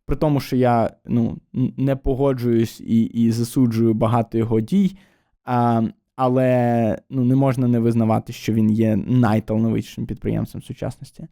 При 0.07 0.17
тому, 0.17 0.41
що 0.41 0.57
я 0.57 0.91
ну, 1.07 1.39
не 1.77 1.97
погоджуюсь 1.97 2.81
і, 2.81 3.03
і 3.03 3.33
засуджую 3.33 3.95
багато 3.95 4.39
його 4.39 4.61
дій, 4.61 4.97
а, 5.45 5.83
але 6.17 6.99
ну, 7.11 7.25
не 7.25 7.37
можна 7.37 7.69
не 7.69 7.79
визнавати, 7.79 8.33
що 8.33 8.53
він 8.53 8.71
є 8.71 8.97
найталановитішим 8.97 10.07
підприємцем 10.07 10.63
сучасності. 10.63 11.27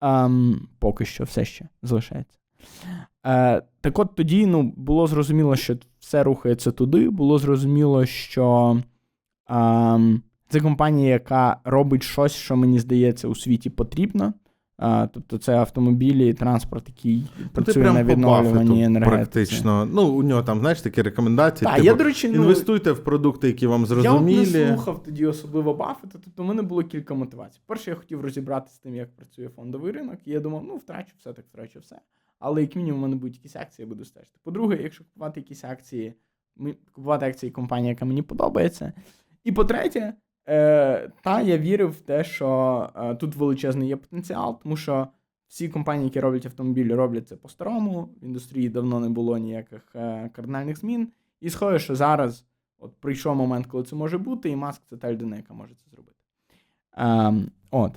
Ам, 0.00 0.68
поки 0.78 1.04
що 1.04 1.24
все 1.24 1.44
ще 1.44 1.68
залишається. 1.82 2.38
Е, 3.26 3.62
так 3.80 3.98
от 3.98 4.14
тоді 4.14 4.46
ну, 4.46 4.62
було 4.76 5.06
зрозуміло, 5.06 5.56
що 5.56 5.76
все 6.00 6.22
рухається 6.22 6.70
туди. 6.70 7.10
Було 7.10 7.38
зрозуміло, 7.38 8.06
що 8.06 8.76
ам, 9.44 10.22
це 10.52 10.60
компанія, 10.60 11.08
яка 11.10 11.60
робить 11.64 12.02
щось, 12.02 12.32
що 12.32 12.56
мені 12.56 12.78
здається 12.78 13.28
у 13.28 13.34
світі 13.34 13.70
потрібно. 13.70 14.34
А, 14.76 15.06
тобто 15.06 15.38
це 15.38 15.56
автомобілі 15.56 16.28
і 16.28 16.32
транспорт, 16.32 16.88
який 16.88 17.24
Ну, 17.40 17.46
працює 17.52 17.92
на 17.92 18.04
відновлюванні 18.04 18.84
енергетиці. 18.84 19.16
практично. 19.16 19.84
Ну, 19.84 20.08
у 20.08 20.22
нього 20.22 20.42
там, 20.42 20.60
знаєш, 20.60 20.80
такі 20.80 21.02
рекомендації. 21.02 21.66
Так, 21.66 21.74
типу, 21.74 21.86
я, 21.86 21.94
до 21.94 22.04
речі, 22.04 22.28
ну, 22.28 22.34
інвестуйте 22.34 22.92
в 22.92 23.04
продукти, 23.04 23.46
які 23.46 23.66
вам 23.66 23.80
Я 23.80 23.86
зрозумілі. 23.86 24.40
от 24.46 24.52
не 24.54 24.74
слухав 24.74 25.02
тоді 25.02 25.26
особливо 25.26 25.74
Баффета, 25.74 26.18
тобто 26.24 26.42
в 26.42 26.46
мене 26.46 26.62
було 26.62 26.82
кілька 26.82 27.14
мотивацій. 27.14 27.60
Перше, 27.66 27.90
я 27.90 27.96
хотів 27.96 28.20
розібратися 28.20 28.74
з 28.74 28.78
тим, 28.78 28.94
як 28.94 29.16
працює 29.16 29.48
фондовий 29.48 29.92
ринок, 29.92 30.16
і 30.24 30.30
я 30.30 30.40
думав, 30.40 30.64
ну 30.68 30.76
втрачу 30.76 31.12
все, 31.18 31.32
так 31.32 31.44
втрачу 31.52 31.80
все. 31.80 31.98
Але 32.38 32.60
як 32.60 32.76
мінімум 32.76 33.00
в 33.00 33.02
мене 33.02 33.16
будуть 33.16 33.34
якісь 33.36 33.56
акції, 33.56 33.84
я 33.84 33.88
буду 33.88 34.04
стежити. 34.04 34.38
По-друге, 34.44 34.78
якщо 34.82 35.04
купувати 35.04 35.40
якісь 35.40 35.64
акції, 35.64 36.14
купувати 36.92 37.26
акції 37.26 37.52
компанії, 37.52 37.88
яка 37.88 38.04
мені 38.04 38.22
подобається. 38.22 38.92
І 39.44 39.52
по-третє, 39.52 40.14
е, 40.48 41.10
та 41.22 41.40
я 41.40 41.58
вірив 41.58 41.90
в 41.90 42.00
те, 42.00 42.24
що 42.24 42.90
е, 42.96 43.14
тут 43.14 43.34
величезний 43.34 43.88
є 43.88 43.96
потенціал, 43.96 44.60
тому 44.62 44.76
що 44.76 45.08
всі 45.48 45.68
компанії, 45.68 46.04
які 46.04 46.20
роблять 46.20 46.46
автомобілі, 46.46 46.94
роблять 46.94 47.28
це 47.28 47.36
по-старому. 47.36 48.02
В 48.02 48.24
індустрії 48.24 48.68
давно 48.68 49.00
не 49.00 49.08
було 49.08 49.38
ніяких 49.38 49.92
е, 49.94 50.30
кардинальних 50.34 50.78
змін. 50.78 51.08
І 51.40 51.50
схоже, 51.50 51.78
що 51.78 51.94
зараз 51.94 52.44
от 52.78 52.94
прийшов 52.96 53.36
момент, 53.36 53.66
коли 53.66 53.84
це 53.84 53.96
може 53.96 54.18
бути, 54.18 54.50
і 54.50 54.56
Маск 54.56 54.82
це 54.90 54.96
та 54.96 55.12
людина, 55.12 55.36
яка 55.36 55.54
може 55.54 55.74
це 55.74 55.90
зробити. 55.90 56.18
Е, 56.98 57.32
от. 57.70 57.92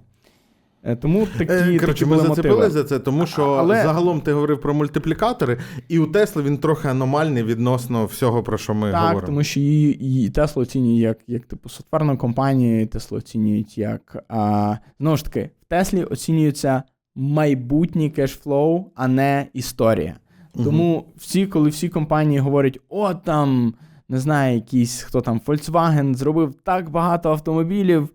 Е, 0.87 0.95
Тому 0.95 1.27
такі, 1.37 1.53
Е, 1.53 1.61
такі 1.65 1.79
Коротше, 1.79 2.05
ми 2.05 2.17
зацепили 2.17 2.69
за 2.69 2.83
це, 2.83 2.99
тому 2.99 3.25
що 3.25 3.43
Але- 3.45 3.83
загалом 3.83 4.21
ти 4.21 4.33
говорив 4.33 4.61
про 4.61 4.73
мультиплікатори, 4.73 5.57
і 5.87 5.99
у 5.99 6.05
Тесли 6.07 6.43
він 6.43 6.57
трохи 6.57 6.87
аномальний 6.87 7.43
відносно 7.43 8.05
всього, 8.05 8.43
про 8.43 8.57
що 8.57 8.73
ми 8.73 8.91
Так, 8.91 9.01
говоримо. 9.01 9.25
тому 9.27 9.43
що 9.43 9.59
її, 9.59 10.29
Tesla 10.29 10.59
оцінює 10.59 10.99
як, 10.99 11.17
як 11.27 11.45
типу 11.45 11.69
софтварну 11.69 12.17
компанію, 12.17 12.85
Tesla 12.87 13.15
оцінюють 13.15 13.77
як. 13.77 14.23
А, 14.29 14.75
знову 14.99 15.17
ж 15.17 15.23
таки, 15.25 15.49
в 15.61 15.65
Теслі 15.65 16.03
оцінюється 16.03 16.83
майбутній 17.15 18.09
кешфлоу, 18.09 18.85
а 18.95 19.07
не 19.07 19.47
історія. 19.53 20.15
Тому 20.63 21.05
всі, 21.17 21.45
коли 21.47 21.69
всі 21.69 21.89
компанії 21.89 22.39
говорять, 22.39 22.79
о, 22.89 23.13
там, 23.13 23.73
не 24.09 24.19
знаю, 24.19 24.55
якийсь 24.55 25.01
хто 25.01 25.21
там 25.21 25.41
Volkswagen 25.45 26.13
зробив 26.15 26.53
так 26.63 26.89
багато 26.89 27.29
автомобілів, 27.31 28.09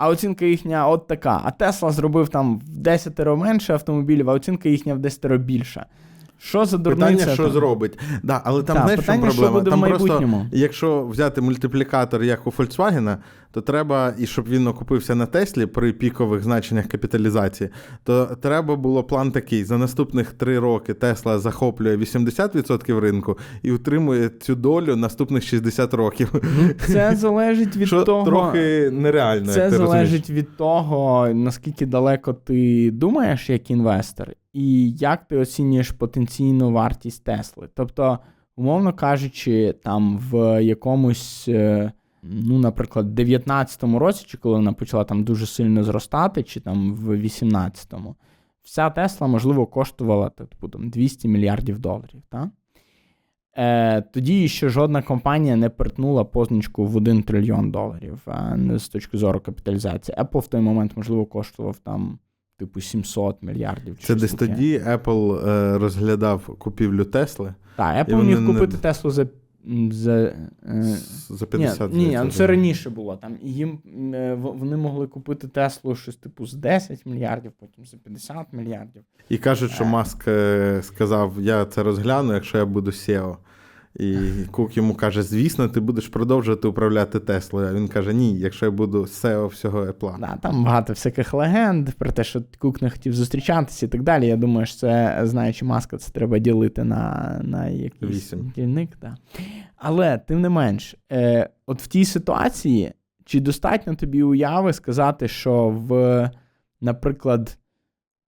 а 0.00 0.08
оцінка 0.08 0.44
їхня 0.44 0.88
от 0.88 1.06
така. 1.06 1.40
А 1.44 1.50
Тесла 1.50 1.90
зробив 1.90 2.28
там 2.28 2.58
в 2.58 2.78
10 2.78 3.18
менше 3.26 3.72
автомобілів, 3.72 4.30
а 4.30 4.32
оцінка 4.32 4.68
їхня 4.68 4.94
в 4.94 4.98
10 4.98 5.26
більша. 5.36 5.86
Що 6.42 6.64
за 6.64 6.78
дурниця? 6.78 7.10
Питання, 7.10 7.34
що 7.34 7.42
там? 7.42 7.52
зробить. 7.52 7.98
Да, 8.22 8.42
але 8.44 8.62
там 8.62 8.76
знаєш, 8.76 9.00
питання, 9.00 9.30
що 9.30 9.40
проблема? 9.42 9.60
в 9.60 9.64
там 9.70 9.80
просто, 9.80 10.46
якщо 10.52 11.06
взяти 11.06 11.40
мультиплікатор, 11.40 12.22
як 12.22 12.46
у 12.46 12.50
Volkswagen, 12.50 13.16
то 13.52 13.60
треба, 13.60 14.14
і 14.18 14.26
щоб 14.26 14.48
він 14.48 14.66
окупився 14.66 15.14
на 15.14 15.26
Теслі 15.26 15.66
при 15.66 15.92
пікових 15.92 16.42
значеннях 16.42 16.86
капіталізації, 16.86 17.70
то 18.04 18.26
треба 18.26 18.76
було 18.76 19.02
план 19.04 19.32
такий: 19.32 19.64
за 19.64 19.78
наступних 19.78 20.32
три 20.32 20.58
роки 20.58 20.94
Тесла 20.94 21.38
захоплює 21.38 21.96
80% 21.96 23.00
ринку 23.00 23.38
і 23.62 23.72
утримує 23.72 24.28
цю 24.28 24.54
долю 24.54 24.96
наступних 24.96 25.42
60 25.42 25.94
років. 25.94 26.32
Це 26.86 27.14
залежить 27.16 27.76
від 27.76 27.86
що 27.86 28.02
того. 28.02 28.26
трохи 28.26 28.90
нереально. 28.92 29.52
Це 29.52 29.60
як 29.60 29.70
ти 29.70 29.76
залежить 29.76 30.20
розумієш. 30.20 30.30
від 30.30 30.56
того, 30.56 31.28
наскільки 31.34 31.86
далеко 31.86 32.32
ти 32.32 32.90
думаєш 32.90 33.50
як 33.50 33.70
інвестор, 33.70 34.28
і 34.52 34.90
як 34.90 35.24
ти 35.24 35.36
оцінюєш 35.36 35.90
потенційну 35.90 36.72
вартість 36.72 37.24
Тесли. 37.24 37.68
Тобто, 37.74 38.18
умовно 38.56 38.92
кажучи, 38.92 39.74
там 39.82 40.18
в 40.18 40.64
якомусь, 40.64 41.48
е, 41.48 41.92
ну, 42.22 42.58
наприклад, 42.58 43.20
19-му 43.20 43.98
році, 43.98 44.24
чи 44.28 44.38
коли 44.38 44.54
вона 44.54 44.72
почала 44.72 45.04
там 45.04 45.24
дуже 45.24 45.46
сильно 45.46 45.84
зростати, 45.84 46.42
чи 46.42 46.60
там 46.60 46.94
в 46.94 47.10
18-му, 47.10 48.16
вся 48.62 48.90
Тесла, 48.90 49.26
можливо, 49.26 49.66
коштувала 49.66 50.28
типу, 50.28 50.68
там, 50.68 50.90
200 50.90 51.28
мільярдів 51.28 51.78
доларів. 51.78 52.22
Так? 52.28 52.48
Е, 53.56 54.00
тоді 54.02 54.48
ще 54.48 54.68
жодна 54.68 55.02
компанія 55.02 55.56
не 55.56 55.68
перетнула 55.68 56.24
позначку 56.24 56.86
в 56.86 56.96
1 56.96 57.22
трильйон 57.22 57.70
доларів 57.70 58.26
не 58.56 58.78
з 58.78 58.88
точки 58.88 59.18
зору 59.18 59.40
капіталізації. 59.40 60.18
Apple 60.18 60.38
в 60.38 60.46
той 60.46 60.60
момент, 60.60 60.92
можливо, 60.96 61.26
коштував 61.26 61.78
там, 61.78 62.18
типу, 62.60 62.80
700 62.80 63.42
мільярдів. 63.42 63.98
чи 63.98 64.06
Це 64.06 64.14
десь 64.14 64.30
таке. 64.32 64.46
тоді 64.52 64.78
Apple 64.78 65.48
е, 65.48 65.78
розглядав 65.78 66.46
купівлю 66.58 67.04
Тесли 67.04 67.54
Так, 67.76 68.08
Apple 68.08 68.24
міг 68.24 68.40
не- 68.40 68.52
купити 68.52 68.76
Теслу 68.76 69.10
за. 69.10 69.26
за 69.90 70.12
е, 70.66 70.96
за 71.28 71.46
50 71.46 71.92
ні, 71.92 72.06
ні, 72.08 72.20
ну 72.24 72.30
це 72.30 72.46
раніше 72.46 72.90
було. 72.90 73.16
Там 73.16 73.36
їм 73.42 73.78
е, 74.14 74.34
вони 74.40 74.76
могли 74.76 75.06
купити 75.06 75.48
Теслу 75.48 75.94
щось 75.96 76.16
типу 76.16 76.46
з 76.46 76.54
10 76.54 77.06
мільярдів, 77.06 77.52
потім 77.60 77.84
за 77.84 77.96
50 77.96 78.46
мільярдів. 78.52 79.02
І 79.28 79.38
кажуть, 79.38 79.70
що 79.70 79.84
Маск 79.84 80.28
е, 80.28 80.80
сказав: 80.82 81.32
я 81.40 81.64
це 81.64 81.82
розгляну, 81.82 82.34
якщо 82.34 82.58
я 82.58 82.66
буду 82.66 82.90
SEO. 82.90 83.36
І 83.96 84.18
Кук 84.50 84.76
йому 84.76 84.94
каже: 84.94 85.22
звісно, 85.22 85.68
ти 85.68 85.80
будеш 85.80 86.08
продовжувати 86.08 86.68
управляти 86.68 87.20
Теслою. 87.20 87.68
А 87.68 87.72
він 87.72 87.88
каже: 87.88 88.14
Ні, 88.14 88.38
якщо 88.38 88.66
я 88.66 88.70
буду 88.72 89.02
SEO 89.02 89.46
всього 89.46 89.86
Apple. 89.86 90.20
Да, 90.20 90.36
там 90.42 90.64
багато 90.64 90.92
всяких 90.92 91.34
легенд 91.34 91.90
про 91.90 92.12
те, 92.12 92.24
що 92.24 92.42
Кук 92.58 92.82
не 92.82 92.90
хотів 92.90 93.14
зустрічатися 93.14 93.86
і 93.86 93.88
так 93.88 94.02
далі. 94.02 94.26
Я 94.26 94.36
думаю, 94.36 94.66
що 94.66 94.76
це, 94.76 95.20
знаючи 95.22 95.64
маска, 95.64 95.98
це 95.98 96.12
треба 96.12 96.38
ділити 96.38 96.84
на, 96.84 97.36
на 97.44 97.68
якийсь 97.68 98.34
дільник. 98.56 98.90
Да. 99.00 99.16
Але, 99.76 100.18
тим 100.18 100.40
не 100.40 100.48
менш, 100.48 100.96
е, 101.12 101.48
от 101.66 101.82
в 101.82 101.86
тій 101.86 102.04
ситуації, 102.04 102.92
чи 103.24 103.40
достатньо 103.40 103.94
тобі 103.94 104.22
уяви 104.22 104.72
сказати, 104.72 105.28
що 105.28 105.68
в, 105.68 106.30
наприклад, 106.80 107.58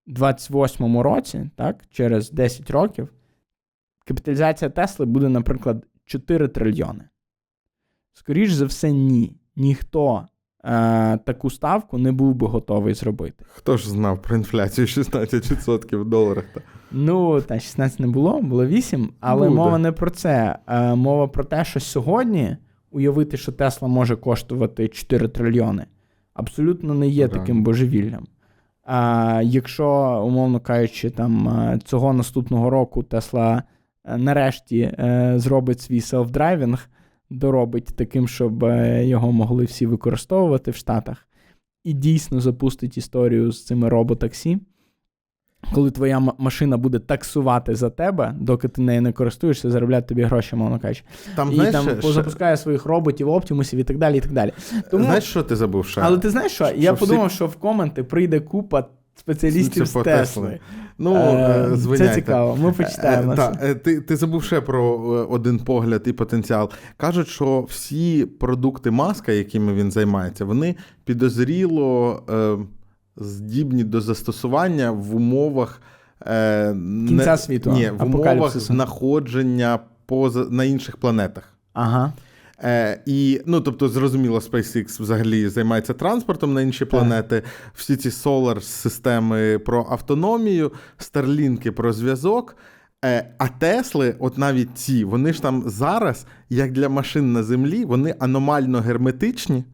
28-му 0.06 1.02
році, 1.02 1.50
так, 1.56 1.84
через 1.90 2.30
10 2.30 2.70
років, 2.70 3.08
капіталізація 4.06 4.70
Тесли 4.70 5.06
буде, 5.06 5.28
наприклад, 5.28 5.86
4 6.04 6.48
трильйони. 6.48 7.04
Скоріше 8.12 8.54
за 8.54 8.64
все, 8.64 8.92
ні. 8.92 9.36
Ніхто 9.56 10.26
е, 10.64 11.18
таку 11.18 11.50
ставку 11.50 11.98
не 11.98 12.12
був 12.12 12.34
би 12.34 12.46
готовий 12.46 12.94
зробити. 12.94 13.44
Хто 13.48 13.76
ж 13.76 13.90
знав 13.90 14.22
про 14.22 14.36
інфляцію 14.36 14.86
16% 14.86 15.96
в 15.96 16.04
доларах? 16.04 16.44
Ну, 16.92 17.40
та 17.40 17.60
16 17.60 18.00
не 18.00 18.06
було, 18.06 18.40
було 18.40 18.66
8, 18.66 19.12
але 19.20 19.48
Буде. 19.48 19.60
мова 19.60 19.78
не 19.78 19.92
про 19.92 20.10
це. 20.10 20.58
Е, 20.66 20.94
мова 20.94 21.28
про 21.28 21.44
те, 21.44 21.64
що 21.64 21.80
сьогодні 21.80 22.56
уявити, 22.90 23.36
що 23.36 23.52
Тесла 23.52 23.88
може 23.88 24.16
коштувати 24.16 24.88
4 24.88 25.28
трильйони, 25.28 25.86
абсолютно 26.34 26.94
не 26.94 27.08
є 27.08 27.26
Реально. 27.26 27.40
таким 27.40 27.62
божевіллям. 27.62 28.26
А 28.84 29.40
якщо, 29.44 29.86
умовно 30.26 30.60
кажучи, 30.60 31.10
там 31.10 31.48
е, 31.48 31.78
цього 31.84 32.12
наступного 32.12 32.70
року 32.70 33.02
Тесла 33.02 33.56
е, 33.56 33.62
нарешті 34.04 34.78
е, 34.80 35.32
зробить 35.36 35.80
свій 35.80 36.00
селф-драйвінг, 36.00 36.86
доробить 37.30 37.86
таким, 37.96 38.28
щоб 38.28 38.64
е, 38.64 39.06
його 39.06 39.32
могли 39.32 39.64
всі 39.64 39.86
використовувати 39.86 40.70
в 40.70 40.74
Штатах, 40.74 41.28
і 41.84 41.92
дійсно 41.92 42.40
запустить 42.40 42.98
історію 42.98 43.52
з 43.52 43.66
цими 43.66 43.88
роботаксі, 43.88 44.58
коли 45.74 45.90
твоя 45.90 46.20
машина 46.38 46.76
буде 46.76 46.98
таксувати 46.98 47.74
за 47.74 47.90
тебе, 47.90 48.34
доки 48.40 48.68
ти 48.68 48.82
нею 48.82 49.02
не 49.02 49.12
користуєшся, 49.12 49.70
заробляти 49.70 50.08
тобі 50.08 50.22
гроші, 50.22 50.56
мовно 50.56 50.80
кажучи. 50.80 51.04
Там, 51.36 51.52
і 51.52 51.54
знаєш, 51.54 51.72
там 51.72 51.86
позапускає 52.00 52.56
своїх 52.56 52.86
роботів, 52.86 53.28
оптимусів 53.28 53.78
і 53.78 53.84
так 53.84 53.98
далі. 53.98 54.16
і 54.16 54.20
так 54.20 54.32
далі. 54.32 54.52
Тому, 54.90 55.04
знаєш, 55.04 55.24
що 55.24 55.42
ти 55.42 55.56
забув 55.56 55.86
ще? 55.86 56.00
але 56.00 56.18
ти 56.18 56.30
знаєш 56.30 56.52
що? 56.52 56.66
що 56.66 56.76
Я 56.76 56.92
всі- 56.92 57.00
подумав, 57.00 57.30
що 57.30 57.46
в 57.46 57.56
коменти 57.56 58.04
прийде 58.04 58.40
купа 58.40 58.84
спеціалістів 59.14 59.86
з 59.86 60.02
Тесли. 60.02 60.58
Ну, 60.98 61.14
Е, 61.14 61.76
е. 61.92 61.96
Це 61.98 62.14
цікаво, 62.14 62.56
ми 62.56 62.72
почитаємо. 62.72 63.32
Е, 63.32 63.36
та, 63.36 63.58
е, 63.62 63.74
ти, 63.74 64.00
ти 64.00 64.16
забув 64.16 64.44
ще 64.44 64.60
про 64.60 64.94
е, 64.94 65.32
один 65.34 65.58
погляд 65.58 66.02
і 66.06 66.12
потенціал. 66.12 66.70
Кажуть, 66.96 67.28
що 67.28 67.60
всі 67.60 68.26
продукти 68.26 68.90
маска, 68.90 69.32
якими 69.32 69.74
він 69.74 69.90
займається, 69.90 70.44
вони 70.44 70.76
підозріло 71.04 72.22
е, 72.30 72.56
здібні 73.16 73.84
до 73.84 74.00
застосування 74.00 74.90
в 74.90 75.16
умовах 75.16 75.82
е, 76.26 76.72
Кінця 77.08 77.36
світу, 77.36 77.72
Ні, 77.72 77.90
в 77.90 78.04
умовах 78.04 78.58
знаходження 78.58 79.78
поза, 80.06 80.46
на 80.50 80.64
інших 80.64 80.96
планетах. 80.96 81.44
Ага. 81.72 82.12
Е, 82.62 83.02
і, 83.06 83.40
ну, 83.46 83.60
тобто, 83.60 83.88
зрозуміло, 83.88 84.38
SpaceX 84.38 85.02
взагалі 85.02 85.48
займається 85.48 85.92
транспортом 85.92 86.54
на 86.54 86.62
інші 86.62 86.84
планети. 86.84 87.42
Всі 87.74 87.96
ці 87.96 88.08
solar 88.08 88.60
системи 88.60 89.58
про 89.58 89.86
автономію, 89.90 90.72
старлінки 90.98 91.72
про 91.72 91.92
зв'язок. 91.92 92.56
Е, 93.04 93.34
а 93.38 93.48
Тесли, 93.48 94.16
от 94.18 94.38
навіть 94.38 94.78
ці, 94.78 95.04
вони 95.04 95.32
ж 95.32 95.42
там 95.42 95.62
зараз, 95.66 96.26
як 96.50 96.72
для 96.72 96.88
машин 96.88 97.32
на 97.32 97.42
землі, 97.42 97.84
вони 97.84 98.14
аномально 98.18 98.80
герметичні. 98.80 99.64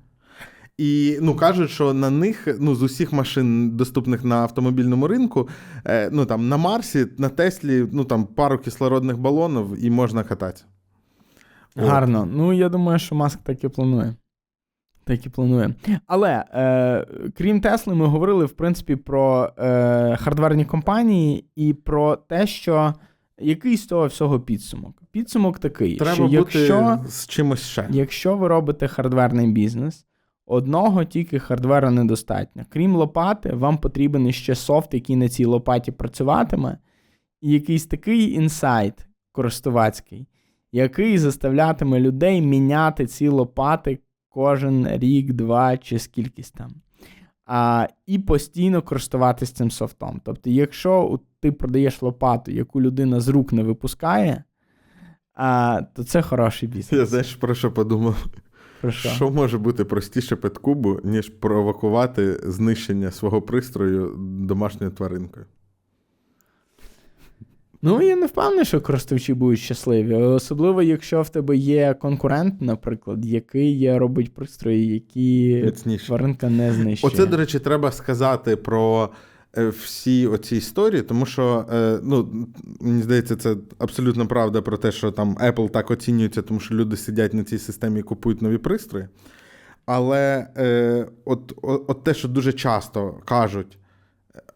І 0.79 1.19
ну 1.21 1.35
кажуть, 1.35 1.71
що 1.71 1.95
на 1.95 2.11
них 2.11 2.49
ну 2.61 2.75
з 2.75 2.83
усіх 2.83 3.13
машин, 3.13 3.71
доступних 3.71 4.25
на 4.25 4.37
автомобільному 4.37 5.09
ринку, 5.09 5.49
е, 5.85 6.11
ну 6.13 6.27
там 6.27 6.49
на 6.49 6.57
Марсі, 6.57 7.07
на 7.19 7.29
Теслі, 7.29 7.87
ну 7.93 8.05
там 8.05 8.25
пару 8.25 8.59
кислородних 8.59 9.19
балонів 9.19 9.85
і 9.85 9.91
можна 9.91 10.25
кататися. 10.25 10.65
Гарно. 11.87 12.29
Ну, 12.33 12.53
я 12.53 12.69
думаю, 12.69 12.99
що 12.99 13.15
Маск 13.15 13.41
так 13.43 13.65
і 13.65 13.69
планує. 13.69 14.15
Так 15.05 15.27
і 15.27 15.29
планує. 15.29 15.75
Але 16.07 16.45
е, 16.55 17.07
крім 17.37 17.61
Тесли, 17.61 17.95
ми 17.95 18.07
говорили, 18.07 18.45
в 18.45 18.53
принципі, 18.53 18.97
про 18.97 19.53
е, 19.59 20.17
хардверні 20.17 20.65
компанії 20.65 21.45
і 21.57 21.73
про 21.75 22.17
те, 22.17 22.47
що 22.47 22.95
який 23.39 23.77
з 23.77 23.87
цього 23.87 24.07
всього 24.07 24.41
підсумок. 24.41 25.03
Підсумок 25.11 25.59
такий, 25.59 25.97
Треба 25.97 26.15
що 26.15 26.23
бути 26.23 26.37
якщо, 26.37 26.99
з 27.09 27.27
чимось 27.27 27.67
ще. 27.67 27.87
якщо 27.91 28.37
ви 28.37 28.49
робите 28.49 28.89
хардверний 28.89 29.47
бізнес, 29.53 30.07
одного 30.47 31.05
тільки 31.05 31.39
хардвера 31.39 31.91
недостатньо. 31.91 32.63
Крім 32.69 32.97
лопати, 32.97 33.53
вам 33.53 33.79
потрібен 33.79 34.33
ще 34.33 34.55
софт, 34.55 34.95
який 34.95 35.17
на 35.17 35.29
цій 35.29 35.45
лопаті 35.45 35.93
працюватиме, 35.93 36.79
і 37.41 37.51
якийсь 37.51 37.87
такий 37.87 38.33
інсайт 38.33 39.07
користувацький, 39.33 40.27
який 40.73 41.19
заставлятиме 41.19 42.01
людей 42.01 42.43
міняти 42.43 43.07
ці 43.07 43.29
лопати 43.29 43.99
кожен 44.29 44.89
рік, 44.99 45.33
два 45.33 45.77
чи 45.77 45.99
скількись 45.99 46.51
там. 46.51 46.71
А, 47.47 47.87
і 48.07 48.19
постійно 48.19 48.83
користуватись 48.83 49.53
цим 49.53 49.71
софтом. 49.71 50.21
Тобто, 50.25 50.51
якщо 50.51 51.21
ти 51.41 51.53
продаєш 51.53 52.03
лопату, 52.03 52.51
яку 52.51 52.81
людина 52.81 53.21
з 53.21 53.29
рук 53.29 53.53
не 53.53 53.63
випускає, 53.63 54.45
а, 55.35 55.83
то 55.95 56.05
це 56.05 56.23
хороший 56.23 56.69
бізнес. 56.69 57.01
Я 57.01 57.07
знаєш, 57.07 57.35
про 57.35 57.55
що 57.55 57.73
подумав? 57.73 58.27
Про 58.81 58.91
що? 58.91 59.09
Що 59.09 59.31
може 59.31 59.59
бути 59.59 59.85
простіше 59.85 60.37
петкубу, 60.37 61.01
ніж 61.05 61.29
провокувати 61.29 62.41
знищення 62.51 63.11
свого 63.11 63.43
пристрою 63.43 64.15
домашньою 64.19 64.93
тваринкою? 64.93 65.47
Ну, 67.83 68.03
я 68.03 68.17
не 68.17 68.27
впевнений, 68.27 68.65
що 68.65 68.81
користувачі 68.81 69.35
будуть 69.35 69.59
щасливі. 69.59 70.15
Особливо, 70.15 70.83
якщо 70.83 71.23
в 71.23 71.29
тебе 71.29 71.57
є 71.57 71.95
конкурент, 71.95 72.61
наприклад, 72.61 73.27
який 73.27 73.99
робить 73.99 74.35
пристрої, 74.35 74.87
які 74.87 75.63
Міцніше. 75.65 76.07
тваринка 76.07 76.51
не 76.51 76.73
знищує. 76.73 77.13
Оце, 77.13 77.27
до 77.27 77.37
речі, 77.37 77.59
треба 77.59 77.93
сказати 77.93 78.57
про 78.57 79.11
е, 79.59 79.69
всі 79.69 80.27
оці 80.27 80.57
історії, 80.57 81.03
тому 81.03 81.27
що, 81.27 81.67
е, 81.73 81.99
ну, 82.03 82.47
мені 82.81 83.03
здається, 83.03 83.37
це 83.37 83.57
абсолютно 83.79 84.27
правда 84.27 84.63
про 84.63 84.77
те, 84.77 84.93
що 84.93 85.11
там 85.11 85.37
Apple 85.37 85.71
так 85.71 85.91
оцінюється, 85.91 86.43
тому 86.43 86.61
що 86.61 86.75
люди 86.75 86.97
сидять 86.97 87.35
на 87.35 87.45
цій 87.45 87.59
системі 87.59 88.01
і 88.01 88.03
купують 88.03 88.43
нові 88.43 88.59
пристрої. 88.59 89.09
Але 89.87 90.47
е, 90.57 91.07
от, 91.25 91.53
от, 91.63 91.85
от 91.87 92.05
те, 92.05 92.15
що 92.15 92.29
дуже 92.29 92.53
часто 92.53 93.15
кажуть, 93.25 93.78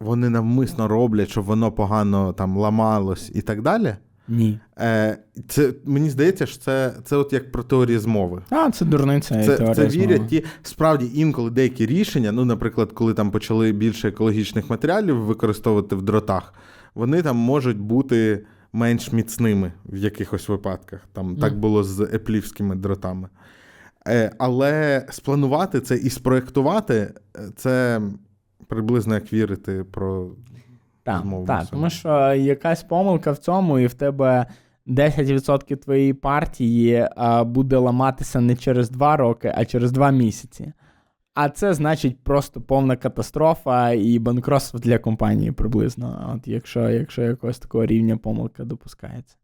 вони 0.00 0.28
навмисно 0.28 0.88
роблять, 0.88 1.28
щоб 1.28 1.44
воно 1.44 1.72
погано 1.72 2.32
там 2.32 2.56
ламалось 2.56 3.30
і 3.34 3.42
так 3.42 3.62
далі. 3.62 3.96
Ні. 4.28 4.58
Е, 4.78 5.18
це, 5.48 5.72
мені 5.84 6.10
здається, 6.10 6.46
що 6.46 6.58
це, 6.58 6.92
це 7.04 7.16
от 7.16 7.32
як 7.32 7.52
про 7.52 7.62
теорії 7.62 7.98
змови. 7.98 8.42
А, 8.50 8.70
це 8.70 8.84
дурниця. 8.84 9.44
Це, 9.44 9.56
теорія 9.56 9.74
це 9.74 9.90
змови. 9.90 10.06
вірять 10.06 10.28
ті 10.28 10.44
справді 10.62 11.10
інколи 11.14 11.50
деякі 11.50 11.86
рішення. 11.86 12.32
Ну, 12.32 12.44
наприклад, 12.44 12.92
коли 12.92 13.14
там 13.14 13.30
почали 13.30 13.72
більше 13.72 14.08
екологічних 14.08 14.70
матеріалів 14.70 15.16
використовувати 15.16 15.96
в 15.96 16.02
дротах, 16.02 16.54
вони 16.94 17.22
там 17.22 17.36
можуть 17.36 17.78
бути 17.78 18.44
менш 18.72 19.12
міцними 19.12 19.72
в 19.84 19.96
якихось 19.96 20.48
випадках. 20.48 21.00
Там 21.12 21.36
так 21.36 21.58
було 21.58 21.84
з 21.84 22.00
еплівськими 22.00 22.76
дротами. 22.76 23.28
Е, 24.08 24.32
але 24.38 25.06
спланувати 25.10 25.80
це 25.80 25.96
і 25.96 26.10
спроєктувати 26.10 27.14
е, 27.36 27.40
це 27.56 28.00
приблизно 28.66 29.14
як 29.14 29.32
вірити 29.32 29.84
про 29.84 30.30
Так, 31.02 31.22
змову 31.22 31.46
так, 31.46 31.66
тому 31.66 31.90
що 31.90 32.34
якась 32.34 32.82
помилка 32.82 33.32
в 33.32 33.38
цьому, 33.38 33.78
і 33.78 33.86
в 33.86 33.94
тебе 33.94 34.46
10% 34.86 35.76
твоєї 35.76 36.12
партії 36.14 37.08
буде 37.44 37.76
ламатися 37.76 38.40
не 38.40 38.56
через 38.56 38.90
2 38.90 39.16
роки, 39.16 39.52
а 39.56 39.64
через 39.64 39.92
2 39.92 40.10
місяці. 40.10 40.72
А 41.34 41.48
це 41.48 41.74
значить 41.74 42.24
просто 42.24 42.60
повна 42.60 42.96
катастрофа 42.96 43.90
і 43.90 44.18
банкротство 44.18 44.80
для 44.80 44.98
компанії 44.98 45.52
приблизно, 45.52 46.34
от 46.36 46.48
якщо, 46.48 46.90
якщо 46.90 47.22
якогось 47.22 47.58
такого 47.58 47.86
рівня 47.86 48.16
помилка 48.16 48.64
допускається. 48.64 49.36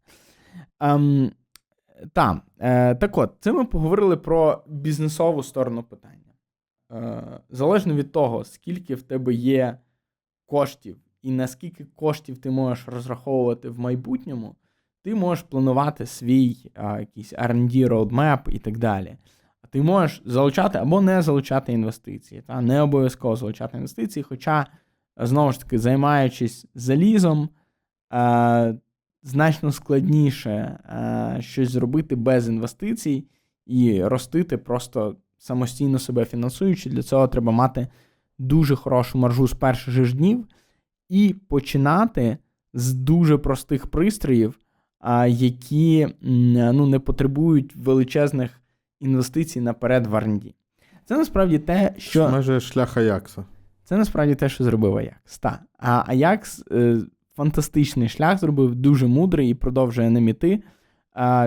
Ем, 0.79 1.31
та, 2.13 2.41
е, 2.59 2.95
так 2.95 3.17
от, 3.17 3.33
це 3.39 3.51
ми 3.51 3.65
поговорили 3.65 4.17
про 4.17 4.63
бізнесову 4.67 5.43
сторону 5.43 5.83
питання. 5.83 6.28
Е, 6.91 7.23
залежно 7.49 7.93
від 7.93 8.11
того, 8.11 8.43
скільки 8.43 8.95
в 8.95 9.01
тебе 9.01 9.33
є 9.33 9.77
коштів 10.45 10.97
і 11.21 11.31
наскільки 11.31 11.85
коштів 11.85 12.37
ти 12.37 12.51
можеш 12.51 12.87
розраховувати 12.87 13.69
в 13.69 13.79
майбутньому, 13.79 14.55
ти 15.03 15.15
можеш 15.15 15.43
планувати 15.43 16.05
свій 16.05 16.71
а, 16.75 16.99
якийсь 16.99 17.33
R&D 17.33 17.87
roadmap 17.87 18.49
і 18.49 18.59
так 18.59 18.77
далі. 18.77 19.17
А 19.61 19.67
ти 19.67 19.81
можеш 19.81 20.21
залучати 20.25 20.77
або 20.77 21.01
не 21.01 21.21
залучати 21.21 21.73
інвестиції, 21.73 22.41
та 22.41 22.61
не 22.61 22.81
обов'язково 22.81 23.35
залучати 23.35 23.77
інвестиції, 23.77 24.23
хоча, 24.23 24.67
знову 25.17 25.51
ж 25.51 25.59
таки, 25.59 25.79
займаючись 25.79 26.65
залізом, 26.75 27.49
е, 28.13 28.77
значно 29.23 29.71
складніше 29.71 30.51
е, 30.51 31.37
щось 31.41 31.69
зробити 31.69 32.15
без 32.15 32.49
інвестицій 32.49 33.27
і 33.65 34.03
ростити 34.03 34.57
просто 34.57 35.15
самостійно 35.39 35.99
себе 35.99 36.25
фінансуючи. 36.25 36.89
Для 36.89 37.03
цього 37.03 37.27
треба 37.27 37.51
мати 37.51 37.87
дуже 38.39 38.75
хорошу 38.75 39.17
маржу 39.17 39.47
з 39.47 39.53
перших 39.53 39.93
же 39.93 40.13
днів 40.13 40.45
і 41.09 41.35
починати 41.47 42.37
з 42.73 42.93
дуже 42.93 43.37
простих 43.37 43.87
пристроїв, 43.87 44.59
які 45.27 46.07
ну, 46.21 46.87
не 46.87 46.99
потребують 46.99 47.75
величезних 47.75 48.61
інвестицій 48.99 49.61
наперед 49.61 50.07
в 50.07 50.13
R&D. 50.13 50.53
Це 51.05 51.17
насправді 51.17 51.59
те, 51.59 51.93
що 51.97 52.29
майже 52.29 52.59
шлях 52.59 52.97
Аякса. 52.97 53.43
Це 53.83 53.97
насправді 53.97 54.35
те, 54.35 54.49
що 54.49 54.63
зробив 54.63 54.97
Аякс. 54.97 55.39
Та. 55.39 55.59
А 55.79 56.03
Аякс 56.07 56.63
е, 56.71 56.97
фантастичний 57.35 58.09
шлях 58.09 58.39
зробив, 58.39 58.75
дуже 58.75 59.07
мудрий 59.07 59.49
і 59.49 59.53
продовжує 59.53 60.09
ним 60.09 60.29
іти. 60.29 60.63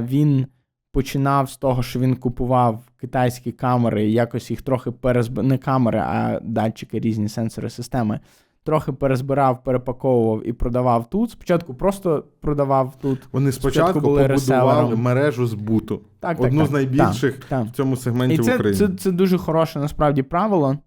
Він 0.02 0.46
починав 0.92 1.50
з 1.50 1.56
того, 1.56 1.82
що 1.82 2.00
він 2.00 2.16
купував 2.16 2.84
китайські 3.00 3.52
камери, 3.52 4.10
якось 4.10 4.50
їх 4.50 4.62
трохи 4.62 4.90
перезб... 4.90 5.38
не 5.42 5.58
камери, 5.58 5.98
а 5.98 6.40
датчики, 6.42 7.00
різні 7.00 7.28
сенсори 7.28 7.70
системи. 7.70 8.20
Трохи 8.64 8.92
перезбирав, 8.92 9.62
перепаковував 9.64 10.48
і 10.48 10.52
продавав 10.52 11.10
тут. 11.10 11.30
Спочатку 11.30 11.74
просто 11.74 12.24
продавав 12.40 12.96
тут. 13.00 13.20
Вони 13.32 13.52
спочатку, 13.52 13.70
Спочатку 13.70 14.00
були 14.00 14.22
побудували 14.28 14.72
реселером. 14.72 15.02
мережу 15.02 15.46
збуту. 15.46 16.00
Так, 16.20 16.40
Одну 16.40 16.58
так, 16.60 16.68
з 16.68 16.70
найбільших 16.70 17.34
Так, 17.38 17.44
так. 17.48 17.66
в 17.66 17.70
цьому 17.70 17.96
сегменті 17.96 18.34
І 18.34 18.40
в 18.40 18.44
це, 18.44 18.54
Україні. 18.54 18.78
це, 18.78 18.88
це 18.88 19.10
дуже 19.10 19.38
хороше 19.38 19.78
насправді 19.78 20.22
правило. 20.22 20.78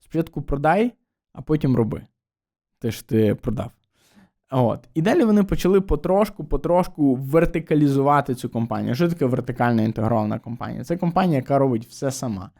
Спочатку 0.00 0.42
продай, 0.42 0.92
а 1.32 1.42
потім 1.42 1.76
роби. 1.76 2.02
Те 2.78 2.90
ж 2.90 3.08
ти 3.08 3.34
продав. 3.34 3.70
От. 4.54 4.88
І 4.94 5.02
далі 5.02 5.24
вони 5.24 5.42
почали 5.42 5.80
потрошку, 5.80 6.44
потрошку 6.44 7.14
вертикалізувати 7.14 8.34
цю 8.34 8.48
компанію. 8.48 8.94
Що 8.94 9.08
таке 9.08 9.26
вертикальна 9.26 9.82
інтегрована 9.82 10.38
компанія? 10.38 10.84
Це 10.84 10.96
компанія, 10.96 11.36
яка 11.36 11.58
робить 11.58 11.86
все 11.86 12.10
сама. 12.10 12.50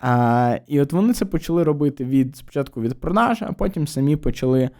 А, 0.00 0.58
і 0.66 0.80
от 0.80 0.92
вони 0.92 1.12
це 1.12 1.24
почали 1.24 1.62
робити 1.62 2.04
від 2.04 2.36
спочатку 2.36 2.80
від 2.80 3.00
продаж, 3.00 3.42
а 3.42 3.52
потім 3.52 3.86
самі 3.86 4.16
почали 4.16 4.62
е, 4.62 4.70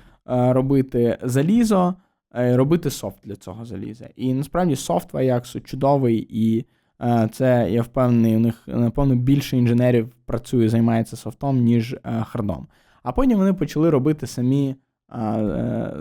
робити 0.53 1.19
залізо, 1.23 1.95
е, 2.35 2.57
робити 2.57 2.91
софт 2.91 3.19
для 3.25 3.37
цього 3.37 3.65
заліза. 3.65 4.09
І 4.17 4.35
насправді 4.35 4.77
софт 4.77 5.15
Ajax 5.15 5.61
чудовий, 5.61 6.27
і 6.31 6.65
е, 7.03 7.29
це 7.33 7.69
я 7.71 7.83
впевнений, 7.83 8.37
у 8.37 8.41
них 8.41 8.63
напевно 8.67 9.15
більше 9.15 9.57
інженерів 9.57 10.09
працює, 10.27 10.69
займається 10.69 11.17
софтом, 11.17 11.59
ніж 11.59 11.93
е, 11.93 12.25
хардом. 12.29 12.67
А 13.03 13.13
потім 13.13 13.39
вони 13.39 13.53
почали 13.53 13.91
робити 13.91 14.27
самі 14.27 14.77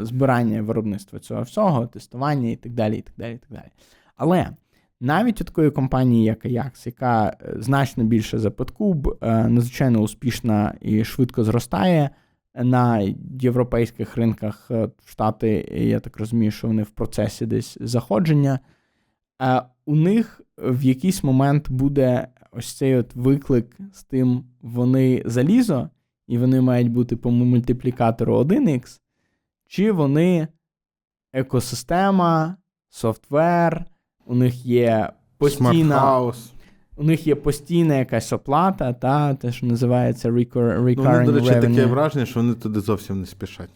збирання 0.01 0.61
виробництва 0.61 1.19
цього 1.19 1.41
всього, 1.41 1.87
тестування 1.87 2.49
і 2.49 2.55
так 2.55 2.73
далі. 2.73 2.97
і 2.97 3.01
так 3.01 3.13
далі, 3.17 3.33
і 3.33 3.37
так 3.37 3.51
далі. 3.51 3.71
Але 4.15 4.49
навіть 5.01 5.41
у 5.41 5.43
такої 5.43 5.71
компанії, 5.71 6.23
як 6.23 6.45
Ajax, 6.45 6.71
яка 6.85 7.27
е, 7.41 7.53
значно 7.57 8.03
більше 8.03 8.39
за 8.39 8.51
Подкуб, 8.51 9.17
е, 9.21 9.47
надзвичайно 9.47 9.99
успішна 9.99 10.73
і 10.81 11.03
швидко 11.03 11.43
зростає 11.43 12.09
на 12.55 13.13
європейських 13.39 14.17
ринках 14.17 14.67
е, 14.71 14.89
Штати, 15.05 15.67
я 15.71 15.99
так 15.99 16.17
розумію, 16.17 16.51
що 16.51 16.67
вони 16.67 16.83
в 16.83 16.89
процесі 16.89 17.45
десь 17.45 17.77
заходження. 17.81 18.59
е, 19.41 19.61
У 19.85 19.95
них 19.95 20.41
в 20.57 20.83
якийсь 20.83 21.23
момент 21.23 21.71
буде 21.71 22.27
ось 22.51 22.73
цей 22.73 22.95
от 22.95 23.15
виклик 23.15 23.77
з 23.93 24.03
тим, 24.03 24.43
вони 24.61 25.23
залізо, 25.25 25.89
і 26.27 26.37
вони 26.37 26.61
мають 26.61 26.91
бути 26.91 27.15
по 27.15 27.31
мультиплікатору 27.31 28.37
1х, 28.39 28.99
чи 29.67 29.91
вони 29.91 30.47
екосистема, 31.33 32.55
софтвер, 32.89 33.85
у 34.25 34.35
них 34.35 34.65
є 34.65 35.09
постійна, 35.37 36.31
у 36.97 37.03
них 37.03 37.27
є 37.27 37.35
постійна 37.35 37.95
якась 37.95 38.33
оплата, 38.33 38.93
та 38.93 39.33
те, 39.33 39.51
що 39.51 39.65
називається 39.65 40.31
Ну, 40.97 41.03
вони, 41.25 41.25
до 41.25 41.31
речі, 41.33 41.49
revenue. 41.51 41.61
таке 41.75 41.85
враження, 41.85 42.25
що 42.25 42.39
вони 42.39 42.53
туди 42.53 42.79
зовсім 42.79 43.19
не 43.19 43.25
спішать. 43.25 43.69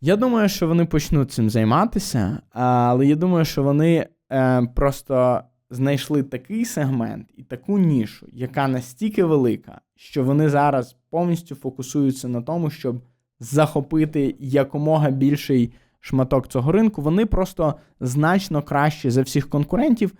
Я 0.00 0.16
думаю, 0.16 0.48
що 0.48 0.68
вони 0.68 0.84
почнуть 0.84 1.32
цим 1.32 1.50
займатися, 1.50 2.38
але 2.50 3.06
я 3.06 3.16
думаю, 3.16 3.44
що 3.44 3.62
вони 3.62 4.06
е, 4.32 4.62
просто 4.74 5.40
знайшли 5.70 6.22
такий 6.22 6.64
сегмент 6.64 7.26
і 7.36 7.42
таку 7.42 7.78
нішу, 7.78 8.26
яка 8.32 8.68
настільки 8.68 9.24
велика, 9.24 9.80
що 9.96 10.24
вони 10.24 10.48
зараз 10.48 10.96
повністю 11.12 11.54
фокусуються 11.54 12.28
на 12.28 12.42
тому, 12.42 12.70
щоб 12.70 13.02
захопити 13.40 14.36
якомога 14.38 15.10
більший 15.10 15.72
шматок 16.00 16.48
цього 16.48 16.72
ринку. 16.72 17.02
Вони 17.02 17.26
просто 17.26 17.74
значно 18.00 18.62
краще 18.62 19.10
за 19.10 19.22
всіх 19.22 19.50
конкурентів, 19.50 20.14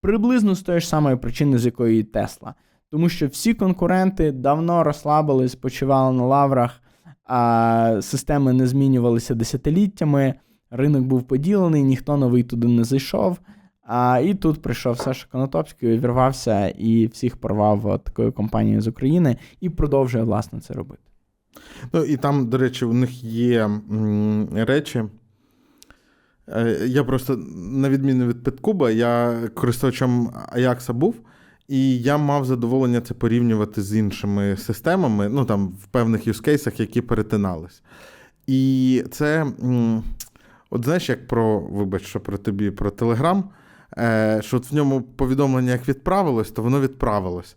приблизно 0.00 0.54
з 0.54 0.62
тої 0.62 0.80
ж 0.80 0.88
самої 0.88 1.16
причини, 1.16 1.58
з 1.58 1.66
якої 1.66 2.02
Тесла. 2.02 2.54
Тому 2.90 3.08
що 3.08 3.26
всі 3.26 3.54
конкуренти 3.54 4.32
давно 4.32 4.84
розслабились, 4.84 5.54
почивали 5.54 6.16
на 6.16 6.24
лаврах 6.24 6.82
а 7.28 7.98
системи 8.02 8.52
не 8.52 8.66
змінювалися 8.66 9.34
десятиліттями, 9.34 10.34
ринок 10.70 11.02
був 11.02 11.22
поділений, 11.22 11.82
ніхто 11.82 12.16
новий 12.16 12.42
туди 12.42 12.68
не 12.68 12.84
зайшов. 12.84 13.38
А, 13.90 14.20
і 14.24 14.34
тут 14.34 14.62
прийшов 14.62 14.98
Саша 14.98 15.26
Конотопський, 15.32 15.96
увірвався 15.96 16.68
і 16.68 17.06
всіх 17.06 17.36
порвав 17.36 18.00
такою 18.04 18.32
компанією 18.32 18.80
з 18.80 18.86
України 18.88 19.36
і 19.60 19.70
продовжує 19.70 20.24
власне 20.24 20.60
це 20.60 20.74
робити. 20.74 21.02
Ну 21.92 22.04
і 22.04 22.16
там, 22.16 22.48
до 22.48 22.58
речі, 22.58 22.84
у 22.84 22.92
них 22.92 23.24
є 23.24 23.64
м, 23.64 24.48
речі. 24.52 25.04
Е, 26.48 26.78
Я 26.86 27.04
просто, 27.04 27.36
на 27.56 27.88
відміну 27.88 28.26
від 28.26 28.42
Петкуба, 28.44 28.90
я 28.90 29.34
користувачем 29.54 30.30
Аякса 30.48 30.92
був, 30.92 31.14
і 31.68 31.98
я 31.98 32.18
мав 32.18 32.44
задоволення 32.44 33.00
це 33.00 33.14
порівнювати 33.14 33.82
з 33.82 33.94
іншими 33.96 34.56
системами, 34.56 35.28
ну 35.28 35.44
там 35.44 35.68
в 35.68 35.86
певних 35.86 36.26
юзкейсах, 36.26 36.80
які 36.80 37.00
перетинались. 37.00 37.82
І 38.46 39.04
це, 39.10 39.46
от 40.70 40.84
знаєш, 40.84 41.08
як 41.08 41.28
про, 41.28 41.60
вибач, 41.60 42.02
що 42.02 42.20
про 42.20 42.38
тобі, 42.38 42.70
про 42.70 42.90
Телеграм, 42.90 43.44
що 44.40 44.56
от 44.56 44.70
в 44.70 44.74
ньому 44.74 45.02
повідомлення 45.02 45.72
як 45.72 45.88
відправилось, 45.88 46.50
то 46.50 46.62
воно 46.62 46.80
відправилось. 46.80 47.56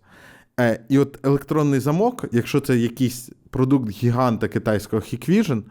Е, 0.59 0.79
І 0.89 0.99
от 0.99 1.25
електронний 1.25 1.79
замок, 1.79 2.25
якщо 2.31 2.59
це 2.59 2.77
якийсь 2.77 3.29
продукт 3.49 3.89
гіганта 3.89 4.47
китайського 4.47 5.01
Hikvision, 5.01 5.63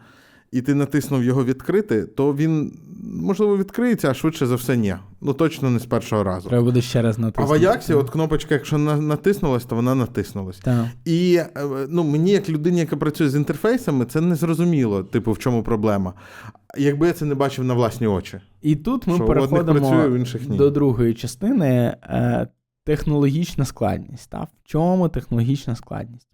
і 0.51 0.61
ти 0.61 0.75
натиснув 0.75 1.23
його 1.23 1.45
відкрити, 1.45 2.03
то 2.05 2.35
він, 2.35 2.73
можливо, 3.03 3.57
відкриється, 3.57 4.09
а 4.09 4.13
швидше 4.13 4.45
за 4.45 4.55
все, 4.55 4.77
ні. 4.77 4.95
Ну 5.21 5.33
точно 5.33 5.69
не 5.69 5.79
з 5.79 5.85
першого 5.85 6.23
разу. 6.23 6.49
Треба 6.49 6.63
буде 6.63 6.81
ще 6.81 7.01
раз 7.01 7.17
А 7.17 7.21
натиснути. 7.21 7.49
в 7.49 7.53
Аяксі, 7.53 7.93
от 7.93 8.09
кнопочка, 8.09 8.53
якщо 8.53 8.77
натиснулась, 8.77 9.65
то 9.65 9.75
вона 9.75 9.95
натиснулась. 9.95 10.59
Так. 10.59 10.85
І 11.05 11.35
е, 11.35 11.49
ну, 11.89 12.03
мені, 12.03 12.31
як 12.31 12.49
людині, 12.49 12.79
яка 12.79 12.97
працює 12.97 13.29
з 13.29 13.35
інтерфейсами, 13.35 14.05
це 14.05 14.21
не 14.21 14.35
зрозуміло, 14.35 15.03
типу, 15.03 15.31
в 15.31 15.37
чому 15.37 15.63
проблема. 15.63 16.13
Якби 16.77 17.07
я 17.07 17.13
це 17.13 17.25
не 17.25 17.35
бачив 17.35 17.65
на 17.65 17.73
власні 17.73 18.07
очі. 18.07 18.39
І 18.61 18.75
тут 18.75 19.07
ми 19.07 19.15
Що 19.15 19.25
переходимо 19.25 19.89
працює, 19.89 20.19
інших 20.19 20.49
ні. 20.49 20.57
до 20.57 20.69
другої 20.71 21.13
частини. 21.13 21.97
Е, 22.03 22.47
технологічна 22.83 23.65
складність. 23.65 24.29
Та? 24.29 24.43
В 24.43 24.49
чому 24.63 25.09
технологічна 25.09 25.75
складність? 25.75 26.27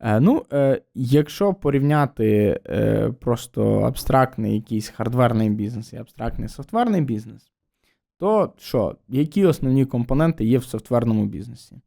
Е, 0.00 0.20
ну, 0.20 0.44
е, 0.52 0.82
якщо 0.94 1.54
порівняти 1.54 2.60
е, 2.66 3.10
просто 3.20 3.80
абстрактний 3.80 4.54
якийсь 4.54 4.88
хардверний 4.88 5.50
бізнес 5.50 5.92
і 5.92 5.96
абстрактний 5.96 6.48
софтверний 6.48 7.00
бізнес, 7.00 7.50
то 8.18 8.52
що, 8.58 8.96
які 9.08 9.46
основні 9.46 9.86
компоненти 9.86 10.44
є 10.44 10.58
в 10.58 10.64
софтверному 10.64 11.26
бізнесі? 11.26 11.80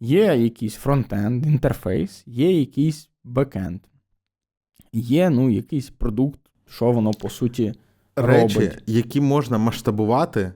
Є 0.00 0.36
якийсь 0.36 0.74
фронтенд, 0.74 1.46
інтерфейс, 1.46 2.22
є 2.26 2.60
якийсь 2.60 3.10
бекенд, 3.24 3.80
є 4.92 5.30
ну, 5.30 5.50
якийсь 5.50 5.90
продукт, 5.90 6.40
що 6.66 6.92
воно 6.92 7.10
по 7.10 7.30
суті 7.30 7.74
Речі, 8.16 8.54
робить. 8.54 8.82
які 8.86 9.20
можна 9.20 9.58
масштабувати 9.58 10.52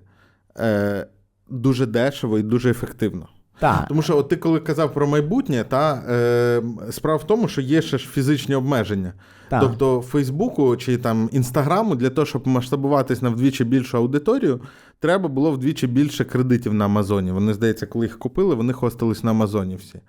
е, 0.58 1.06
дуже 1.48 1.86
дешево 1.86 2.38
і 2.38 2.42
дуже 2.42 2.70
ефективно. 2.70 3.28
Так, 3.58 3.84
Тому 3.88 4.02
що, 4.02 4.18
от 4.18 4.28
ти 4.28 4.36
коли 4.36 4.60
казав 4.60 4.92
про 4.92 5.06
майбутнє, 5.06 5.64
та 5.68 5.94
е, 5.94 6.62
справа 6.90 7.16
в 7.16 7.24
тому, 7.26 7.48
що 7.48 7.60
є 7.60 7.82
ще 7.82 7.98
ж 7.98 8.08
фізичні 8.08 8.54
обмеження. 8.54 9.12
так. 9.48 9.60
Тобто 9.62 10.00
Фейсбуку 10.00 10.76
чи 10.76 10.96
там 10.96 11.28
Інстаграму 11.32 11.94
для 11.94 12.10
того, 12.10 12.26
щоб 12.26 12.48
масштабуватись 12.48 13.22
на 13.22 13.28
вдвічі 13.28 13.64
більшу 13.64 13.98
аудиторію, 13.98 14.60
треба 15.00 15.28
було 15.28 15.52
вдвічі 15.52 15.86
більше 15.86 16.24
кредитів 16.24 16.74
на 16.74 16.84
Амазоні. 16.84 17.32
Вони, 17.32 17.54
здається, 17.54 17.86
коли 17.86 18.06
їх 18.06 18.18
купили, 18.18 18.54
вони 18.54 18.72
хостились 18.72 19.24
на 19.24 19.30
Амазоні 19.30 19.76
всі. 19.76 20.00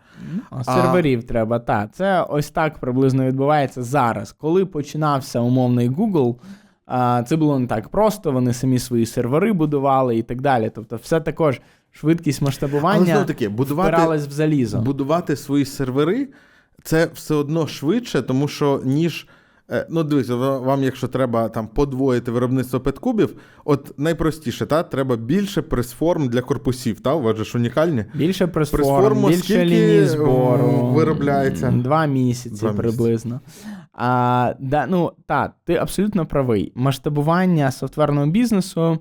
А 0.50 0.64
серверів 0.64 1.24
треба, 1.24 1.60
так. 1.60 1.90
Це 1.94 2.22
ось 2.22 2.50
так 2.50 2.80
приблизно 2.80 3.26
відбувається 3.26 3.84
зараз. 3.84 4.32
Коли 4.32 4.66
починався 4.66 5.40
умовний 5.40 5.90
Google, 5.90 6.36
це 7.26 7.36
було 7.36 7.60
не 7.60 7.68
так 7.68 7.90
просто, 7.90 8.32
вони 8.32 8.54
самі 8.54 8.80
свої 8.80 9.06
сервери 9.06 9.54
будували 9.54 10.18
і 10.18 10.24
так 10.24 10.42
далі. 10.42 10.72
Тобто, 10.76 10.96
все 10.96 11.20
також 11.20 11.62
швидкість 12.00 12.42
масштабування 12.42 13.24
таки, 13.24 13.50
будувати, 13.50 13.90
впиралась 13.92 14.28
в 14.28 14.32
залізо. 14.32 14.80
будувати 14.80 15.36
свої 15.36 15.66
сервери 15.66 16.28
це 16.84 17.10
все 17.14 17.36
одно 17.36 17.68
швидше, 17.68 18.22
тому 18.22 18.48
що 18.48 18.82
ніж. 18.86 19.28
е, 19.72 19.88
Ну, 19.90 20.04
дивіться, 20.04 20.36
вам, 20.36 20.84
якщо 20.84 21.08
треба 21.08 21.50
там 21.50 21.68
подвоїти 21.68 22.32
виробництво 22.32 22.80
петкубів, 22.80 23.36
от 23.66 24.00
найпростіше, 24.00 24.66
та 24.66 24.84
треба 24.84 25.16
більше 25.16 25.62
прес-форм 25.62 26.28
для 26.30 26.42
корпусів. 26.42 27.00
Та? 27.00 27.14
У 27.14 27.22
вас 27.22 27.38
же 27.38 27.44
ж 27.44 27.58
унікальні. 27.58 28.06
Більше 28.16 28.48
пресформ, 28.48 28.84
Пресформу 28.84 29.28
більше 29.28 29.40
скільки, 29.44 29.66
лінії 29.66 30.06
збору. 30.06 30.92
виробляється? 30.96 31.72
Два 31.72 32.06
місяці 32.06 32.50
Два 32.56 32.72
місяці. 32.72 32.78
приблизно. 32.82 33.40
А, 33.94 34.54
да, 34.60 34.86
ну, 34.90 35.12
та, 35.28 35.54
ти 35.66 35.76
абсолютно 35.76 36.26
правий. 36.26 36.72
Масштабування 36.76 37.72
софтверного 37.72 38.28
бізнесу 38.28 38.98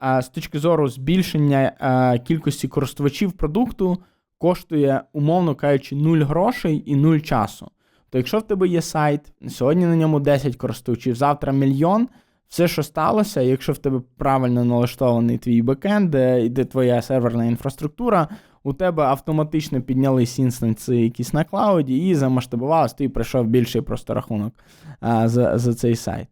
з 0.00 0.28
точки 0.28 0.58
зору 0.58 0.88
збільшення 0.88 2.18
кількості 2.26 2.68
користувачів 2.68 3.32
продукту 3.32 3.98
коштує, 4.38 5.02
умовно 5.12 5.54
кажучи, 5.54 5.96
нуль 5.96 6.18
грошей 6.18 6.82
і 6.86 6.96
нуль 6.96 7.18
часу. 7.18 7.70
То 8.10 8.18
якщо 8.18 8.38
в 8.38 8.42
тебе 8.42 8.68
є 8.68 8.82
сайт, 8.82 9.32
сьогодні 9.48 9.86
на 9.86 9.96
ньому 9.96 10.20
10 10.20 10.56
користувачів, 10.56 11.14
завтра 11.14 11.52
мільйон, 11.52 12.08
все, 12.48 12.68
що 12.68 12.82
сталося, 12.82 13.40
якщо 13.40 13.72
в 13.72 13.78
тебе 13.78 14.00
правильно 14.16 14.64
налаштований 14.64 15.38
твій 15.38 15.62
бекенд, 15.62 16.10
де 16.10 16.44
йде 16.44 16.64
твоя 16.64 17.02
серверна 17.02 17.44
інфраструктура, 17.44 18.28
у 18.62 18.72
тебе 18.72 19.02
автоматично 19.02 19.80
піднялись 19.80 20.38
інстанси 20.38 20.96
якісь 20.96 21.32
на 21.32 21.44
клауді 21.44 22.08
і 22.08 22.14
замасштабувалось, 22.14 22.92
ти 22.92 23.08
пройшов 23.08 23.46
більший 23.46 23.82
просто 23.82 24.14
рахунок 24.14 24.54
а, 25.00 25.28
за, 25.28 25.58
за 25.58 25.74
цей 25.74 25.96
сайт. 25.96 26.28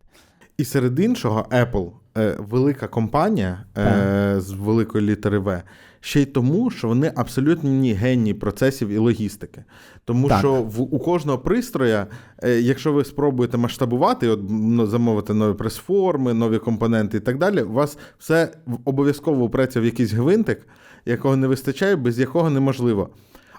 І 0.58 0.64
серед 0.64 1.00
іншого, 1.00 1.46
Apple 1.50 1.86
е, 1.86 1.90
велика 2.38 2.88
компанія 2.88 3.64
е, 3.78 4.34
з 4.40 4.50
великої 4.50 5.06
літери 5.06 5.38
В, 5.38 5.62
ще 6.00 6.22
й 6.22 6.24
тому, 6.24 6.70
що 6.70 6.88
вони 6.88 7.12
абсолютні 7.16 7.92
генії 7.92 8.34
процесів 8.34 8.88
і 8.88 8.98
логістики. 8.98 9.64
Тому 10.04 10.28
Так. 10.28 10.38
що 10.38 10.52
в, 10.52 10.94
у 10.94 10.98
кожного 10.98 11.38
пристроя, 11.38 12.06
е, 12.42 12.60
якщо 12.60 12.92
ви 12.92 13.04
спробуєте 13.04 13.56
масштабувати, 13.56 14.28
от 14.28 14.40
ну, 14.50 14.86
замовити 14.86 15.34
нові 15.34 15.54
прес-форми, 15.54 16.34
нові 16.34 16.58
компоненти 16.58 17.16
і 17.16 17.20
так 17.20 17.38
далі, 17.38 17.62
у 17.62 17.72
вас 17.72 17.98
все 18.18 18.52
обов'язково 18.84 19.44
упреться 19.44 19.80
в 19.80 19.84
якийсь 19.84 20.12
гвинтик, 20.12 20.66
якого 21.06 21.36
не 21.36 21.46
вистачає, 21.46 21.96
без 21.96 22.18
якого 22.18 22.50
неможливо. 22.50 23.08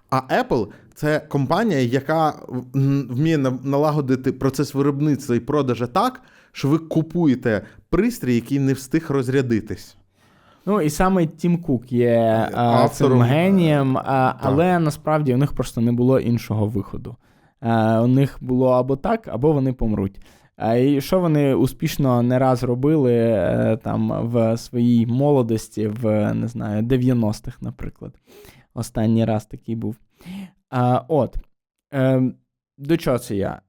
А 0.09 0.21
Apple 0.43 0.67
це 0.95 1.19
компанія, 1.19 1.79
яка 1.79 2.33
вміє 2.73 3.37
налагодити 3.63 4.31
процес 4.31 4.73
виробництва 4.73 5.35
і 5.35 5.39
продажу 5.39 5.87
так, 5.87 6.21
що 6.57 6.67
ви 6.67 6.77
купуєте 6.77 7.61
пристрій, 7.89 8.35
який 8.35 8.59
не 8.59 8.73
встиг 8.73 9.05
розрядитись. 9.09 9.97
Ну 10.65 10.81
і 10.81 10.89
саме 10.89 11.25
Тім 11.25 11.57
Кук 11.57 11.91
є 11.91 12.49
а, 12.53 12.61
Автором, 12.61 13.19
цим 13.19 13.27
генієм, 13.27 13.97
а, 13.97 14.33
але 14.39 14.79
насправді 14.79 15.33
у 15.33 15.37
них 15.37 15.53
просто 15.53 15.81
не 15.81 15.91
було 15.91 16.19
іншого 16.19 16.67
виходу. 16.67 17.15
А, 17.59 18.01
у 18.01 18.07
них 18.07 18.37
було 18.41 18.69
або 18.69 18.95
так, 18.95 19.27
або 19.27 19.51
вони 19.51 19.73
помруть. 19.73 20.19
І 20.77 21.01
що 21.01 21.19
вони 21.19 21.55
успішно 21.55 22.21
не 22.21 22.39
раз 22.39 22.63
робили 22.63 23.13
е, 23.13 23.77
там 23.83 24.27
в 24.27 24.57
своїй 24.57 25.05
молодості, 25.05 25.87
в 25.87 26.33
не 26.33 26.47
знаю, 26.47 26.83
90-х, 26.83 27.57
наприклад. 27.61 28.13
Останній 28.73 29.25
раз 29.25 29.45
такий 29.45 29.75
був. 29.75 29.95
От. 31.07 31.37
Е, 31.93 32.21
до 32.77 32.97
чого 32.97 33.17
це 33.17 33.35
я? 33.35 33.61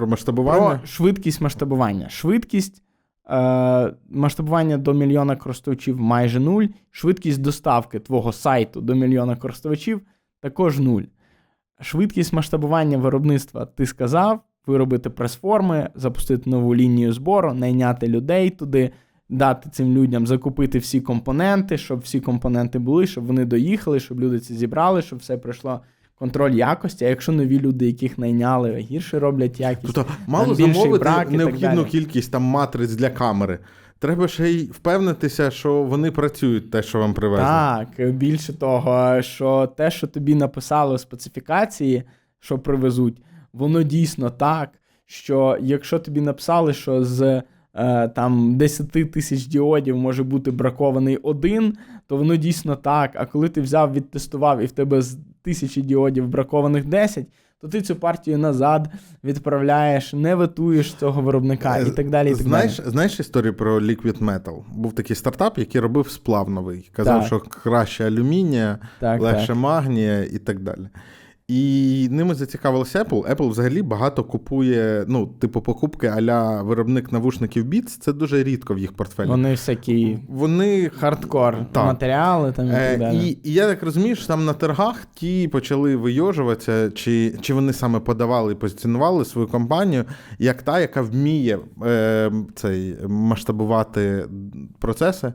Про 0.00 0.06
масштабування. 0.06 0.78
про 0.78 0.86
швидкість 0.86 1.40
масштабування. 1.40 2.08
Швидкість 2.08 2.82
е, 3.30 3.94
масштабування 4.10 4.78
до 4.78 4.92
мільйона 4.94 5.36
користувачів 5.36 6.00
майже 6.00 6.40
нуль. 6.40 6.64
Швидкість 6.90 7.40
доставки 7.40 7.98
твого 7.98 8.32
сайту 8.32 8.80
до 8.80 8.94
мільйона 8.94 9.36
користувачів 9.36 10.00
також 10.40 10.78
нуль. 10.78 11.02
Швидкість 11.80 12.32
масштабування 12.32 12.98
виробництва 12.98 13.66
ти 13.66 13.86
сказав, 13.86 14.40
виробити 14.66 15.10
прес-форми, 15.10 15.90
запустити 15.94 16.50
нову 16.50 16.74
лінію 16.74 17.12
збору, 17.12 17.54
найняти 17.54 18.08
людей 18.08 18.50
туди, 18.50 18.90
дати 19.28 19.70
цим 19.70 19.94
людям 19.94 20.26
закупити 20.26 20.78
всі 20.78 21.00
компоненти, 21.00 21.78
щоб 21.78 22.00
всі 22.00 22.20
компоненти 22.20 22.78
були, 22.78 23.06
щоб 23.06 23.24
вони 23.24 23.44
доїхали, 23.44 24.00
щоб 24.00 24.20
люди 24.20 24.40
це 24.40 24.54
зібрали, 24.54 25.02
щоб 25.02 25.18
все 25.18 25.38
пройшло 25.38 25.80
контроль 26.20 26.52
якості. 26.52 27.04
А 27.04 27.08
якщо 27.08 27.32
нові 27.32 27.60
люди, 27.60 27.86
яких 27.86 28.18
найняли, 28.18 28.76
гірше 28.76 29.18
роблять 29.18 29.60
якість. 29.60 29.94
Тобто 29.94 30.12
мало 30.26 30.54
замовити 30.54 31.04
брак 31.04 31.30
необхідну 31.30 31.84
кількість 31.84 32.32
там 32.32 32.42
матриць 32.42 32.90
для 32.90 33.10
камери. 33.10 33.58
Треба 33.98 34.28
ще 34.28 34.50
й 34.50 34.64
впевнитися, 34.64 35.50
що 35.50 35.82
вони 35.82 36.10
працюють, 36.10 36.70
те, 36.70 36.82
що 36.82 36.98
вам 36.98 37.14
привезли. 37.14 37.46
Так, 37.46 38.12
більше 38.12 38.52
того, 38.52 39.22
що 39.22 39.72
те, 39.76 39.90
що 39.90 40.06
тобі 40.06 40.34
написали 40.34 40.96
в 40.96 41.00
специфікації, 41.00 42.02
що 42.40 42.58
привезуть, 42.58 43.22
воно 43.52 43.82
дійсно 43.82 44.30
так, 44.30 44.70
що 45.06 45.58
якщо 45.60 45.98
тобі 45.98 46.20
написали, 46.20 46.72
що 46.72 47.04
з 47.04 47.42
е, 47.74 48.08
там 48.08 48.56
10 48.56 49.12
тисяч 49.12 49.46
діодів 49.46 49.96
може 49.96 50.22
бути 50.22 50.50
бракований 50.50 51.16
один, 51.16 51.76
то 52.06 52.16
воно 52.16 52.36
дійсно 52.36 52.76
так. 52.76 53.10
А 53.14 53.26
коли 53.26 53.48
ти 53.48 53.60
взяв, 53.60 53.92
відтестував 53.92 54.60
і 54.60 54.66
в 54.66 54.72
тебе 54.72 55.02
з 55.02 55.18
тисячі 55.42 55.82
діодів 55.82 56.28
бракованих 56.28 56.84
10, 56.84 57.26
то 57.60 57.68
ти 57.68 57.82
цю 57.82 57.96
партію 57.96 58.38
назад 58.38 58.88
відправляєш, 59.24 60.12
не 60.12 60.34
ветуєш 60.34 60.94
цього 60.94 61.22
виробника 61.22 61.78
і 61.78 61.90
так 61.90 62.10
далі. 62.10 62.28
І 62.28 62.32
так 62.34 62.42
знаєш, 62.42 62.76
далі. 62.78 62.90
знаєш 62.90 63.20
історію 63.20 63.54
про 63.54 63.80
Liquid 63.80 64.18
Metal? 64.18 64.62
Був 64.74 64.92
такий 64.94 65.16
стартап, 65.16 65.58
який 65.58 65.80
робив 65.80 66.10
сплав 66.10 66.50
новий. 66.50 66.90
Казав, 66.92 67.18
Так. 67.18 67.26
що 67.26 67.40
краще 67.40 68.06
алюмінія, 68.06 68.78
Так, 69.00 69.20
легше 69.20 69.46
так. 69.46 69.56
магнія 69.56 70.24
і 70.24 70.38
так 70.38 70.60
далі. 70.60 70.88
І 71.52 72.08
ними 72.10 72.34
зацікавилася 72.34 73.02
Apple. 73.02 73.34
Apple 73.34 73.48
взагалі 73.48 73.82
багато 73.82 74.24
купує, 74.24 75.04
ну, 75.08 75.26
типу, 75.26 75.60
покупки 75.60 76.06
а-ля 76.06 76.62
виробник 76.62 77.12
навушників 77.12 77.64
Beats, 77.64 77.86
це 78.00 78.12
дуже 78.12 78.42
рідко 78.42 78.74
в 78.74 78.78
їх 78.78 78.92
портфелі. 78.92 79.28
Вони 79.28 79.50
всякі 79.50 80.18
Вони 80.28 80.88
хардкор 80.88 81.56
Так. 81.72 81.86
матеріали 81.86 82.52
там 82.52 82.66
і 82.66 82.70
Е, 82.70 82.90
так 82.90 82.98
далі. 82.98 83.28
і, 83.28 83.38
і 83.44 83.52
я 83.52 83.66
так 83.68 83.82
розумію, 83.82 84.16
що 84.16 84.26
там 84.26 84.44
на 84.44 84.52
торгах 84.52 85.06
ті 85.14 85.48
почали 85.48 85.96
вийожуватися, 85.96 86.90
чи, 86.90 87.34
чи 87.40 87.54
вони 87.54 87.72
саме 87.72 88.00
подавали 88.00 88.52
і 88.52 88.56
позиціонували 88.56 89.24
свою 89.24 89.48
компанію 89.48 90.04
як 90.38 90.62
та, 90.62 90.80
яка 90.80 91.02
вміє 91.02 91.58
е, 91.86 92.32
цей, 92.54 92.96
масштабувати 93.08 94.24
процеси. 94.78 95.32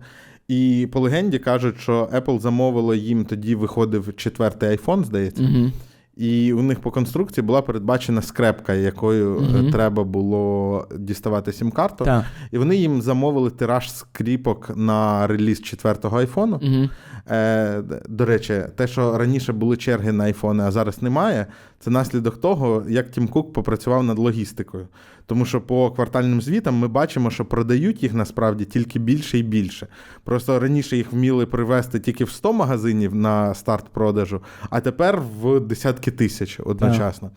І 0.47 0.87
по 0.91 0.99
легенді 0.99 1.39
кажуть, 1.39 1.75
що 1.79 2.09
Apple 2.13 2.39
замовило 2.39 2.95
їм 2.95 3.25
тоді 3.25 3.55
виходив 3.55 4.15
четвертий 4.15 4.69
iPhone, 4.69 5.03
здається. 5.05 5.43
Угу. 5.43 5.71
І 6.17 6.53
у 6.53 6.61
них 6.61 6.79
по 6.79 6.91
конструкції 6.91 7.45
була 7.45 7.61
передбачена 7.61 8.21
скрепка, 8.21 8.73
якою 8.73 9.39
Мгм. 9.41 9.71
треба 9.71 10.03
було 10.03 10.87
діставати 10.97 11.53
сім-карту. 11.53 12.05
І 12.51 12.57
вони 12.57 12.75
їм 12.75 13.01
замовили 13.01 13.49
тираж 13.49 13.91
скріпок 13.91 14.71
на 14.75 15.27
реліз 15.27 15.61
четвертого 15.61 16.17
айфону. 16.19 16.55
Угу. 16.63 16.89
Е, 17.29 17.83
до 18.09 18.25
речі, 18.25 18.63
те, 18.75 18.87
що 18.87 19.17
раніше 19.17 19.53
були 19.53 19.77
черги 19.77 20.11
на 20.11 20.23
айфони, 20.23 20.63
а 20.63 20.71
зараз 20.71 21.01
немає, 21.01 21.45
це 21.79 21.91
наслідок 21.91 22.41
того, 22.41 22.83
як 22.87 23.11
Тім 23.11 23.27
Кук 23.27 23.53
попрацював 23.53 24.03
над 24.03 24.19
логістикою. 24.19 24.87
Тому 25.25 25.45
що 25.45 25.61
по 25.61 25.91
квартальним 25.91 26.41
звітам 26.41 26.75
ми 26.75 26.87
бачимо, 26.87 27.31
що 27.31 27.45
продають 27.45 28.03
їх 28.03 28.13
насправді 28.13 28.65
тільки 28.65 28.99
більше 28.99 29.39
і 29.39 29.43
більше. 29.43 29.87
Просто 30.23 30.59
раніше 30.59 30.97
їх 30.97 31.11
вміли 31.11 31.45
привезти 31.45 31.99
тільки 31.99 32.23
в 32.23 32.29
100 32.29 32.53
магазинів 32.53 33.15
на 33.15 33.53
старт 33.53 33.89
продажу, 33.89 34.41
а 34.69 34.81
тепер 34.81 35.21
в 35.41 35.59
десятки 35.59 36.11
тисяч 36.11 36.59
одночасно. 36.65 37.31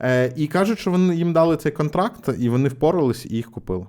Е, 0.00 0.32
і 0.36 0.46
кажуть, 0.46 0.78
що 0.78 0.90
вони 0.90 1.16
їм 1.16 1.32
дали 1.32 1.56
цей 1.56 1.72
контракт, 1.72 2.30
і 2.38 2.48
вони 2.48 2.68
впорались 2.68 3.26
і 3.26 3.36
їх 3.36 3.50
купили. 3.50 3.86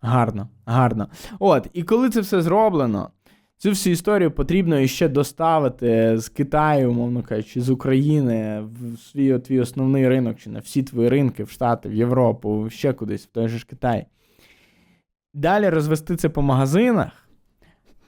Гарно, 0.00 0.48
гарно. 0.66 1.08
От, 1.38 1.66
і 1.72 1.82
коли 1.82 2.10
це 2.10 2.20
все 2.20 2.42
зроблено, 2.42 3.10
цю 3.64 3.70
всю 3.70 3.92
історію 3.92 4.30
потрібно 4.30 4.80
іще 4.80 5.08
доставити 5.08 6.18
з 6.18 6.28
Китаю, 6.28 6.90
умовно 6.90 7.22
кажучи, 7.22 7.60
з 7.60 7.70
України 7.70 8.62
в 8.62 8.98
свій 8.98 9.38
твій 9.38 9.60
основний 9.60 10.08
ринок, 10.08 10.36
чи 10.38 10.50
на 10.50 10.58
всі 10.58 10.82
твої 10.82 11.08
ринки, 11.08 11.44
в 11.44 11.50
Штати, 11.50 11.88
в 11.88 11.94
Європу, 11.94 12.70
ще 12.70 12.92
кудись, 12.92 13.24
в 13.24 13.26
той 13.26 13.48
же 13.48 13.58
ж 13.58 13.66
Китай. 13.66 14.06
Далі 15.34 15.68
розвести 15.68 16.16
це 16.16 16.28
по 16.28 16.42
магазинах, 16.42 17.28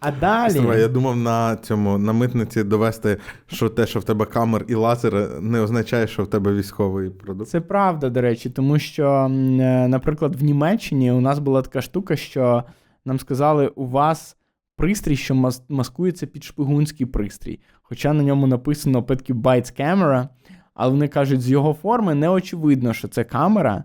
а 0.01 0.13
далі. 0.13 0.81
Я 0.81 0.89
думав 0.89 1.17
на 1.17 1.57
цьому 1.57 1.99
на 1.99 2.13
митниці 2.13 2.65
довести, 2.65 3.19
що 3.47 3.69
те, 3.69 3.87
що 3.87 4.01
в 4.01 4.05
тебе 4.05 4.25
камер 4.25 4.65
і 4.69 4.75
лазер, 4.75 5.41
не 5.41 5.61
означає, 5.61 6.07
що 6.07 6.23
в 6.23 6.31
тебе 6.31 6.55
військовий 6.55 7.11
продукт. 7.11 7.51
Це 7.51 7.61
правда, 7.61 8.09
до 8.09 8.21
речі, 8.21 8.51
тому 8.51 8.79
що, 8.79 9.07
е, 9.07 9.89
наприклад, 9.89 10.37
в 10.37 10.45
Німеччині 10.45 11.13
у 11.13 11.21
нас 11.21 11.39
була 11.39 11.63
така 11.63 11.83
штука, 11.83 12.17
що 12.17 12.65
нам 13.05 13.19
сказали, 13.19 13.69
у 13.69 13.87
вас 13.87 14.36
пристрій, 14.77 15.17
що 15.17 15.51
маскується 15.69 16.27
під 16.27 16.45
шпигунський 16.45 17.07
пристрій. 17.07 17.61
Хоча 17.83 18.13
на 18.13 18.23
ньому 18.23 18.47
написано 18.47 19.01
Petky 19.01 19.35
Bytes 19.35 19.81
Camera, 19.81 20.29
але 20.75 20.91
вони 20.91 21.09
кажуть, 21.09 21.41
з 21.41 21.51
його 21.51 21.75
форми 21.75 22.15
не 22.15 22.29
очевидно, 22.29 22.93
що 22.93 23.09
це 23.09 23.25
камера. 23.25 23.85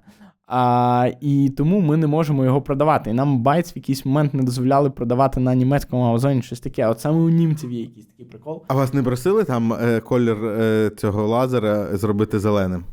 А, 0.53 1.09
і 1.21 1.49
тому 1.57 1.79
ми 1.79 1.97
не 1.97 2.07
можемо 2.07 2.45
його 2.45 2.61
продавати. 2.61 3.09
І 3.09 3.13
нам 3.13 3.43
Bytes 3.43 3.73
в 3.73 3.77
якийсь 3.77 4.05
момент 4.05 4.33
не 4.33 4.43
дозволяли 4.43 4.89
продавати 4.89 5.39
на 5.39 5.55
німецькому 5.55 6.03
Амазоні 6.03 6.41
щось 6.41 6.59
таке. 6.59 6.87
От 6.87 6.99
саме 6.99 7.17
у 7.17 7.29
німців 7.29 7.71
є 7.71 7.81
якийсь 7.81 8.05
такий 8.05 8.25
прикол. 8.25 8.63
А 8.67 8.73
вас 8.73 8.93
не 8.93 9.03
просили 9.03 9.43
там 9.43 9.73
е, 9.73 9.99
колір 9.99 10.45
е, 10.45 10.91
цього 10.97 11.27
лазера 11.27 11.97
зробити 11.97 12.39
зеленим? 12.39 12.83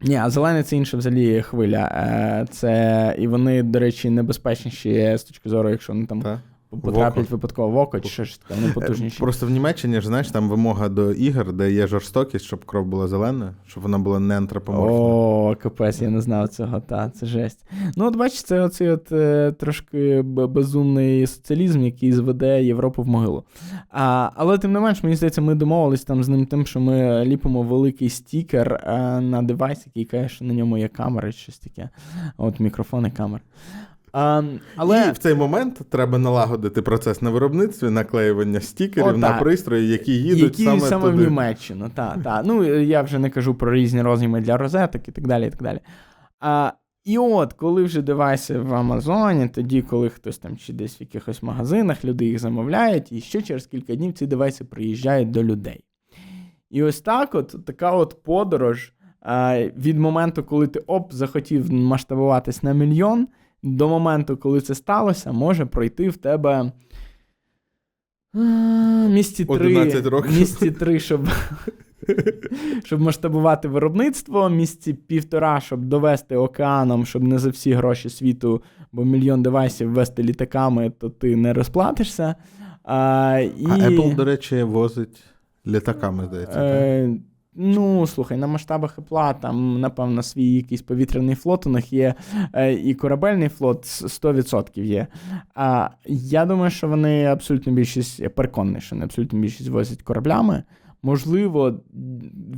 Ні, 0.00 0.16
а 0.16 0.30
зелений 0.30 0.62
це 0.62 0.76
інша 0.76 0.96
взагалі 0.96 1.42
хвиля. 1.42 1.84
Е, 1.84 2.46
Це 2.50 3.16
і 3.18 3.28
вони, 3.28 3.62
до 3.62 3.78
речі, 3.78 4.10
небезпечніші 4.10 5.14
з 5.16 5.22
точки 5.22 5.48
зору, 5.48 5.70
якщо 5.70 5.92
вони 5.92 6.06
там 6.06 6.22
Так? 6.22 6.38
Потраплять 6.76 7.30
випадково 7.30 7.68
в 7.68 7.76
око, 7.76 8.00
чи 8.00 8.08
щось 8.08 8.38
таке, 8.38 8.60
Е, 8.68 8.72
потужніші. 8.72 9.18
Просто 9.18 9.46
в 9.46 9.50
Німеччині 9.50 10.00
ж 10.00 10.06
знаєш, 10.06 10.30
там 10.30 10.48
вимога 10.48 10.88
до 10.88 11.12
ігор, 11.12 11.52
де 11.52 11.72
є 11.72 11.86
жорстокість, 11.86 12.44
щоб 12.44 12.64
кров 12.64 12.86
була 12.86 13.08
зеленою, 13.08 13.50
щоб 13.66 13.82
вона 13.82 13.98
була 13.98 14.20
не 14.20 14.36
антропоморфна. 14.36 14.98
О, 14.98 15.56
капець, 15.62 16.02
я 16.02 16.10
не 16.10 16.20
знав 16.20 16.48
цього, 16.48 16.80
та, 16.80 17.10
це 17.10 17.26
жесть. 17.26 17.64
Ну, 17.96 18.06
от 18.06 18.16
бачиш, 18.16 18.42
це 18.42 18.60
оцей 18.60 18.88
от 18.90 19.12
е, 19.12 19.52
трошки 19.58 20.22
безумний 20.22 21.26
соціалізм, 21.26 21.82
який 21.82 22.12
зведе 22.12 22.64
Європу 22.64 23.02
в 23.02 23.06
могилу. 23.06 23.44
А, 23.90 24.30
але 24.34 24.58
тим 24.58 24.72
не 24.72 24.80
менш, 24.80 25.02
мені 25.02 25.16
здається, 25.16 25.40
ми 25.40 25.54
домовились 25.54 26.04
там 26.04 26.24
з 26.24 26.28
ним 26.28 26.46
тим, 26.46 26.66
що 26.66 26.80
ми 26.80 27.24
ліпимо 27.24 27.62
великий 27.62 28.08
стікер 28.08 28.72
е, 28.72 29.20
на 29.20 29.42
девайс, 29.42 29.86
який 29.86 30.04
каже, 30.04 30.28
що 30.28 30.44
на 30.44 30.54
ньому 30.54 30.78
є 30.78 30.88
камера 30.88 31.32
чи 31.32 31.38
щось 31.38 31.58
таке. 31.58 31.88
От 32.36 32.60
мікрофон 32.60 33.06
і 33.06 33.10
камера. 33.10 33.40
А, 34.16 34.42
але 34.76 35.06
І 35.08 35.12
в 35.12 35.18
цей 35.18 35.34
момент 35.34 35.80
треба 35.90 36.18
налагодити 36.18 36.82
процес 36.82 37.22
на 37.22 37.30
виробництві, 37.30 37.90
наклеювання 37.90 38.60
стікерів 38.60 39.14
О, 39.14 39.18
на 39.18 39.32
пристрої, 39.32 39.88
які 39.88 40.12
їдуть 40.12 40.58
які 40.58 40.80
саме, 40.80 41.08
в 41.08 41.10
туди. 41.10 41.24
Німеччину. 41.24 41.90
Та, 41.94 42.16
та. 42.24 42.42
Ну, 42.42 42.64
я 42.80 43.02
вже 43.02 43.18
не 43.18 43.30
кажу 43.30 43.54
про 43.54 43.72
різні 43.72 44.02
розміри 44.02 44.40
для 44.40 44.56
розеток 44.56 45.08
і 45.08 45.12
так 45.12 45.26
далі. 45.26 45.46
І 45.46 45.50
так 45.50 45.62
далі. 45.62 45.80
А, 46.40 46.72
і 47.04 47.18
от, 47.18 47.52
коли 47.52 47.84
вже 47.84 48.02
девайси 48.02 48.58
в 48.58 48.74
Амазоні, 48.74 49.48
тоді, 49.48 49.82
коли 49.82 50.08
хтось 50.08 50.38
там 50.38 50.56
чи 50.56 50.72
десь 50.72 51.00
в 51.00 51.02
якихось 51.02 51.42
магазинах, 51.42 52.04
люди 52.04 52.24
їх 52.24 52.38
замовляють, 52.38 53.12
і 53.12 53.20
ще 53.20 53.42
через 53.42 53.66
кілька 53.66 53.94
днів 53.94 54.12
ці 54.12 54.26
девайси 54.26 54.64
приїжджають 54.64 55.30
до 55.30 55.44
людей. 55.44 55.84
І 56.70 56.82
ось 56.82 57.00
так, 57.00 57.34
от 57.34 57.64
така 57.66 57.92
от 57.92 58.22
подорож 58.22 58.92
а, 59.20 59.58
від 59.76 59.98
моменту, 59.98 60.44
коли 60.44 60.66
ти 60.66 60.78
оп, 60.78 61.12
захотів 61.12 61.72
масштабуватись 61.72 62.62
на 62.62 62.72
мільйон, 62.72 63.28
до 63.64 63.88
моменту, 63.88 64.36
коли 64.36 64.60
це 64.60 64.74
сталося, 64.74 65.32
може 65.32 65.66
пройти 65.66 66.08
в 66.08 66.16
тебе. 66.16 66.72
Місці 69.08 69.44
три, 69.44 70.00
років. 70.00 70.38
місці 70.38 70.70
три, 70.70 71.00
щоб, 71.00 71.28
щоб 72.84 73.00
масштабувати 73.00 73.68
виробництво, 73.68 74.48
місці 74.48 74.94
півтора, 74.94 75.60
щоб 75.60 75.84
довести 75.84 76.36
океаном, 76.36 77.06
щоб 77.06 77.22
не 77.22 77.38
за 77.38 77.50
всі 77.50 77.72
гроші 77.72 78.10
світу, 78.10 78.62
бо 78.92 79.04
мільйон 79.04 79.42
девайсів 79.42 79.90
вести 79.90 80.22
літаками, 80.22 80.92
то 80.98 81.10
ти 81.10 81.36
не 81.36 81.52
розплатишся. 81.52 82.34
А, 82.82 83.38
і... 83.56 83.66
А 83.70 83.74
Apple, 83.74 84.14
до 84.14 84.24
речі, 84.24 84.62
возить 84.62 85.24
літаками, 85.66 86.26
здається. 86.26 86.60
Е, 86.60 87.16
ну, 87.54 88.06
слухай, 88.06 88.38
на 88.38 88.46
масштабах 88.46 88.98
Apple 88.98 89.40
там, 89.40 89.80
напевно, 89.80 90.22
свій 90.22 90.54
якийсь 90.54 90.82
повітряний 90.82 91.34
флот 91.34 91.66
у 91.66 91.70
них 91.70 91.92
є, 91.92 92.14
е, 92.52 92.72
і 92.74 92.94
корабельний 92.94 93.48
флот 93.48 93.84
з 93.84 94.02
100% 94.02 94.82
є. 94.84 95.06
А 95.54 95.88
я 96.06 96.46
думаю, 96.46 96.70
що 96.70 96.88
вони 96.88 97.24
абсолютно 97.24 97.72
більшість, 97.72 98.20
я 98.20 98.30
переконаний, 98.30 98.80
що 98.80 98.96
вони 98.96 99.04
абсолютно 99.04 99.38
більшість 99.38 99.68
возять 99.68 100.02
кораблями. 100.02 100.62
Можливо, 101.02 101.80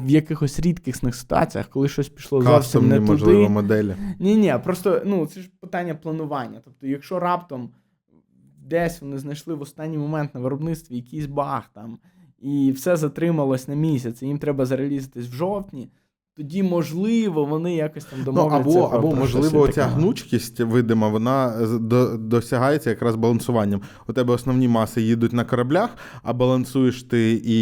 в 0.05 0.11
якихось 0.11 0.61
рідкісних 0.61 1.15
ситуаціях, 1.15 1.69
коли 1.69 1.89
щось 1.89 2.09
пішло 2.09 2.43
зовсім 2.43 2.89
не 2.89 3.01
можливо, 3.01 3.41
туди. 3.41 3.49
моделі. 3.49 3.95
Ні, 4.19 4.37
ні, 4.37 4.55
просто 4.65 5.03
ну, 5.07 5.27
це 5.27 5.41
ж 5.41 5.51
питання 5.61 5.95
планування. 5.95 6.61
Тобто, 6.65 6.87
якщо 6.87 7.21
раптом 7.21 7.71
десь 8.67 9.01
вони 9.01 9.19
знайшли 9.19 9.55
в 9.55 9.63
останній 9.63 9.99
момент 9.99 10.35
на 10.35 10.41
виробництві 10.41 10.97
якийсь 10.97 11.27
баг 11.27 11.71
там, 11.75 11.99
і 12.39 12.73
все 12.77 12.97
затрималось 12.97 13.69
на 13.69 13.75
місяць, 13.75 14.23
і 14.23 14.27
їм 14.27 14.39
треба 14.39 14.67
зарелізитись 14.67 15.27
в 15.27 15.33
жовтні, 15.33 15.89
тоді, 16.37 16.63
можливо, 16.63 17.45
вони 17.45 17.75
якось 17.75 18.05
там 18.05 18.19
Ну, 18.35 18.41
або, 18.43 18.73
про- 18.73 18.83
або 18.83 19.15
можливо, 19.15 19.67
таке. 19.69 19.83
гнучкість 19.83 20.61
видима, 20.61 21.09
вона 21.09 21.55
до, 21.81 22.17
досягається 22.17 22.91
якраз 22.91 23.17
балансуванням. 23.17 23.81
У 24.09 24.13
тебе 24.13 24.35
основні 24.35 24.69
маси 24.69 25.03
їдуть 25.03 25.33
на 25.33 25.45
кораблях, 25.45 25.91
а 26.23 26.33
балансуєш 26.33 27.03
ти 27.03 27.41
і 27.45 27.59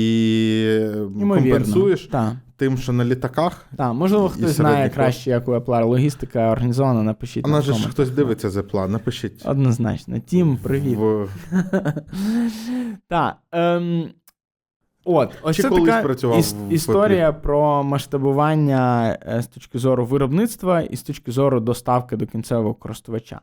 Ймовірно. 1.20 1.28
компенсуєш 1.50 2.06
Так, 2.06 2.32
тим, 2.56 2.78
що 2.78 2.92
на 2.92 3.04
літаках. 3.04 3.66
так. 3.76 3.94
Можливо, 3.94 4.28
хтось 4.28 4.50
знає 4.50 4.90
краще, 4.90 5.30
як 5.30 5.48
у 5.48 5.52
Apple 5.52 5.84
логістика 5.86 6.50
організована, 6.52 7.02
напишіть. 7.02 7.46
А 7.48 7.62
же 7.62 7.72
ж 7.74 7.88
хтось 7.88 8.10
дивиться 8.10 8.50
за 8.50 8.62
план, 8.62 8.92
напишіть. 8.92 9.42
Однозначно. 9.46 10.18
Тім, 10.18 10.56
привіт. 10.56 10.98
В... 10.98 11.28
Так. 13.08 13.36
Ем, 13.52 14.08
от, 15.04 15.30
ось 15.42 15.56
Чи 15.56 15.62
це 15.62 15.68
колись 15.68 15.84
така 15.84 16.02
працював 16.02 16.38
іс- 16.38 16.68
в 16.68 16.72
історія 16.72 17.32
про 17.32 17.84
масштабування 17.84 19.16
е, 19.26 19.42
з 19.42 19.46
точки 19.46 19.78
зору 19.78 20.04
виробництва 20.06 20.80
і 20.80 20.96
з 20.96 21.02
точки 21.02 21.32
зору 21.32 21.60
доставки 21.60 22.16
до 22.16 22.26
кінцевого 22.26 22.74
користувача. 22.74 23.40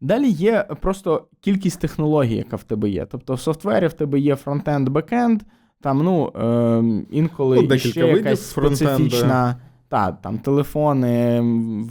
Далі 0.00 0.28
є 0.28 0.66
просто 0.80 1.24
кількість 1.40 1.80
технологій, 1.80 2.36
яка 2.36 2.56
в 2.56 2.62
тебе 2.62 2.90
є. 2.90 3.06
Тобто 3.10 3.34
в 3.34 3.40
софтвері 3.40 3.86
в 3.86 3.92
тебе 3.92 4.18
є 4.20 4.36
фронтенд, 4.36 4.88
бекенд, 4.88 5.42
там, 5.80 5.98
ну, 5.98 6.32
ем, 6.34 7.06
інколи 7.10 7.66
Ну, 7.70 7.78
ще 7.78 8.00
якась 8.00 8.50
специфічна, 8.50 9.56
та, 9.88 10.12
там, 10.12 10.38
телефони, 10.38 11.40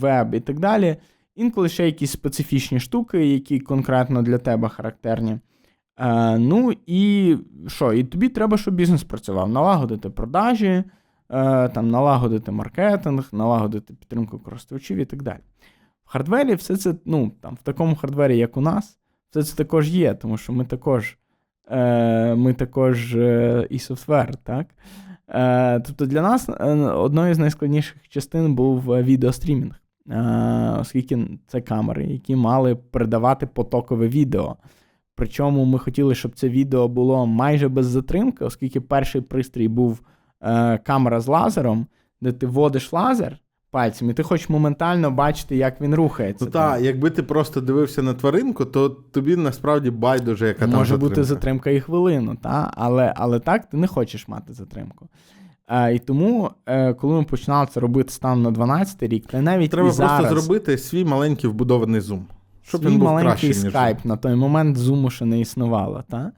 веб 0.00 0.34
і 0.34 0.40
так 0.40 0.60
далі. 0.60 0.96
Інколи 1.36 1.68
ще 1.68 1.86
якісь 1.86 2.10
специфічні 2.10 2.80
штуки, 2.80 3.26
які 3.26 3.60
конкретно 3.60 4.22
для 4.22 4.38
тебе 4.38 4.68
характерні. 4.68 5.38
Е, 5.98 6.38
ну 6.38 6.72
і 6.86 7.36
що? 7.66 7.92
І 7.92 8.04
тобі 8.04 8.28
треба, 8.28 8.56
щоб 8.56 8.74
бізнес 8.74 9.04
працював. 9.04 9.48
Налагодити 9.48 10.10
продажі, 10.10 10.84
е, 11.30 11.68
там, 11.68 11.90
налагодити 11.90 12.50
маркетинг, 12.50 13.28
налагодити 13.32 13.94
підтримку 13.94 14.38
користувачів 14.38 14.98
і 14.98 15.04
так 15.04 15.22
далі. 15.22 15.40
В 16.04 16.10
hardware 16.10 16.49
і 16.49 16.54
все 16.54 16.76
це, 16.76 16.94
ну, 17.04 17.32
там, 17.40 17.54
в 17.54 17.62
такому 17.62 17.96
hardware 17.96 18.30
і, 18.30 18.38
як 18.38 18.56
у 18.56 18.60
нас, 18.60 18.98
все 19.30 19.42
це 19.42 19.56
також 19.56 19.90
є, 19.90 20.14
тому 20.14 20.36
що 20.36 20.52
ми 20.52 20.64
також, 20.64 21.18
е, 21.70 22.34
ми 22.34 22.54
також 22.54 23.16
е, 23.16 23.66
і 23.70 23.78
software, 23.78 24.36
так? 24.36 24.66
Е, 25.28 25.80
тобто 25.80 26.06
для 26.06 26.22
нас 26.22 26.48
е, 26.48 26.74
одною 26.74 27.34
з 27.34 27.38
найскладніших 27.38 28.08
частин 28.08 28.54
був 28.54 28.92
е, 28.92 29.02
відео 29.02 29.26
streaming, 29.26 29.74
е, 30.10 30.76
оскільки 30.80 31.28
це 31.46 31.60
камери, 31.60 32.04
які 32.04 32.36
мали 32.36 32.74
передавати 32.74 33.46
потокове 33.46 34.08
відео. 34.08 34.56
Причому 35.16 35.64
ми 35.64 35.78
хотіли, 35.78 36.14
щоб 36.14 36.34
це 36.34 36.48
відео 36.48 36.88
було 36.88 37.26
майже 37.26 37.68
без 37.68 37.86
затримки, 37.86 38.44
оскільки 38.44 38.80
перший 38.80 39.20
пристрій 39.20 39.68
був 39.68 40.00
е, 40.40 40.78
камера 40.78 41.20
з 41.20 41.26
лазером, 41.26 41.86
де 42.20 42.32
ти 42.32 42.46
вводиш 42.46 42.92
лазер 42.92 43.38
пальцем, 43.74 44.10
і 44.10 44.14
ти 44.14 44.22
хочеш 44.22 44.48
моментально 44.48 45.10
бачити, 45.10 45.56
як 45.56 45.80
він 45.80 45.94
рухається. 45.94 46.44
Ну 46.44 46.50
так, 46.50 46.80
якби 46.80 47.10
ти 47.10 47.22
просто 47.22 47.60
дивився 47.60 48.02
на 48.02 48.14
тваринку, 48.14 48.64
то 48.64 48.88
тобі 48.88 49.36
насправді 49.36 49.90
байдуже, 49.90 50.46
яка 50.46 50.60
там 50.60 50.70
Може 50.70 50.96
бути 50.96 51.24
затримка 51.24 51.70
і 51.70 51.80
хвилину, 51.80 52.36
та? 52.42 52.70
Але, 52.74 53.12
але 53.16 53.40
так 53.40 53.68
ти 53.68 53.76
не 53.76 53.86
хочеш 53.86 54.28
мати 54.28 54.52
затримку. 54.52 55.08
Е, 55.68 55.94
і 55.94 55.98
тому, 55.98 56.50
е, 56.66 56.94
коли 56.94 57.14
ми 57.14 57.24
починали 57.24 57.66
це 57.66 57.80
робити 57.80 58.12
станом 58.12 58.42
на 58.42 58.50
12 58.50 59.02
рік, 59.02 59.26
та 59.26 59.42
навіть 59.42 59.70
Треба 59.70 59.88
і 59.88 59.92
зараз, 59.92 60.20
просто 60.20 60.40
зробити 60.40 60.78
свій 60.78 61.04
маленький 61.04 61.50
вбудований 61.50 62.00
зум. 62.00 62.26
Щоб 62.64 62.80
свій 62.80 62.90
він 62.90 62.98
був 62.98 63.08
маленький 63.08 63.30
кращий, 63.30 63.48
ніж 63.48 63.72
скайп 63.72 64.04
на 64.04 64.16
той 64.16 64.34
момент 64.34 64.76
зуму 64.76 65.10
ще 65.10 65.24
не 65.24 65.40
існувало. 65.40 66.04
Та? 66.08 66.32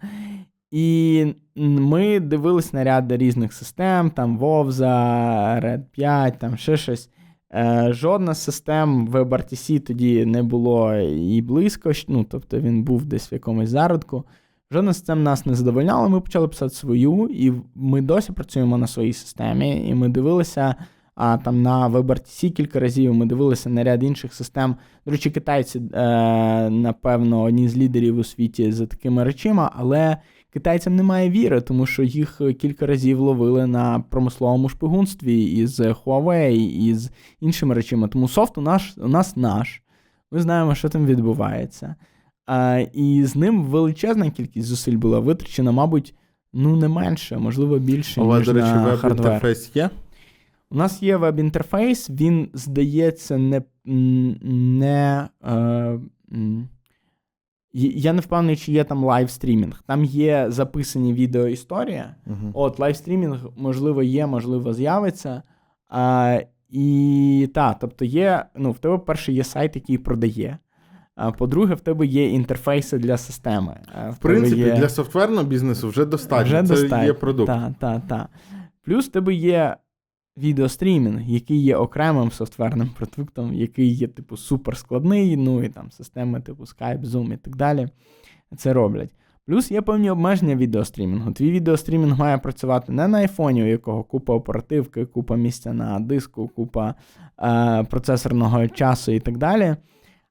І 0.71 1.27
ми 1.57 2.21
дивились 2.21 2.73
на 2.73 2.85
ряд 2.85 3.13
різних 3.13 3.53
систем, 3.53 4.11
там 4.11 4.39
Вовза, 4.39 5.61
Red 5.61 5.83
5, 5.93 6.39
там 6.39 6.57
ще 6.57 6.77
щось. 6.77 7.11
Е, 7.55 7.89
жодна 7.93 8.35
з 8.35 8.43
систем 8.43 9.07
в 9.07 9.17
WebRTC 9.17 9.81
тоді 9.81 10.25
не 10.27 10.43
було 10.43 10.95
і 10.95 11.43
близько, 11.43 11.93
ну, 12.09 12.25
тобто 12.25 12.61
він 12.61 12.83
був 12.83 13.05
десь 13.05 13.33
в 13.33 13.35
якомусь 13.35 13.69
зародку. 13.69 14.25
Жодна 14.71 14.93
з 14.93 14.97
систем 14.97 15.23
нас 15.23 15.47
не 15.47 15.55
задовольняла, 15.55 16.09
ми 16.09 16.21
почали 16.21 16.49
писати 16.49 16.75
свою, 16.75 17.29
і 17.31 17.53
ми 17.75 18.01
досі 18.01 18.33
працюємо 18.33 18.79
на 18.79 18.87
своїй 18.87 19.13
системі, 19.13 19.89
і 19.89 19.95
ми 19.95 20.09
дивилися 20.09 20.75
а, 21.17 21.39
там 21.39 21.63
на 21.63 21.89
WebRTC 21.89 22.51
кілька 22.51 22.81
разів, 22.81 23.15
ми 23.15 23.27
дивилися 23.27 23.71
на 23.71 23.85
ряд 23.85 24.03
інших 24.03 24.35
систем. 24.35 24.77
До 25.07 25.13
речі, 25.13 25.31
китайці, 25.31 25.79
е, 25.79 26.71
напевно, 26.71 27.43
одні 27.43 27.69
з 27.69 27.77
лідерів 27.77 28.19
у 28.19 28.25
світі 28.25 28.73
за 28.73 28.87
такими 28.87 29.25
речима, 29.25 29.73
але 29.77 30.17
китайцям 30.53 30.97
немає 30.97 31.31
віри, 31.31 31.61
тому 31.61 31.87
що 31.87 32.03
їх 32.03 32.41
кілька 32.61 32.87
разів 32.87 33.21
ловили 33.21 33.67
на 33.67 34.01
промисловому 34.11 34.69
шпигунстві 34.69 35.45
із 35.45 35.81
Huawei, 35.81 36.57
із 36.89 37.11
іншими 37.41 37.75
речами. 37.75 38.09
Тому 38.09 38.29
софт 38.29 38.59
у 38.59 38.61
нас, 38.61 38.99
у 38.99 39.09
нас 39.09 39.37
наш. 39.37 39.83
Ми 40.33 40.41
знаємо, 40.41 40.75
що 40.75 40.89
там 40.89 41.07
відбувається. 41.07 41.95
А, 42.47 42.85
і 42.93 43.25
з 43.25 43.37
ним 43.37 43.65
величезна 43.65 44.31
кількість 44.31 44.67
зусиль 44.67 44.97
була 44.97 45.19
витрачена, 45.19 45.73
мабуть, 45.73 46.15
ну 46.53 46.77
не 46.77 46.89
менше, 46.89 47.39
можливо, 47.39 47.79
більше, 47.79 48.21
У 48.21 48.27
вас, 48.27 48.39
ніж 48.39 48.47
до 48.47 48.53
речі, 48.53 48.67
на 48.67 48.95
веб-інтерфейс 48.95 49.71
є? 49.75 49.91
У 50.71 50.77
нас 50.77 51.03
є 51.03 51.17
веб-інтерфейс, 51.17 52.11
він, 52.11 52.49
здається, 52.55 53.39
не. 53.39 53.63
не 54.43 55.29
е, 55.45 55.99
я 57.79 58.13
не 58.13 58.21
впевнений, 58.21 58.57
чи 58.57 58.73
є 58.73 58.85
там 58.85 59.05
live 59.05 59.27
streaming. 59.27 59.83
Там 59.87 60.05
є 60.05 60.47
записані 60.49 61.13
відеоісторія. 61.13 62.15
Угу. 62.27 62.51
От, 62.55 62.79
live 62.79 62.98
streaming, 62.98 63.47
можливо, 63.57 64.03
є, 64.03 64.27
можливо, 64.27 64.73
з'явиться. 64.73 65.43
А, 65.89 66.41
і 66.69 67.51
так, 67.55 67.77
тобто 67.81 68.05
є, 68.05 68.45
ну, 68.57 68.71
в 68.71 68.79
тебе 68.79 68.99
перший 68.99 69.35
є 69.35 69.45
сайт, 69.45 69.77
який 69.77 69.99
продає. 69.99 70.59
А 71.15 71.33
по-друге, 71.33 71.75
в 71.75 71.81
тебе 71.81 72.07
є 72.07 72.31
інтерфейси 72.31 72.99
для 72.99 73.17
системи. 73.17 73.81
А 73.95 74.11
В 74.11 74.19
принципі, 74.19 74.61
є... 74.61 74.77
для 74.77 74.89
софтверного 74.89 75.45
бізнесу 75.45 75.89
вже 75.89 76.05
достатньо. 76.05 76.45
Вже 76.45 76.63
Це 76.63 76.75
достатньо. 76.75 77.05
є 77.05 77.13
продукт. 77.13 77.47
Так, 77.47 77.73
так, 77.79 78.03
так. 78.09 78.29
Плюс 78.85 79.07
в 79.09 79.11
тебе 79.13 79.35
є 79.35 79.77
відео 80.37 80.66
streaming, 80.66 81.23
який 81.23 81.63
є 81.63 81.77
окремим 81.77 82.31
софтверним 82.31 82.89
продуктом, 82.89 83.55
який 83.55 83.89
є, 83.89 84.09
типу, 84.09 84.37
суперскладний, 84.37 85.37
ну 85.37 85.65
і 85.65 85.69
там 85.69 85.91
системи, 85.91 86.41
типу 86.41 86.63
Skype, 86.63 87.05
Zoom 87.05 87.35
і 87.35 87.37
так 87.37 87.57
далі. 87.57 87.89
Це 88.57 88.73
роблять. 88.73 89.11
Плюс 89.47 89.71
є 89.71 89.83
певні 89.83 90.11
обмеження 90.11 90.57
відеострімінгу. 90.57 91.33
Твій 91.33 91.51
відеострімінг 91.51 92.19
має 92.19 92.39
працювати 92.39 92.93
не 92.93 93.09
на 93.09 93.19
айфоні, 93.19 93.63
у 93.63 93.67
якого 93.67 94.05
купа 94.05 94.35
оперативки, 94.35 95.05
купа 95.05 95.37
місця 95.37 95.73
на 95.73 96.01
диску, 96.01 96.49
купа 96.49 96.95
е, 97.43 97.85
процесорного 97.85 98.69
часу 98.69 99.13
і 99.13 99.21
так 99.21 99.39
далі. 99.39 99.77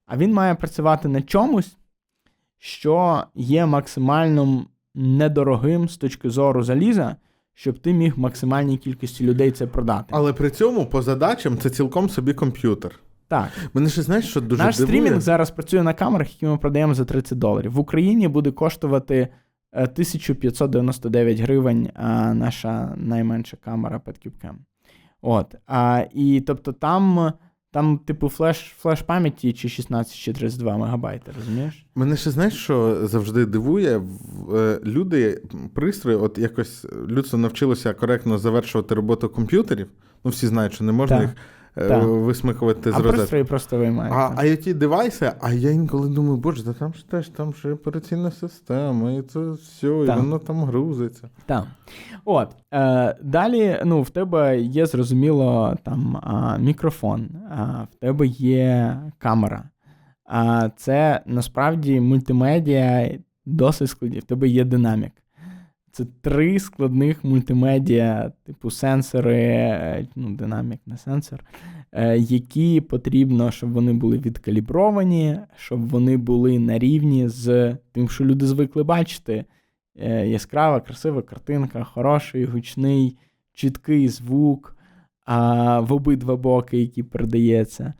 А 0.06 0.16
він 0.16 0.32
має 0.32 0.54
працювати 0.54 1.08
на 1.08 1.22
чомусь, 1.22 1.76
що 2.58 3.24
є 3.34 3.66
максимально 3.66 4.66
недорогим 4.94 5.88
з 5.88 5.96
точки 5.96 6.30
зору 6.30 6.62
заліза, 6.62 7.16
щоб 7.58 7.78
ти 7.78 7.92
міг 7.92 8.18
максимальній 8.18 8.76
кількості 8.76 9.24
людей 9.24 9.50
це 9.50 9.66
продати. 9.66 10.06
Але 10.10 10.32
при 10.32 10.50
цьому 10.50 10.86
по 10.86 11.02
задачам 11.02 11.58
це 11.58 11.70
цілком 11.70 12.08
собі 12.08 12.34
комп'ютер. 12.34 13.00
Так, 13.28 13.48
Мене 13.74 13.88
ще 13.88 14.02
знаєш, 14.02 14.28
що 14.30 14.40
дуже 14.40 14.62
наш 14.62 14.76
дивує? 14.76 14.98
streaming 14.98 15.20
зараз 15.20 15.50
працює 15.50 15.82
на 15.82 15.94
камерах, 15.94 16.32
які 16.32 16.46
ми 16.46 16.58
продаємо 16.58 16.94
за 16.94 17.04
30 17.04 17.38
доларів. 17.38 17.72
В 17.72 17.78
Україні 17.78 18.28
буде 18.28 18.50
коштувати 18.50 19.28
е, 19.72 19.82
1599 19.82 21.40
гривень 21.40 21.90
а, 21.94 22.34
наша 22.34 22.94
найменша 22.96 23.56
камера 23.56 24.00
Petcube 24.06 24.37
Cam. 24.37 24.54
От. 25.22 25.54
А, 25.66 26.04
і 26.14 26.40
тобто 26.40 26.72
там, 26.72 27.32
там 27.76 27.98
типу, 27.98 28.28
flash, 28.28 28.74
flash 28.78 29.02
пам'яті 29.02 29.52
чи 29.52 29.68
16 29.68 30.14
чи 30.16 30.32
32 30.32 30.76
мегабайти, 30.76 31.32
розумієш? 31.38 31.86
Мене 31.94 32.16
ще 32.16 32.30
знаєш, 32.30 32.54
що 32.54 33.06
завжди 33.06 33.46
дивує. 33.46 34.02
Е, 34.54 34.80
Люди, 34.84 35.42
пристрої, 35.74 36.18
от 36.18 36.38
якось 36.38 36.86
людство 37.08 37.38
навчилося 37.38 37.94
коректно 37.94 38.38
завершувати 38.38 38.94
роботу 38.94 39.28
комп'ютерів. 39.28 39.86
Ну, 40.24 40.30
всі 40.30 40.46
знають, 40.46 40.72
що 40.72 40.84
не 40.84 40.92
можна 40.92 41.16
Так. 41.16 41.26
їх 41.26 41.36
е, 41.78 41.98
висмикувати 41.98 42.92
з 42.92 42.94
а 42.94 42.96
розетки. 42.96 43.16
пристрої 43.16 43.44
просто 43.44 43.78
виймають. 43.78 44.14
А. 44.16 44.42
IoT 44.44 44.74
девайси, 44.74 45.32
а 45.40 45.52
я 45.52 45.70
інколи 45.70 46.08
думаю, 46.08 46.36
боже, 46.36 46.64
та 46.64 46.72
там 46.72 46.94
ж 46.94 47.08
теж 47.08 47.28
там 47.28 47.54
ж 47.54 47.72
операційна 47.72 48.30
система, 48.30 49.12
і 49.12 49.22
це 49.22 49.50
все, 49.50 49.86
і 49.86 50.06
Так. 50.06 50.16
воно 50.16 50.38
там 50.38 50.64
грузиться. 50.64 51.28
Так. 51.46 51.64
От. 52.24 52.48
Е, 52.74 53.16
далі, 53.22 53.80
ну, 53.84 54.02
в 54.02 54.10
тебе 54.10 54.60
є, 54.60 54.86
зрозуміло, 54.86 55.76
там 55.82 56.16
а, 56.22 56.58
мікрофон, 56.58 57.28
а, 57.50 57.86
в 57.92 57.94
тебе 58.00 58.26
є 58.26 58.96
камера. 59.18 59.64
А 60.24 60.68
це 60.76 61.20
насправді 61.26 62.00
мультимедіа 62.00 63.10
досить 63.46 63.88
складні. 63.90 64.18
В 64.18 64.24
тебе 64.24 64.48
є 64.48 64.64
динамік. 64.64 65.12
Це 65.96 66.04
три 66.20 66.58
складних 66.58 67.24
мультимедіа, 67.24 68.32
типу 68.44 68.70
сенсори, 68.70 69.44
е, 69.44 70.06
ну, 70.16 70.30
динамік, 70.30 70.80
не 70.86 70.96
сенсор, 70.96 71.44
е, 71.92 72.18
які 72.18 72.80
потрібно, 72.80 73.50
щоб 73.50 73.72
вони 73.72 73.92
були 73.92 74.18
відкалібровані, 74.18 75.38
щоб 75.56 75.88
вони 75.88 76.16
були 76.16 76.58
на 76.58 76.78
рівні 76.78 77.28
з 77.28 77.76
тим, 77.92 78.08
що 78.08 78.24
люди 78.24 78.46
звикли 78.46 78.82
бачити. 78.82 79.44
Е, 79.98 80.28
Яскрава, 80.28 80.80
красива 80.80 81.22
картинка, 81.22 81.84
хороший, 81.84 82.44
гучний, 82.44 83.16
чіткий 83.52 84.08
звук 84.08 84.76
а, 85.24 85.80
в 85.80 85.92
обидва 85.92 86.36
боки, 86.36 86.78
який 86.78 87.04
передається, 87.04 87.94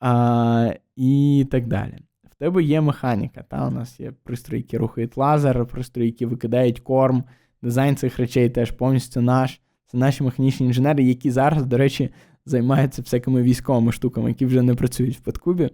а, 0.00 0.74
і 0.96 1.46
так 1.50 1.66
далі. 1.66 1.98
В 2.34 2.38
тебе 2.38 2.62
є 2.62 2.80
механіка. 2.80 3.44
Та? 3.48 3.68
У 3.68 3.70
нас 3.70 4.00
є 4.00 4.12
пристрої, 4.24 4.62
які 4.62 4.78
рухають 4.78 5.16
лазер, 5.16 5.66
пристрої, 5.66 6.08
які 6.08 6.26
викидають 6.26 6.80
корм. 6.80 7.24
Дизайн 7.62 7.96
цих 7.96 8.18
речей 8.18 8.50
теж 8.50 8.70
повністю 8.70 9.20
наш. 9.20 9.60
Це 9.86 9.98
наші 9.98 10.24
механічні 10.24 10.66
інженери, 10.66 11.04
які 11.04 11.30
зараз, 11.30 11.66
до 11.66 11.78
речі, 11.78 12.10
займаються 12.46 13.02
всякими 13.02 13.42
військовими 13.42 13.92
штуками, 13.92 14.28
які 14.28 14.46
вже 14.46 14.62
не 14.62 14.74
працюють 14.74 15.16
в 15.16 15.20
Подкубі, 15.20 15.70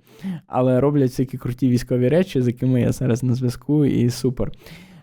але 0.47 0.81
роблять 0.81 1.11
всякі 1.11 1.39
круті 1.39 1.69
військові 1.69 2.09
речі, 2.09 2.43
з 2.43 2.47
якими 2.47 2.81
я 2.81 2.93
зараз 2.93 3.23
на 3.23 3.35
зв'язку, 3.35 3.85
і 3.85 4.11
супер. 4.11 4.53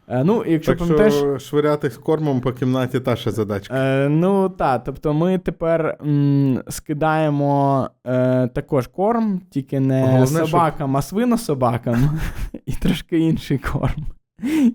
Е, 0.08 0.24
Ну, 0.24 0.44
якщо 0.48 0.72
так 0.72 0.80
пам'ятаєш, 0.80 1.14
що 1.14 1.40
швиряти 1.40 1.90
з 1.90 1.98
кормом 1.98 2.42
по 2.42 2.54
кімнаті 2.54 3.00
та 3.00 3.16
ще 3.16 3.32
задачка. 3.32 3.76
Е, 3.76 4.10
ну 4.10 4.50
так, 4.50 4.84
тобто 4.84 5.14
ми 5.14 5.38
тепер 5.38 5.98
м, 6.02 6.64
скидаємо 6.70 7.90
е, 8.06 8.48
також 8.48 8.88
корм, 8.88 9.42
тільки 9.50 9.80
не 9.80 10.02
Головне, 10.02 10.28
собакам, 10.28 10.98
а 10.98 11.02
свинособакам, 11.02 12.20
і 12.66 12.72
трошки 12.72 13.20
інший 13.20 13.58
корм. 13.58 14.06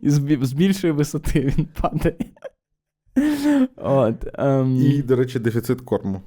І 0.02 0.10
з 0.42 0.52
більшої 0.52 0.92
висоти 0.92 1.40
він 1.40 1.68
падає. 1.80 2.16
От, 3.76 4.26
ем, 4.34 4.76
І, 4.76 5.02
до 5.02 5.16
речі, 5.16 5.38
дефіцит 5.38 5.80
корму. 5.80 6.20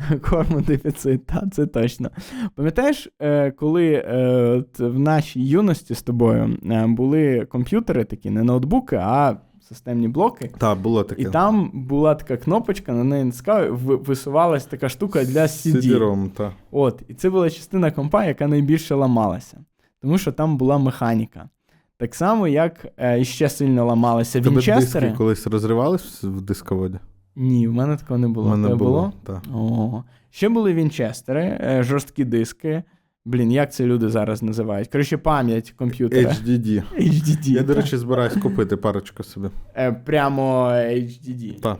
Корму 0.30 0.60
дефіцит, 0.60 1.26
та, 1.26 1.42
це 1.52 1.66
точно. 1.66 2.10
Пам'ятаєш, 2.54 3.08
е, 3.20 3.50
коли 3.50 3.92
е, 3.92 4.64
в 4.78 4.98
нашій 4.98 5.44
юності 5.44 5.94
з 5.94 6.02
тобою 6.02 6.58
е, 6.70 6.86
були 6.86 7.46
комп'ютери 7.50 8.04
такі, 8.04 8.30
не 8.30 8.42
ноутбуки, 8.42 8.96
а 8.96 9.36
системні 9.68 10.08
блоки. 10.08 10.50
Так, 10.58 10.78
було 10.78 11.02
таке. 11.02 11.22
І 11.22 11.24
там 11.24 11.70
була 11.74 12.14
така 12.14 12.36
кнопочка, 12.36 12.92
на 12.92 13.04
неї 13.04 13.32
і 13.46 13.52
висувалась 13.70 14.66
така 14.66 14.88
штука 14.88 15.24
для 15.24 15.42
CD. 15.42 16.28
Та. 16.30 16.52
От, 16.70 17.02
і 17.08 17.14
це 17.14 17.30
була 17.30 17.50
частина 17.50 17.90
компа, 17.90 18.24
яка 18.24 18.46
найбільше 18.46 18.94
ламалася. 18.94 19.58
Тому 20.02 20.18
що 20.18 20.32
там 20.32 20.56
була 20.56 20.78
механіка. 20.78 21.48
Так 21.96 22.14
само, 22.14 22.48
як 22.48 22.86
е, 22.96 23.20
іще 23.20 23.48
сильно 23.48 23.86
ламалися 23.86 24.40
Тебе 24.40 24.50
Вінчестери. 24.50 25.06
диски 25.06 25.18
колись 25.18 25.46
розривались 25.46 26.22
в 26.22 26.40
дисководі? 26.40 26.98
Ні, 27.36 27.68
в 27.68 27.72
мене 27.72 27.96
такого 27.96 28.18
не 28.18 28.28
було. 28.28 28.46
У 28.46 28.50
мене 28.50 28.64
Тебе 28.68 28.76
було. 28.78 29.12
Так. 29.26 29.42
О. 29.54 30.02
Ще 30.30 30.48
були 30.48 30.74
Вінчестери, 30.74 31.42
е, 31.60 31.82
жорсткі 31.82 32.24
диски. 32.24 32.82
Блін, 33.24 33.52
як 33.52 33.72
це 33.72 33.84
люди 33.86 34.08
зараз 34.08 34.42
називають? 34.42 34.88
Коротше, 34.88 35.16
пам'ять 35.16 35.70
комп'ютера. 35.70 36.30
HDD. 36.30 36.82
HDD. 36.98 37.48
Я, 37.48 37.62
до 37.62 37.74
речі, 37.74 37.96
збираюсь 37.96 38.34
купити 38.34 38.76
парочку 38.76 39.22
собі. 39.22 39.48
Е, 39.76 39.92
Прямо 39.92 40.66
HDD. 40.70 41.60
Так. 41.60 41.78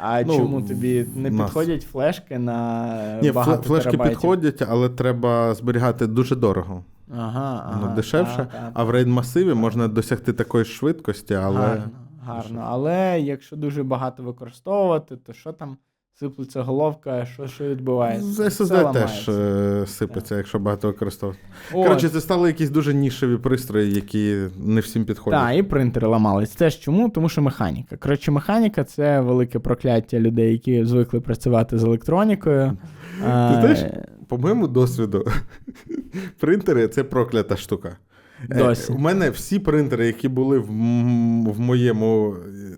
А 0.00 0.22
Ну, 0.22 0.36
чому 0.36 0.62
тобі 0.62 1.06
не 1.16 1.30
нас. 1.30 1.46
підходять 1.50 1.82
флешки 1.82 2.38
на 2.38 3.18
Ні, 3.22 3.32
багато 3.32 3.62
фле- 3.62 3.66
флешки 3.66 3.90
терабайтів? 3.90 4.18
підходять, 4.18 4.62
але 4.68 4.88
треба 4.88 5.54
зберігати 5.54 6.06
дуже 6.06 6.36
дорого. 6.36 6.84
Ага, 7.18 7.62
ага, 7.66 7.80
Воно 7.80 7.94
дешевше. 7.96 8.36
та, 8.36 8.44
та, 8.44 8.70
А 8.74 8.84
в 8.84 8.90
RAID 8.90 9.06
масиві 9.06 9.54
можна 9.54 9.88
досягти 9.88 10.32
такої 10.32 10.64
швидкості, 10.64 11.34
але. 11.34 11.60
Гарно, 11.60 11.84
гарно. 12.26 12.64
Але 12.66 13.20
якщо 13.20 13.56
дуже 13.56 13.82
багато 13.82 14.22
використовувати, 14.22 15.16
то 15.16 15.32
що 15.32 15.52
там 15.52 15.76
сиплеться 16.14 16.62
головка, 16.62 17.26
що, 17.26 17.46
що 17.46 17.64
відбувається? 17.64 18.26
З 18.26 18.40
SSD 18.40 18.68
теж 18.68 18.84
ламається. 18.84 19.32
е, 19.32 19.86
сипеться, 19.86 20.36
якщо 20.36 20.58
багато 20.58 20.88
використовувати. 20.88 21.42
От. 21.72 21.86
Коротше, 21.86 22.08
це 22.08 22.20
стали 22.20 22.48
якісь 22.48 22.70
дуже 22.70 22.94
нішеві 22.94 23.36
пристрої, 23.36 23.94
які 23.94 24.36
не 24.56 24.80
всім 24.80 25.04
підходять. 25.04 25.40
Так, 25.40 25.56
і 25.56 25.62
принтери 25.62 26.06
ламались. 26.08 26.50
Це 26.50 26.70
ж 26.70 26.80
чому? 26.80 27.10
Тому 27.10 27.28
що 27.28 27.42
механіка. 27.42 27.96
Коротше, 27.96 28.30
механіка 28.30 28.84
це 28.84 29.20
велике 29.20 29.58
прокляття 29.58 30.20
людей, 30.20 30.52
які 30.52 30.84
звикли 30.84 31.20
працювати 31.20 31.78
з 31.78 31.84
електронікою. 31.84 32.72
А, 33.28 33.58
знаєш, 33.60 33.78
По 34.28 34.38
моєму 34.38 34.68
досвіду, 34.68 35.24
принтери 36.40 36.88
це 36.88 37.04
проклята 37.04 37.56
штука. 37.56 37.96
Е, 38.50 38.58
Досі. 38.58 38.92
У 38.92 38.98
мене 38.98 39.30
всі 39.30 39.58
принтери, 39.58 40.06
які 40.06 40.28
були 40.28 40.58
в, 40.58 40.66
в 41.52 41.60
моєму 41.60 42.34
е, 42.34 42.72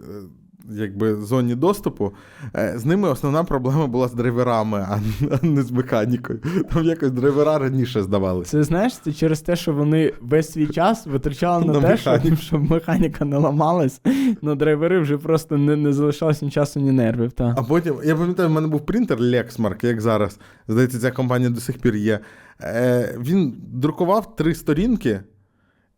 якби, 0.70 1.16
зоні 1.16 1.54
доступу, 1.54 2.12
е, 2.56 2.74
з 2.76 2.84
ними 2.84 3.08
основна 3.08 3.44
проблема 3.44 3.86
була 3.86 4.08
з 4.08 4.14
драйверами, 4.14 4.86
а 4.90 4.98
не 5.46 5.62
з 5.62 5.70
механікою. 5.70 6.40
Там 6.72 6.84
якось 6.84 7.10
драйвера 7.10 7.58
раніше 7.58 8.02
здавалися. 8.02 8.50
Це 8.50 8.62
знаєш, 8.62 8.98
це 8.98 9.12
через 9.12 9.40
те, 9.40 9.56
що 9.56 9.72
вони 9.72 10.12
весь 10.20 10.52
свій 10.52 10.66
час 10.66 11.06
витрачали 11.06 11.64
на, 11.64 11.72
На 11.72 11.80
те, 11.80 11.88
механіку. 11.88 12.36
щоб 12.36 12.70
механіка 12.70 13.24
не 13.24 13.36
ламалась, 13.36 14.00
на 14.42 14.54
драйвери 14.54 14.98
вже 15.00 15.18
просто 15.18 15.56
не, 15.58 15.76
не 15.76 15.92
залишалось 15.92 16.42
ні 16.42 16.50
часу, 16.50 16.80
ні 16.80 16.92
нервів. 16.92 17.32
Та. 17.32 17.54
А 17.58 17.62
потім, 17.62 17.94
я 18.04 18.16
пам'ятаю, 18.16 18.48
в 18.48 18.52
мене 18.52 18.68
був 18.68 18.86
принтер 18.86 19.18
Lexmark, 19.18 19.86
як 19.86 20.00
зараз. 20.00 20.38
Здається, 20.68 20.98
ця 20.98 21.10
компанія 21.10 21.50
до 21.50 21.60
сих 21.60 21.78
пір 21.78 21.96
є. 21.96 22.20
Е, 22.60 23.18
він 23.20 23.54
друкував 23.72 24.36
три 24.36 24.54
сторінки, 24.54 25.20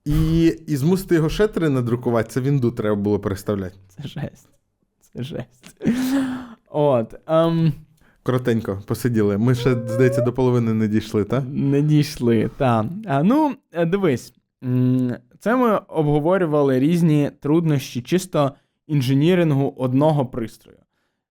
і, 0.06 0.46
і 0.66 0.76
змусити 0.76 1.14
його 1.14 1.28
ще 1.28 1.46
три 1.48 1.68
надрукувати, 1.68 2.28
це 2.30 2.40
вінду 2.40 2.70
треба 2.70 2.96
було 2.96 3.18
переставляти. 3.18 3.76
Це 3.88 4.08
жесть. 4.08 4.48
Це 5.00 5.22
жесть. 5.22 5.76
От. 6.70 7.14
Ем, 7.26 7.72
Коротенько, 8.22 8.82
посиділи. 8.86 9.38
Ми 9.38 9.54
ще, 9.54 9.70
здається, 9.86 10.20
до 10.20 10.32
половини 10.32 10.74
не 10.74 10.88
дійшли, 10.88 11.24
так? 11.24 11.44
не 11.48 11.82
дійшли. 11.82 12.50
Та. 12.56 12.84
А, 13.06 13.22
ну, 13.22 13.54
е, 13.72 13.86
дивись. 13.86 14.34
Це 15.38 15.56
ми 15.56 15.76
обговорювали 15.88 16.78
різні 16.78 17.30
труднощі 17.40 18.02
чисто 18.02 18.52
інженірингу 18.86 19.74
одного 19.76 20.26
пристрою. 20.26 20.78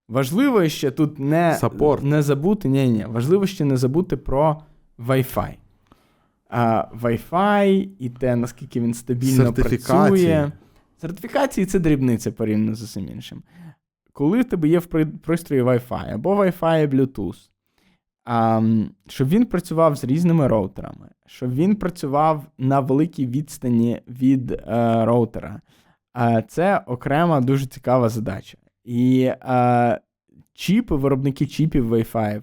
Важливо 0.08 0.68
ще 0.68 0.90
тут 0.90 1.18
не, 1.18 1.58
не 2.02 2.22
забути, 2.22 2.68
ні, 2.68 2.88
ні, 2.88 3.06
важливо 3.08 3.46
ще 3.46 3.64
не 3.64 3.76
забути 3.76 4.16
про 4.16 4.62
Wi-Fi. 4.98 5.54
А, 6.48 6.84
Wi-Fi, 7.02 7.88
і 7.98 8.10
те, 8.10 8.36
наскільки 8.36 8.80
він 8.80 8.94
стабільно 8.94 9.52
працює. 9.52 10.52
Сертифікації 11.00 11.66
це 11.66 11.78
дрібниця 11.78 12.32
порівняно 12.32 12.74
з 12.74 12.82
усім 12.82 13.08
іншим. 13.08 13.42
Коли 14.12 14.40
в 14.40 14.44
тебе 14.44 14.68
є 14.68 14.78
в 14.78 14.86
пристрої 15.22 15.62
Wi-Fi 15.62 16.14
або 16.14 16.36
Wi-Fi 16.36 16.84
і 16.84 16.86
Bluetooth, 16.86 17.48
а, 18.24 18.62
щоб 19.06 19.28
він 19.28 19.46
працював 19.46 19.96
з 19.96 20.04
різними 20.04 20.48
роутерами, 20.48 21.08
щоб 21.26 21.54
він 21.54 21.76
працював 21.76 22.46
на 22.58 22.80
великій 22.80 23.26
відстані 23.26 24.00
від 24.08 24.52
е, 24.52 24.60
роутера, 25.04 25.60
а, 26.12 26.42
це 26.42 26.78
окрема 26.78 27.40
дуже 27.40 27.66
цікава 27.66 28.08
задача. 28.08 28.58
І 28.84 29.32
е, 29.40 30.00
чіпи, 30.54 30.96
виробники 30.96 31.46
чіпів 31.46 31.94
Wi-Fi, 31.94 32.42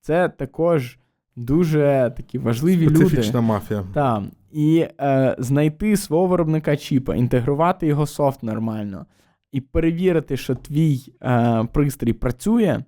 це 0.00 0.28
також 0.28 0.98
дуже 1.36 2.12
такі 2.16 2.38
важливі 2.38 2.86
люди. 2.86 2.96
Специфічна 3.06 3.40
мафія. 3.40 3.84
Так. 3.94 4.22
І 4.52 4.86
е, 5.00 5.36
знайти 5.38 5.96
свого 5.96 6.26
виробника 6.26 6.76
чіпа, 6.76 7.14
інтегрувати 7.16 7.86
його 7.86 8.06
софт 8.06 8.42
нормально 8.42 9.06
і 9.52 9.60
перевірити, 9.60 10.36
що 10.36 10.54
твій 10.54 11.12
е, 11.22 11.64
пристрій 11.72 12.12
працює, 12.12 12.84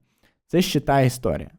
це 0.46 0.62
ще 0.62 0.80
та 0.80 1.00
історія. 1.00 1.50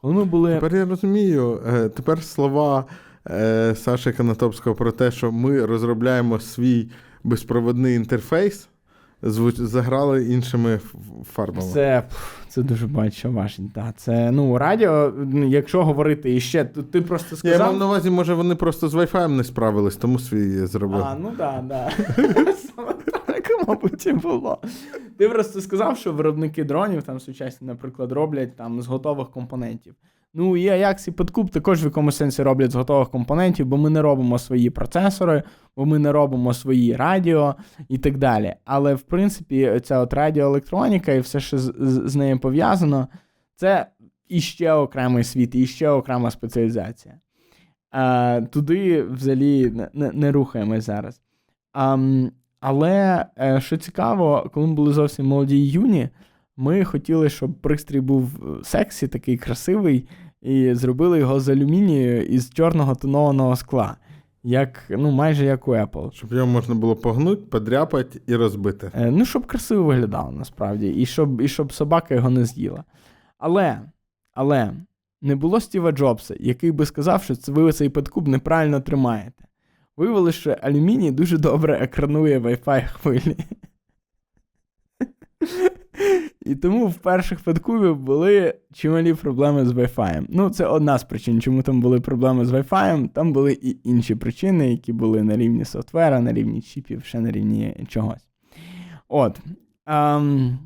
Коли 0.00 0.14
ми 0.14 0.24
були. 0.24 0.54
Тепер 0.54 0.74
я 0.76 0.84
розумію. 0.84 1.60
е, 1.66 1.88
Тепер 1.88 2.22
слова 2.22 2.84
е, 3.30 3.74
Саші 3.76 4.12
Канатопського 4.12 4.76
про 4.76 4.92
те, 4.92 5.10
що 5.10 5.32
ми 5.32 5.66
розробляємо 5.66 6.40
свій 6.40 6.88
безпроводний 7.24 7.96
інтерфейс, 7.96 8.68
звуч... 9.22 9.56
заграли 9.56 10.24
іншими 10.24 10.80
фарбами. 11.32 11.72
Це, 11.72 12.02
це 12.48 12.62
дуже 12.62 12.86
багато 12.86 13.30
важить. 13.30 13.72
Да. 13.74 13.92
Це 13.96 14.30
ну, 14.30 14.58
радіо, 14.58 15.12
якщо 15.46 15.84
говорити 15.84 16.36
іще, 16.36 16.64
то 16.64 16.82
ти 16.82 17.00
просто 17.00 17.48
Я 17.48 17.58
мав 17.58 17.76
на 17.76 17.86
увазі, 17.86 18.10
може, 18.10 18.34
вони 18.34 18.54
просто 18.54 18.88
з 18.88 18.94
Wi-Fi 18.94 19.28
не 19.28 19.44
справились, 19.44 19.96
тому 19.96 20.18
свій 20.18 20.66
зробив. 20.66 21.02
А, 21.02 21.16
ну 21.20 21.32
так, 21.38 21.64
да. 21.66 21.90
Так, 22.76 23.21
мабуть, 23.68 24.06
і 24.06 24.12
було. 24.12 24.58
Ти 25.18 25.28
просто 25.28 25.60
сказав, 25.60 25.96
що 25.98 26.12
виробники 26.12 26.64
дронів 26.64 27.02
там 27.02 27.20
сучасні, 27.20 27.66
наприклад, 27.66 28.12
роблять 28.12 28.56
там 28.56 28.82
з 28.82 28.86
готових 28.86 29.30
компонентів. 29.30 29.94
Ну 30.34 30.56
і 30.56 30.70
Ajax 30.70 31.08
і 31.08 31.10
Подкуп 31.10 31.50
також 31.50 31.82
в 31.82 31.84
якомусь 31.84 32.16
сенсі 32.16 32.42
роблять 32.42 32.70
з 32.70 32.74
готових 32.74 33.08
компонентів, 33.08 33.66
бо 33.66 33.76
ми 33.76 33.90
не 33.90 34.02
робимо 34.02 34.38
свої 34.38 34.70
процесори, 34.70 35.42
бо 35.76 35.86
ми 35.86 35.98
не 35.98 36.12
робимо 36.12 36.54
свої 36.54 36.96
радіо 36.96 37.54
і 37.88 37.98
так 37.98 38.18
далі. 38.18 38.54
Але 38.64 38.94
в 38.94 39.02
принципі, 39.02 39.80
ця 39.84 39.98
от 39.98 40.12
радіоелектроніка 40.12 41.12
і 41.12 41.20
все, 41.20 41.40
що 41.40 41.58
з, 41.58 41.74
з, 41.78 42.02
з 42.10 42.16
нею 42.16 42.38
пов'язано, 42.38 43.08
це 43.56 43.86
іще 44.28 44.72
окремий 44.72 45.24
світ, 45.24 45.54
і 45.54 45.66
ще 45.66 45.90
окрема 45.90 46.30
спеціалізація. 46.30 47.14
А, 47.90 48.40
туди 48.50 49.02
взагалі 49.02 49.70
не, 49.70 49.88
не, 49.92 50.12
не 50.12 50.32
рухаємось 50.32 50.84
зараз. 50.84 51.20
А, 51.72 51.98
але 52.62 53.24
е, 53.38 53.60
що 53.60 53.76
цікаво, 53.76 54.50
коли 54.54 54.66
ми 54.66 54.74
були 54.74 54.92
зовсім 54.92 55.26
молоді 55.26 55.56
і 55.56 55.70
юні, 55.70 56.08
ми 56.56 56.84
хотіли, 56.84 57.28
щоб 57.28 57.54
пристрій 57.54 58.00
був 58.00 58.24
е, 58.24 58.64
сексі, 58.64 59.08
такий 59.08 59.36
красивий, 59.36 60.08
і 60.42 60.74
зробили 60.74 61.18
його 61.18 61.40
з 61.40 61.48
алюмінію 61.48 62.22
із 62.22 62.50
чорного 62.50 62.94
тонованого 62.94 63.56
скла. 63.56 63.96
Як, 64.44 64.84
ну, 64.90 65.10
майже 65.10 65.44
як 65.44 65.68
у 65.68 65.70
Apple. 65.70 66.12
Щоб 66.12 66.32
його 66.32 66.46
можна 66.46 66.74
було 66.74 66.96
погнути, 66.96 67.42
подряпати 67.42 68.20
і 68.26 68.36
розбити. 68.36 68.90
Е, 68.94 69.10
Ну, 69.10 69.24
щоб 69.24 69.46
красиво 69.46 69.84
виглядало 69.84 70.30
насправді, 70.30 70.88
і 70.88 71.06
щоб, 71.06 71.40
і 71.40 71.48
щоб 71.48 71.72
собака 71.72 72.14
його 72.14 72.30
не 72.30 72.44
з'їла. 72.44 72.84
Але, 73.38 73.80
але 74.34 74.72
не 75.22 75.36
було 75.36 75.60
Стіва 75.60 75.92
Джобса, 75.92 76.34
який 76.40 76.72
би 76.72 76.86
сказав, 76.86 77.22
що 77.22 77.34
ви 77.46 77.72
цей 77.72 77.88
подкуб 77.88 78.28
неправильно 78.28 78.80
тримаєте. 78.80 79.41
Виявилося, 79.96 80.38
що 80.38 80.56
алюміній 80.62 81.10
дуже 81.10 81.38
добре 81.38 81.78
екранує 81.78 82.38
Wi-Fi 82.38 82.86
хвилі. 82.86 83.36
І 86.44 86.54
тому 86.54 86.86
в 86.86 86.94
перших 86.94 87.40
подкубів 87.40 87.96
були 87.96 88.54
чималі 88.72 89.14
проблеми 89.14 89.66
з 89.66 89.72
Wi-Fi. 89.72 90.26
Ну, 90.28 90.50
це 90.50 90.66
одна 90.66 90.98
з 90.98 91.04
причин, 91.04 91.40
чому 91.40 91.62
там 91.62 91.80
були 91.80 92.00
проблеми 92.00 92.44
з 92.44 92.52
Wi-Fi. 92.52 93.08
Там 93.08 93.32
були 93.32 93.58
і 93.62 93.76
інші 93.84 94.14
причини, 94.14 94.70
які 94.70 94.92
були 94.92 95.22
на 95.22 95.36
рівні 95.36 95.64
софтвера, 95.64 96.20
на 96.20 96.32
рівні 96.32 96.62
чіпів, 96.62 97.04
ще 97.04 97.20
на 97.20 97.30
рівні 97.30 97.86
чогось. 97.88 98.28
От. 99.08 99.40
Ем, 99.86 100.58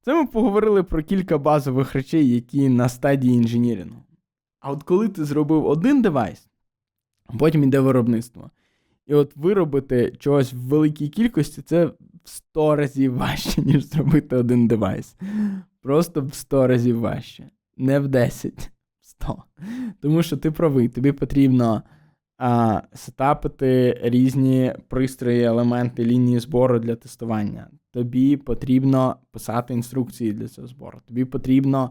це 0.00 0.14
ми 0.14 0.26
поговорили 0.26 0.82
про 0.82 1.02
кілька 1.02 1.38
базових 1.38 1.94
речей, 1.94 2.28
які 2.28 2.68
на 2.68 2.88
стадії 2.88 3.34
інженірінгу. 3.34 4.02
А 4.60 4.70
от 4.70 4.82
коли 4.82 5.08
ти 5.08 5.24
зробив 5.24 5.66
один 5.66 6.02
девайс, 6.02 6.48
потім 7.38 7.64
йде 7.64 7.80
виробництво. 7.80 8.50
І 9.06 9.14
от 9.14 9.36
виробити 9.36 10.12
чогось 10.18 10.52
в 10.52 10.56
великій 10.56 11.08
кількості 11.08 11.62
це 11.62 11.86
в 11.86 11.94
100 12.24 12.76
разів 12.76 13.16
важче, 13.16 13.62
ніж 13.66 13.84
зробити 13.84 14.36
один 14.36 14.68
девайс. 14.68 15.16
Просто 15.82 16.22
в 16.22 16.34
100 16.34 16.66
разів 16.66 16.98
важче. 16.98 17.50
Не 17.76 18.00
в 18.00 18.08
10, 18.08 18.70
в 19.00 19.06
100. 19.06 19.42
Тому 20.00 20.22
що 20.22 20.36
ти 20.36 20.50
правий, 20.50 20.88
тобі 20.88 21.12
потрібно 21.12 21.82
а, 22.38 22.82
сетапити 22.94 23.98
різні 24.02 24.74
пристрої, 24.88 25.42
елементи 25.42 26.04
лінії 26.04 26.40
збору 26.40 26.78
для 26.78 26.96
тестування. 26.96 27.68
Тобі 27.90 28.36
потрібно 28.36 29.16
писати 29.30 29.74
інструкції 29.74 30.32
для 30.32 30.48
цього 30.48 30.66
збору. 30.66 30.98
Тобі 31.06 31.24
потрібно 31.24 31.90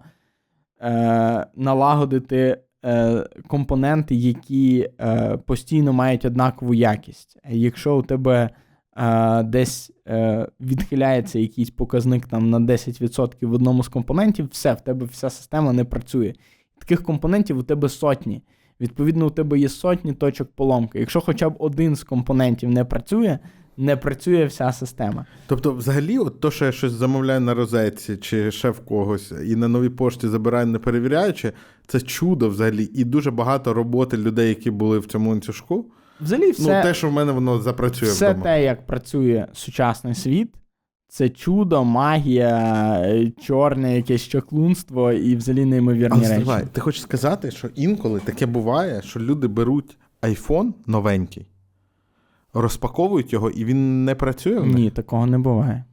е, 0.81 1.47
налагодити 1.55 2.57
е, 2.85 3.25
компоненти, 3.47 4.15
які 4.15 4.89
е, 4.99 5.37
постійно 5.37 5.93
мають 5.93 6.25
однакову 6.25 6.73
якість. 6.73 7.37
Якщо 7.49 7.97
у 7.97 8.01
тебе 8.01 8.49
е, 8.97 9.43
десь 9.43 9.91
е, 10.07 10.47
відхиляється 10.61 11.39
якийсь 11.39 11.69
показник 11.69 12.25
там 12.27 12.49
на 12.49 12.59
10% 12.59 13.45
в 13.45 13.53
одному 13.53 13.83
з 13.83 13.87
компонентів, 13.87 14.47
все, 14.51 14.73
в 14.73 14.81
тебе 14.81 15.05
вся 15.05 15.29
система 15.29 15.73
не 15.73 15.83
працює. 15.83 16.33
Таких 16.79 17.03
компонентів 17.03 17.57
у 17.57 17.63
тебе 17.63 17.89
сотні. 17.89 18.41
Відповідно, 18.81 19.27
у 19.27 19.29
тебе 19.29 19.59
є 19.59 19.69
сотні 19.69 20.13
точок 20.13 20.51
поломки. 20.51 20.99
Якщо 20.99 21.21
хоча 21.21 21.49
б 21.49 21.55
один 21.59 21.95
з 21.95 22.03
компонентів 22.03 22.69
не 22.69 22.85
працює, 22.85 23.39
не 23.77 23.97
працює 23.97 24.45
вся 24.45 24.71
система. 24.71 25.25
Тобто, 25.47 25.73
взагалі, 25.73 26.17
от 26.17 26.39
то, 26.39 26.51
що 26.51 26.65
я 26.65 26.71
щось 26.71 26.91
замовляю 26.91 27.39
на 27.39 27.53
розетці 27.53 28.17
чи 28.17 28.51
ще 28.51 28.69
в 28.69 28.79
когось, 28.79 29.33
і 29.47 29.55
на 29.55 29.67
новій 29.67 29.89
пошті 29.89 30.27
забираю, 30.27 30.67
не 30.67 30.79
перевіряючи, 30.79 31.51
це 31.87 32.01
чудо 32.01 32.49
взагалі. 32.49 32.83
І 32.93 33.03
дуже 33.03 33.31
багато 33.31 33.73
роботи 33.73 34.17
людей, 34.17 34.49
які 34.49 34.71
були 34.71 34.99
в 34.99 35.05
цьому 35.05 35.29
ланцюжку. 35.29 35.85
Взагалі, 36.21 36.51
все, 36.51 36.61
Ну, 36.77 36.83
те, 36.83 36.93
що 36.93 37.09
в 37.09 37.11
мене 37.13 37.31
воно 37.31 37.61
запрацює 37.61 38.09
все 38.09 38.29
вдома. 38.29 38.43
те, 38.43 38.63
як 38.63 38.85
працює 38.87 39.47
сучасний 39.53 40.15
світ, 40.15 40.49
це 41.07 41.29
чудо, 41.29 41.83
магія, 41.83 42.57
е, 43.05 43.31
чорне 43.43 43.95
якесь 43.95 44.21
чаклунство 44.27 45.11
і 45.11 45.35
взагалі 45.35 45.65
неймовірні 45.65 46.25
Але 46.25 46.37
речі. 46.37 46.67
ти 46.73 46.81
хочеш 46.81 47.01
сказати, 47.01 47.51
що 47.51 47.67
інколи 47.75 48.19
таке 48.19 48.45
буває, 48.45 49.01
що 49.01 49.19
люди 49.19 49.47
беруть 49.47 49.97
айфон 50.21 50.73
новенький, 50.85 51.47
розпаковують 52.53 53.33
його, 53.33 53.49
і 53.49 53.65
він 53.65 54.05
не 54.05 54.15
працює 54.15 54.59
в 54.59 54.65
них? 54.65 54.75
Ні, 54.75 54.91
такого 54.91 55.25
не 55.25 55.39
буває. 55.39 55.83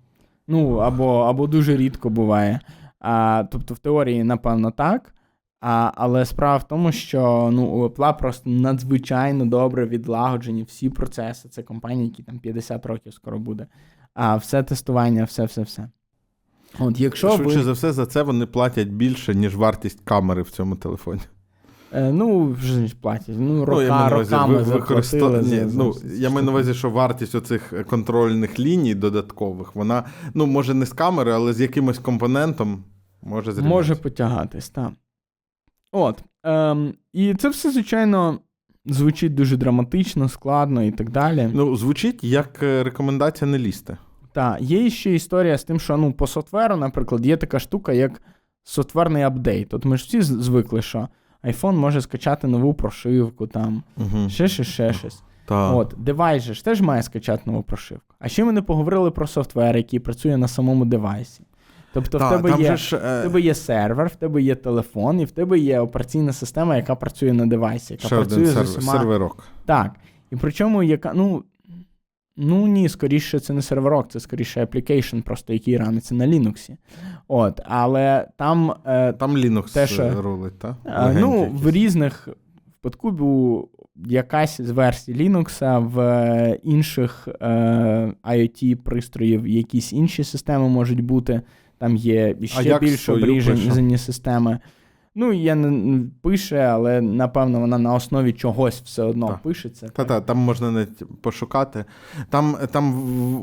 Ну, 0.49 0.77
або, 0.77 1.19
або 1.21 1.47
дуже 1.47 1.77
рідко 1.77 2.11
буває. 2.11 2.61
А, 3.01 3.45
тобто, 3.51 3.75
в 3.75 3.79
теорії, 3.79 4.25
напевно, 4.25 4.71
так. 4.71 5.15
А, 5.61 5.93
але 5.95 6.25
справа 6.25 6.57
в 6.57 6.69
тому, 6.69 6.93
що 6.93 7.51
ну, 7.53 7.67
у 7.67 7.89
Apple 7.89 8.19
просто 8.19 8.51
надзвичайно 8.51 9.47
добре 9.47 9.87
відлагоджені 9.87 10.63
всі 10.63 10.91
процеси. 10.91 11.49
Це 11.49 11.63
компанії, 11.63 12.09
які 12.09 12.23
там 12.23 12.39
50 12.39 12.87
років 12.87 13.15
скоро 13.15 13.39
буде. 13.39 13.67
А 14.15 14.37
все 14.37 14.63
тестування, 14.63 15.25
все, 15.25 15.45
все, 15.45 15.63
все. 15.63 15.89
От, 16.79 17.01
якщо 17.01 17.31
Швидше 17.31 17.59
ви... 17.59 17.65
за 17.65 17.73
все, 17.73 17.93
за 17.93 18.07
це 18.07 18.23
вони 18.23 18.47
платять 18.47 18.89
більше, 18.89 19.35
ніж 19.35 19.57
вартість 19.57 20.01
камери 20.05 20.43
в 20.43 20.51
цьому 20.51 20.77
телефоні. 20.77 21.21
Е, 21.93 22.13
ну, 22.13 22.53
вже 22.53 22.87
ж 22.87 22.97
платять. 23.01 23.37
Ну, 23.39 23.65
рока, 23.65 23.83
я 23.83 23.91
маю 23.91 24.11
на 24.11 24.17
увазі, 24.17 24.33
роками 24.35 24.59
ви- 24.59 24.65
заплатили. 24.65 25.43
Ні, 25.43 25.73
ну, 25.75 25.95
я 26.17 26.31
маю 26.31 26.47
на 26.47 26.53
увазі, 26.53 26.75
що 26.75 26.91
вартість 26.91 27.35
оцих 27.35 27.87
контрольних 27.87 28.61
ліній 28.61 28.95
додаткових, 28.95 29.75
вона, 29.75 30.05
ну, 30.35 30.47
може, 30.47 30.75
не 30.75 30.87
з 30.87 30.93
камери, 30.93 31.33
але 31.33 31.53
з 31.53 31.61
якимось 31.61 31.99
компонентом 31.99 32.85
може 33.23 33.53
зрівнятися. 33.53 33.75
Може 33.75 33.95
потягатись, 33.95 34.69
так. 34.69 34.91
От. 35.93 36.25
Ем, 36.45 36.95
і 37.13 37.35
це 37.35 37.49
все, 37.49 37.73
звичайно, 37.73 38.39
звучить 38.87 39.35
дуже 39.35 39.57
драматично, 39.57 40.29
складно 40.29 40.83
і 40.83 40.91
так 40.91 41.11
далі. 41.11 41.51
Ну, 41.55 41.77
звучить 41.77 42.25
як 42.25 42.63
е, 42.63 42.83
рекомендація 42.83 43.51
не 43.51 43.59
лізти. 43.59 43.97
Так, 44.33 44.61
є 44.61 44.91
ще 44.91 45.15
історія 45.15 45.59
з 45.59 45.65
тим, 45.65 45.81
що 45.81 45.97
ну, 45.97 46.13
по 46.13 46.27
софтверу, 46.27 46.77
наприклад, 46.77 47.27
є 47.27 47.37
така 47.37 47.59
штука, 47.59 47.93
як 47.93 48.23
софтверний 48.65 49.23
апдейт. 49.23 49.75
От 49.75 49.85
ми 49.85 49.97
ж 49.97 50.05
всі 50.05 50.23
звикли, 50.23 50.83
що 50.83 51.09
iPhone 51.49 51.73
може 51.73 52.01
скачати 52.01 52.47
нову 52.47 52.75
прошивку, 52.75 53.47
там, 53.47 53.83
Угу. 53.97 54.29
ще 54.29 54.49
щось, 54.49 54.67
ще 54.67 54.93
щось. 54.93 55.23
Так. 55.47 55.75
От, 55.77 55.95
девайс 55.99 56.43
же 56.43 56.55
ж 56.55 56.65
теж 56.65 56.81
має 56.81 57.03
скачати 57.03 57.43
нову 57.47 57.63
прошивку. 57.63 58.15
А 58.19 58.29
ще 58.29 58.45
ми 58.45 58.53
не 58.53 58.63
поговорили 58.63 59.11
про 59.11 59.27
софтвер, 59.27 59.77
який 59.77 59.99
працює 59.99 60.37
на 60.37 60.49
самому 60.49 60.85
девайсі. 60.85 61.43
Тобто, 61.93 62.19
Та, 62.19 62.29
в 62.29 62.43
тебе 62.43 62.63
є. 62.63 62.77
ж, 62.77 62.97
В 62.97 63.01
е, 63.05 63.23
тебе 63.23 63.41
є 63.41 63.55
сервер, 63.55 64.07
в 64.07 64.17
тебе 64.17 64.43
є 64.43 64.55
телефон, 64.55 65.21
і 65.21 65.25
в 65.25 65.31
тебе 65.31 65.59
є 65.59 65.81
операційна 65.81 66.33
система, 66.33 66.77
яка 66.77 66.95
працює 66.95 67.33
на 67.33 67.47
девайсі, 67.47 67.93
яка 67.95 68.07
ще 68.07 68.17
працює 68.17 68.35
один 68.37 68.47
з 68.47 68.55
сервер, 68.55 68.69
усіма. 68.79 68.93
серверок. 68.93 69.45
Так. 69.65 69.93
І 70.31 70.37
причому, 70.37 70.83
яка. 70.83 71.13
Ну, 71.15 71.45
ну 72.39 72.67
ні, 72.67 72.89
скоріше, 72.89 73.41
це 73.41 73.53
не 73.53 73.63
серверок, 73.63 74.09
це 74.11 74.21
скоріше 74.21 74.65
application, 74.65 75.23
просто 75.23 75.53
який 75.53 75.77
раниться 75.77 76.15
на 76.15 76.27
Linux. 76.27 76.71
От, 77.29 77.61
але 77.65 78.29
там. 78.37 78.75
Е, 78.87 79.13
Там 79.13 79.37
Linux 79.37 79.75
Те, 79.75 79.87
що- 79.87 80.23
рулить, 80.23 80.59
так? 80.59 80.77
е, 80.87 81.17
ну, 81.21 81.45
в 81.53 81.71
різних 81.71 82.29
в 82.69 82.83
подкубі 82.83 83.25
якась 84.07 84.61
з 84.61 84.71
версій 84.71 85.15
Linux, 85.15 85.81
в 85.89 86.01
е, 86.01 86.59
інших 86.63 87.29
е, 87.41 87.47
IoT 88.25 88.75
пристроїв 88.75 89.47
якісь 89.49 89.93
інші 89.93 90.25
системи 90.25 90.69
можуть 90.69 91.01
бути. 91.01 91.43
Там 91.79 91.97
є 91.97 92.35
ще 92.45 92.79
більш 92.79 93.09
обріжені 93.09 93.99
системи. 93.99 94.59
Ну, 95.21 95.33
я 95.33 95.55
не 95.55 96.01
пише, 96.23 96.59
але 96.59 97.01
напевно 97.01 97.61
вона 97.61 97.79
на 97.79 97.95
основі 97.95 98.33
чогось 98.33 98.83
все 98.85 99.03
одно 99.03 99.29
Так. 99.29 99.39
пишеться. 99.43 99.89
Та-та, 99.89 100.21
там 100.21 100.39
можна 100.39 100.71
навіть 100.71 101.23
пошукати. 101.23 101.85
Там, 102.31 102.57
там 102.71 102.95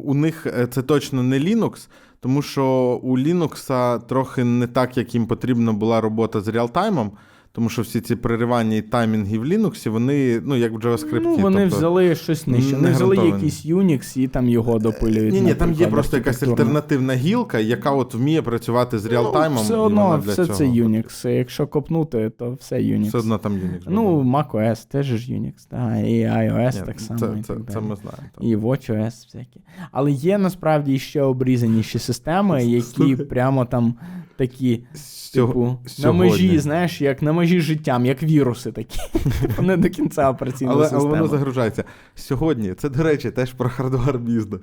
у 0.05 0.13
них 0.13 0.45
е, 0.45 0.67
це 0.67 0.81
точно 0.81 1.23
не 1.23 1.39
Linux, 1.39 1.87
тому 2.19 2.41
що 2.41 2.65
у 3.03 3.17
Linux 3.19 3.99
трохи 3.99 4.43
не 4.43 4.67
так, 4.67 4.97
як 4.97 5.15
їм 5.15 5.27
потрібна 5.27 5.73
була 5.73 6.01
робота 6.01 6.41
з 6.41 6.47
реалтаймом, 6.47 7.11
тому 7.55 7.69
що 7.69 7.81
всі 7.81 8.01
ці 8.01 8.15
переривання 8.15 8.75
і 8.75 8.81
таймінги 8.81 9.37
в 9.37 9.45
Linux, 9.45 9.89
вони, 9.89 10.41
ну, 10.45 10.55
як 10.55 10.71
в 10.71 10.75
JavaScript. 10.75 11.21
Ну, 11.23 11.35
вони 11.35 11.61
тобто... 11.61 11.77
взяли 11.77 12.15
щось 12.15 12.47
нижче. 12.47 12.75
Вони 12.75 12.91
взяли 12.91 13.15
якийсь 13.15 13.65
Unix 13.65 14.17
і 14.17 14.27
там 14.27 14.49
його 14.49 14.79
допилюють. 14.79 15.33
Ні, 15.33 15.41
ні, 15.41 15.53
там 15.53 15.73
є 15.73 15.87
просто 15.87 16.17
якась 16.17 16.43
альтернативна 16.43 17.13
гілка, 17.13 17.59
яка 17.59 17.91
от 17.91 18.13
вміє 18.13 18.41
працювати 18.41 18.99
з 18.99 19.05
реалтаймом. 19.05 19.57
Ну, 19.57 19.63
все 19.63 19.75
одно, 19.75 20.23
все 20.27 20.45
цього 20.45 20.57
це. 20.57 20.65
Unix. 20.65 21.29
Якщо 21.29 21.67
копнути, 21.67 22.29
то 22.29 22.53
все 22.53 22.75
Unix. 22.75 23.07
Все 23.07 23.17
одно 23.17 23.37
там 23.37 23.53
Unix. 23.53 23.81
Ну, 23.87 24.23
macOS 24.23 24.87
теж 24.87 25.05
ж 25.05 25.33
Unix, 25.33 25.53
та, 25.69 25.97
і 25.97 26.23
iOS 26.23 26.79
Ні, 26.79 26.85
так 26.85 26.99
само. 26.99 27.19
Це, 27.19 27.25
і 27.25 27.43
так 27.43 27.57
це 27.67 27.73
далі. 27.73 27.85
ми 27.85 27.95
знаємо. 27.95 28.29
так. 28.35 28.43
І 28.43 28.55
WatchOS 28.55 29.25
всякі. 29.25 29.61
Але 29.91 30.11
є 30.11 30.37
насправді 30.37 30.99
ще 30.99 31.21
обрізаніші 31.21 31.99
системи, 31.99 32.65
які 32.65 33.15
прямо 33.15 33.65
там 33.65 33.95
такі, 34.37 34.83
Сього- 34.93 35.47
типу, 35.53 35.79
на 36.07 36.11
межі, 36.11 36.59
знаєш, 36.59 37.01
як 37.01 37.21
на 37.21 37.33
межі 37.33 37.59
життям, 37.61 38.05
як 38.05 38.23
віруси 38.23 38.71
такі. 38.71 38.99
Не 39.61 39.77
до 39.77 39.89
кінця 39.89 40.29
операційна 40.29 40.71
але, 40.71 40.83
система. 40.83 41.01
але 41.03 41.11
воно 41.11 41.27
загружається. 41.27 41.83
Сьогодні, 42.15 42.73
це, 42.73 42.89
до 42.89 43.03
речі, 43.03 43.31
теж 43.31 43.53
про 43.53 43.69
хардвар 43.69 44.19
бізнес. 44.19 44.61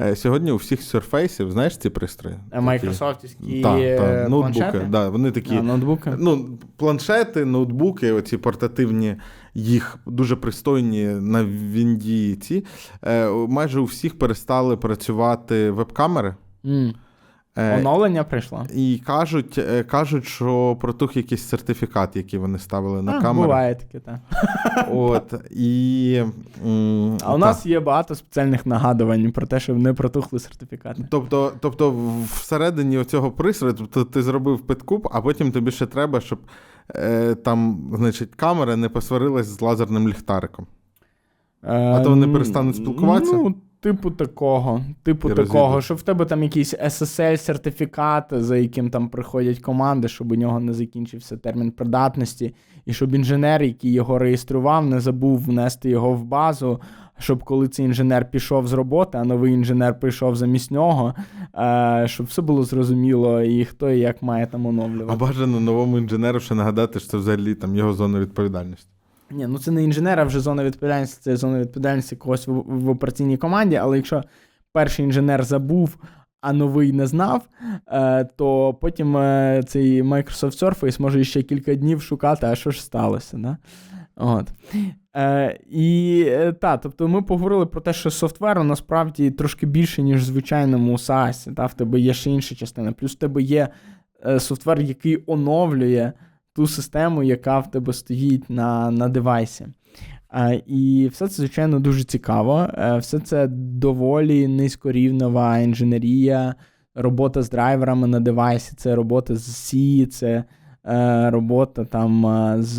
Е, 0.00 0.16
Сьогодні 0.16 0.50
у 0.52 0.56
всіх 0.56 0.80
Surface, 0.80 1.50
знаєш 1.50 1.76
ці 1.76 1.90
пристрої? 1.90 2.36
Майкрософтівські 2.60 3.62
Так, 3.62 3.78
е, 3.80 3.98
так, 3.98 4.28
ноутбуки. 4.30 4.58
планшети? 4.60 4.86
Да, 4.90 5.08
вони 5.08 5.30
такі. 5.30 5.56
А, 5.56 5.62
ноутбуки? 5.62 6.12
Ну, 6.18 6.58
планшети, 6.76 7.44
ноутбуки, 7.44 8.12
оці 8.12 8.36
портативні, 8.36 9.16
їх 9.54 9.96
дуже 10.06 10.36
пристойні 10.36 11.04
на 11.06 11.44
Вінді. 11.44 12.36
Ці 12.36 12.64
е, 13.04 13.28
майже 13.30 13.80
у 13.80 13.84
всіх 13.84 14.18
перестали 14.18 14.76
працювати 14.76 15.70
веб-камери. 15.70 16.34
М. 16.66 16.94
Е, 17.60 17.78
Оновлення 17.78 18.24
прийшло. 18.24 18.66
і 18.74 19.02
кажуть, 19.06 19.58
е, 19.58 19.82
кажуть, 19.82 20.24
що 20.24 20.76
протух 20.80 21.16
якийсь 21.16 21.48
сертифікат, 21.48 22.16
який 22.16 22.38
вони 22.38 22.58
ставили 22.58 23.02
на 23.02 23.12
а, 23.12 23.20
камеру. 23.22 23.42
Буває 23.46 23.74
таке, 23.74 24.00
так. 24.00 24.18
От, 24.92 25.34
і, 25.50 26.22
м, 26.66 27.16
А 27.22 27.34
у 27.34 27.38
нас 27.38 27.66
є 27.66 27.80
багато 27.80 28.14
спеціальних 28.14 28.66
нагадувань 28.66 29.32
про 29.32 29.46
те, 29.46 29.60
щоб 29.60 29.78
не 29.78 29.92
протухли 29.92 30.38
сертифікати. 30.38 31.04
Тобто, 31.10 31.52
тобто 31.60 31.94
всередині 32.34 33.04
цього 33.04 33.30
пристрою, 33.30 33.74
тобто 33.78 34.04
ти 34.04 34.22
зробив 34.22 34.60
підкуп, 34.60 35.06
а 35.12 35.20
потім 35.20 35.52
тобі 35.52 35.70
ще 35.70 35.86
треба, 35.86 36.20
щоб 36.20 36.38
е, 36.94 37.34
там, 37.34 37.90
значить, 37.94 38.34
камера 38.34 38.76
не 38.76 38.88
посварилась 38.88 39.46
з 39.46 39.60
лазерним 39.60 40.08
ліхтариком. 40.08 40.66
А 41.62 42.00
то 42.04 42.10
вони 42.10 42.26
Е, 42.26 42.32
перестануть 42.32 42.76
спілкуватися? 42.76 43.32
Ну, 43.32 43.54
типу 43.80 44.10
такого. 44.10 44.80
Типу 45.02 45.30
І 45.30 45.34
такого, 45.34 45.66
розійдуть. 45.66 45.84
що 45.84 45.94
в 45.94 46.02
тебе 46.02 46.24
там 46.24 46.42
якийсь 46.42 46.74
SSL-сертифікат, 46.74 48.40
за 48.40 48.56
яким 48.56 48.90
там 48.90 49.08
приходять 49.08 49.58
команди, 49.58 50.08
щоб 50.08 50.32
у 50.32 50.34
нього 50.34 50.60
не 50.60 50.72
закінчився 50.72 51.36
термін 51.36 51.70
придатності, 51.70 52.54
і 52.86 52.92
щоб 52.92 53.14
інженер, 53.14 53.62
який 53.62 53.92
його 53.92 54.18
реєстрував, 54.18 54.86
не 54.86 55.00
забув 55.00 55.38
внести 55.38 55.90
його 55.90 56.12
в 56.12 56.24
базу. 56.24 56.80
Щоб 57.18 57.44
коли 57.44 57.68
цей 57.68 57.86
інженер 57.86 58.30
пішов 58.30 58.66
з 58.66 58.72
роботи, 58.72 59.18
а 59.18 59.24
новий 59.24 59.52
інженер 59.52 60.00
прийшов 60.00 60.36
замість 60.36 60.70
нього, 60.70 61.14
е, 61.58 62.04
щоб 62.08 62.26
все 62.26 62.42
було 62.42 62.64
зрозуміло, 62.64 63.42
і 63.42 63.64
хто 63.64 63.90
і 63.90 63.98
як 63.98 64.22
має 64.22 64.46
там 64.46 64.66
оновлювати. 64.66 65.12
А 65.12 65.16
бажано 65.16 65.60
новому 65.60 65.98
інженеру 65.98 66.40
ще 66.40 66.54
нагадати, 66.54 67.00
що 67.00 67.08
це 67.08 67.16
взагалі 67.16 67.54
там 67.54 67.76
його 67.76 67.92
зона 67.92 68.20
відповідальності. 68.20 68.88
Ні, 69.30 69.46
ну 69.46 69.58
це 69.58 69.70
не 69.70 69.84
інженер, 69.84 70.20
а 70.20 70.24
вже 70.24 70.40
зона 70.40 70.64
відповідальності, 70.64 71.20
це 71.22 71.36
зона 71.36 71.60
відповідальності 71.60 72.16
когось 72.16 72.46
в, 72.46 72.52
в 72.52 72.88
операційній 72.88 73.36
команді. 73.36 73.76
Але 73.76 73.96
якщо 73.96 74.22
перший 74.72 75.04
інженер 75.04 75.44
забув, 75.44 75.96
а 76.40 76.52
новий 76.52 76.92
не 76.92 77.06
знав, 77.06 77.48
е, 77.86 78.24
то 78.24 78.74
потім 78.74 79.16
е, 79.16 79.62
цей 79.66 80.02
Microsoft 80.02 80.62
Surface 80.62 81.00
може 81.00 81.24
ще 81.24 81.42
кілька 81.42 81.74
днів 81.74 82.02
шукати, 82.02 82.46
а 82.46 82.54
що 82.54 82.70
ж 82.70 82.82
сталося. 82.82 83.36
Да? 83.38 83.56
От. 84.16 84.48
Е, 85.16 85.58
і 85.70 86.24
е, 86.28 86.52
та, 86.52 86.76
тобто 86.76 87.08
ми 87.08 87.22
поговорили 87.22 87.66
про 87.66 87.80
те, 87.80 87.92
що 87.92 88.10
софтверу 88.10 88.64
насправді 88.64 89.30
трошки 89.30 89.66
більше, 89.66 90.02
ніж 90.02 90.20
в 90.20 90.24
звичайному 90.24 90.92
SaaS. 90.92 91.54
Та? 91.54 91.66
В 91.66 91.74
тебе 91.74 92.00
є 92.00 92.14
ще 92.14 92.30
інша 92.30 92.54
частина. 92.54 92.92
Плюс 92.92 93.12
в 93.12 93.18
тебе 93.18 93.42
є 93.42 93.68
софтвер, 94.38 94.80
який 94.80 95.24
оновлює 95.26 96.12
ту 96.60 96.66
систему, 96.66 97.22
яка 97.22 97.58
в 97.58 97.70
тебе 97.70 97.92
стоїть 97.92 98.50
на, 98.50 98.90
на 98.90 99.08
девайсі. 99.08 99.66
І 100.66 101.10
все 101.12 101.28
це, 101.28 101.34
звичайно, 101.34 101.80
дуже 101.80 102.04
цікаво. 102.04 102.68
Е, 102.74 102.98
все 102.98 103.18
це 103.18 103.46
доволі 103.46 104.48
низькорівнова 104.48 105.58
інженерія, 105.58 106.54
робота 106.94 107.42
з 107.42 107.50
драйверами 107.50 108.06
на 108.06 108.20
девайсі, 108.20 108.72
це 108.76 108.94
робота 108.94 109.36
з 109.36 109.48
C, 109.48 110.06
це 110.06 110.44
е, 110.86 111.30
робота 111.30 111.84
там 111.84 112.26
е, 112.26 112.56
з 112.62 112.78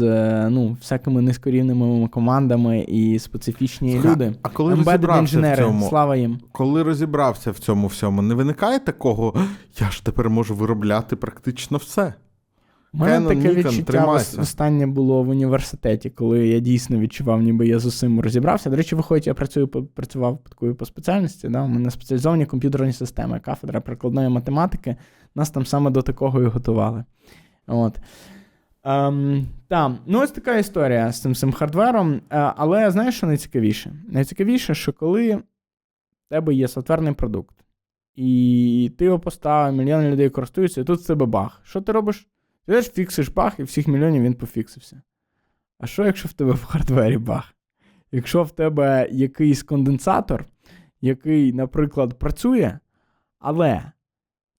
ну, 0.49 0.77
всякими 0.81 1.21
низькорівними 1.21 2.07
командами 2.07 2.79
і 2.79 3.19
специфічні 3.19 3.91
Слухай, 3.91 4.11
люди. 4.11 4.33
А 4.41 4.49
коли 4.49 4.73
Embedded 4.73 4.85
розібрався 4.85 5.21
в 5.21 5.21
інженери, 5.21 5.63
цьому, 5.63 5.89
слава 5.89 6.15
їм. 6.15 6.39
коли 6.51 6.83
розібрався 6.83 7.51
в 7.51 7.59
цьому 7.59 7.87
всьому, 7.87 8.21
не 8.21 8.35
виникає 8.35 8.79
такого, 8.79 9.33
я 9.79 9.89
ж 9.89 10.05
тепер 10.05 10.29
можу 10.29 10.55
виробляти 10.55 11.15
практично 11.15 11.77
все. 11.77 12.13
У 12.93 12.97
мене 12.97 13.27
таке 13.27 13.49
Nikon, 13.49 13.55
відчуття 13.55 13.83
тримайся. 13.83 14.41
останнє 14.41 14.87
було 14.87 15.23
в 15.23 15.29
університеті, 15.29 16.09
коли 16.09 16.47
я 16.47 16.59
дійсно 16.59 16.99
відчував, 16.99 17.41
ніби 17.41 17.67
я 17.67 17.79
з 17.79 17.85
усім 17.85 18.19
розібрався. 18.19 18.69
До 18.69 18.75
речі, 18.75 18.95
виходить, 18.95 19.27
я 19.27 19.33
працюю 19.33 19.67
працював 19.67 20.39
такою 20.49 20.75
по 20.75 20.85
спеціальності. 20.85 21.49
Да? 21.49 21.61
У 21.61 21.67
мене 21.67 21.91
спеціалізовані 21.91 22.45
комп'ютерні 22.45 22.93
системи, 22.93 23.39
кафедра 23.39 23.81
прикладної 23.81 24.29
математики. 24.29 24.95
Нас 25.35 25.49
там 25.49 25.65
саме 25.65 25.91
до 25.91 26.01
такого 26.01 26.41
і 26.41 26.45
готували. 26.45 27.03
От. 27.67 27.99
Ем, 28.83 29.47
та, 29.67 29.95
ну 30.05 30.21
ось 30.21 30.31
така 30.31 30.57
історія 30.57 31.11
з 31.11 31.21
цим, 31.21 31.35
цим 31.35 31.51
хардвером. 31.51 32.13
Е, 32.13 32.21
але 32.57 32.91
знаєш, 32.91 33.15
що 33.15 33.27
найцікавіше? 33.27 33.93
Найцікавіше, 34.07 34.75
що 34.75 34.93
коли 34.93 35.35
в 35.35 35.43
тебе 36.29 36.53
є 36.53 36.67
софтверний 36.67 37.13
продукт, 37.13 37.55
і 38.15 38.91
ти 38.97 39.05
його 39.05 39.19
поставив, 39.19 39.77
мільйони 39.77 40.11
людей 40.11 40.29
користуються, 40.29 40.81
і 40.81 40.83
тут 40.83 40.99
в 40.99 41.07
тебе 41.07 41.25
баг. 41.25 41.61
Що 41.63 41.81
ти 41.81 41.91
робиш? 41.91 42.27
Ти 42.65 42.81
фіксиш 42.81 43.29
баг, 43.29 43.53
і 43.57 43.63
всіх 43.63 43.87
мільйонів 43.87 44.23
він 44.23 44.33
пофіксився. 44.33 45.01
А 45.79 45.87
що, 45.87 46.05
якщо 46.05 46.27
в 46.27 46.33
тебе 46.33 46.51
в 46.51 46.63
хардвері 46.63 47.17
баг? 47.17 47.53
Якщо 48.11 48.43
в 48.43 48.51
тебе 48.51 49.07
якийсь 49.11 49.63
конденсатор, 49.63 50.45
який, 51.01 51.53
наприклад, 51.53 52.19
працює, 52.19 52.79
але 53.39 53.91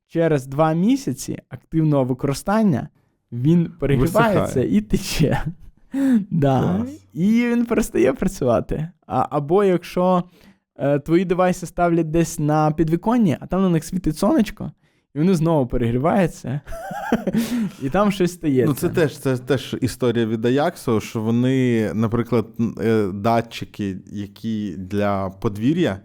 через 0.07 0.47
два 0.47 0.73
місяці 0.73 1.39
активного 1.49 2.05
використання 2.05 2.89
він 3.33 3.73
перегрівається 3.81 4.43
Висихає. 4.43 4.77
і 4.77 4.81
тече. 4.81 5.45
Да. 6.31 6.87
І 7.13 7.47
він 7.47 7.67
перестає 7.67 8.13
працювати. 8.13 8.89
А, 9.07 9.27
або 9.31 9.65
якщо 9.65 10.25
е, 10.77 10.99
твої 10.99 11.25
девайси 11.25 11.67
ставлять 11.67 12.11
десь 12.11 12.39
на 12.39 12.71
підвіконні, 12.71 13.37
а 13.41 13.47
там 13.47 13.63
на 13.63 13.69
них 13.69 13.85
світить 13.85 14.19
сонечко, 14.19 14.73
і 15.15 15.19
вони 15.19 15.35
знову 15.35 15.67
перегріваються, 15.67 16.61
і 17.83 17.91
там 17.91 18.13
щось 18.13 18.33
стається. 18.33 18.67
Ну, 18.67 18.75
це 18.75 18.89
теж, 18.89 19.19
це 19.19 19.39
теж 19.39 19.77
історія 19.81 20.27
від 20.27 20.45
Ajax, 20.45 21.01
що 21.01 21.21
вони, 21.21 21.91
наприклад, 21.95 22.47
е, 22.81 23.07
датчики, 23.15 23.97
які 24.07 24.75
для 24.77 25.31
подвір'я 25.31 26.01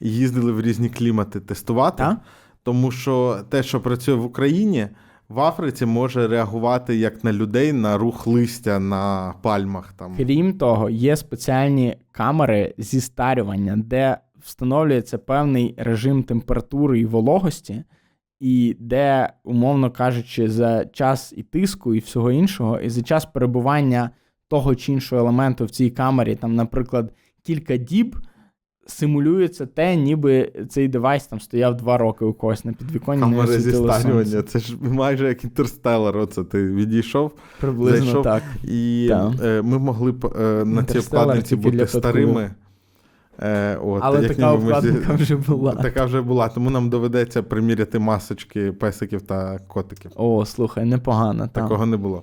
їздили 0.00 0.52
в 0.52 0.60
різні 0.60 0.88
клімати 0.88 1.40
тестувати. 1.40 1.96
Та? 1.96 2.16
Тому 2.62 2.90
що 2.90 3.40
те, 3.48 3.62
що 3.62 3.80
працює 3.80 4.14
в 4.14 4.24
Україні, 4.24 4.88
в 5.28 5.40
Африці 5.40 5.86
може 5.86 6.28
реагувати 6.28 6.96
як 6.96 7.24
на 7.24 7.32
людей 7.32 7.72
на 7.72 7.98
рух 7.98 8.26
листя 8.26 8.78
на 8.78 9.34
пальмах. 9.42 9.92
Там. 9.92 10.14
Крім 10.16 10.58
того, 10.58 10.90
є 10.90 11.16
спеціальні 11.16 11.96
камери 12.12 12.74
зі 12.78 13.00
старювання, 13.00 13.76
де 13.76 14.18
встановлюється 14.40 15.18
певний 15.18 15.74
режим 15.76 16.22
температури 16.22 17.00
і 17.00 17.04
вологості, 17.04 17.84
і 18.40 18.76
де, 18.80 19.32
умовно 19.44 19.90
кажучи, 19.90 20.48
за 20.48 20.84
час 20.84 21.34
і 21.36 21.42
тиску, 21.42 21.94
і 21.94 21.98
всього 21.98 22.30
іншого, 22.30 22.80
і 22.80 22.90
за 22.90 23.02
час 23.02 23.26
перебування 23.26 24.10
того 24.48 24.74
чи 24.74 24.92
іншого 24.92 25.22
елементу 25.22 25.64
в 25.64 25.70
цій 25.70 25.90
камері, 25.90 26.34
там, 26.36 26.54
наприклад, 26.54 27.12
кілька 27.42 27.76
діб. 27.76 28.16
Симулюється 28.88 29.66
те, 29.66 29.96
ніби 29.96 30.52
цей 30.68 30.88
девайс 30.88 31.26
там 31.26 31.40
стояв 31.40 31.76
два 31.76 31.98
роки 31.98 32.24
у 32.24 32.32
когось 32.32 32.64
на 32.64 32.72
підвіконні. 32.72 33.20
не 33.20 33.26
Камера 33.26 33.46
зі 33.58 33.72
сонце. 33.72 34.42
Це 34.42 34.58
ж 34.58 34.76
майже 34.80 35.28
як 35.28 35.44
інтерстелер. 35.44 36.16
Оце 36.18 36.44
ти 36.44 36.66
відійшов, 36.72 37.32
Приблизно 37.60 38.00
зайшов. 38.04 38.22
так. 38.22 38.42
і 38.64 39.06
Так. 39.08 39.32
е, 39.44 39.62
ми 39.62 39.78
могли 39.78 40.12
б 40.12 40.26
е, 40.40 40.64
на 40.64 40.84
цій 40.84 41.00
тільки 41.42 41.56
бути 41.56 41.86
старими. 41.86 42.50
Е, 43.42 43.76
от, 43.76 44.00
Але 44.04 44.22
як 44.22 44.28
така 44.36 44.52
ніби 44.52 44.64
ми 44.64 44.68
зі- 44.68 44.88
обкладинка 44.88 45.14
вже 45.14 45.36
була. 45.36 45.72
Така 45.72 46.04
вже 46.04 46.20
була, 46.22 46.48
тому 46.48 46.70
нам 46.70 46.90
доведеться 46.90 47.42
приміряти 47.42 47.98
масочки 47.98 48.72
песиків 48.72 49.22
та 49.22 49.58
котиків. 49.58 50.10
О, 50.16 50.46
слухай, 50.46 50.84
непогано. 50.84 51.48
Там. 51.52 51.64
Такого 51.64 51.86
не 51.86 51.96
було. 51.96 52.22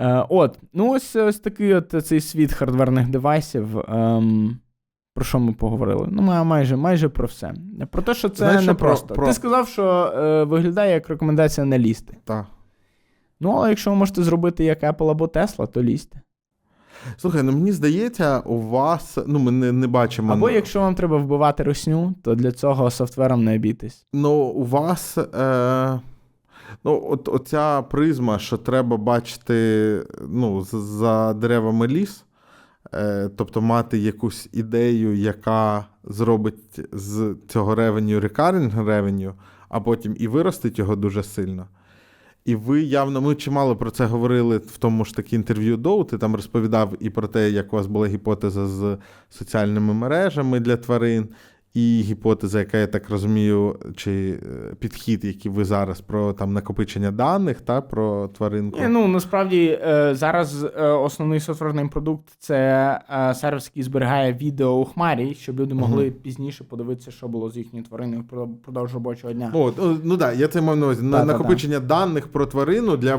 Е, 0.00 0.24
от, 0.28 0.58
ну 0.72 0.90
ось 0.92 1.16
ось 1.16 1.38
такий 1.40 1.74
от 1.74 2.06
цей 2.06 2.20
світ 2.20 2.52
хардверних 2.52 3.08
девайсів. 3.08 3.78
Ем, 3.78 4.58
про 5.14 5.24
що 5.24 5.38
ми 5.38 5.52
поговорили? 5.52 6.08
Ну, 6.10 6.22
май- 6.22 6.44
майже 6.44 6.76
майже 6.76 7.08
про 7.08 7.26
все. 7.26 7.54
Про 7.90 8.02
те, 8.02 8.14
що 8.14 8.28
це 8.28 8.36
Знаєш, 8.36 8.56
не 8.56 8.62
що 8.62 8.74
про- 8.74 8.88
просто. 8.88 9.14
про- 9.14 9.26
Ти 9.26 9.32
сказав, 9.32 9.68
що 9.68 10.12
е, 10.16 10.44
виглядає 10.44 10.94
як 10.94 11.08
рекомендація 11.08 11.66
не 11.66 11.78
лізти. 11.78 12.16
Так. 12.24 12.46
Ну, 13.40 13.50
але 13.50 13.68
якщо 13.68 13.90
ви 13.90 13.96
можете 13.96 14.22
зробити 14.22 14.64
як 14.64 14.82
Apple 14.82 15.10
або 15.10 15.26
Tesla, 15.26 15.68
то 15.68 15.82
лізьте. 15.82 16.20
Слухай, 17.16 17.42
ну 17.42 17.52
мені 17.52 17.72
здається, 17.72 18.38
у 18.38 18.60
вас. 18.60 19.18
Ну, 19.26 19.38
ми 19.38 19.52
не, 19.52 19.72
не 19.72 19.86
бачимо. 19.86 20.32
Або 20.32 20.50
якщо 20.50 20.80
вам 20.80 20.94
треба 20.94 21.16
вбивати 21.16 21.62
русню, 21.62 22.14
то 22.22 22.34
для 22.34 22.52
цього 22.52 22.90
софтвером 22.90 23.44
не 23.44 23.54
обійтись. 23.54 24.06
Ну, 24.12 24.32
у 24.32 24.64
вас. 24.64 25.18
Е... 25.18 26.00
Ну, 26.84 27.08
от 27.10 27.28
оця 27.28 27.82
призма, 27.82 28.38
що 28.38 28.56
треба 28.56 28.96
бачити 28.96 30.02
ну, 30.28 30.66
за 30.72 31.34
деревами 31.34 31.86
ліс, 31.86 32.24
е, 32.94 33.30
тобто 33.36 33.60
мати 33.60 33.98
якусь 33.98 34.48
ідею, 34.52 35.16
яка 35.16 35.86
зробить 36.04 36.80
з 36.92 37.36
цього 37.48 37.74
ревеню 37.74 38.20
recurring 38.20 38.84
revenue, 38.84 39.32
а 39.68 39.80
потім 39.80 40.16
і 40.18 40.28
виростить 40.28 40.78
його 40.78 40.96
дуже 40.96 41.22
сильно. 41.22 41.66
І 42.48 42.54
ви 42.54 42.82
явно, 42.82 43.20
ми 43.20 43.34
чимало 43.34 43.76
про 43.76 43.90
це 43.90 44.06
говорили 44.06 44.58
в 44.58 44.78
тому 44.78 45.04
ж 45.04 45.14
таки 45.14 45.36
інтерв'ю 45.36 45.76
Доу. 45.76 46.04
Ти 46.04 46.18
там 46.18 46.36
розповідав 46.36 46.94
і 47.00 47.10
про 47.10 47.28
те, 47.28 47.50
як 47.50 47.72
у 47.72 47.76
вас 47.76 47.86
була 47.86 48.06
гіпотеза 48.06 48.66
з 48.66 48.98
соціальними 49.30 49.94
мережами 49.94 50.60
для 50.60 50.76
тварин, 50.76 51.28
і 51.74 52.02
гіпотеза, 52.02 52.58
яка 52.58 52.78
я 52.78 52.86
так 52.86 53.10
розумію, 53.10 53.76
чи 53.96 54.38
е, 54.42 54.74
підхід, 54.78 55.24
який 55.24 55.52
ви 55.52 55.64
зараз 55.64 56.00
про 56.00 56.32
там 56.32 56.52
накопичення 56.52 57.10
даних 57.10 57.60
та 57.60 57.80
про 57.80 58.28
тваринку. 58.28 58.80
Ні, 58.80 58.88
ну 58.88 59.08
насправді 59.08 59.78
е, 59.86 60.14
зараз 60.14 60.64
е, 60.64 60.86
основний 60.86 61.40
софтверний 61.40 61.88
продукт 61.88 62.28
це 62.38 63.00
сервіс, 63.34 63.64
який 63.66 63.82
зберігає 63.82 64.32
відео 64.32 64.68
у 64.68 64.84
хмарі, 64.84 65.34
щоб 65.34 65.60
люди 65.60 65.74
могли 65.74 66.10
пізніше 66.10 66.64
подивитися, 66.64 67.10
що 67.10 67.28
було 67.28 67.50
з 67.50 67.56
їхньою 67.56 67.84
твариною 67.84 68.24
впродовж 68.62 68.94
робочого 68.94 69.32
дня. 69.32 69.50
О, 69.54 69.72
ну 70.02 70.16
так, 70.16 70.18
да, 70.18 70.32
я 70.32 70.48
це 70.48 70.60
мав 70.60 70.76
на 70.76 70.86
увазі. 70.86 71.02
Та-та-та. 71.02 71.24
накопичення 71.24 71.80
даних 71.80 72.28
про 72.28 72.46
тварину 72.46 72.96
для, 72.96 73.16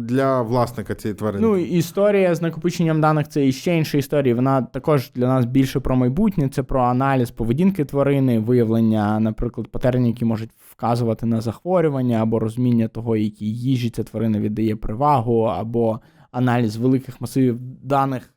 для 0.00 0.42
власника 0.42 0.94
цієї 0.94 1.18
тварини. 1.18 1.46
Ну, 1.46 1.56
історія 1.56 2.34
з 2.34 2.42
накопиченням 2.42 3.00
даних 3.00 3.28
це 3.28 3.46
іще 3.46 3.76
інша 3.76 3.98
історія. 3.98 4.34
Вона 4.34 4.62
також 4.62 5.10
для 5.14 5.26
нас 5.26 5.44
більше 5.44 5.80
про 5.80 5.96
майбутнє, 5.96 6.48
це 6.48 6.62
про 6.62 6.82
аналіз 6.82 7.30
поведінки 7.30 7.59
тварини, 7.68 8.38
виявлення, 8.38 9.20
наприклад, 9.20 9.68
патернів, 9.68 10.06
які 10.06 10.24
можуть 10.24 10.50
вказувати 10.70 11.26
на 11.26 11.40
захворювання, 11.40 12.22
або 12.22 12.38
розуміння 12.38 12.88
того, 12.88 13.16
якій 13.16 13.54
їжі 13.54 13.90
ця 13.90 14.02
тварина 14.02 14.40
віддає 14.40 14.76
перевагу, 14.76 15.40
або 15.42 16.00
аналіз 16.30 16.76
великих 16.76 17.20
масивів 17.20 17.60
даних 17.82 18.34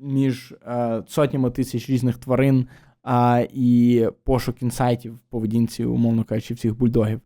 між 0.00 0.54
е, 0.66 1.02
сотнями 1.06 1.50
тисяч 1.50 1.90
різних 1.90 2.18
тварин. 2.18 2.66
А, 3.02 3.46
і 3.52 4.06
пошук 4.24 4.62
інсайтів 4.62 5.14
в 5.14 5.18
поведінці, 5.18 5.84
умовно 5.84 6.24
кажучи, 6.24 6.54
всіх 6.54 6.78
бульдогів. 6.78 7.20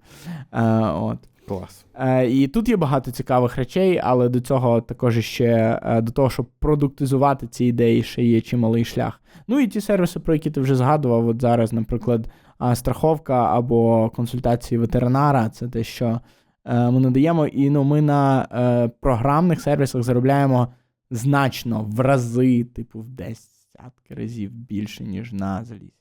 Е, 0.52 0.62
от. 0.80 1.18
Клас. 1.48 1.86
Е, 1.94 2.30
і 2.30 2.48
тут 2.48 2.68
є 2.68 2.76
багато 2.76 3.10
цікавих 3.10 3.56
речей, 3.56 4.00
але 4.04 4.28
до 4.28 4.40
цього 4.40 4.80
також 4.80 5.18
ще 5.18 5.80
е, 5.82 6.00
до 6.00 6.12
того, 6.12 6.30
щоб 6.30 6.46
продуктизувати 6.58 7.46
ці 7.46 7.64
ідеї, 7.64 8.02
ще 8.02 8.24
є 8.24 8.40
чималий 8.40 8.84
шлях. 8.84 9.20
Ну 9.48 9.60
і 9.60 9.66
ті 9.66 9.80
сервіси, 9.80 10.20
про 10.20 10.34
які 10.34 10.50
ти 10.50 10.60
вже 10.60 10.74
згадував, 10.74 11.28
от 11.28 11.40
зараз, 11.40 11.72
наприклад, 11.72 12.28
страховка 12.74 13.56
або 13.56 14.10
консультації 14.10 14.78
ветеринара, 14.78 15.48
це 15.48 15.68
те, 15.68 15.84
що 15.84 16.20
е, 16.64 16.90
ми 16.90 17.00
надаємо. 17.00 17.46
І 17.46 17.70
ну, 17.70 17.84
ми 17.84 18.02
на 18.02 18.48
е, 18.52 18.88
програмних 19.00 19.60
сервісах 19.60 20.02
заробляємо 20.02 20.68
значно 21.10 21.84
в 21.88 22.00
рази, 22.00 22.64
типу, 22.64 23.00
в 23.00 23.08
десятки 23.08 24.14
разів 24.14 24.50
більше, 24.50 25.04
ніж 25.04 25.32
на 25.32 25.64
залізі. 25.64 25.92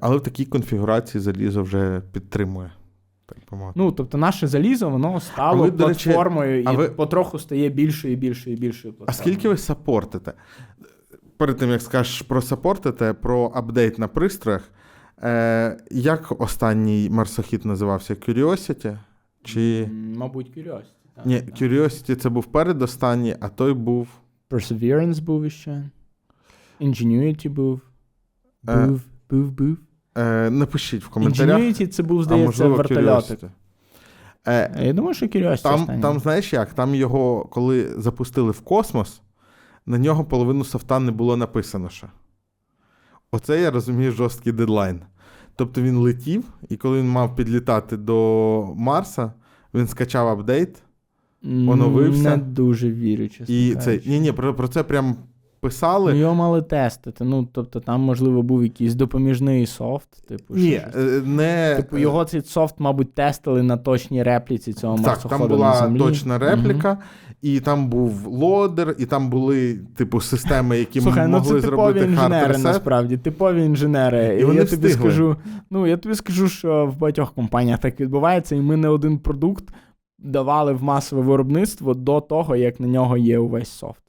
Але 0.00 0.16
в 0.16 0.22
такій 0.22 0.44
конфігурації 0.44 1.20
залізо 1.20 1.62
вже 1.62 2.02
підтримує. 2.12 2.70
Так 3.26 3.38
би. 3.38 3.72
Ну, 3.74 3.92
тобто, 3.92 4.18
наше 4.18 4.46
залізо, 4.46 4.90
воно 4.90 5.20
стало 5.20 5.62
ви, 5.62 5.70
до 5.70 5.88
речі, 5.88 6.10
і 6.10 6.76
ви- 6.76 6.88
потроху 6.88 7.38
стає 7.38 7.68
більшою 7.68 8.14
і 8.14 8.16
більшою 8.16 8.56
і 8.56 8.60
більшою 8.60 8.94
А 9.06 9.12
скільки 9.12 9.48
ви 9.48 9.56
саппортите? 9.56 10.32
Перед 11.36 11.56
тим, 11.56 11.70
як 11.70 11.82
скажеш 11.82 12.22
про 12.22 12.42
саппортите, 12.42 13.12
про 13.12 13.52
апдейт 13.54 13.98
на 13.98 14.08
пристроях. 14.08 14.70
Е, 15.22 15.78
як 15.90 16.40
останній 16.40 17.10
марсохід 17.10 17.64
називався? 17.64 18.14
Curiosity? 18.14 18.98
Чи. 19.42 19.88
Мабуть, 20.16 20.56
Curiosity. 20.58 20.82
так, 21.14 21.26
Ні, 21.26 21.40
так. 21.40 21.54
Curiosity 21.54 22.16
це 22.16 22.28
був 22.28 22.44
передостанній, 22.44 23.36
а 23.40 23.48
той 23.48 23.72
був. 23.72 24.08
Perseverance 24.50 25.22
був 25.22 25.44
іще. 25.44 25.90
Ingenuity 26.80 27.50
був. 27.50 27.80
Е, 28.68 28.86
Був, 28.86 29.00
був, 29.30 29.50
був. 29.52 29.76
Е, 30.16 30.50
напишіть 30.50 31.04
в 31.04 31.08
коментарях. 31.08 31.60
Ingenuity 31.60 31.86
це 31.86 32.02
був, 32.02 32.24
здається, 32.24 32.68
вертольотик. 32.68 33.40
Е, 34.46 34.84
Я 34.84 34.92
думаю, 34.92 35.14
що 35.14 35.26
Curiosity 35.26 35.62
Там, 35.62 36.00
там, 36.00 36.20
знаєш 36.20 36.52
як, 36.52 36.74
там 36.74 36.94
його, 36.94 37.44
коли 37.44 37.94
запустили 37.96 38.50
в 38.50 38.60
космос, 38.60 39.20
на 39.86 39.98
нього 39.98 40.24
половину 40.24 40.64
софта 40.64 41.00
не 41.00 41.12
було 41.12 41.36
написано 41.36 41.88
ще. 41.88 42.06
Оце 43.32 43.60
я 43.60 43.70
розумію 43.70 44.12
жорсткий 44.12 44.52
дедлайн. 44.52 45.00
Тобто 45.56 45.82
він 45.82 45.96
летів, 45.96 46.44
і 46.68 46.76
коли 46.76 46.98
він 46.98 47.08
мав 47.08 47.36
підлітати 47.36 47.96
до 47.96 48.72
Марса, 48.76 49.32
він 49.74 49.88
скачав 49.88 50.28
апдейт, 50.28 50.82
оновився. 51.44 52.30
Не 52.30 52.36
дуже 52.36 52.90
вірю, 52.90 53.28
чесно 53.28 53.54
і 53.54 53.74
це. 53.74 54.00
Ні, 54.06 54.20
ні, 54.20 54.32
про, 54.32 54.54
про 54.54 54.68
це 54.68 54.82
прям 54.82 55.16
писали. 55.64 56.12
Ну, 56.12 56.18
його 56.18 56.34
мали 56.34 56.62
тестити. 56.62 57.24
Ну, 57.24 57.48
тобто, 57.52 57.80
там, 57.80 58.00
можливо, 58.00 58.42
був 58.42 58.62
якийсь 58.62 58.94
допоміжний 58.94 59.66
софт, 59.66 60.26
типу, 60.28 60.54
ні, 60.54 60.80
щось. 60.80 60.96
е, 60.96 61.22
не. 61.26 61.74
Типу, 61.76 61.98
його 61.98 62.24
цей 62.24 62.40
софт, 62.40 62.74
мабуть, 62.78 63.14
тестили 63.14 63.62
на 63.62 63.76
точній 63.76 64.22
репліці 64.22 64.72
цього 64.72 64.98
Так, 64.98 65.18
там 65.18 65.40
на 65.40 65.46
була 65.46 65.74
землі. 65.74 65.98
точна 65.98 66.38
репліка, 66.38 66.98
і 67.42 67.60
там 67.60 67.88
був 67.88 68.26
лодер, 68.26 68.94
і 68.98 69.06
там 69.06 69.30
були, 69.30 69.80
типу, 69.96 70.20
системи, 70.20 70.78
які 70.78 71.00
Слухай, 71.00 71.26
ну 71.26 71.32
могли 71.32 71.46
це 71.46 71.54
типові 71.54 71.76
зробити 71.76 72.04
інженери, 72.04 72.58
насправді, 72.58 73.16
типові 73.16 73.64
інженери. 73.64 74.38
І 74.40 74.44
вони 74.44 74.58
я 74.58 74.64
тобі 74.64 74.86
встигли. 74.86 75.10
скажу, 75.10 75.36
ну 75.70 75.86
я 75.86 75.96
тобі 75.96 76.14
скажу, 76.14 76.48
що 76.48 76.86
в 76.86 76.98
багатьох 76.98 77.34
компаніях 77.34 77.78
так 77.78 78.00
відбувається, 78.00 78.54
і 78.54 78.60
ми 78.60 78.76
не 78.76 78.88
один 78.88 79.18
продукт 79.18 79.64
давали 80.18 80.72
в 80.72 80.82
масове 80.82 81.22
виробництво 81.22 81.94
до 81.94 82.20
того, 82.20 82.56
як 82.56 82.80
на 82.80 82.86
нього 82.86 83.16
є 83.16 83.38
увесь 83.38 83.68
софт. 83.70 84.03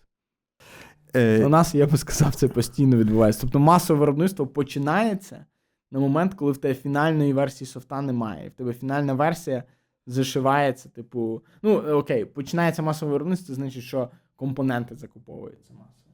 Е, 1.15 1.45
У 1.45 1.49
нас, 1.49 1.75
я 1.75 1.87
би 1.87 1.97
сказав, 1.97 2.35
це 2.35 2.47
постійно 2.47 2.97
відбувається. 2.97 3.41
Тобто 3.41 3.59
масове 3.59 3.99
виробництво 3.99 4.47
починається 4.47 5.45
на 5.91 5.99
момент, 5.99 6.33
коли 6.33 6.51
в 6.51 6.57
тебе 6.57 6.73
фінальної 6.73 7.33
версії 7.33 7.67
софта 7.67 8.01
немає. 8.01 8.49
В 8.49 8.51
тебе 8.51 8.73
фінальна 8.73 9.13
версія 9.13 9.63
зашивається, 10.07 10.89
типу. 10.89 11.41
Ну, 11.63 11.73
окей, 11.73 12.25
починається 12.25 12.81
масове 12.81 13.11
виробництво, 13.11 13.55
значить, 13.55 13.83
що 13.83 14.09
компоненти 14.35 14.95
закуповуються 14.95 15.73
масово. 15.73 16.05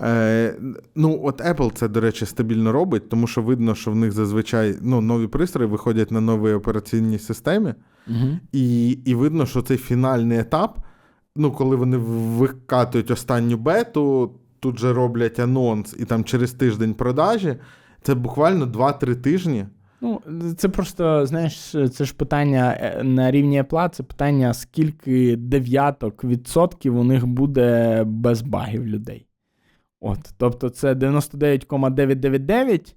Е, 0.00 0.54
ну, 0.94 1.20
от 1.22 1.40
Apple 1.40 1.72
це, 1.72 1.88
до 1.88 2.00
речі, 2.00 2.26
стабільно 2.26 2.72
робить, 2.72 3.08
тому 3.08 3.26
що 3.26 3.42
видно, 3.42 3.74
що 3.74 3.90
в 3.90 3.96
них 3.96 4.12
зазвичай 4.12 4.76
ну, 4.82 5.00
нові 5.00 5.26
пристрої 5.26 5.70
виходять 5.70 6.10
на 6.10 6.20
новій 6.20 6.52
операційній 6.52 7.18
системі, 7.18 7.74
Угу. 8.08 8.38
і, 8.52 8.90
і 8.90 9.14
видно, 9.14 9.46
що 9.46 9.62
цей 9.62 9.76
фінальний 9.76 10.38
етап, 10.38 10.78
ну, 11.36 11.52
коли 11.52 11.76
вони 11.76 11.96
викатують 11.96 13.10
останню 13.10 13.56
бету, 13.56 14.32
тут 14.60 14.78
же 14.78 14.92
роблять 14.92 15.38
анонс, 15.38 15.96
і 15.98 16.04
там 16.04 16.24
через 16.24 16.52
тиждень 16.52 16.94
продажі, 16.94 17.56
це 18.02 18.14
буквально 18.14 18.66
2-3 18.66 19.16
тижні. 19.16 19.66
Ну, 20.00 20.20
це 20.56 20.68
просто, 20.68 21.26
знаєш, 21.26 21.76
це 21.92 22.04
ж 22.04 22.14
питання 22.14 22.78
е, 22.80 23.02
на 23.02 23.30
рівні 23.30 23.62
Apple, 23.62 23.90
це 23.90 24.02
питання, 24.02 24.54
скільки 24.54 25.36
дев'яток 25.36 26.24
відсотків 26.24 26.96
у 26.96 27.04
них 27.04 27.26
буде 27.26 28.02
без 28.06 28.42
багів 28.42 28.86
людей. 28.86 29.26
От, 30.00 30.18
тобто 30.38 30.68
це 30.68 30.94
99,999, 30.94 32.96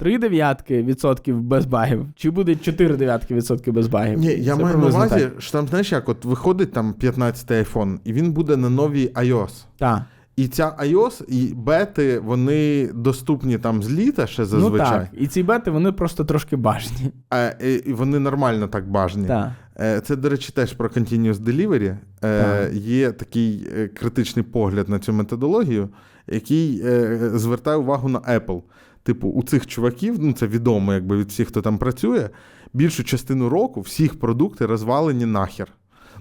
3 0.00 0.18
дев'ятки 0.18 0.82
відсотків 0.82 1.40
без 1.42 1.66
багів, 1.66 2.06
чи 2.16 2.30
буде 2.30 2.56
4 2.56 2.96
дев'ятки 2.96 3.34
відсотків 3.34 3.74
без 3.74 3.86
багів. 3.86 4.18
Ні, 4.18 4.26
я 4.26 4.56
Це 4.56 4.62
маю 4.62 4.78
на 4.78 4.86
увазі, 4.86 5.14
так. 5.14 5.32
що 5.38 5.52
там, 5.52 5.68
знаєш, 5.68 5.92
як 5.92 6.08
от 6.08 6.24
виходить 6.24 6.72
там 6.72 6.94
15-й 7.00 7.62
iPhone, 7.62 7.98
і 8.04 8.12
він 8.12 8.32
буде 8.32 8.56
на 8.56 8.70
новій 8.70 9.08
iOS. 9.14 9.64
Так. 9.78 10.02
І 10.36 10.48
ця 10.48 10.76
iOS 10.84 11.24
і 11.28 11.54
бети, 11.54 12.18
вони 12.18 12.90
доступні 12.94 13.58
там 13.58 13.82
з 13.82 13.90
літа 13.92 14.26
ще 14.26 14.42
Ну 14.42 14.48
зазвичай. 14.48 14.90
так. 14.90 15.08
І 15.12 15.26
ці 15.26 15.42
бети, 15.42 15.70
вони 15.70 15.92
просто 15.92 16.24
трошки 16.24 16.56
бажні. 16.56 17.12
А, 17.30 17.50
і, 17.86 17.92
вони 17.92 18.18
нормально 18.18 18.68
так 18.68 18.90
бажані. 18.90 19.26
Так. 19.26 19.50
Е, 19.80 20.00
Це, 20.00 20.16
до 20.16 20.28
речі, 20.28 20.52
теж 20.52 20.72
про 20.72 20.88
Continuous 20.88 21.34
Delivery. 21.34 21.84
Е, 21.88 21.96
Так. 22.20 22.74
Є 22.74 23.12
такий 23.12 23.68
е, 23.76 23.88
критичний 23.88 24.44
погляд 24.44 24.88
на 24.88 24.98
цю 24.98 25.12
методологію, 25.12 25.88
який 26.26 26.82
е, 26.84 27.18
звертає 27.34 27.76
увагу 27.76 28.08
на 28.08 28.18
Apple. 28.18 28.62
Типу, 29.02 29.28
у 29.28 29.42
цих 29.42 29.66
чуваків, 29.66 30.16
ну 30.20 30.32
це 30.32 30.46
відомо, 30.46 30.94
якби 30.94 31.16
від 31.16 31.28
всіх, 31.28 31.48
хто 31.48 31.62
там 31.62 31.78
працює, 31.78 32.28
більшу 32.72 33.04
частину 33.04 33.48
року 33.48 33.80
всіх 33.80 34.20
продукти 34.20 34.66
розвалені 34.66 35.26
нахер. 35.26 35.68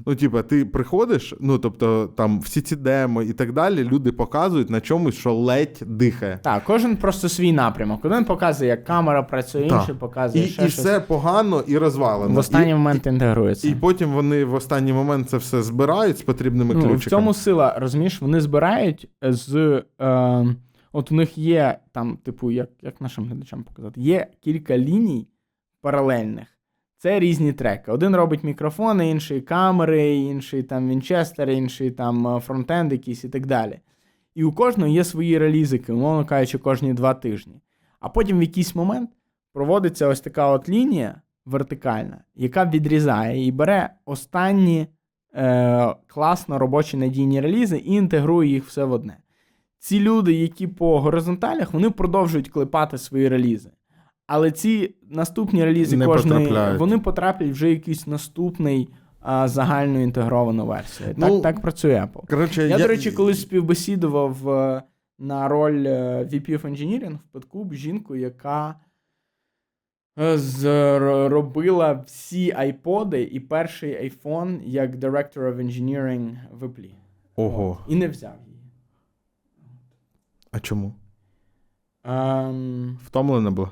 Ну, 0.06 0.16
типа, 0.16 0.42
ти 0.42 0.66
приходиш, 0.66 1.34
ну 1.40 1.58
тобто 1.58 2.08
там 2.18 2.40
всі 2.42 2.62
ці 2.62 2.76
демо 2.76 3.22
і 3.22 3.34
так 3.34 3.54
далі, 3.54 3.84
люди 3.84 4.12
показують 4.12 4.70
на 4.70 4.82
чомусь, 4.82 5.16
що 5.16 5.34
ледь 5.34 5.80
дихає. 5.86 6.40
Так, 6.44 6.64
кожен 6.64 6.98
просто 6.98 7.30
свій 7.30 7.52
напрямок. 7.52 8.06
Один 8.06 8.26
показує, 8.26 8.70
як 8.70 8.84
камера 8.84 9.24
працює, 9.24 9.68
Так. 9.70 9.80
інший 9.80 9.96
показує 9.96 10.44
І, 10.46 10.48
ще 10.48 10.66
і 10.66 10.70
щось. 10.70 10.86
все 10.86 11.00
погано 11.00 11.64
і 11.68 11.78
розвалено. 11.78 12.34
в 12.36 12.38
останній 12.38 12.72
І- 12.72 12.74
момент 12.74 13.08
інтегрується. 13.08 13.68
І 13.68 13.76
потім 13.76 14.10
вони 14.12 14.46
в 14.46 14.54
останній 14.54 14.94
момент 14.94 15.30
це 15.30 15.38
все 15.38 15.64
збирають 15.64 16.18
з 16.18 16.22
потрібними 16.22 16.74
ну, 16.74 16.80
ключиками. 16.82 16.98
в 16.98 17.10
цьому 17.10 17.34
сила, 17.34 17.76
розумієш, 17.80 18.22
вони 18.22 18.42
збирають 18.42 19.10
з. 19.22 19.84
Е, 20.02 20.46
от 20.92 21.12
у 21.12 21.16
них 21.16 21.38
є 21.38 21.80
там, 21.92 22.18
типу, 22.18 22.52
як, 22.52 22.70
як 22.82 23.02
нашим 23.02 23.26
глядачам 23.26 23.64
показати, 23.64 24.02
є 24.02 24.28
кілька 24.40 24.78
ліній 24.78 25.28
паралельних. 25.82 26.48
Це 26.98 27.20
різні 27.20 27.54
треки. 27.54 27.92
Один 27.92 28.16
робить 28.16 28.44
мікрофони, 28.44 29.10
інший 29.10 29.42
камери, 29.42 30.16
інший 30.16 30.64
там 30.64 30.90
вінчестер, 30.90 31.50
інший 31.50 31.92
там 31.92 32.28
е, 32.28 32.40
фронтенд 32.40 32.92
якийсь 32.92 33.24
і 33.24 33.30
так 33.30 33.46
далі. 33.46 33.80
І 34.36 34.44
у 34.44 34.52
кожного 34.52 34.92
є 34.92 35.04
свої 35.04 35.38
релізики, 35.38 35.94
умовно 35.94 36.26
кажучи, 36.26 36.58
кожні 36.58 36.94
два 36.94 37.14
тижні. 37.14 37.62
А 38.00 38.10
потім 38.10 38.40
в 38.40 38.42
якийсь 38.42 38.76
момент 38.76 39.10
проводиться 39.54 40.08
ось 40.08 40.22
така 40.22 40.48
от 40.48 40.70
лінія 40.70 41.22
вертикальна, 41.46 42.24
яка 42.36 42.66
відрізає 42.66 43.48
і 43.48 43.52
бере 43.52 43.90
останні 44.06 44.88
е, 45.36 45.96
класно 46.08 46.60
робочі 46.60 46.98
надійні 46.98 47.42
релізи 47.42 47.78
і 47.78 47.94
інтегрує 47.94 48.50
їх 48.50 48.66
все 48.66 48.84
в 48.84 48.92
одне. 48.92 49.18
Ці 49.80 50.00
люди, 50.00 50.34
які 50.34 50.68
по 50.68 51.02
горизонталях, 51.02 51.74
вони 51.74 51.90
продовжують 51.90 52.50
клепати 52.50 52.98
свої 52.98 53.28
релізи. 53.30 53.72
Але 54.28 54.52
ці 54.52 54.96
наступні 55.10 55.66
релізи 55.66 55.98
Не 55.98 56.06
кожної, 56.06 56.40
потрапляють. 56.46 56.80
вони 56.80 57.00
потраплять 57.00 57.52
вже 57.52 57.66
в 57.68 57.70
якийсь 57.70 58.08
наступний 58.08 58.90
а, 59.20 59.48
загальну 59.48 60.04
інтегровану 60.04 60.66
версію. 60.66 61.10
Ну, 61.18 61.28
так, 61.42 61.42
так 61.42 61.62
працює 61.62 61.96
Apple. 61.96 62.30
Коротше, 62.30 62.68
Я, 62.68 62.78
до 62.78 62.88
речі, 62.88 63.12
колись 63.12 63.42
співбесідував 63.42 64.50
е, 64.50 64.84
на 65.20 65.48
роль 65.48 65.84
е, 65.88 66.24
VP 66.34 66.50
of 66.50 66.62
Engineering 66.62 67.16
в 67.16 67.22
Петкуб 67.32 67.74
жінку, 67.74 68.16
яка 68.16 68.76
е, 70.20 70.36
зро- 70.38 71.28
робила 71.28 71.94
всі 71.94 72.52
айподи 72.52 73.24
і 73.24 73.40
перший 73.40 74.12
iPhone 74.12 74.60
як 74.66 74.96
Director 74.96 75.40
of 75.40 75.56
Engineering 75.56 76.36
в 76.52 76.64
Apple. 76.64 76.92
Ого. 77.36 77.78
От. 77.86 77.94
І 77.94 77.96
не 77.96 78.08
взяв. 78.08 78.36
А 80.52 80.60
чому? 80.60 80.96
Ем, 82.04 83.00
Втомлена 83.04 83.52
була? 83.52 83.72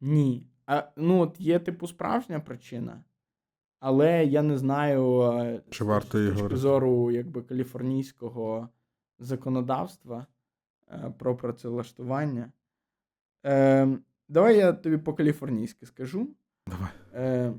ні. 0.00 0.46
А, 0.66 0.82
ну, 0.96 1.20
от 1.20 1.40
є, 1.40 1.58
типу, 1.58 1.86
справжня 1.86 2.40
причина, 2.40 3.04
але 3.80 4.24
я 4.24 4.42
не 4.42 4.58
знаю, 4.58 5.20
е, 5.22 5.62
Чи 5.70 5.84
варто 5.84 6.18
її 6.18 6.30
точки 6.30 6.42
говорити? 6.42 6.60
зору 6.60 7.10
якби, 7.10 7.42
каліфорнійського 7.42 8.68
законодавства 9.18 10.26
е, 10.88 11.14
про 11.18 11.36
працевлаштування. 11.36 12.52
Е, 13.46 13.98
давай 14.28 14.56
я 14.56 14.72
тобі 14.72 14.96
по-каліфорнійськи 14.96 15.86
скажу. 15.86 16.28
Давай. 16.66 16.90
Е, 17.14 17.52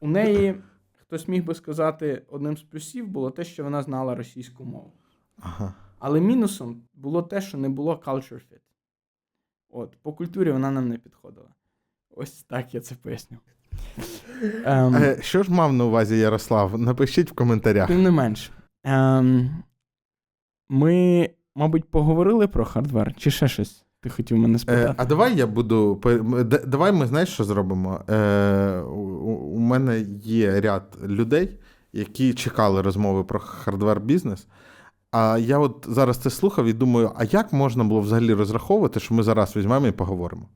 у 0.00 0.08
неї, 0.08 0.54
хтось 0.96 1.28
міг 1.28 1.44
би 1.44 1.54
сказати, 1.54 2.22
одним 2.28 2.56
з 2.56 2.62
плюсів 2.62 3.08
було 3.08 3.30
те, 3.30 3.44
що 3.44 3.64
вона 3.64 3.82
знала 3.82 4.14
російську 4.14 4.64
мову. 4.64 4.92
Ага. 5.40 5.74
Але 6.04 6.20
мінусом 6.20 6.82
було 6.94 7.22
те, 7.22 7.40
що 7.40 7.58
не 7.58 7.68
було 7.68 7.94
culture 8.06 8.34
fit. 8.34 8.60
От, 9.70 9.96
по 10.02 10.12
культурі 10.12 10.52
вона 10.52 10.70
нам 10.70 10.88
не 10.88 10.98
підходила. 10.98 11.48
Ось 12.16 12.42
так 12.42 12.74
я 12.74 12.80
це 12.80 12.94
поясню. 12.94 13.38
Ем, 14.64 14.94
Е, 14.96 15.18
що 15.20 15.42
ж 15.42 15.52
мав 15.52 15.72
на 15.72 15.84
увазі 15.84 16.18
Ярослав? 16.18 16.78
Напишіть 16.78 17.30
в 17.30 17.34
коментарях. 17.34 17.88
Тим 17.88 18.02
не 18.02 18.10
менш. 18.10 18.50
Ем, 18.84 19.62
ми, 20.68 21.30
мабуть, 21.54 21.90
поговорили 21.90 22.48
про 22.48 22.64
хардвер, 22.64 23.14
чи 23.16 23.30
ще 23.30 23.48
щось 23.48 23.84
ти 24.00 24.10
хотів 24.10 24.38
мене 24.38 24.54
Е, 24.54 24.58
спитати? 24.58 24.94
а 24.96 25.04
давай 25.04 25.36
я 25.36 25.46
буду. 25.46 26.00
Давай 26.66 26.92
ми 26.92 27.06
знаєш, 27.06 27.28
що 27.28 27.44
зробимо? 27.44 28.04
Е, 28.08 28.78
у, 28.80 28.98
у 29.32 29.58
мене 29.58 30.00
є 30.22 30.60
ряд 30.60 30.98
людей, 31.02 31.60
які 31.92 32.34
чекали 32.34 32.82
розмови 32.82 33.24
про 33.24 33.38
hardware 33.40 34.00
бізнес. 34.00 34.46
А 35.12 35.38
я 35.38 35.58
от 35.58 35.86
зараз 35.88 36.18
це 36.18 36.30
слухав 36.30 36.66
і 36.66 36.72
думаю, 36.72 37.12
а 37.16 37.24
як 37.24 37.52
можна 37.52 37.84
було 37.84 38.00
взагалі 38.00 38.34
розраховувати, 38.34 39.00
що 39.00 39.14
ми 39.14 39.22
зараз 39.22 39.56
візьмемо 39.56 39.86
і 39.86 39.92
поговоримо? 39.92 40.48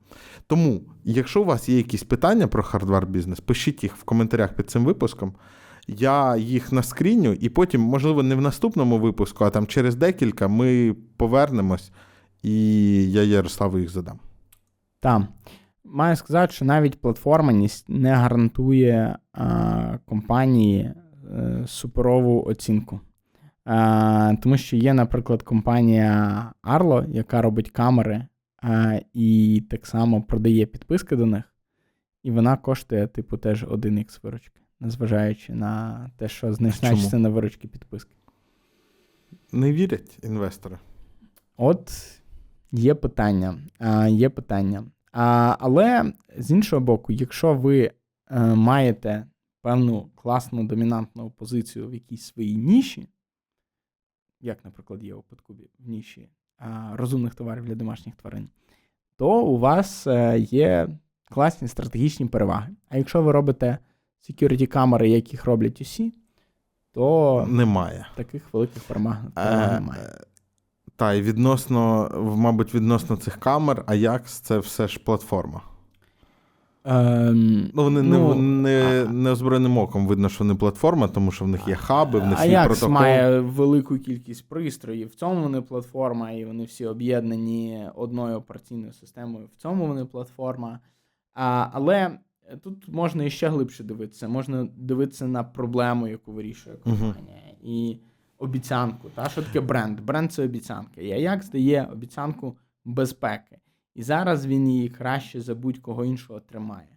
Тому, 0.47 0.81
якщо 1.03 1.41
у 1.41 1.45
вас 1.45 1.69
є 1.69 1.77
якісь 1.77 2.03
питання 2.03 2.47
про 2.47 2.63
hardware 2.63 3.07
бізнес, 3.07 3.39
пишіть 3.39 3.83
їх 3.83 3.97
в 3.97 4.03
коментарях 4.03 4.53
під 4.53 4.69
цим 4.69 4.85
випуском. 4.85 5.33
Я 5.87 6.37
їх 6.37 6.71
наскріню, 6.71 7.33
і 7.33 7.49
потім, 7.49 7.81
можливо, 7.81 8.23
не 8.23 8.35
в 8.35 8.41
наступному 8.41 8.99
випуску, 8.99 9.45
а 9.45 9.49
там 9.49 9.67
через 9.67 9.95
декілька 9.95 10.47
ми 10.47 10.95
повернемось, 11.17 11.91
і 12.43 13.11
я 13.11 13.23
Ярославу 13.23 13.79
їх 13.79 13.89
задам. 13.89 14.19
Так. 14.99 15.21
Маю 15.83 16.15
сказати, 16.15 16.53
що 16.53 16.65
навіть 16.65 17.01
платформеність 17.01 17.89
не 17.89 18.13
гарантує 18.13 19.17
а, 19.33 19.97
компанії 20.05 20.81
е, 20.83 21.63
суперову 21.67 22.43
оцінку. 22.47 22.99
А, 23.69 24.35
тому 24.41 24.57
що 24.57 24.75
є, 24.75 24.93
наприклад, 24.93 25.43
компанія 25.43 26.53
Arlo, 26.63 27.09
яка 27.09 27.41
робить 27.41 27.71
камери 27.71 28.25
а, 28.57 28.99
і 29.13 29.63
так 29.69 29.87
само 29.87 30.21
продає 30.21 30.65
підписки 30.65 31.15
до 31.15 31.25
них, 31.25 31.43
і 32.23 32.31
вона 32.31 32.57
коштує, 32.57 33.07
типу, 33.07 33.37
теж 33.37 33.63
1х 33.63 34.19
виручки, 34.23 34.61
незважаючи 34.79 35.53
на 35.53 36.11
те, 36.17 36.27
що 36.27 36.53
значна 36.53 36.89
частина 36.89 37.29
виручки 37.29 37.67
підписки. 37.67 38.15
Не 39.51 39.71
вірять 39.71 40.19
інвестори. 40.23 40.77
От 41.57 41.91
є 42.71 42.95
питання. 42.95 43.57
А, 43.79 44.07
є 44.07 44.29
питання. 44.29 44.83
А, 45.11 45.55
але 45.59 46.13
з 46.37 46.51
іншого 46.51 46.79
боку, 46.79 47.13
якщо 47.13 47.53
ви 47.53 47.91
е, 48.31 48.39
маєте 48.39 49.25
певну 49.61 50.09
класну 50.15 50.63
домінантну 50.63 51.29
позицію 51.29 51.87
в 51.87 51.93
якійсь 51.93 52.25
своїй 52.25 52.57
ніші, 52.57 53.07
як, 54.41 54.65
наприклад, 54.65 55.03
є 55.03 55.13
у 55.15 55.21
Подкубі 55.21 55.63
в 55.79 55.89
ніші 55.89 56.29
розумних 56.93 57.35
товарів 57.35 57.65
для 57.65 57.75
домашніх 57.75 58.15
тварин, 58.15 58.49
то 59.17 59.41
у 59.41 59.57
вас 59.59 60.07
е, 60.07 60.39
є 60.39 60.87
класні 61.25 61.67
стратегічні 61.67 62.25
переваги. 62.25 62.75
А 62.89 62.97
якщо 62.97 63.21
ви 63.21 63.31
робите 63.31 63.77
security 64.29 64.65
камери, 64.67 65.09
яких 65.09 65.45
роблять 65.45 65.81
усі, 65.81 66.13
то 66.91 67.45
Немає. 67.49 68.07
таких 68.15 68.53
великих 68.53 68.83
переваг 68.83 69.17
Е, 69.35 69.71
немає. 69.79 70.19
Та, 70.95 71.13
і 71.13 71.21
відносно, 71.21 72.09
мабуть, 72.37 72.75
відносно 72.75 73.15
цих 73.17 73.37
камер, 73.37 73.83
Ajax 73.87 74.21
це 74.25 74.59
все 74.59 74.87
ж 74.87 74.99
платформа. 74.99 75.61
Ем, 76.89 77.71
Ну, 77.73 77.83
вони 77.83 78.01
Ну, 78.01 78.35
не, 78.35 78.41
не, 78.41 79.05
а- 79.07 79.11
неозброєним 79.11 79.77
оком 79.77 80.07
видно, 80.07 80.29
що 80.29 80.43
вони 80.43 80.55
платформа, 80.55 81.07
тому 81.07 81.31
що 81.31 81.45
в 81.45 81.47
них 81.47 81.67
є 81.67 81.75
хаби, 81.75 82.19
в 82.19 82.27
них 82.27 82.39
свій 82.39 82.57
протокол. 82.65 82.89
має 82.89 83.39
велику 83.39 83.97
кількість 83.97 84.49
пристроїв. 84.49 85.07
В 85.07 85.15
цьому 85.15 85.41
вони 85.43 85.61
платформа, 85.61 86.31
і 86.31 86.45
вони 86.45 86.63
всі 86.63 86.85
об'єднані 86.85 87.87
одною 87.95 88.37
операційною 88.37 88.93
системою. 88.93 89.45
В 89.57 89.61
цьому 89.61 89.87
вони 89.87 90.05
платформа. 90.05 90.79
А, 91.33 91.67
але 91.73 92.11
тут 92.63 92.87
можна 92.87 93.23
іще 93.23 93.47
глибше 93.49 93.83
дивитися. 93.83 94.27
Можна 94.27 94.67
дивитися 94.77 95.27
на 95.27 95.43
проблему, 95.43 96.07
яку 96.07 96.31
вирішує 96.31 96.75
компанія. 96.75 97.41
І 97.63 97.97
обіцянку. 98.37 99.09
Та? 99.15 99.29
Що 99.29 99.41
таке 99.41 99.61
бренд? 99.61 99.99
Бренд 100.01 100.31
це 100.33 100.43
обіцянка. 100.43 101.01
І 101.01 101.13
Ajax 101.13 101.51
дає 101.51 101.87
обіцянку 101.93 102.57
безпеки. 102.85 103.57
І 103.97 104.03
зараз 104.03 104.45
він 104.45 104.69
її 104.69 104.89
краще 104.89 105.41
за 105.41 105.55
будь-кого 105.55 106.05
іншого 106.05 106.39
тримає. 106.39 106.87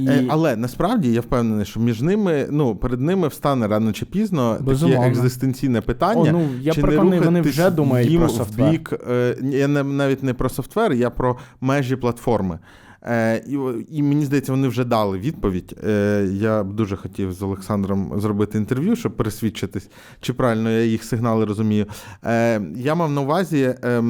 І... 0.00 0.06
Е, 0.08 0.24
але 0.28 0.56
насправді 0.56 1.12
я 1.12 1.20
впевнений, 1.20 1.64
що 1.64 1.80
між 1.80 2.02
ними, 2.02 2.46
ну, 2.50 2.76
перед 2.76 3.00
ними 3.00 3.28
встане 3.28 3.68
рано 3.68 3.92
чи 3.92 4.06
пізно 4.06 4.58
Безумовно. 4.60 5.02
таке 5.02 5.10
екзистенційне 5.10 5.80
питання. 5.80 6.30
О, 6.30 6.32
ну, 6.32 6.48
я 6.60 6.72
чи 6.72 6.82
не 6.82 7.20
вони 7.20 7.40
вже 7.40 7.70
думають 7.70 8.10
їм 8.10 8.20
про 8.20 8.28
в 8.28 8.70
бік. 8.70 8.92
Е, 9.10 9.36
я 9.42 9.68
не, 9.68 9.82
навіть 9.82 10.22
не 10.22 10.34
про 10.34 10.48
софтвер, 10.48 10.92
я 10.92 11.10
про 11.10 11.36
межі 11.60 11.96
платформи. 11.96 12.58
Е, 13.02 13.36
і, 13.46 13.58
і 13.88 14.02
мені 14.02 14.24
здається, 14.24 14.52
вони 14.52 14.68
вже 14.68 14.84
дали 14.84 15.18
відповідь. 15.18 15.78
Е, 15.86 16.28
я 16.32 16.64
б 16.64 16.72
дуже 16.72 16.96
хотів 16.96 17.32
з 17.32 17.42
Олександром 17.42 18.20
зробити 18.20 18.58
інтерв'ю, 18.58 18.96
щоб 18.96 19.16
пересвідчитись, 19.16 19.88
чи 20.20 20.32
правильно 20.32 20.70
я 20.70 20.84
їх 20.84 21.04
сигнали 21.04 21.44
розумію. 21.44 21.86
Е, 22.24 22.60
я 22.76 22.94
мав 22.94 23.10
на 23.10 23.20
увазі. 23.20 23.74
Е, 23.84 24.02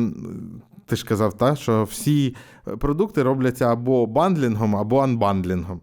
ти 0.86 0.96
ж 0.96 1.06
казав, 1.06 1.38
та, 1.38 1.56
що 1.56 1.84
всі 1.84 2.36
продукти 2.78 3.22
робляться 3.22 3.72
або 3.72 4.06
бандлінгом, 4.06 4.76
або 4.76 4.98
анбандлінгом. 4.98 5.80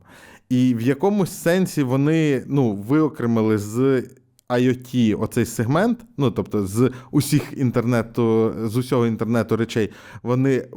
І 0.49 0.75
в 0.75 0.81
якомусь 0.81 1.31
сенсі 1.31 1.83
вони 1.83 2.43
ну, 2.47 2.73
виокремили 2.73 3.57
з 3.57 4.03
IoT 4.49 5.21
оцей 5.21 5.45
сегмент, 5.45 5.99
ну 6.17 6.31
тобто 6.31 6.67
з 6.67 6.91
усіх 7.11 7.53
інтернету, 7.57 8.53
з 8.63 8.77
усього 8.77 9.07
інтернету 9.07 9.57
речей, 9.57 9.89
вони 10.23 10.67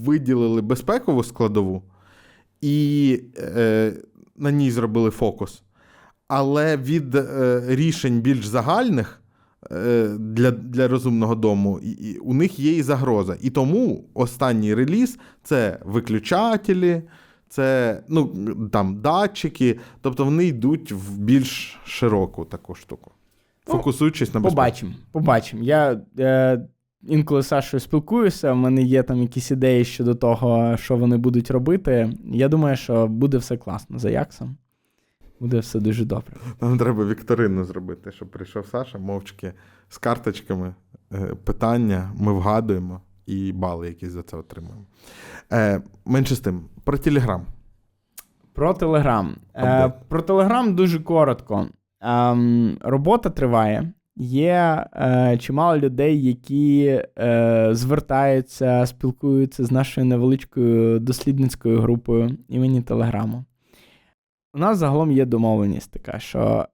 виділили 0.00 0.62
безпекову 0.62 1.24
складову 1.24 1.82
і 2.60 3.20
е, 3.38 3.92
на 4.36 4.50
ній 4.50 4.70
зробили 4.70 5.10
фокус. 5.10 5.62
Але 6.28 6.76
від 6.76 7.14
е, 7.14 7.62
рішень 7.66 8.20
більш 8.20 8.46
загальних 8.46 9.20
е, 9.22 9.27
для 10.18 10.50
для 10.50 10.88
розумного 10.88 11.34
дому 11.34 11.80
і, 11.82 11.90
і, 11.90 12.18
у 12.18 12.34
них 12.34 12.58
є 12.58 12.72
і 12.72 12.82
загроза. 12.82 13.36
І 13.40 13.50
тому 13.50 14.04
останній 14.14 14.74
реліз 14.74 15.18
це 15.42 15.78
виключателі, 15.84 17.02
це 17.48 18.00
ну, 18.08 18.26
там 18.72 19.00
датчики, 19.00 19.78
тобто 20.00 20.24
вони 20.24 20.44
йдуть 20.44 20.92
в 20.92 21.18
більш 21.18 21.78
широку 21.84 22.44
таку 22.44 22.74
штуку, 22.74 23.10
Ну, 23.68 23.74
фокусуючись 23.74 24.34
на 24.34 24.40
безпеку. 24.40 24.56
Побачимо, 24.56 24.92
побачимо. 25.12 25.62
Я 25.62 26.00
е, 26.18 26.68
інколи 27.02 27.42
з 27.42 27.46
Сашою 27.46 27.80
спілкуюся, 27.80 28.52
в 28.52 28.56
мене 28.56 28.82
є 28.82 29.02
там 29.02 29.22
якісь 29.22 29.50
ідеї 29.50 29.84
щодо 29.84 30.14
того, 30.14 30.76
що 30.76 30.96
вони 30.96 31.16
будуть 31.16 31.50
робити. 31.50 32.12
Я 32.32 32.48
думаю, 32.48 32.76
що 32.76 33.06
буде 33.06 33.38
все 33.38 33.56
класно 33.56 33.98
за 33.98 34.10
Яксом. 34.10 34.56
Буде 35.40 35.58
все 35.58 35.80
дуже 35.80 36.04
добре. 36.04 36.32
Нам 36.60 36.78
треба 36.78 37.04
вікторину 37.04 37.64
зробити, 37.64 38.12
щоб 38.12 38.28
прийшов 38.30 38.66
Саша, 38.66 38.98
мовчки 38.98 39.52
з 39.88 39.98
карточками, 39.98 40.74
е, 41.12 41.34
питання, 41.44 42.12
ми 42.16 42.32
вгадуємо 42.32 43.00
і 43.26 43.52
бали 43.52 43.88
якісь 43.88 44.10
за 44.10 44.22
це 44.22 44.36
отримуємо. 44.36 44.84
Е, 45.52 45.82
Менше 46.04 46.34
з 46.34 46.40
тим, 46.40 46.60
про 46.84 46.98
Телеграм. 46.98 47.46
Про 48.52 48.74
Телеграм. 48.74 49.36
Е, 49.56 49.92
про 50.08 50.22
Телеграм 50.22 50.74
дуже 50.74 51.00
коротко. 51.00 51.66
Ем, 52.00 52.78
робота 52.80 53.30
триває. 53.30 53.92
Є 54.20 54.86
е, 54.92 55.38
чимало 55.40 55.78
людей, 55.78 56.24
які 56.24 57.00
е, 57.18 57.68
звертаються, 57.72 58.86
спілкуються 58.86 59.64
з 59.64 59.70
нашою 59.70 60.06
невеличкою 60.06 60.98
дослідницькою 61.00 61.80
групою 61.80 62.36
імені 62.48 62.82
Телеграму. 62.82 63.44
У 64.58 64.60
нас 64.60 64.78
загалом 64.78 65.12
є 65.12 65.24
домовленість 65.24 65.90
така, 65.90 66.18
що 66.18 66.68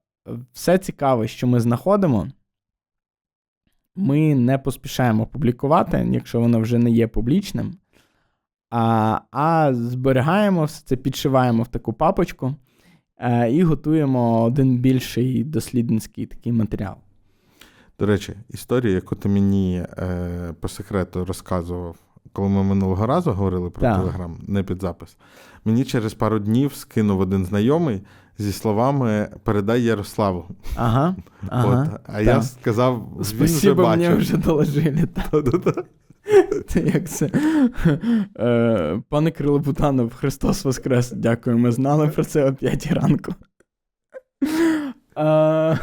все 0.53 0.79
цікаве, 0.79 1.29
що 1.29 1.47
ми 1.47 1.61
знаходимо, 1.61 2.29
ми 3.97 4.35
не 4.35 4.59
поспішаємо 4.59 5.27
публікувати, 5.27 6.09
якщо 6.11 6.41
воно 6.41 6.61
вже 6.61 6.79
не 6.79 6.91
є 6.91 7.07
публічним. 7.07 7.75
А, 8.71 9.21
а 9.31 9.75
зберігаємо 9.75 10.65
все 10.65 10.83
це, 10.87 10.97
підшиваємо 10.97 11.63
в 11.63 11.69
таку 11.69 11.93
папочку 11.93 12.55
е, 13.19 13.53
і 13.53 13.63
готуємо 13.63 14.43
один 14.43 14.79
більший 14.79 15.45
дослідницький 15.45 16.27
такий 16.27 16.53
матеріал. 16.53 16.97
До 17.99 18.07
речі, 18.07 18.33
історія, 18.49 18.95
яку 18.95 19.17
ти 19.17 19.29
мені 19.29 19.87
е, 19.99 20.55
по 20.61 20.69
секрету 20.69 21.25
розказував, 21.25 21.97
коли 22.33 22.49
ми 22.49 22.63
минулого 22.63 23.07
разу 23.07 23.33
говорили 23.33 23.71
про 23.71 23.83
Так. 23.83 23.97
Телеграм, 23.97 24.39
не 24.47 24.63
під 24.63 24.81
запис. 24.81 25.17
Мені 25.65 25.85
через 25.85 26.15
пару 26.15 26.39
днів 26.39 26.75
скинув 26.75 27.21
один 27.21 27.47
знайомий 27.47 28.03
зі 28.39 28.53
словами 28.53 29.29
Передай 29.45 29.83
Ярославу. 29.83 30.45
Ага. 30.77 31.17
ага 31.49 31.89
От, 31.95 32.01
а 32.07 32.21
я 32.21 32.35
так. 32.35 32.45
сказав, 32.45 33.09
він 33.15 33.21
вже 33.21 33.37
Спасибо, 33.37 33.89
мені 33.89 34.09
вже 34.09 34.37
доложили. 34.37 35.09
Це 36.69 36.81
як 36.81 37.09
це? 37.09 37.31
Е, 38.39 39.03
Пане 39.09 39.31
Кирило 39.31 39.59
Бутанов, 39.59 40.15
Христос 40.15 40.65
Воскрес. 40.65 41.13
Дякую, 41.13 41.59
ми 41.59 41.73
знали 41.73 42.09
про 42.09 42.25
це 42.25 42.45
о 42.45 42.55
5 42.55 42.93
ранку. 42.93 43.35
Я 45.17 45.79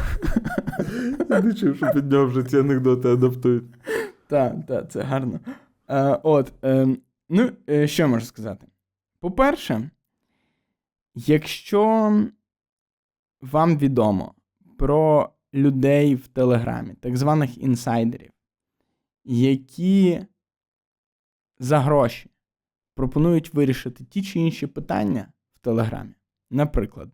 не 1.43 1.53
чув, 1.53 1.75
що 1.75 1.91
під 1.93 2.11
нього 2.11 2.25
вже 2.25 2.43
ці 2.43 2.57
анекдоти 2.57 3.09
адаптують. 3.09 3.63
Так, 4.27 4.53
так, 4.67 4.91
це 4.91 5.01
гарно. 5.01 5.39
Е, 5.89 6.19
от, 6.23 6.53
е, 6.63 6.87
ну, 7.29 7.49
е, 7.69 7.87
що 7.87 8.07
можу 8.07 8.25
сказати? 8.25 8.67
По-перше, 9.21 9.89
якщо 11.15 12.11
вам 13.41 13.77
відомо 13.77 14.33
про 14.77 15.29
людей 15.53 16.15
в 16.15 16.27
Телеграмі, 16.27 16.93
так 16.93 17.17
званих 17.17 17.57
інсайдерів, 17.57 18.31
які 19.25 20.25
за 21.59 21.79
гроші 21.79 22.29
пропонують 22.95 23.53
вирішити 23.53 24.03
ті 24.03 24.23
чи 24.23 24.39
інші 24.39 24.67
питання 24.67 25.27
в 25.55 25.59
Телеграмі, 25.59 26.13
наприклад, 26.49 27.09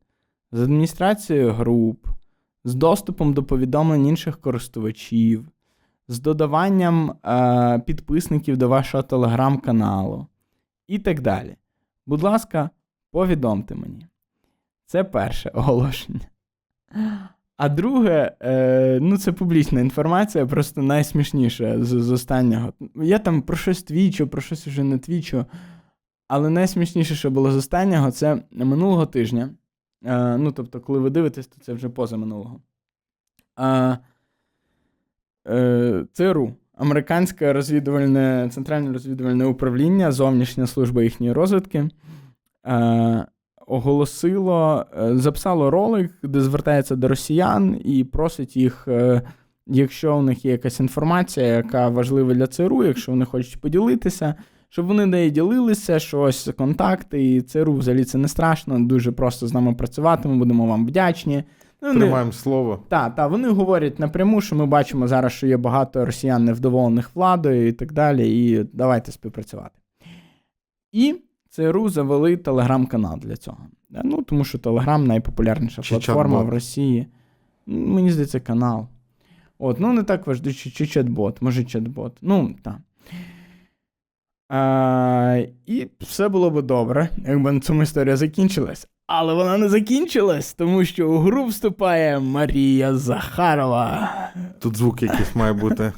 з 0.52 0.62
адміністрацією 0.62 1.52
груп, 1.52 2.08
з 2.64 2.76
доступом 2.76 3.34
до 3.34 3.44
повідомлень 3.44 4.08
інших 4.08 4.42
користувачів, 4.42 5.48
з 6.08 6.20
додаванням 6.20 7.12
е, 7.12 7.80
підписників 7.80 8.58
до 8.58 8.70
вашого 8.70 9.04
телеграм-каналу 9.04 10.28
і 10.88 11.00
так 11.00 11.22
далі. 11.22 11.58
Будь 12.08 12.24
ласка, 12.24 12.70
повідомте 13.12 13.76
мені. 13.76 14.08
Це 14.86 15.04
перше 15.04 15.50
оголошення. 15.50 16.28
А 17.58 17.70
друге, 17.70 18.36
е, 18.42 19.00
ну 19.02 19.18
це 19.18 19.32
публічна 19.32 19.82
інформація, 19.82 20.46
просто 20.46 20.82
найсмішніше 20.82 21.84
з, 21.84 21.88
з 21.88 22.12
останнього. 22.12 22.74
Я 22.96 23.20
там 23.20 23.42
про 23.42 23.58
щось 23.58 23.84
твічу, 23.84 24.28
про 24.28 24.42
щось 24.42 24.68
уже 24.68 24.84
не 24.84 24.98
твічу. 24.98 25.46
Але 26.28 26.50
найсмішніше, 26.50 27.16
що 27.16 27.32
було 27.32 27.52
з 27.52 27.56
останнього, 27.56 28.12
це 28.12 28.44
минулого 28.52 29.06
тижня. 29.06 29.50
Е, 30.06 30.38
ну, 30.38 30.52
тобто, 30.52 30.82
коли 30.82 31.00
ви 31.00 31.10
дивитесь, 31.10 31.48
то 31.48 31.62
це 31.62 31.74
вже 31.74 31.90
поза 31.90 32.18
минулого. 32.18 32.62
Е, 33.60 33.98
е, 35.48 36.06
ЦРУ, 36.14 36.54
Американське 36.78 37.54
розвідувальне, 37.54 38.50
Центральне 38.52 38.94
розвідувальне 38.94 39.46
управління, 39.46 40.12
зовнішня 40.12 40.68
служба 40.68 41.04
їхньої 41.04 41.34
розвідки. 41.34 41.90
Е, 42.68 43.26
оголосило, 43.68 44.86
е, 45.02 45.18
записало 45.18 45.72
ролик, 45.72 46.12
де 46.24 46.42
звертається 46.42 46.96
до 46.96 47.08
росіян 47.08 47.82
і 47.86 48.04
просить 48.04 48.58
їх, 48.58 48.88
е, 48.88 49.22
якщо 49.68 50.18
у 50.18 50.22
них 50.22 50.46
є 50.46 50.52
якась 50.52 50.80
інформація, 50.80 51.48
яка 51.48 51.90
важлива 51.90 52.34
для 52.34 52.48
ЦРУ, 52.48 52.84
якщо 52.84 53.12
вони 53.12 53.26
хочуть 53.26 53.62
поділитися, 53.62 54.36
щоб 54.70 54.86
вони 54.86 55.06
нею 55.06 55.32
ділилися, 55.32 56.00
що 56.00 56.22
ось 56.22 56.50
контакти, 56.58 57.36
і 57.36 57.42
ЦРУ 57.42 57.74
взагалі 57.74 58.04
це 58.04 58.18
не 58.18 58.28
страшно, 58.28 58.80
дуже 58.80 59.12
просто 59.12 59.48
з 59.48 59.54
нами 59.54 59.74
працювати, 59.74 60.30
ми 60.30 60.38
будемо 60.38 60.66
вам 60.66 60.88
вдячні. 60.88 61.44
Ну, 61.82 61.88
вони- 61.88 62.00
Тримаємо 62.00 62.32
слово. 62.32 62.84
так, 62.88 63.16
так, 63.16 63.32
вони 63.32 63.50
говорять 63.50 64.00
напряму, 64.00 64.42
що 64.42 64.56
ми 64.56 64.66
бачимо 64.66 65.08
зараз, 65.08 65.32
що 65.32 65.48
є 65.48 65.58
багато 65.58 66.06
росіян 66.06 66.46
невдоволених 66.46 67.16
владою 67.16 67.68
і 67.68 67.72
так 67.72 67.94
далі, 67.94 68.46
і 68.50 68.64
давайте 68.74 69.12
співпрацювати. 69.12 69.80
І 70.92 71.16
ЦРУ 71.50 71.90
завели 71.90 72.38
телеграм-канал 72.38 73.20
для 73.20 73.36
цього. 73.38 73.58
Ну, 74.04 74.22
тому 74.24 74.44
що 74.44 74.58
Телеграм 74.58 75.08
найпопулярніша 75.08 75.82
Чи 75.82 75.90
платформа 75.96 76.38
чат-бот? 76.40 76.46
в 76.46 76.50
Росії. 76.50 77.08
Мені 77.66 78.12
здається, 78.12 78.40
канал. 78.40 78.88
От, 79.60 79.80
ну 79.80 79.94
не 79.94 80.04
так 80.04 80.28
важливо, 80.28 80.54
чи, 80.54 80.70
чи 80.72 80.84
чат-бот, 80.86 81.38
може 81.42 81.62
чат-бот. 81.62 82.12
Ну, 82.22 82.56
так. 82.64 82.78
А, 84.50 85.44
і 85.66 85.88
все 86.00 86.30
було 86.30 86.50
би 86.52 86.62
добре, 86.62 87.10
якби 87.28 87.52
на 87.52 87.60
цьому 87.60 87.84
історія 87.84 88.18
закінчилась. 88.18 88.88
Але 89.08 89.34
вона 89.34 89.58
не 89.58 89.70
закінчилась, 89.70 90.54
тому 90.54 90.86
що 90.86 91.10
у 91.10 91.18
гру 91.18 91.46
вступає 91.46 92.20
Марія 92.20 92.96
Захарова. 92.96 94.10
Тут 94.60 94.78
звук 94.78 95.02
якийсь 95.02 95.36
має 95.36 95.54
бути. 95.54 95.94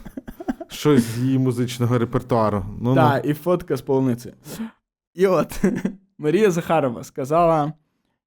Щось 0.67 1.03
з 1.03 1.19
її 1.19 1.39
музичного 1.39 1.97
репертуару. 1.97 2.65
Ну, 2.81 2.95
Так, 2.95 3.25
і 3.25 3.33
фотка 3.33 3.77
з 3.77 3.81
полуниці. 3.81 4.33
І 5.13 5.27
от 5.27 5.61
Марія 6.17 6.51
Захарова 6.51 7.03
сказала, 7.03 7.73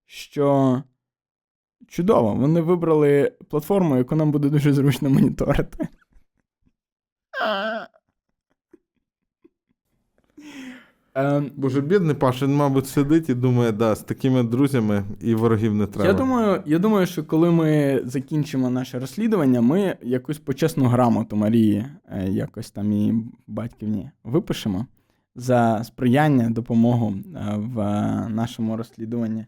що 0.06 0.82
чудово, 1.88 2.34
вони 2.34 2.60
вибрали 2.60 3.32
платформу, 3.50 3.96
яку 3.96 4.16
нам 4.16 4.32
буде 4.32 4.48
дуже 4.48 4.72
зручно 4.72 5.10
моніторити. 5.10 5.88
Ем, 11.14 11.50
Боже, 11.56 11.80
бідний 11.80 12.14
Паша, 12.14 12.46
він, 12.46 12.54
мабуть, 12.54 12.86
сидить 12.86 13.28
і 13.28 13.34
думає, 13.34 13.72
да, 13.72 13.94
з 13.94 14.00
такими 14.00 14.42
друзями 14.42 15.04
і 15.20 15.34
ворогів 15.34 15.74
не 15.74 15.86
треба. 15.86 16.08
Я 16.08 16.14
думаю, 16.14 16.62
я 16.66 16.78
думаю, 16.78 17.06
що 17.06 17.24
коли 17.24 17.50
ми 17.50 18.00
закінчимо 18.04 18.70
наше 18.70 18.98
розслідування, 18.98 19.60
ми 19.60 19.96
якусь 20.02 20.38
почесну 20.38 20.84
грамоту 20.84 21.36
Марії, 21.36 21.86
е, 22.08 22.28
якось 22.28 22.70
там 22.70 22.92
і 22.92 23.14
батьківні 23.46 24.10
випишемо 24.24 24.86
за 25.34 25.84
сприяння, 25.84 26.50
допомогу 26.50 27.14
е, 27.14 27.54
в 27.56 27.80
е, 27.80 28.28
нашому 28.28 28.76
розслідуванні 28.76 29.46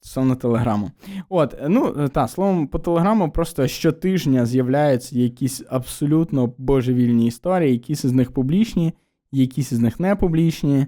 стосовно 0.00 0.36
телеграму. 0.36 0.90
От, 1.28 1.54
ну 1.68 2.08
та, 2.08 2.28
словом, 2.28 2.66
по 2.66 2.78
телеграму 2.78 3.30
просто 3.30 3.66
щотижня 3.66 4.46
з'являються 4.46 5.18
якісь 5.18 5.62
абсолютно 5.68 6.52
божевільні 6.58 7.26
історії, 7.26 7.72
якісь 7.72 8.06
з 8.06 8.12
них 8.12 8.32
публічні, 8.32 8.92
якісь 9.32 9.72
з 9.74 9.78
них 9.78 10.00
не 10.00 10.16
публічні. 10.16 10.86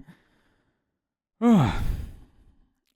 Ох. 1.40 1.66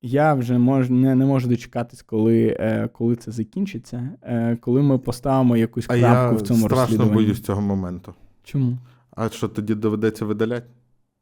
Я 0.02 0.34
вже 0.34 0.58
мож, 0.58 0.90
не, 0.90 1.14
не 1.14 1.26
можу 1.26 1.48
дочекатись, 1.48 2.02
коли, 2.02 2.56
е, 2.60 2.88
коли 2.92 3.16
це 3.16 3.30
закінчиться, 3.32 4.10
е, 4.22 4.56
коли 4.60 4.82
ми 4.82 4.98
поставимо 4.98 5.56
якусь 5.56 5.84
а 5.88 5.98
крапку 5.98 6.04
я 6.04 6.30
в 6.30 6.42
цьому 6.42 6.60
страшно 6.60 6.80
розслідуванні. 6.80 7.14
боюсь 7.14 7.40
цього 7.40 7.60
моменту. 7.60 8.14
Чому? 8.44 8.78
А 9.10 9.28
що 9.28 9.48
тоді 9.48 9.74
доведеться 9.74 10.24
видаляти? 10.24 10.66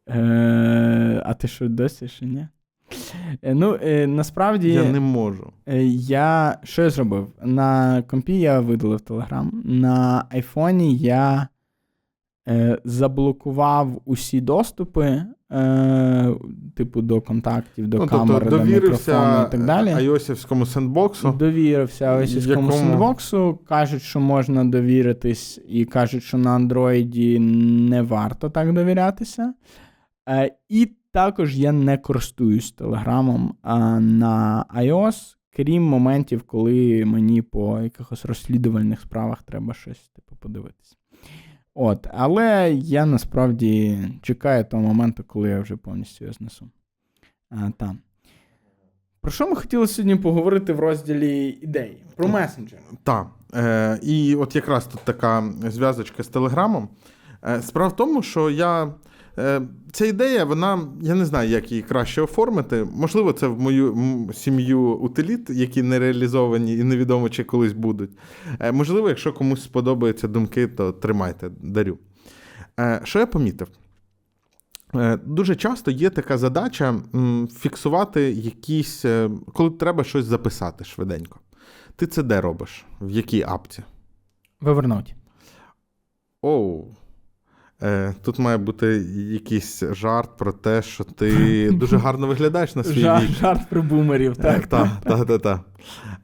Е, 0.09 1.22
а 1.26 1.34
ти 1.34 1.48
що 1.48 1.68
досі 1.68 2.09
ще 2.09 2.26
ні? 2.26 2.48
Е, 3.42 3.55
ну, 3.55 3.78
е, 3.82 4.06
насправді, 4.06 4.68
Я 4.72 4.92
не 4.92 5.01
можу. 5.01 5.52
е, 5.66 5.84
я 5.86 6.59
що 6.62 6.82
я 6.82 6.90
зробив? 6.90 7.32
На 7.42 8.02
компі 8.02 8.40
я 8.40 8.60
видалив 8.60 9.01
Телеграм, 9.01 9.62
на 9.64 10.24
айфоні 10.30 10.96
я 10.96 11.48
заблокував 12.84 14.00
усі 14.04 14.40
доступи, 14.40 15.22
е, 15.52 16.34
типу, 16.74 17.02
до 17.02 17.20
контактів, 17.20 17.88
до 17.88 17.98
ну, 17.98 18.06
камери, 18.06 18.46
тобто 18.50 18.58
до 18.58 18.64
мікрофону 18.64 19.46
і 19.48 19.50
так 19.50 19.64
далі. 19.64 19.88
айосівському 19.88 20.66
сендбоксу. 20.66 21.32
Довірився 21.32 22.20
російському 22.20 22.50
якому- 22.50 22.72
сендбоксу. 22.72 23.58
Кажуть, 23.68 24.02
що 24.02 24.20
можна 24.20 24.64
довіритись, 24.64 25.60
і 25.68 25.84
кажуть, 25.84 26.22
що 26.22 26.38
на 26.38 26.50
Андроїді 26.50 27.38
не 27.38 28.02
варто 28.02 28.50
так 28.50 28.72
довірятися. 28.72 29.54
Е, 30.28 30.54
і 30.68 30.90
також 31.12 31.58
я 31.58 31.72
не 31.72 31.98
користуюсь 31.98 32.72
Телеграмом 32.72 33.54
на 34.00 34.64
iOS, 34.76 35.36
крім 35.56 35.82
моментів, 35.82 36.42
коли 36.42 37.04
мені 37.04 37.42
по 37.42 37.80
якихось 37.80 38.24
розслідувальних 38.24 39.00
справах 39.00 39.42
треба 39.42 39.74
щось 39.74 40.10
типу, 40.14 40.36
подивитися. 40.36 40.96
От, 41.74 42.06
але 42.12 42.72
я 42.74 43.06
насправді 43.06 43.98
чекаю 44.22 44.64
того 44.64 44.82
моменту, 44.82 45.24
коли 45.24 45.48
я 45.48 45.60
вже 45.60 45.76
повністю 45.76 46.24
його 46.24 46.32
знесу. 46.32 46.70
А, 47.51 47.70
там. 47.70 47.98
Про 49.20 49.30
що 49.30 49.48
ми 49.48 49.56
хотіли 49.56 49.86
сьогодні 49.86 50.16
поговорити 50.16 50.72
в 50.72 50.80
розділі 50.80 51.59
ідеї? 51.62 52.05
Про 52.16 52.28
месенджер. 52.28 52.78
Так. 53.02 53.26
Е, 53.55 53.98
і 54.02 54.34
от 54.34 54.56
якраз 54.56 54.86
тут 54.86 55.01
така 55.05 55.44
зв'язочка 55.68 56.22
з 56.22 56.28
Телеграмом. 56.28 56.88
Е, 57.44 57.62
справа 57.62 57.88
в 57.88 57.96
тому, 57.96 58.22
що 58.22 58.51
я. 58.51 58.94
Е, 59.39 59.62
ця 59.93 60.06
ідея, 60.06 60.44
вона, 60.44 60.89
я 61.02 61.15
не 61.15 61.24
знаю, 61.24 61.51
як 61.51 61.70
її 61.70 61.82
краще 61.82 62.23
оформити. 62.23 62.86
Можливо, 62.93 63.32
це 63.32 63.47
в 63.47 63.61
мою 63.61 63.97
сім'ю 64.35 64.81
утиліт, 64.81 65.51
які 65.51 65.82
не 65.82 65.98
реалізовані 65.98 66.77
і 66.77 66.85
невідомо 66.85 67.28
чи 67.28 67.44
колись 67.44 67.73
будуть. 67.73 68.11
Е, 68.61 68.73
можливо, 68.73 69.09
якщо 69.09 69.32
комусь 69.32 69.62
сподобаються 69.62 70.28
думки, 70.28 70.66
то 70.66 70.93
тримайте, 70.93 71.51
дарю. 71.62 71.98
Е, 72.81 73.01
що 73.05 73.19
я 73.19 73.27
помітив? 73.27 73.69
Дуже 75.24 75.56
часто 75.56 75.90
є 75.90 76.11
така 76.11 76.39
задача 76.39 76.94
фіксувати 77.59 78.31
якісь, 78.31 79.05
коли 79.52 79.70
треба 79.70 80.05
щось 80.05 80.24
записати 80.24 80.85
швиденько. 80.85 81.39
Ти 81.97 82.06
це 82.06 82.23
де 82.23 82.40
робиш? 82.40 82.85
В 83.01 83.11
якій 83.11 83.43
апці? 83.43 83.82
Вивернуть. 84.61 85.15
Оу. 86.43 86.81
Е, 86.81 87.03
тут 88.22 88.38
має 88.38 88.59
бути 88.59 88.86
якийсь 89.32 89.82
жарт 89.92 90.36
про 90.36 90.52
те, 90.52 90.82
що 90.82 91.05
ти 91.05 91.70
дуже 91.72 91.96
гарно 91.96 92.26
виглядаєш 92.26 92.74
на 92.74 92.84
свій 92.84 93.01
Жарт, 93.01 93.24
вік. 93.24 93.36
жарт 93.36 93.68
про 93.68 93.82
бумерів, 93.82 94.36
так. 94.36 94.66
Так, 94.66 94.88
так, 95.05 95.26
так, 95.26 95.42
так. 95.42 95.60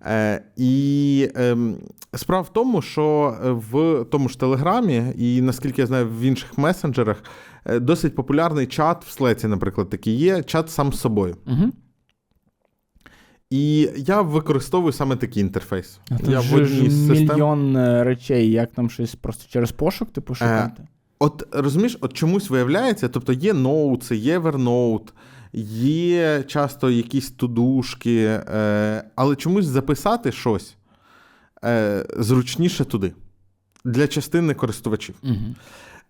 Е, 0.06 0.42
і 0.56 1.28
ем, 1.34 1.76
справа 2.14 2.42
в 2.42 2.52
тому, 2.52 2.82
що 2.82 3.36
в 3.70 4.04
тому 4.10 4.28
ж 4.28 4.40
Телеграмі, 4.40 5.02
і 5.16 5.42
наскільки 5.42 5.80
я 5.82 5.86
знаю, 5.86 6.08
в 6.08 6.20
інших 6.20 6.58
месенджерах 6.58 7.24
е, 7.64 7.80
досить 7.80 8.14
популярний 8.14 8.66
чат 8.66 9.04
в 9.04 9.10
Слеці, 9.10 9.48
наприклад, 9.48 9.90
такий 9.90 10.14
є, 10.14 10.42
чат 10.42 10.70
сам 10.70 10.92
з 10.92 11.00
собою. 11.00 11.36
Угу. 11.46 11.72
І 13.50 13.88
я 13.96 14.22
використовую 14.22 14.92
саме 14.92 15.16
такий 15.16 15.42
інтерфейс. 15.42 16.00
А 16.10 16.30
я 16.30 16.40
в 16.40 16.54
одній 16.54 16.90
систем. 16.90 17.28
мільйон 17.28 17.76
е, 17.76 18.04
речей, 18.04 18.50
як 18.50 18.72
там 18.72 18.90
щось 18.90 19.14
просто 19.14 19.44
через 19.48 19.72
пошук 19.72 20.12
типу 20.12 20.34
шукати. 20.34 20.82
От 21.22 21.48
розумієш, 21.52 21.98
от 22.00 22.12
чомусь 22.12 22.50
виявляється, 22.50 23.08
тобто 23.08 23.32
є 23.32 23.52
ноутси, 23.52 24.16
є 24.16 24.38
Evernote, 24.38 25.08
є 25.52 26.42
часто 26.42 26.90
якісь 26.90 27.30
тудушки, 27.30 28.24
е, 28.24 29.04
але 29.16 29.36
чомусь 29.36 29.66
записати 29.66 30.32
щось 30.32 30.76
е, 31.64 32.06
зручніше 32.18 32.84
туди 32.84 33.12
для 33.84 34.06
частини 34.08 34.54
користувачів. 34.54 35.14
Угу. 35.22 35.54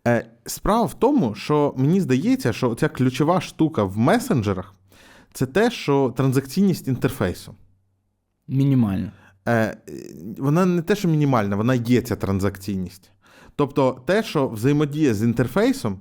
Е, 0.07 0.27
справа 0.47 0.85
в 0.85 0.95
тому, 0.95 1.35
що 1.35 1.75
мені 1.77 2.01
здається, 2.01 2.53
що 2.53 2.75
ця 2.75 2.89
ключова 2.89 3.41
штука 3.41 3.85
в 3.85 3.99
месенджерах 3.99 4.75
це 5.33 5.47
те, 5.47 5.71
що 5.71 6.15
транзакційність 6.17 6.89
інтерфейсу. 6.89 7.55
Мінімально. 8.49 9.13
Е, 9.49 9.77
вона 10.39 10.67
не 10.67 10.83
те, 10.83 10.97
що 10.97 11.09
мінімальна, 11.09 11.57
вона 11.57 11.75
є 11.75 12.03
ця 12.03 12.17
транзакційність. 12.17 13.11
Тобто, 13.61 14.01
те, 14.05 14.23
що 14.23 14.49
взаємодія 14.49 15.15
з 15.15 15.23
інтерфейсом, 15.23 15.99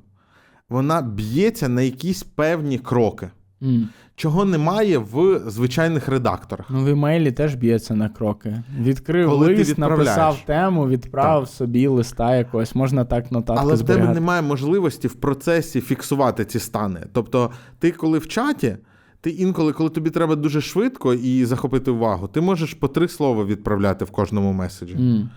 вона 0.69 1.02
б'ється 1.02 1.69
на 1.69 1.81
якісь 1.81 2.23
певні 2.23 2.80
кроки, 2.80 3.30
М. 3.64 3.90
чого 4.15 4.45
немає 4.45 4.98
в 4.98 5.41
звичайних 5.48 6.07
редакторах. 6.07 6.65
Ну, 6.69 6.84
в 6.86 6.88
імейлі 6.88 7.31
теж 7.31 7.56
б'ється 7.56 7.95
на 7.95 8.10
кроки. 8.10 8.64
Відкрив 8.80 9.30
Коли 9.30 9.48
лист, 9.48 9.77
написав 9.77 10.40
тему, 10.45 10.88
відправив 10.88 11.48
собі 11.48 11.88
листа 11.88 12.36
якогось. 12.36 12.76
Можна 12.76 13.06
так 13.06 13.31
нотатки 13.31 13.61
Але 13.64 13.76
в 13.76 13.84
тебе 13.84 14.14
немає 14.14 14.41
можливості 14.41 15.07
в 15.07 15.14
процесі 15.14 15.81
фіксувати 15.81 16.45
ці 16.45 16.60
стани. 16.60 16.99
Тобто, 17.14 17.52
ти 17.80 17.91
коли 17.91 18.19
в 18.19 18.27
чаті, 18.27 18.77
ти 19.22 19.30
інколи, 19.30 19.73
коли 19.73 19.90
тобі 19.90 20.10
треба 20.10 20.36
дуже 20.36 20.61
швидко 20.61 21.14
і 21.14 21.45
захопити 21.45 21.91
увагу, 21.91 22.27
ти 22.27 22.41
можеш 22.41 22.73
по 22.73 22.88
три 22.88 23.07
слова 23.07 23.45
відправляти 23.45 24.06
в 24.06 24.11
кожному 24.11 24.53
меседжі. 24.53 24.94
М. 24.95 25.30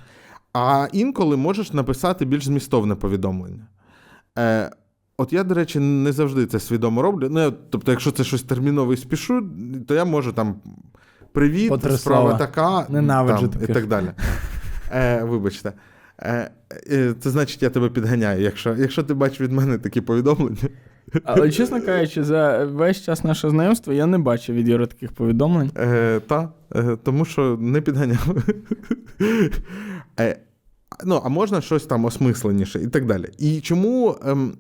А 0.53 0.89
інколи 0.93 1.37
можеш 1.37 1.73
написати 1.73 2.25
більш 2.25 2.45
змістовне 2.45 2.95
повідомлення. 2.95 3.67
Е, 4.39 4.71
от 5.17 5.33
я, 5.33 5.45
до 5.45 5.55
речі, 5.55 5.79
не 5.79 6.13
завжди 6.13 6.47
це 6.47 6.61
свідомо 6.61 7.03
роблю. 7.03 7.29
Ну, 7.31 7.41
я- 7.41 7.53
тобто, 7.71 7.91
якщо 7.91 8.11
це 8.11 8.25
щось 8.25 8.43
термінове 8.43 8.97
спішу, 8.97 9.49
то 9.89 9.95
я 9.95 10.05
можу 10.05 10.33
там 10.33 10.55
привіт, 11.33 11.69
По 11.69 11.91
справа 11.91 12.35
така, 12.35 12.87
Ненавиджу 12.89 13.49
там, 13.49 13.63
і 13.63 13.67
так 13.67 13.87
далі. 13.87 14.11
Е, 14.93 15.25
вибачте. 15.25 15.73
Е, 16.19 16.51
е, 16.91 17.15
це 17.21 17.31
значить, 17.31 17.63
я 17.63 17.71
тебе 17.71 17.89
підганяю, 17.89 18.43
якщо, 18.43 18.75
якщо 18.75 19.03
ти 19.03 19.15
бачиш 19.15 19.41
від 19.41 19.53
мене 19.53 19.79
такі 19.79 20.01
повідомлення. 20.01 20.57
Але, 21.25 21.51
чесно 21.51 21.83
кажучи, 21.83 22.25
за 22.25 22.65
весь 22.65 23.03
час 23.03 23.25
нашого 23.25 23.51
знайомства 23.51 23.95
я 23.95 24.07
не 24.07 24.19
бачив 24.19 24.55
від 24.55 24.69
Юри 24.69 24.87
таких 24.87 25.13
повідомлень. 25.13 25.71
Е, 25.77 26.21
та, 26.21 26.49
е, 26.75 26.97
тому 27.03 27.25
що 27.25 27.57
не 27.61 27.81
підганяв. 27.81 28.37
Е, 30.21 30.41
ну, 31.05 31.21
а 31.25 31.29
можна 31.29 31.61
щось 31.61 31.87
там 31.87 32.05
осмисленіше 32.05 32.83
і 32.83 32.87
так 32.87 33.07
далі. 33.07 33.29
І 33.39 33.61
чому. 33.61 34.17
Ем, 34.25 34.55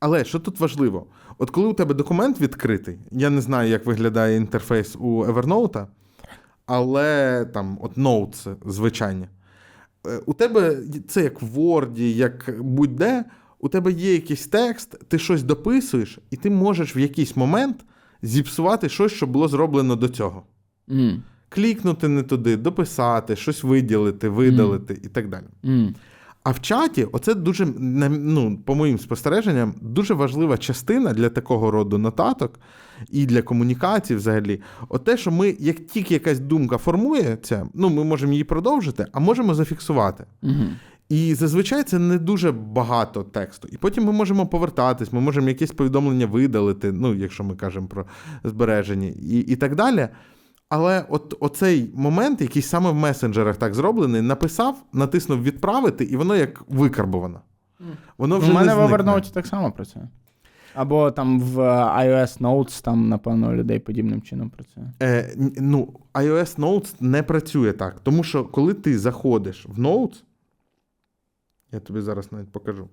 але 0.00 0.24
що 0.24 0.38
тут 0.38 0.60
важливо? 0.60 1.06
От 1.38 1.50
коли 1.50 1.68
у 1.68 1.72
тебе 1.72 1.94
документ 1.94 2.40
відкритий, 2.40 2.98
я 3.10 3.30
не 3.30 3.40
знаю, 3.40 3.70
як 3.70 3.86
виглядає 3.86 4.36
інтерфейс 4.36 4.96
у 4.96 5.24
Evernote, 5.24 5.86
але 6.66 7.44
там, 7.54 7.78
от 7.80 7.96
Notes 7.96 8.56
звичайні. 8.70 9.28
Е, 10.06 10.20
У 10.26 10.34
тебе 10.34 10.76
це 11.08 11.22
як 11.22 11.42
в 11.42 11.58
Word, 11.58 11.98
як 12.00 12.54
будь-де, 12.60 13.24
у 13.58 13.68
тебе 13.68 13.92
є 13.92 14.12
якийсь 14.12 14.46
текст, 14.46 15.08
ти 15.08 15.18
щось 15.18 15.42
дописуєш, 15.42 16.18
і 16.30 16.36
ти 16.36 16.50
можеш 16.50 16.96
в 16.96 16.98
якийсь 16.98 17.36
момент 17.36 17.84
зіпсувати 18.22 18.88
щось, 18.88 19.12
що 19.12 19.26
було 19.26 19.48
зроблено 19.48 19.96
до 19.96 20.08
цього. 20.08 20.42
М. 20.90 21.22
Клікнути 21.48 22.08
не 22.08 22.22
туди, 22.22 22.56
дописати, 22.56 23.36
щось 23.36 23.64
виділити, 23.64 24.28
видалити 24.28 25.00
і 25.04 25.08
так 25.08 25.28
далі. 25.28 25.44
М. 25.64 25.94
А 26.48 26.50
в 26.50 26.60
чаті, 26.60 27.04
оце 27.12 27.34
дуже, 27.34 27.66
ну, 28.08 28.58
по 28.64 28.74
моїм 28.74 28.98
спостереженням, 28.98 29.74
дуже 29.80 30.14
важлива 30.14 30.58
частина 30.58 31.12
для 31.12 31.28
такого 31.28 31.70
роду 31.70 31.98
нотаток 31.98 32.60
і 33.10 33.26
для 33.26 33.42
комунікації 33.42 34.16
взагалі. 34.16 34.60
От 34.88 35.04
те, 35.04 35.16
що 35.16 35.30
ми, 35.30 35.56
як 35.58 35.86
тільки 35.86 36.14
якась 36.14 36.38
думка 36.38 36.78
формується, 36.78 37.68
ну, 37.74 37.88
ми 37.88 38.04
можемо 38.04 38.32
її 38.32 38.44
продовжити, 38.44 39.06
а 39.12 39.20
можемо 39.20 39.54
зафіксувати. 39.54 40.24
Мгм. 40.42 40.70
І 41.08 41.34
зазвичай 41.34 41.82
це 41.82 41.98
не 41.98 42.18
дуже 42.18 42.52
багато 42.52 43.22
тексту. 43.22 43.68
І 43.72 43.76
потім 43.76 44.04
ми 44.04 44.12
можемо 44.12 44.46
повертатись, 44.46 45.12
ми 45.12 45.20
можемо 45.20 45.48
якесь 45.48 45.70
повідомлення 45.70 46.26
видалити, 46.26 46.92
ну, 46.92 47.14
якщо 47.14 47.44
ми 47.44 47.56
кажемо 47.56 47.86
про 47.86 48.06
збережені, 48.44 49.08
і, 49.08 49.38
і 49.38 49.56
так 49.56 49.74
далі. 49.74 50.08
Але 50.68 51.04
от 51.08 51.34
оцей 51.40 51.90
момент, 51.94 52.40
який 52.40 52.62
саме 52.62 52.90
в 52.90 52.94
месенджерах 52.94 53.56
так 53.56 53.74
зроблений, 53.74 54.22
написав, 54.22 54.84
натиснув 54.92 55.42
відправити, 55.42 56.04
і 56.04 56.16
воно 56.16 56.36
як 56.36 56.62
викарбовано. 56.68 57.40
Воно 58.18 58.38
вже 58.38 58.50
У 58.50 58.54
мене 58.54 58.74
не 58.74 58.86
в. 58.86 58.92
Evernote 58.92 59.32
так 59.32 59.46
само 59.46 59.72
працює. 59.72 60.08
Або 60.74 61.10
там 61.10 61.40
в 61.40 61.58
iOS 61.58 62.40
Notes, 62.40 62.82
там, 62.82 63.08
напевно, 63.08 63.54
людей 63.54 63.78
подібним 63.78 64.22
чином 64.22 64.50
працює. 64.50 64.84
Е, 65.02 65.34
ну, 65.56 66.00
iOS 66.14 66.58
Notes 66.58 66.94
не 67.00 67.22
працює 67.22 67.72
так. 67.72 68.00
Тому 68.00 68.24
що 68.24 68.44
коли 68.44 68.74
ти 68.74 68.98
заходиш 68.98 69.66
в 69.66 69.78
Notes, 69.78 70.22
я 71.72 71.80
тобі 71.80 72.00
зараз 72.00 72.32
навіть 72.32 72.52
покажу. 72.52 72.88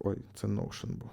Ой, 0.00 0.16
це 0.34 0.46
Notion 0.46 0.86
був. 0.86 1.10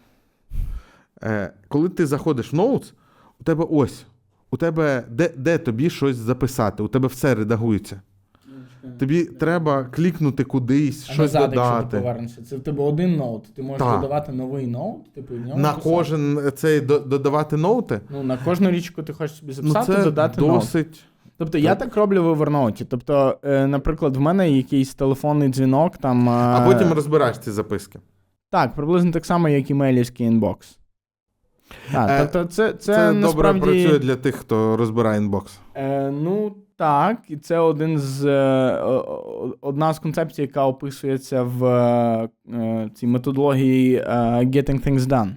Е, 1.23 1.53
коли 1.67 1.89
ти 1.89 2.05
заходиш 2.05 2.53
в 2.53 2.55
Notes, 2.55 2.93
у 3.39 3.43
тебе 3.43 3.65
ось. 3.69 4.05
У 4.51 4.57
тебе 4.57 5.03
де, 5.09 5.29
де 5.37 5.57
тобі 5.57 5.89
щось 5.89 6.15
записати? 6.15 6.83
У 6.83 6.87
тебе 6.87 7.07
все 7.07 7.35
редагується. 7.35 8.01
Тобі 8.99 9.23
треба 9.25 9.83
клікнути 9.83 10.43
кудись, 10.43 11.07
А 11.09 11.13
щось 11.13 11.33
назад, 11.33 11.51
якщо 11.55 11.87
ти 11.91 11.97
повернешся, 11.97 12.41
це 12.43 12.57
в 12.57 12.59
тебе 12.63 12.83
один 12.83 13.15
ноут. 13.17 13.53
Ти 13.55 13.63
можеш 13.63 13.79
Так. 13.79 14.01
додавати 14.01 14.31
новий 14.31 14.67
ноут, 14.67 15.13
типу, 15.13 15.33
в 15.35 15.37
ньому 15.39 15.61
На 15.61 15.69
писати. 15.73 15.89
кожен 15.89 16.39
цей 16.55 16.81
додавати 16.81 17.57
ноути. 17.57 18.01
Ну, 18.09 18.23
на 18.23 18.37
кожну 18.37 18.71
річку 18.71 19.03
ти 19.03 19.13
хочеш 19.13 19.37
собі 19.37 19.53
Ну, 19.61 19.71
записати, 19.71 19.93
це 19.97 20.03
додати 20.03 20.41
ноут. 20.41 20.53
досить. 20.61 21.03
Тобто 21.37 21.57
я 21.57 21.75
так 21.75 21.95
роблю 21.95 22.23
в 22.23 22.41
Evernote. 22.41 22.85
Тобто, 22.89 23.37
е, 23.43 23.67
наприклад, 23.67 24.17
в 24.17 24.19
мене 24.19 24.51
якийсь 24.51 24.93
телефонний 24.93 25.49
дзвінок 25.49 25.97
там. 25.97 26.29
е, 26.29 26.31
А 26.31 26.65
потім 26.65 26.93
розбираєш 26.93 27.37
ці 27.37 27.51
записки. 27.51 27.99
Так, 28.49 28.75
приблизно 28.75 29.11
так 29.11 29.25
само, 29.25 29.49
як 29.49 29.71
емейлівський 29.71 30.27
інбокс. 30.27 30.77
Так, 31.91 32.09
Е, 32.09 32.29
тобто 32.33 32.49
це, 32.49 32.73
це, 32.73 32.77
Це, 32.93 33.11
насправді... 33.11 33.59
добре 33.59 33.71
працює 33.73 33.99
для 33.99 34.15
тих, 34.15 34.35
хто 34.35 34.77
розбирає 34.77 35.17
інбокс. 35.17 35.59
Е, 35.75 36.11
ну 36.11 36.55
так, 36.77 37.17
і 37.27 37.37
це 37.37 37.59
один 37.59 37.97
з 37.99 38.25
е, 38.25 38.81
одна 39.61 39.93
з 39.93 39.99
концепцій, 39.99 40.41
яка 40.41 40.65
описується 40.65 41.43
в 41.43 41.65
е, 42.53 42.89
цій 42.95 43.07
методології 43.07 43.95
е, 43.95 44.03
Getting 44.45 44.87
Things 44.87 44.99
Done. 44.99 45.29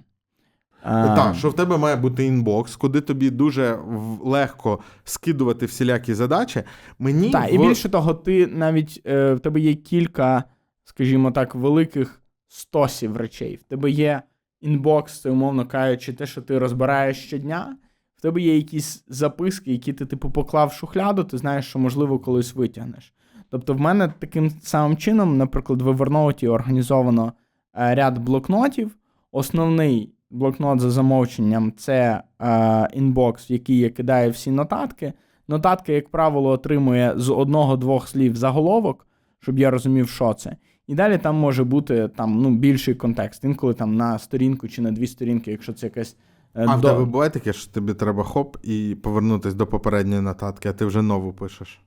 Е, 0.86 1.16
Так, 1.16 1.35
що 1.35 1.51
в 1.51 1.55
тебе 1.56 1.78
має 1.78 1.97
бути 1.97 2.24
інбокс, 2.24 2.77
куди 2.77 3.01
тобі 3.01 3.31
дуже 3.31 3.78
легко 4.24 4.78
скидувати 5.05 5.66
всілякі 5.66 6.15
задачі. 6.15 6.62
Мені 6.98 7.31
Так, 7.31 7.52
і 7.52 7.59
в- 7.59 7.61
більше 7.61 7.89
того, 7.89 8.15
ти 8.15 8.47
навіть 8.47 9.02
е, 9.06 9.35
в 9.35 9.40
тебе 9.40 9.61
є 9.61 9.74
кілька, 9.74 10.44
скажімо 10.85 11.31
так, 11.31 11.55
великих 11.55 12.20
стосів 12.48 13.16
речей. 13.16 13.56
В 13.56 13.62
тебе 13.62 13.90
є 13.90 14.23
інбокс, 14.65 15.20
це 15.20 15.31
умовно 15.31 15.66
кажучи, 15.66 16.12
те, 16.12 16.27
що 16.27 16.43
ти 16.43 16.59
розбираєш 16.59 17.27
щодня. 17.27 17.77
В 18.16 18.20
тебе 18.20 18.41
є 18.41 18.57
якісь 18.57 19.05
записки, 19.09 19.73
які 19.73 19.93
ти, 19.93 20.07
типу, 20.07 20.31
поклав 20.31 20.69
в 20.69 20.73
шухляду, 20.73 21.24
ти 21.24 21.39
знаєш, 21.39 21.66
що 21.66 21.78
можливо 21.78 22.19
колись 22.19 22.55
витягнеш. 22.55 23.12
Тобто, 23.51 23.74
в 23.74 23.81
мене 23.81 24.12
таким 24.19 24.51
самим 24.51 24.97
чином, 24.97 25.36
наприклад, 25.36 25.82
в 25.82 25.89
Evernote 25.89 26.49
організовано 26.49 27.32
е, 27.74 27.95
ряд 27.95 28.19
блокнотів. 28.19 28.97
Основний 29.32 30.12
блокнот 30.31 30.81
за 30.81 30.91
замовченням 30.91 31.73
це 31.77 32.23
е, 32.41 32.89
інбокс, 32.93 33.51
в 33.51 33.53
який 33.53 33.78
я 33.78 33.91
кидаю 33.91 34.31
всі 34.31 34.51
нотатки. 34.51 35.12
Нотатка, 35.49 35.93
як 35.93 36.09
правило, 36.09 36.51
отримує 36.51 37.12
з 37.16 37.31
одного-двох 37.31 38.09
слів 38.09 38.36
заголовок, 38.36 39.07
щоб 39.39 39.59
я 39.59 39.70
розумів, 39.70 40.09
що 40.09 40.35
це. 40.35 40.57
І 40.86 40.94
далі 40.94 41.19
там 41.19 41.36
може 41.36 41.65
бути 41.65 42.09
там, 42.16 42.43
ну, 42.43 42.51
більший 42.51 42.94
контекст. 42.94 43.44
Інколи 43.44 43.74
там 43.74 43.97
на 43.97 44.19
сторінку 44.19 44.69
чи 44.69 44.82
на 44.82 44.90
дві 44.90 45.06
сторінки, 45.06 45.51
якщо 45.51 45.73
це 45.73 45.86
якась. 45.86 46.16
е, 46.55 46.65
А 46.69 46.77
в 46.77 46.81
до- 46.81 46.89
тебе 46.89 47.05
буває 47.05 47.31
таке, 47.31 47.52
що 47.52 47.73
тобі 47.73 47.94
треба 47.94 48.23
хоп 48.24 48.56
і 48.62 48.97
повернутися 49.02 49.56
до 49.56 49.66
попередньої 49.66 50.20
нотатки, 50.20 50.69
а 50.69 50.73
ти 50.73 50.85
вже 50.85 51.02
нову 51.02 51.32
пишеш. 51.32 51.81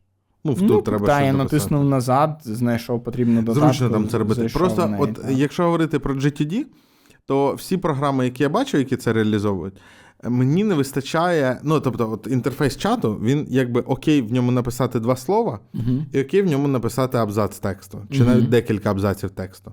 Ну, 0.44 0.54
в 0.54 0.62
ну, 0.62 0.68
тут 0.68 0.86
треба 0.86 1.06
та, 1.06 1.22
я 1.22 1.34
натиснув 1.34 1.84
назад, 1.84 2.42
знайшов 2.44 3.04
потрібну 3.04 3.42
додатку. 3.42 3.60
Зручно 3.68 3.90
там 3.90 4.08
це 4.08 4.18
робити. 4.18 4.48
Просто, 4.54 4.88
неї, 4.88 5.04
от 5.04 5.14
так. 5.14 5.32
якщо 5.32 5.64
говорити 5.64 6.00
про 6.00 6.16
GTD, 6.16 6.66
то 7.26 7.54
всі 7.54 7.78
програми, 7.78 8.26
які 8.26 8.44
я 8.44 8.50
бачу, 8.50 8.78
які 8.78 8.98
це 8.98 9.14
реалізовують, 9.14 9.74
мені 10.24 10.64
не 10.64 10.76
вистачає. 10.76 11.60
Ну, 11.64 11.80
тобто, 11.80 12.12
от 12.12 12.28
інтерфейс 12.32 12.78
чату, 12.78 13.20
він 13.24 13.48
якби 13.50 13.82
окей 13.82 14.22
в 14.22 14.32
ньому 14.34 14.52
написати 14.52 15.00
два 15.00 15.16
слова, 15.16 15.60
Мгм. 15.74 16.06
і 16.14 16.22
окей 16.22 16.42
в 16.42 16.46
ньому 16.46 16.68
написати 16.68 17.18
абзац 17.18 17.60
тексту, 17.60 18.02
чи 18.12 18.24
Мгм. 18.24 18.30
навіть 18.34 18.50
декілька 18.50 18.92
абзаців 18.92 19.30
тексту. 19.30 19.72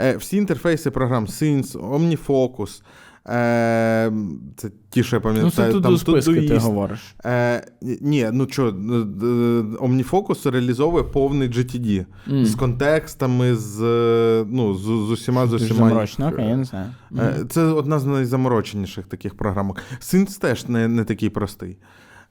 Е, 0.00 0.16
всі 0.16 0.36
інтерфейси 0.36 0.90
програм 0.90 1.26
Sins, 1.26 1.72
OmniFocus, 1.72 2.82
е, 3.28 4.12
це 4.56 4.70
ті, 4.90 5.04
що 5.04 5.16
я 5.16 5.20
Ну, 5.20 5.22
пам'ятаю, 5.22 5.50
це 5.50 5.72
тут 5.72 5.82
там 5.82 5.96
списки 5.96 6.48
ти 6.48 6.56
говориш. 6.56 7.14
Е, 7.24 7.66
ні, 8.00 8.28
ну 8.32 8.46
що, 8.50 8.66
е, 8.66 8.68
е, 8.68 8.74
OmniFocus 9.86 10.50
реалізовує 10.50 11.04
повний 11.04 11.48
GTD 11.48 12.04
mm. 12.28 12.44
з 12.44 12.54
контекстами, 12.54 13.56
з, 13.56 13.82
е, 13.82 14.46
ну, 14.50 14.74
з, 14.74 14.82
з 14.82 15.10
усіма 15.10 15.46
з 15.46 15.52
усіма. 15.52 15.74
заморочено, 15.74 16.28
окей, 16.28 16.48
я 16.48 16.56
не 16.56 16.64
знаю. 16.64 16.86
Це 17.48 17.62
одна 17.62 17.98
з 17.98 18.06
найзамороченіших 18.06 19.06
таких 19.06 19.34
програмок. 19.34 19.82
Sins 20.00 20.40
теж 20.40 20.68
не, 20.68 20.88
не 20.88 21.04
такий 21.04 21.30
простий. 21.30 21.76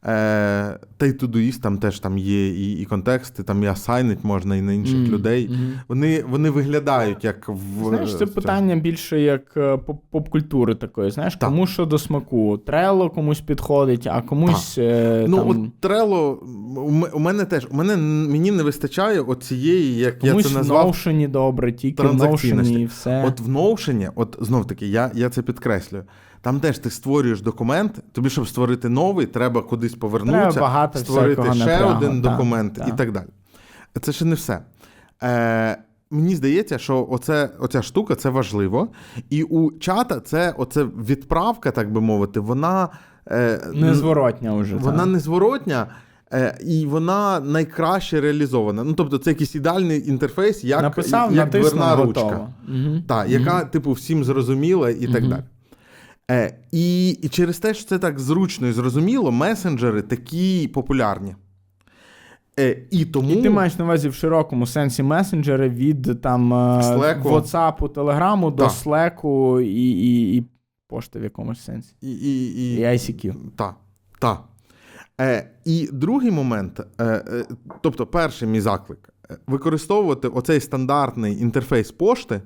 Е, 0.06 0.80
та 0.98 1.06
й 1.06 1.12
Todoist 1.12 1.62
там 1.62 1.78
теж 1.78 2.00
там 2.00 2.18
є 2.18 2.48
і, 2.48 2.74
і 2.82 2.86
контексти, 2.86 3.44
там 3.44 3.64
і 3.64 3.68
асайнить 3.68 4.24
можна 4.24 4.56
і 4.56 4.62
на 4.62 4.74
інших 4.74 4.96
Мгм. 4.96 5.06
людей. 5.12 5.52
Вони, 5.88 6.24
вони 6.30 6.50
виглядають 6.50 7.24
як 7.24 7.50
в. 7.50 7.88
Знаєш, 7.90 8.18
це 8.18 8.26
в 8.26 8.34
питання 8.34 8.76
більше 8.76 9.22
як 9.22 9.54
е, 9.58 9.60
поп- 9.76 9.98
поп-культури 10.12 10.76
такої. 10.76 11.12
Знаєш, 11.12 11.36
Так. 11.36 11.50
кому 11.50 11.68
що 11.68 11.86
до 11.86 11.98
смаку. 11.98 12.58
Трело 12.58 13.10
комусь 13.10 13.42
підходить, 13.42 14.08
а 14.08 14.22
комусь. 14.22 14.78
е, 14.78 15.26
Ну, 15.28 15.38
там, 15.38 15.50
от 15.50 15.58
Trello, 15.92 16.38
у 17.14 17.20
мене 17.20 17.46
теж, 17.46 17.68
у 17.72 17.76
мене 17.76 17.98
мені 18.28 18.52
не 18.52 18.64
вистачає 18.64 19.22
оцієї, 19.22 19.96
як 19.98 20.24
я 20.24 20.32
комусь 20.32 20.46
це 20.48 20.54
в 20.54 20.58
назвав, 20.58 20.88
Notion 20.88 21.28
добре, 21.32 21.72
тільки 21.74 22.04
в. 22.04 22.12
Notion 22.12 22.80
і 22.80 22.86
все. 22.86 23.24
От 23.28 23.40
в 23.40 23.50
Notion, 23.50 24.10
от 24.16 24.38
знов 24.42 24.68
таки, 24.68 24.88
я, 24.88 25.12
я 25.16 25.30
це 25.30 25.42
підкреслюю. 25.42 26.04
Там 26.42 26.60
теж 26.60 26.80
ти 26.80 26.90
створюєш 26.90 27.42
документ, 27.42 28.00
тобі, 28.12 28.30
щоб 28.30 28.48
створити 28.48 28.90
новий, 28.90 29.26
треба 29.26 29.62
кудись 29.62 29.94
повернутися, 29.94 30.52
Треба 30.52 30.92
створити 30.96 31.42
ще 31.42 31.56
напрягу, 31.56 31.98
один 31.98 32.22
так, 32.22 32.32
документ 32.32 32.74
так. 32.74 32.88
і 32.88 32.92
так 32.92 33.12
далі. 33.12 33.26
Це 34.02 34.12
ще 34.12 34.26
не 34.26 34.36
все. 34.36 34.60
Е, 35.24 35.78
мені 36.12 36.36
здається, 36.36 36.78
що 36.78 37.08
оце, 37.10 37.50
оця 37.60 37.82
штука 37.82 38.16
це 38.16 38.30
важливо. 38.30 38.88
І 39.30 39.44
у 39.44 39.72
чата 39.72 40.20
це 40.20 40.54
оце 40.58 40.84
відправка, 40.84 41.72
так 41.72 41.92
би 41.92 42.02
мовити, 42.02 42.40
вона. 42.40 42.90
Е, 43.28 43.62
Незворотня 43.74 44.54
вже. 44.56 44.76
вона 44.76 44.98
так. 44.98 45.08
незворотня. 45.08 45.88
е, 46.34 46.58
І 46.66 46.86
вона 46.86 47.40
найкраще 47.40 48.22
реалізована. 48.22 48.84
Ну, 48.84 48.94
тобто, 48.94 49.18
це 49.18 49.30
якийсь 49.30 49.56
ідеальний 49.56 50.10
інтерфейс, 50.10 50.64
як, 50.64 50.82
Написав, 50.82 51.36
як 51.36 51.46
натиснув, 51.46 51.74
дверна 51.74 51.96
готово. 51.96 52.30
ручка. 52.30 52.48
Мгм. 52.68 53.04
Так, 53.08 53.30
яка, 53.30 53.66
типу, 53.66 53.92
всім 53.92 54.24
зрозуміла 54.24 54.90
і 54.90 55.08
так 55.08 55.28
далі. 55.28 55.44
Е, 56.32 56.54
і, 56.72 57.10
і 57.10 57.30
через 57.30 57.60
те, 57.60 57.74
що 57.74 57.86
це 57.86 58.00
так 58.00 58.20
зручно 58.20 58.68
і 58.68 58.72
зрозуміло, 58.72 59.32
месенджери 59.32 60.02
такі 60.02 60.68
популярні. 60.68 61.36
Е, 62.60 62.78
і 62.92 63.06
тому. 63.06 63.32
І 63.32 63.42
ти 63.42 63.50
маєш 63.50 63.78
на 63.78 63.86
увазі 63.86 64.10
в 64.10 64.14
широкому 64.14 64.68
сенсі 64.68 65.04
месенджери 65.04 65.70
від 65.70 66.22
там 66.22 66.54
е, 66.54 66.56
Slack. 66.56 67.24
WhatsApp, 67.24 67.78
Telegram 67.78 68.56
до. 68.56 68.66
Slack 68.66 69.60
і, 69.62 69.92
і, 69.92 70.38
і 70.38 70.44
пошти 70.88 71.20
в 71.20 71.24
якомусь 71.24 71.64
сенсі. 71.64 71.96
І, 72.02 72.12
і, 72.12 72.64
і, 72.64 72.76
І 72.76 72.84
ICQ. 72.84 73.36
Так, 73.56 73.76
так. 74.20 74.44
Е, 75.22 75.50
і 75.66 75.90
другий 75.92 76.32
момент, 76.32 76.80
е, 76.80 77.04
е, 77.06 77.46
тобто, 77.82 78.08
перший 78.08 78.48
мій 78.48 78.62
заклик, 78.62 79.14
е, 79.32 79.38
використовувати 79.48 80.28
оцей 80.28 80.60
стандартний 80.60 81.42
інтерфейс 81.42 81.92
пошти. 81.92 82.42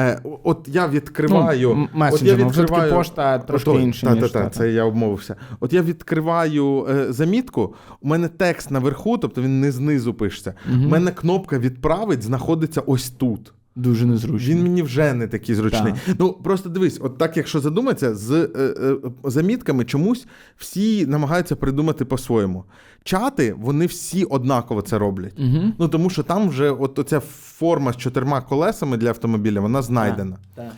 Е, 0.00 0.20
от 0.42 0.68
я 0.68 0.88
відкриваю. 0.88 1.88
Ну, 1.94 2.08
от 2.12 2.22
я 2.22 2.34
відкриваю 2.34 2.94
пошта 2.94 3.38
трошки 3.38 3.70
інша. 3.70 4.06
та, 4.06 4.14
та, 4.14 4.28
та, 4.28 4.44
та, 4.44 4.50
це 4.50 4.70
я 4.70 4.84
обмовився. 4.84 5.36
От 5.60 5.72
я 5.72 5.82
відкриваю 5.82 6.86
е, 6.90 7.12
замітку, 7.12 7.74
у 8.00 8.08
мене 8.08 8.28
текст 8.28 8.70
наверху, 8.70 9.18
тобто 9.18 9.42
він 9.42 9.60
не 9.60 9.72
знизу 9.72 10.14
пишеться. 10.14 10.54
Мгм. 10.70 10.86
У 10.86 10.88
мене 10.88 11.10
кнопка 11.10 11.58
відправить 11.58 12.22
знаходиться 12.22 12.80
ось 12.80 13.10
тут. 13.10 13.52
Дуже 13.80 14.06
незручно. 14.06 14.48
Він 14.48 14.62
мені 14.62 14.82
вже 14.82 15.14
не 15.14 15.28
такий 15.28 15.54
зручний. 15.54 15.94
Ну 16.18 16.32
просто 16.32 16.68
дивись, 16.68 16.98
от 17.02 17.18
так, 17.18 17.36
якщо 17.36 17.60
задуматися, 17.60 18.14
з 18.14 18.30
е, 18.30 18.48
е, 18.56 18.96
замітками 19.24 19.84
чомусь 19.84 20.26
всі 20.56 21.06
намагаються 21.06 21.56
придумати 21.56 22.04
по-своєму. 22.04 22.64
Чати, 23.04 23.54
вони 23.58 23.86
всі 23.86 24.24
однаково 24.24 24.82
це 24.82 24.98
роблять. 24.98 25.38
Угу. 25.38 25.72
Ну 25.78 25.88
тому 25.88 26.10
що 26.10 26.22
там 26.22 26.48
вже 26.48 26.70
от 26.70 26.98
оця 26.98 27.20
форма 27.20 27.92
з 27.92 27.96
чотирма 27.96 28.40
колесами 28.40 28.96
для 28.96 29.08
автомобіля, 29.08 29.60
вона 29.60 29.82
знайдена. 29.82 30.36
Так. 30.54 30.72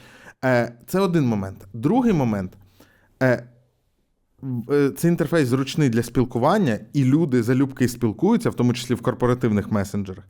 Е, 0.45 0.73
це 0.87 1.01
один 1.01 1.27
момент. 1.27 1.67
Другий 1.73 2.13
момент. 2.13 2.53
Е, 3.23 3.45
е, 4.71 4.91
Цей 4.91 5.11
інтерфейс 5.11 5.49
зручний 5.49 5.89
для 5.89 6.03
спілкування, 6.03 6.79
і 6.93 7.05
люди 7.05 7.43
залюбки 7.43 7.89
спілкуються, 7.89 8.51
в 8.51 8.55
тому 8.55 8.73
числі 8.73 8.95
в 8.95 9.03
корпоративних 9.03 9.73
месенджерах. 9.73 10.25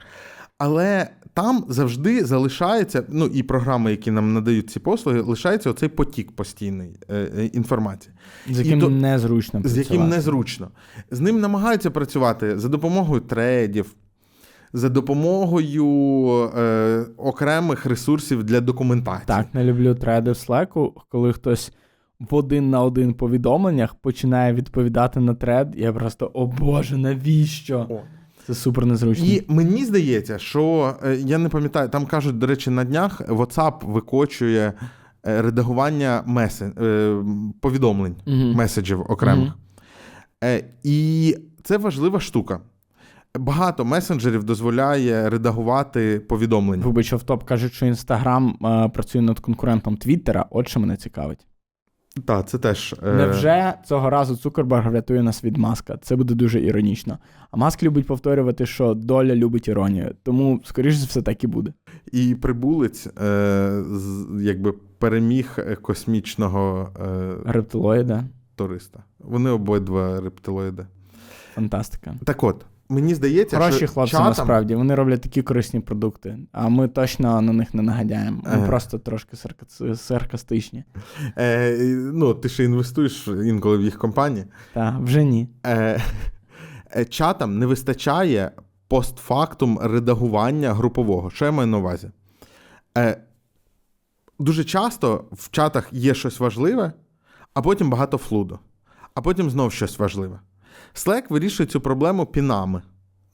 Але 0.65 1.09
там 1.35 1.65
завжди 1.69 2.25
залишається, 2.25 3.03
ну 3.09 3.27
і 3.27 3.43
програми, 3.43 3.91
які 3.91 4.11
нам 4.11 4.33
надають 4.35 4.71
ці 4.71 4.81
послуги, 4.81 5.21
лишається 5.21 5.71
оцей 5.71 5.89
потік 5.89 6.33
постійний 6.33 6.91
е, 7.09 7.31
е, 7.39 7.45
інформації, 7.47 8.15
З 8.51 8.59
яким 8.59 8.81
то- 8.81 8.91
незручно 8.91 9.61
з 9.65 9.79
яким 9.79 10.09
незручно. 10.09 10.69
З 11.11 11.21
ним 11.21 11.41
намагаються 11.41 11.91
працювати 11.91 12.59
за 12.59 12.69
допомогою 12.69 13.21
тредів, 13.21 13.95
за 14.73 14.89
допомогою 14.89 15.87
е, 16.57 17.05
окремих 17.17 17.87
ресурсів 17.87 18.45
для 18.45 18.61
документації. 18.61 19.27
Так, 19.27 19.55
не 19.55 19.65
люблю 19.65 19.95
треди 19.95 20.31
в 20.31 20.35
Slack, 20.35 20.93
коли 21.09 21.33
хтось 21.33 21.73
в 22.31 22.35
один 22.35 22.71
на 22.71 22.83
один 22.83 23.15
повідомленнях 23.15 23.95
починає 23.95 24.53
відповідати 24.53 25.21
на 25.21 25.35
тред. 25.35 25.75
Я 25.77 25.93
просто, 25.93 26.31
о 26.35 26.47
Боже, 26.47 26.97
навіщо? 26.97 27.87
О. 27.91 28.01
Це 28.47 28.55
супер 28.55 28.87
незручно. 28.87 29.25
І 29.27 29.45
мені 29.49 29.85
здається, 29.85 30.39
що 30.39 30.95
е, 31.05 31.17
я 31.17 31.39
не 31.39 31.49
пам'ятаю, 31.49 31.89
там 31.89 32.07
кажуть, 32.07 32.39
до 32.39 32.47
речі, 32.47 32.71
на 32.71 32.85
днях 32.85 33.21
WhatsApp 33.21 33.91
викочує 33.93 34.73
е, 35.27 35.43
редагування 35.43 36.23
месен, 36.27 36.73
е, 36.83 37.17
повідомлень, 37.61 38.17
Мгм. 38.27 38.53
меседжів 38.53 39.01
окремих. 39.11 39.53
Е, 40.45 40.65
І 40.83 41.37
це 41.63 41.77
важлива 41.79 42.21
штука. 42.21 42.61
Багато 43.39 43.85
месенджерів 43.85 44.45
дозволяє 44.45 45.31
редагувати 45.31 46.21
повідомлення. 46.21 46.85
Вибач, 46.85 47.15
топ 47.27 47.45
кажуть, 47.45 47.73
що 47.73 47.87
Інстаграм 47.87 48.57
працює 48.95 49.23
над 49.23 49.41
конкурентом 49.41 49.97
Твіттера. 49.97 50.47
От 50.51 50.69
що 50.69 50.81
мене 50.81 50.97
цікавить. 50.97 51.47
Так, 52.25 52.49
це 52.49 52.59
теж. 52.59 52.95
е, 53.03 53.13
Невже 53.15 53.75
цього 53.87 54.11
разу 54.11 54.37
Цукерберг 54.37 54.91
врятує 54.91 55.23
нас 55.23 55.45
від 55.45 55.57
маска? 55.57 55.97
Це 56.03 56.17
буде 56.17 56.35
дуже 56.35 56.61
іронічно. 56.61 57.19
А 57.51 57.57
Маск 57.57 57.83
любить 57.83 58.07
повторювати, 58.07 58.67
що 58.67 58.95
доля 58.95 59.35
любить 59.35 59.69
іронію. 59.69 60.15
Тому, 60.23 60.61
скоріш 60.65 60.95
за 60.95 61.07
все, 61.07 61.23
так 61.23 61.45
і 61.45 61.47
буде. 61.47 61.73
І 62.13 62.35
прибулець, 62.35 63.07
е, 63.07 63.83
якби 64.41 64.73
переміг 64.99 65.59
космічного 65.83 66.89
е, 67.47 67.51
Рептилоїда. 67.53 68.25
туриста. 68.57 69.03
Вони 69.19 69.51
обидва 69.51 70.21
рептилоїди. 70.21 70.87
Фантастика. 71.55 72.15
Так 72.25 72.45
от, 72.45 72.67
мені 72.93 73.15
здається, 73.15 73.59
Хороші 73.59 73.77
що 73.77 73.89
хлопці, 73.89 74.11
чатам, 74.13 74.27
насправді, 74.27 74.75
вони 74.75 74.95
роблять 74.95 75.21
такі 75.21 75.43
корисні 75.43 75.81
продукти, 75.81 76.39
а 76.53 76.69
ми 76.69 76.89
точно 76.89 77.41
на 77.41 77.53
них 77.53 77.75
не 77.75 77.83
наганяємо. 77.83 78.43
Ми 78.57 78.63
Е. 78.65 78.67
просто 78.67 78.99
трошки 78.99 79.37
сарка- 79.37 79.97
саркастичні. 79.97 80.85
Е, 81.39 81.77
ну, 82.13 82.35
ти 82.35 82.49
ще 82.49 82.65
інвестуєш 82.65 83.29
інколи 83.29 83.79
в 83.79 83.83
їх 83.83 83.99
компанії. 83.99 84.47
Та 84.75 84.99
вже 85.03 85.25
ні. 85.25 85.49
Е, 85.67 86.03
е, 86.97 87.05
чатам 87.05 87.59
не 87.59 87.67
вистачає 87.67 88.51
постфактум 88.89 89.79
редагування 89.83 90.73
групового. 90.75 91.31
Що 91.31 91.45
я 91.45 91.51
маю 91.53 91.67
на 91.69 91.79
увазі? 91.79 92.11
Е, 92.99 93.21
дуже 94.39 94.65
часто 94.65 95.25
в 95.33 95.51
чатах 95.51 95.89
є 95.93 96.15
щось 96.15 96.41
важливе, 96.41 96.93
а 97.55 97.63
потім 97.63 97.91
багато 97.91 98.19
флуду, 98.19 98.59
а 99.15 99.21
потім 99.21 99.51
знов 99.51 99.73
щось 99.73 99.99
важливе. 99.99 100.41
Slack 100.95 101.23
вирішує 101.31 101.67
цю 101.67 101.81
проблему 101.81 102.27
пінами. 102.27 102.83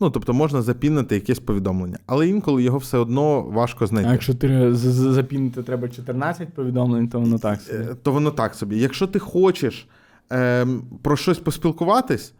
Ну, 0.00 0.10
тобто 0.10 0.32
можна 0.32 0.62
запінити 0.62 1.14
якесь 1.14 1.38
повідомлення, 1.38 1.98
але 2.06 2.28
інколи 2.28 2.62
його 2.62 2.78
все 2.78 2.98
одно 2.98 3.42
важко 3.42 3.86
знайти. 3.86 4.08
А 4.10 4.12
якщо 4.12 4.34
ти 4.34 4.74
з- 4.74 5.12
запінити 5.12 5.62
треба 5.62 5.88
14 5.88 6.54
повідомлень, 6.54 7.08
то 7.08 7.20
воно 7.20 7.38
так 7.38 7.60
собі. 7.60 7.78
Е, 7.78 7.94
то 8.02 8.12
воно 8.12 8.30
так 8.30 8.54
собі. 8.54 8.78
Якщо 8.78 9.06
ти 9.06 9.18
хочеш 9.18 9.88
ем, 10.30 10.82
про 11.02 11.16
щось 11.16 11.38
поспілкуватись, 11.38 12.34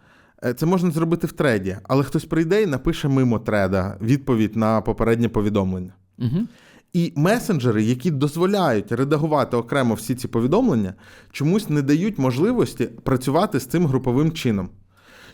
е, 0.45 0.55
це 0.55 0.66
можна 0.66 0.90
зробити 0.90 1.27
в 1.27 1.32
треді, 1.32 1.77
але 1.82 2.05
хтось 2.05 2.24
прийде 2.24 2.62
і 2.62 2.66
напише 2.66 3.09
мимо 3.09 3.39
треда 3.39 3.97
відповідь 4.03 4.57
на 4.57 4.81
попереднє 4.81 5.28
повідомлення. 5.28 5.93
Угу. 6.19 6.39
І 6.93 7.12
месенджери, 7.16 7.82
які 7.82 8.11
дозволяють 8.11 8.93
редагувати 8.93 9.57
окремо 9.57 9.95
всі 9.95 10.15
ці 10.15 10.28
повідомлення, 10.28 10.95
чомусь 11.32 11.69
не 11.69 11.82
дають 11.82 12.19
можливості 12.19 12.85
працювати 12.85 13.61
з 13.61 13.66
цим 13.66 13.86
груповим 13.86 14.32
чином. 14.32 14.69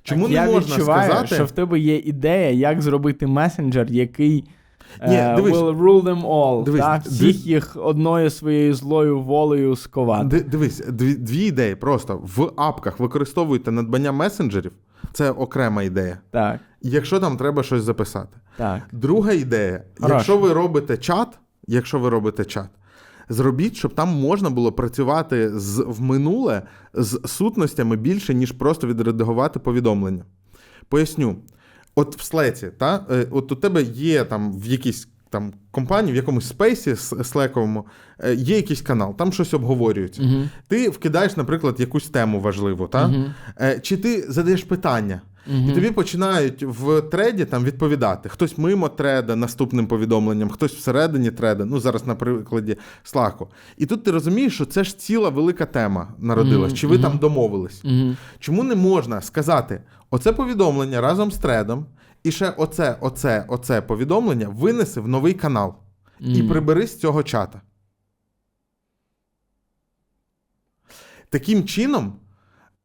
Чому 0.04 0.22
так, 0.22 0.30
не 0.30 0.34
я 0.34 0.44
можна 0.52 0.74
відчуваю, 0.74 1.10
сказати, 1.10 1.34
що 1.34 1.44
в 1.44 1.50
тебе 1.50 1.78
є 1.78 1.96
ідея, 1.96 2.50
як 2.50 2.82
зробити 2.82 3.26
месенджер, 3.26 3.86
який 3.90 4.44
Ні, 5.08 5.14
е, 5.16 5.36
дивись. 5.36 5.54
will 5.54 5.78
rule 5.78 6.02
them 6.02 6.22
all, 6.26 6.64
Дивись, 6.64 6.80
так? 6.80 7.02
ди- 7.02 7.08
всіх 7.10 7.46
їх 7.46 7.76
одною 7.80 8.30
своєю 8.30 8.74
злою 8.74 9.20
волею 9.20 9.76
сковати. 9.76 10.40
Дивись, 10.40 10.78
дві, 10.88 11.14
дві 11.14 11.44
ідеї 11.46 11.74
просто 11.74 12.20
в 12.36 12.52
апках 12.56 13.00
використовуйте 13.00 13.70
надбання 13.72 14.12
месенджерів, 14.12 14.72
це 15.12 15.30
окрема 15.30 15.82
ідея. 15.82 16.18
Так, 16.30 16.60
Якщо 16.82 17.20
там 17.20 17.36
треба 17.36 17.62
щось 17.62 17.82
записати. 17.82 18.38
так. 18.56 18.80
Друга 18.92 19.32
ідея: 19.32 19.82
Хорошо. 20.00 20.14
якщо 20.14 20.38
ви 20.38 20.52
робите 20.52 20.96
чат, 20.96 21.28
якщо 21.66 21.98
ви 21.98 22.08
робите 22.08 22.44
чат, 22.44 22.68
зробіть, 23.28 23.76
щоб 23.76 23.94
там 23.94 24.08
можна 24.08 24.50
було 24.50 24.72
працювати 24.72 25.58
з, 25.58 25.84
в 25.86 26.02
минуле 26.02 26.62
з 26.94 27.20
сутностями 27.26 27.96
більше, 27.96 28.34
ніж 28.34 28.52
просто 28.52 28.86
відредагувати 28.86 29.58
повідомлення. 29.58 30.24
Поясню: 30.88 31.36
от 31.94 32.16
в 32.16 32.22
слеці, 32.22 32.70
та, 32.78 33.06
е, 33.10 33.26
от 33.30 33.52
у 33.52 33.56
тебе 33.56 33.82
є 33.82 34.24
там 34.24 34.60
в 34.60 34.66
якійсь 34.66 35.08
там 35.30 35.52
компанії, 35.70 36.12
в 36.12 36.16
якомусь 36.16 36.48
спейсі 36.48 36.96
слековому, 37.24 37.86
е, 38.18 38.34
є 38.34 38.56
якийсь 38.56 38.82
канал, 38.82 39.16
там 39.16 39.32
щось 39.32 39.54
обговорюється. 39.54 40.22
Угу. 40.22 40.48
Ти 40.68 40.88
вкидаєш, 40.88 41.36
наприклад, 41.36 41.80
якусь 41.80 42.08
тему 42.08 42.40
важливу, 42.40 42.86
та? 42.86 43.32
Е, 43.60 43.80
чи 43.80 43.96
ти 43.96 44.24
задаєш 44.28 44.64
питання. 44.64 45.20
І 45.46 45.72
тобі 45.72 45.90
починають 45.90 46.62
в 46.62 47.00
треді 47.00 47.44
там 47.44 47.64
відповідати. 47.64 48.28
Хтось 48.28 48.58
мимо 48.58 48.88
треда 48.88 49.36
наступним 49.36 49.86
повідомленням, 49.86 50.48
хтось 50.50 50.72
всередині 50.72 51.30
треда. 51.30 51.64
Ну 51.64 51.80
зараз 51.80 52.06
на 52.06 52.14
прикладі 52.14 52.76
Слаку. 53.02 53.48
І 53.76 53.86
тут 53.86 54.04
ти 54.04 54.10
розумієш, 54.10 54.54
що 54.54 54.64
це 54.64 54.84
ж 54.84 54.98
ціла 54.98 55.28
велика 55.28 55.66
тема 55.66 56.08
народилась. 56.18 56.72
Мгм, 56.72 56.76
Чи 56.76 56.86
ви 56.86 56.94
мгм. 56.94 57.02
там 57.02 57.18
домовились? 57.18 57.84
Угу. 57.84 58.16
Чому 58.38 58.62
не 58.62 58.74
можна 58.74 59.20
сказати 59.20 59.82
оце 60.10 60.32
повідомлення 60.32 61.00
разом 61.00 61.32
з 61.32 61.38
тредом, 61.38 61.86
і 62.22 62.32
ще 62.32 62.50
оце, 62.50 62.96
оце, 63.00 63.44
оце 63.48 63.82
повідомлення 63.82 64.48
винеси 64.48 65.00
в 65.00 65.08
новий 65.08 65.34
канал 65.34 65.74
і 66.20 66.42
прибери 66.42 66.86
з 66.86 67.00
цього 67.00 67.22
чата. 67.22 67.60
Таким 71.28 71.64
чином. 71.64 72.12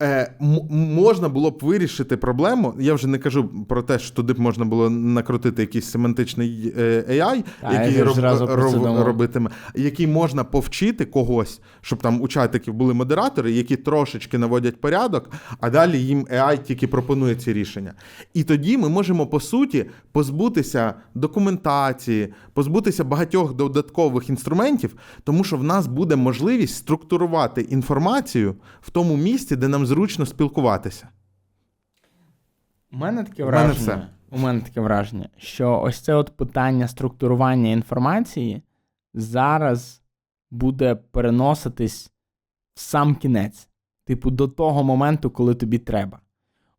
Е, 0.04 0.32
можна 0.70 1.30
було 1.30 1.52
б 1.52 1.60
вирішити 1.62 2.18
проблему. 2.18 2.74
Я 2.80 2.94
вже 2.94 3.08
не 3.08 3.18
кажу 3.18 3.50
про 3.68 3.82
те, 3.82 4.00
що 4.00 4.16
туди 4.16 4.34
б 4.34 4.40
можна 4.40 4.66
було 4.66 4.90
накрутити 4.90 5.62
якийсь 5.62 5.86
семантичний 5.86 6.74
е, 6.78 7.04
AI, 7.10 7.44
я 7.64 7.84
який 7.84 8.04
роб, 8.04 8.18
роб- 8.18 9.04
робитиме, 9.04 9.50
який 9.76 10.08
можна 10.08 10.44
повчити 10.44 11.06
когось, 11.06 11.62
щоб 11.82 12.00
там 12.00 12.22
у 12.22 12.28
чатиків 12.28 12.74
були 12.74 12.94
модератори, 12.94 13.52
які 13.52 13.76
трошечки 13.76 14.38
наводять 14.38 14.82
порядок, 14.82 15.30
а 15.60 15.70
далі 15.70 16.00
їм 16.00 16.26
AI 16.26 16.64
тільки 16.64 16.88
пропонує 16.88 17.36
ці 17.36 17.54
рішення. 17.54 17.94
І 18.34 18.44
тоді 18.44 18.78
ми 18.78 18.90
можемо 18.90 19.28
по 19.28 19.40
суті 19.40 19.86
позбутися 20.12 20.94
документації, 21.16 22.34
позбутися 22.54 23.04
багатьох 23.04 23.56
додаткових 23.56 24.30
інструментів, 24.30 24.96
тому 25.24 25.44
що 25.44 25.58
в 25.58 25.64
нас 25.64 25.88
буде 25.88 26.16
можливість 26.16 26.76
структурувати 26.76 27.62
інформацію 27.62 28.56
в 28.82 28.90
тому 28.90 29.18
місці, 29.18 29.56
де 29.56 29.68
нам 29.68 29.89
зручно 29.90 30.26
спілкуватися. 30.26 31.10
У 32.92 32.98
мене 32.98 33.24
таке 33.24 33.44
У 33.44 33.46
мене 33.46 33.58
враження. 33.58 33.74
все. 33.96 34.08
У 34.32 34.38
мене 34.38 34.62
таке 34.62 34.82
враження, 34.82 35.30
що 35.38 35.82
ось 35.82 36.00
це 36.00 36.14
от 36.14 36.38
питання 36.38 36.88
структурування 36.88 37.70
інформації 37.70 38.62
зараз 39.14 40.02
буде 40.52 40.96
переноситись 40.96 42.12
в 42.74 42.80
сам 42.80 43.16
кінець, 43.16 43.70
типу, 44.06 44.32
до 44.32 44.48
того 44.48 44.84
моменту, 44.84 45.30
коли 45.30 45.56
тобі 45.56 45.78
треба. 45.78 46.20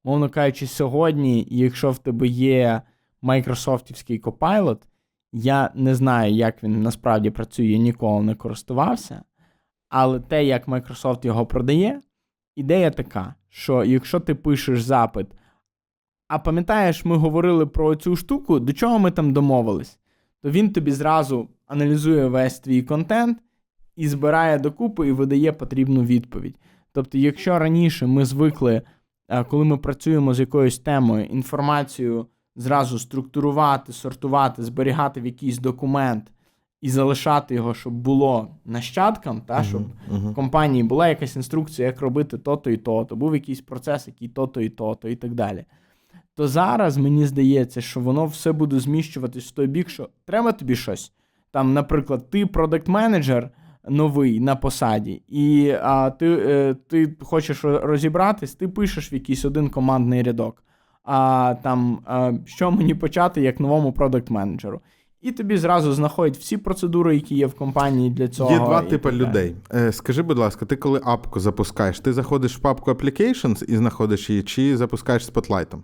Мовно 0.05 0.29
кажучи, 0.29 0.67
сьогодні, 0.67 1.47
якщо 1.51 1.91
в 1.91 1.99
тебе 1.99 2.27
є 2.27 2.83
майкрософтівський 3.23 4.21
Copilot, 4.21 4.79
я 5.33 5.71
не 5.75 5.95
знаю, 5.95 6.35
як 6.35 6.63
він 6.63 6.83
насправді 6.83 7.31
працює, 7.31 7.79
ніколи 7.79 8.23
не 8.23 8.35
користувався. 8.35 9.23
Але 9.89 10.21
те, 10.21 10.45
як 10.45 10.69
Microsoft 10.69 11.27
його 11.27 11.47
продає, 11.47 12.01
ідея 12.57 12.91
така, 12.91 13.35
що 13.49 13.85
якщо 13.85 14.21
ти 14.21 14.35
пишеш 14.35 14.83
запит, 14.83 15.27
а 16.29 16.39
пам'ятаєш, 16.39 17.05
ми 17.05 17.17
говорили 17.17 17.67
про 17.67 17.97
цю 17.97 18.17
штуку, 18.17 18.61
до 18.61 18.73
чого 18.73 18.99
ми 18.99 19.11
там 19.11 19.33
домовились, 19.33 19.99
то 20.43 20.51
він 20.51 20.73
тобі 20.73 20.93
зразу 20.93 21.49
аналізує 21.67 22.27
весь 22.27 22.61
твій 22.61 22.83
контент 22.83 23.39
і 23.97 24.09
збирає 24.09 24.59
докупи 24.59 25.09
і 25.09 25.13
видає 25.13 25.53
потрібну 25.53 26.03
відповідь. 26.05 26.57
Тобто, 26.93 27.19
якщо 27.19 27.59
раніше 27.59 28.07
ми 28.07 28.25
звикли, 28.25 28.83
е, 29.29 29.45
коли 29.45 29.65
ми 29.65 29.77
працюємо 29.77 30.35
з 30.35 30.41
якоюсь 30.41 30.79
темою, 30.79 31.25
інформацію 31.25 32.27
зразу 32.57 32.99
структурувати, 32.99 33.93
сортувати, 33.93 34.63
зберігати 34.63 35.21
в 35.21 35.27
якийсь 35.27 35.59
документ 35.59 36.33
і 36.81 36.91
залишати 36.91 37.55
його, 37.55 37.75
щоб 37.75 37.93
було 37.93 38.49
нащадкам, 38.65 39.41
та, 39.41 39.65
щоб 39.65 39.83
в 40.09 40.35
компанії 40.35 40.85
була 40.85 41.09
якась 41.09 41.37
інструкція, 41.37 41.89
як 41.89 42.01
робити 42.01 42.39
то-то 42.39 42.71
і 42.71 42.77
то-то, 42.77 43.17
був 43.17 43.35
якийсь 43.35 43.61
процес, 43.61 44.07
який 44.07 44.29
то-то 44.29 44.61
і 44.61 44.69
то-то, 44.69 45.09
і 45.09 45.17
так 45.17 45.35
далі. 45.35 45.65
То 46.35 46.49
зараз 46.49 46.97
мені 46.97 47.27
здається, 47.27 47.81
що 47.81 48.01
воно 48.01 48.27
все 48.27 48.53
буде 48.53 48.81
зміщуватись 48.81 49.49
в 49.49 49.51
той 49.51 49.67
бік, 49.67 49.89
що 49.89 50.09
треба 50.25 50.53
тобі 50.53 50.77
щось. 50.77 51.13
Там, 51.51 51.73
наприклад, 51.73 52.31
ти 52.31 52.47
продакт-менеджер 52.47 53.51
новий 53.89 54.41
на 54.41 54.57
посаді, 54.57 55.23
і 55.29 55.75
а, 55.83 56.11
ти, 56.11 56.27
е, 56.27 56.75
ти 56.75 57.17
хочеш 57.21 57.65
розібратись, 57.65 58.55
ти 58.55 58.69
пишеш 58.69 59.13
в 59.13 59.15
якийсь 59.15 59.45
один 59.45 59.69
командний 59.69 60.23
рядок. 60.23 60.65
А 61.05 61.55
там, 61.63 61.99
а, 62.05 62.33
що 62.45 62.71
мені 62.71 62.95
почати 62.95 63.41
як 63.41 63.61
новому 63.61 63.93
продакт-менеджеру. 63.93 64.81
І 65.23 65.33
тобі 65.33 65.57
зразу 65.59 65.93
знаходять 65.93 66.37
всі 66.37 66.57
процедури, 66.57 67.15
які 67.15 67.35
є 67.35 67.47
в 67.47 67.55
компанії 67.55 68.11
для 68.11 68.29
цього. 68.29 68.53
Є 68.53 68.59
два 68.59 68.83
типи 68.83 69.13
людей. 69.13 69.55
Е, 69.75 69.93
скажи, 69.93 70.23
будь 70.23 70.39
ласка, 70.39 70.67
ти 70.67 70.77
коли 70.77 71.01
апку 71.05 71.41
запускаєш, 71.41 72.01
ти 72.01 72.13
заходиш 72.13 72.57
в 72.57 72.61
папку 72.61 72.91
Applications 72.91 73.65
і 73.65 73.77
знаходиш 73.77 74.31
її, 74.31 74.43
чи 74.43 74.77
запускаєш 74.77 75.27
спотлайтом? 75.27 75.83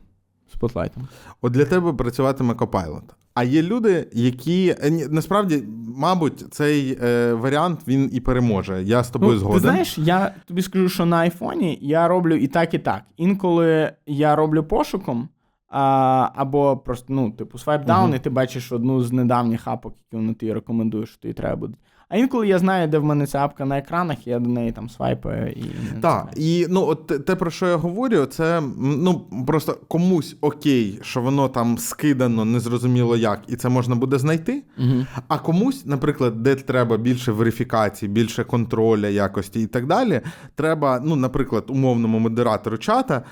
Spotlight 0.52 0.94
ом. 0.94 1.08
От 1.42 1.52
для 1.52 1.64
тебе 1.64 1.92
працюватиме 1.92 2.54
Copilot. 2.54 3.02
А 3.34 3.44
є 3.44 3.62
люди, 3.62 4.08
які 4.12 4.76
е, 4.82 5.08
насправді, 5.10 5.62
мабуть, 5.96 6.44
цей 6.50 6.98
е, 7.02 7.32
варіант 7.32 7.80
він 7.88 8.10
і 8.12 8.20
переможе. 8.20 8.82
Я 8.82 9.04
з 9.04 9.10
тобою 9.10 9.32
Ну, 9.32 9.38
згоден. 9.38 9.60
Ти 9.60 9.68
знаєш, 9.68 9.98
я 9.98 10.34
тобі 10.46 10.62
скажу, 10.62 10.88
що 10.88 11.06
на 11.06 11.16
айфоні 11.16 11.78
я 11.82 12.08
роблю 12.08 12.34
і 12.34 12.46
так, 12.46 12.74
і 12.74 12.78
так. 12.78 13.02
Інколи 13.16 13.92
я 14.06 14.36
роблю 14.36 14.64
пошуком, 14.64 15.28
а, 15.78 16.30
або 16.34 16.76
просто, 16.76 17.06
ну, 17.08 17.30
типу, 17.30 17.58
swipe 17.58 17.81
down, 17.81 18.04
Мгм. 18.06 18.14
і 18.14 18.18
ти 18.18 18.30
бачиш 18.30 18.72
одну 18.72 19.02
з 19.02 19.12
недавніх 19.12 19.68
апок, 19.68 19.94
які 20.06 20.16
вони 20.22 20.34
тобі 20.34 20.52
рекомендують, 20.52 21.08
що 21.08 21.18
тобі 21.20 21.34
треба 21.34 21.56
буде. 21.56 21.74
А 22.08 22.16
інколи 22.16 22.48
я 22.48 22.58
знаю, 22.58 22.88
де 22.88 22.98
в 22.98 23.04
мене 23.04 23.26
ця 23.26 23.44
апка 23.44 23.64
на 23.64 23.78
екранах, 23.78 24.26
і 24.26 24.30
я 24.30 24.38
до 24.38 24.50
неї 24.50 24.72
там 24.72 24.88
свайпаю 24.90 25.52
і. 25.52 25.64
Так, 26.02 26.28
і 26.36 26.66
ну, 26.70 26.86
от 26.86 27.06
те- 27.26 27.34
про 27.36 27.50
що 27.50 27.66
я 27.66 27.76
говорю, 27.76 28.24
це 28.26 28.62
ну 28.78 29.20
просто 29.46 29.78
комусь 29.88 30.36
окей, 30.40 30.98
що 31.02 31.20
воно 31.20 31.48
там 31.48 31.78
скидано, 31.78 32.44
незрозуміло 32.44 33.16
як, 33.16 33.40
і 33.48 33.56
це 33.56 33.68
можна 33.68 33.94
буде 33.94 34.18
знайти. 34.18 34.62
Мгм. 34.78 35.06
А 35.28 35.38
комусь, 35.38 35.86
наприклад, 35.86 36.42
де 36.42 36.54
треба 36.54 36.96
більше 36.96 37.32
верифікації, 37.32 38.08
більше 38.12 38.44
контроля 38.44 39.08
якості 39.08 39.60
і 39.62 39.66
так 39.66 39.86
далі, 39.86 40.20
треба, 40.54 41.00
ну, 41.04 41.16
наприклад, 41.16 41.64
умовному 41.68 42.18
модератору 42.18 42.78
чата. 42.78 43.22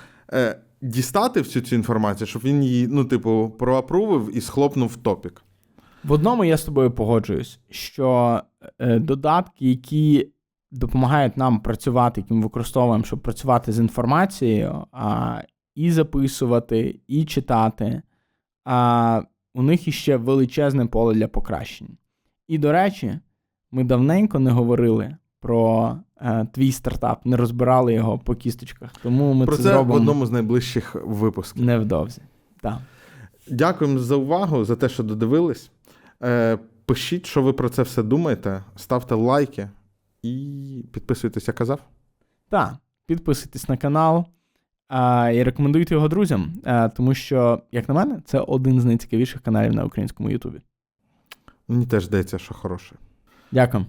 Дістати 0.85 1.41
всю 1.41 1.63
цю 1.63 1.77
інформацію, 1.77 2.27
щоб 2.27 2.43
він 2.43 2.65
її, 2.65 2.89
ну, 2.89 3.05
типу, 3.05 3.53
проапрувив 3.59 4.37
і 4.37 4.41
схлопнув 4.41 4.89
в 4.89 4.97
топік. 4.97 5.43
В 6.05 6.13
одному 6.13 6.45
я 6.45 6.57
з 6.57 6.65
тобою 6.65 6.91
погоджуюсь, 6.91 7.61
що 7.71 8.41
е, 8.79 8.99
додатки, 8.99 9.69
які 9.71 10.29
допомагають 10.71 11.37
нам 11.37 11.61
працювати, 11.61 12.21
які 12.21 12.35
ми 12.35 12.43
використовуємо, 12.43 13.05
щоб 13.05 13.23
працювати 13.23 13.73
з 13.73 13.79
інформацією, 13.79 14.87
а, 14.93 15.41
і 15.75 15.91
записувати, 15.91 17.01
і 17.09 17.25
читати, 17.25 18.03
а, 18.65 19.23
у 19.55 19.63
них 19.63 19.89
іще 19.89 20.17
величезне 20.17 20.87
поле 20.87 21.15
для 21.15 21.29
покращень. 21.29 21.97
І, 22.49 22.59
до 22.59 22.73
речі, 22.73 23.19
ми 23.71 23.85
давненько 23.85 24.39
не 24.39 24.51
говорили 24.51 25.17
про 25.41 25.97
твій 26.53 26.73
стартап, 26.73 27.27
не 27.27 27.37
розбирали 27.37 27.95
його 27.95 28.19
по 28.19 28.35
кісточках. 28.35 28.91
Тому 29.03 29.35
ми 29.35 29.47
Про 29.47 29.57
це, 29.57 29.63
це 29.63 29.81
в 29.81 29.91
одному 29.91 30.27
з 30.27 30.31
найближчих 30.31 30.95
випусків. 31.05 31.65
невдовзі. 31.65 32.23
Так. 32.61 32.79
Дякуємо 33.51 33.99
за 33.99 34.17
увагу, 34.17 34.65
за 34.65 34.77
те, 34.77 34.89
що 34.89 35.03
додивились. 35.03 35.71
Е, 36.23 36.59
пишіть, 36.87 37.27
що 37.27 37.43
ви 37.43 37.53
про 37.53 37.69
це 37.69 37.83
все 37.83 38.03
думаєте, 38.03 38.65
ставте 38.77 39.15
лайки 39.15 39.69
і 40.23 40.85
підписуйтесь, 40.93 41.49
я 41.49 41.55
казав. 41.55 41.81
Так, 42.49 42.75
підписуйтесь 43.07 43.69
на 43.69 43.77
канал 43.77 44.25
а, 44.89 45.31
і 45.35 45.43
рекомендуйте 45.43 45.95
його 45.95 46.09
друзям, 46.09 46.53
а, 46.65 46.89
тому 46.89 47.15
що, 47.15 47.63
як 47.73 47.89
на 47.89 47.95
мене, 47.95 48.21
це 48.25 48.39
один 48.41 48.81
з 48.81 48.85
найцікавіших 48.85 49.41
каналів 49.41 49.75
на 49.75 49.85
українському 49.85 50.31
Ютубі. 50.31 50.61
Мені 51.69 51.87
теж 51.87 52.05
здається, 52.05 52.39
що 52.39 52.55
хороше. 52.55 52.95
Дякую. 53.53 53.87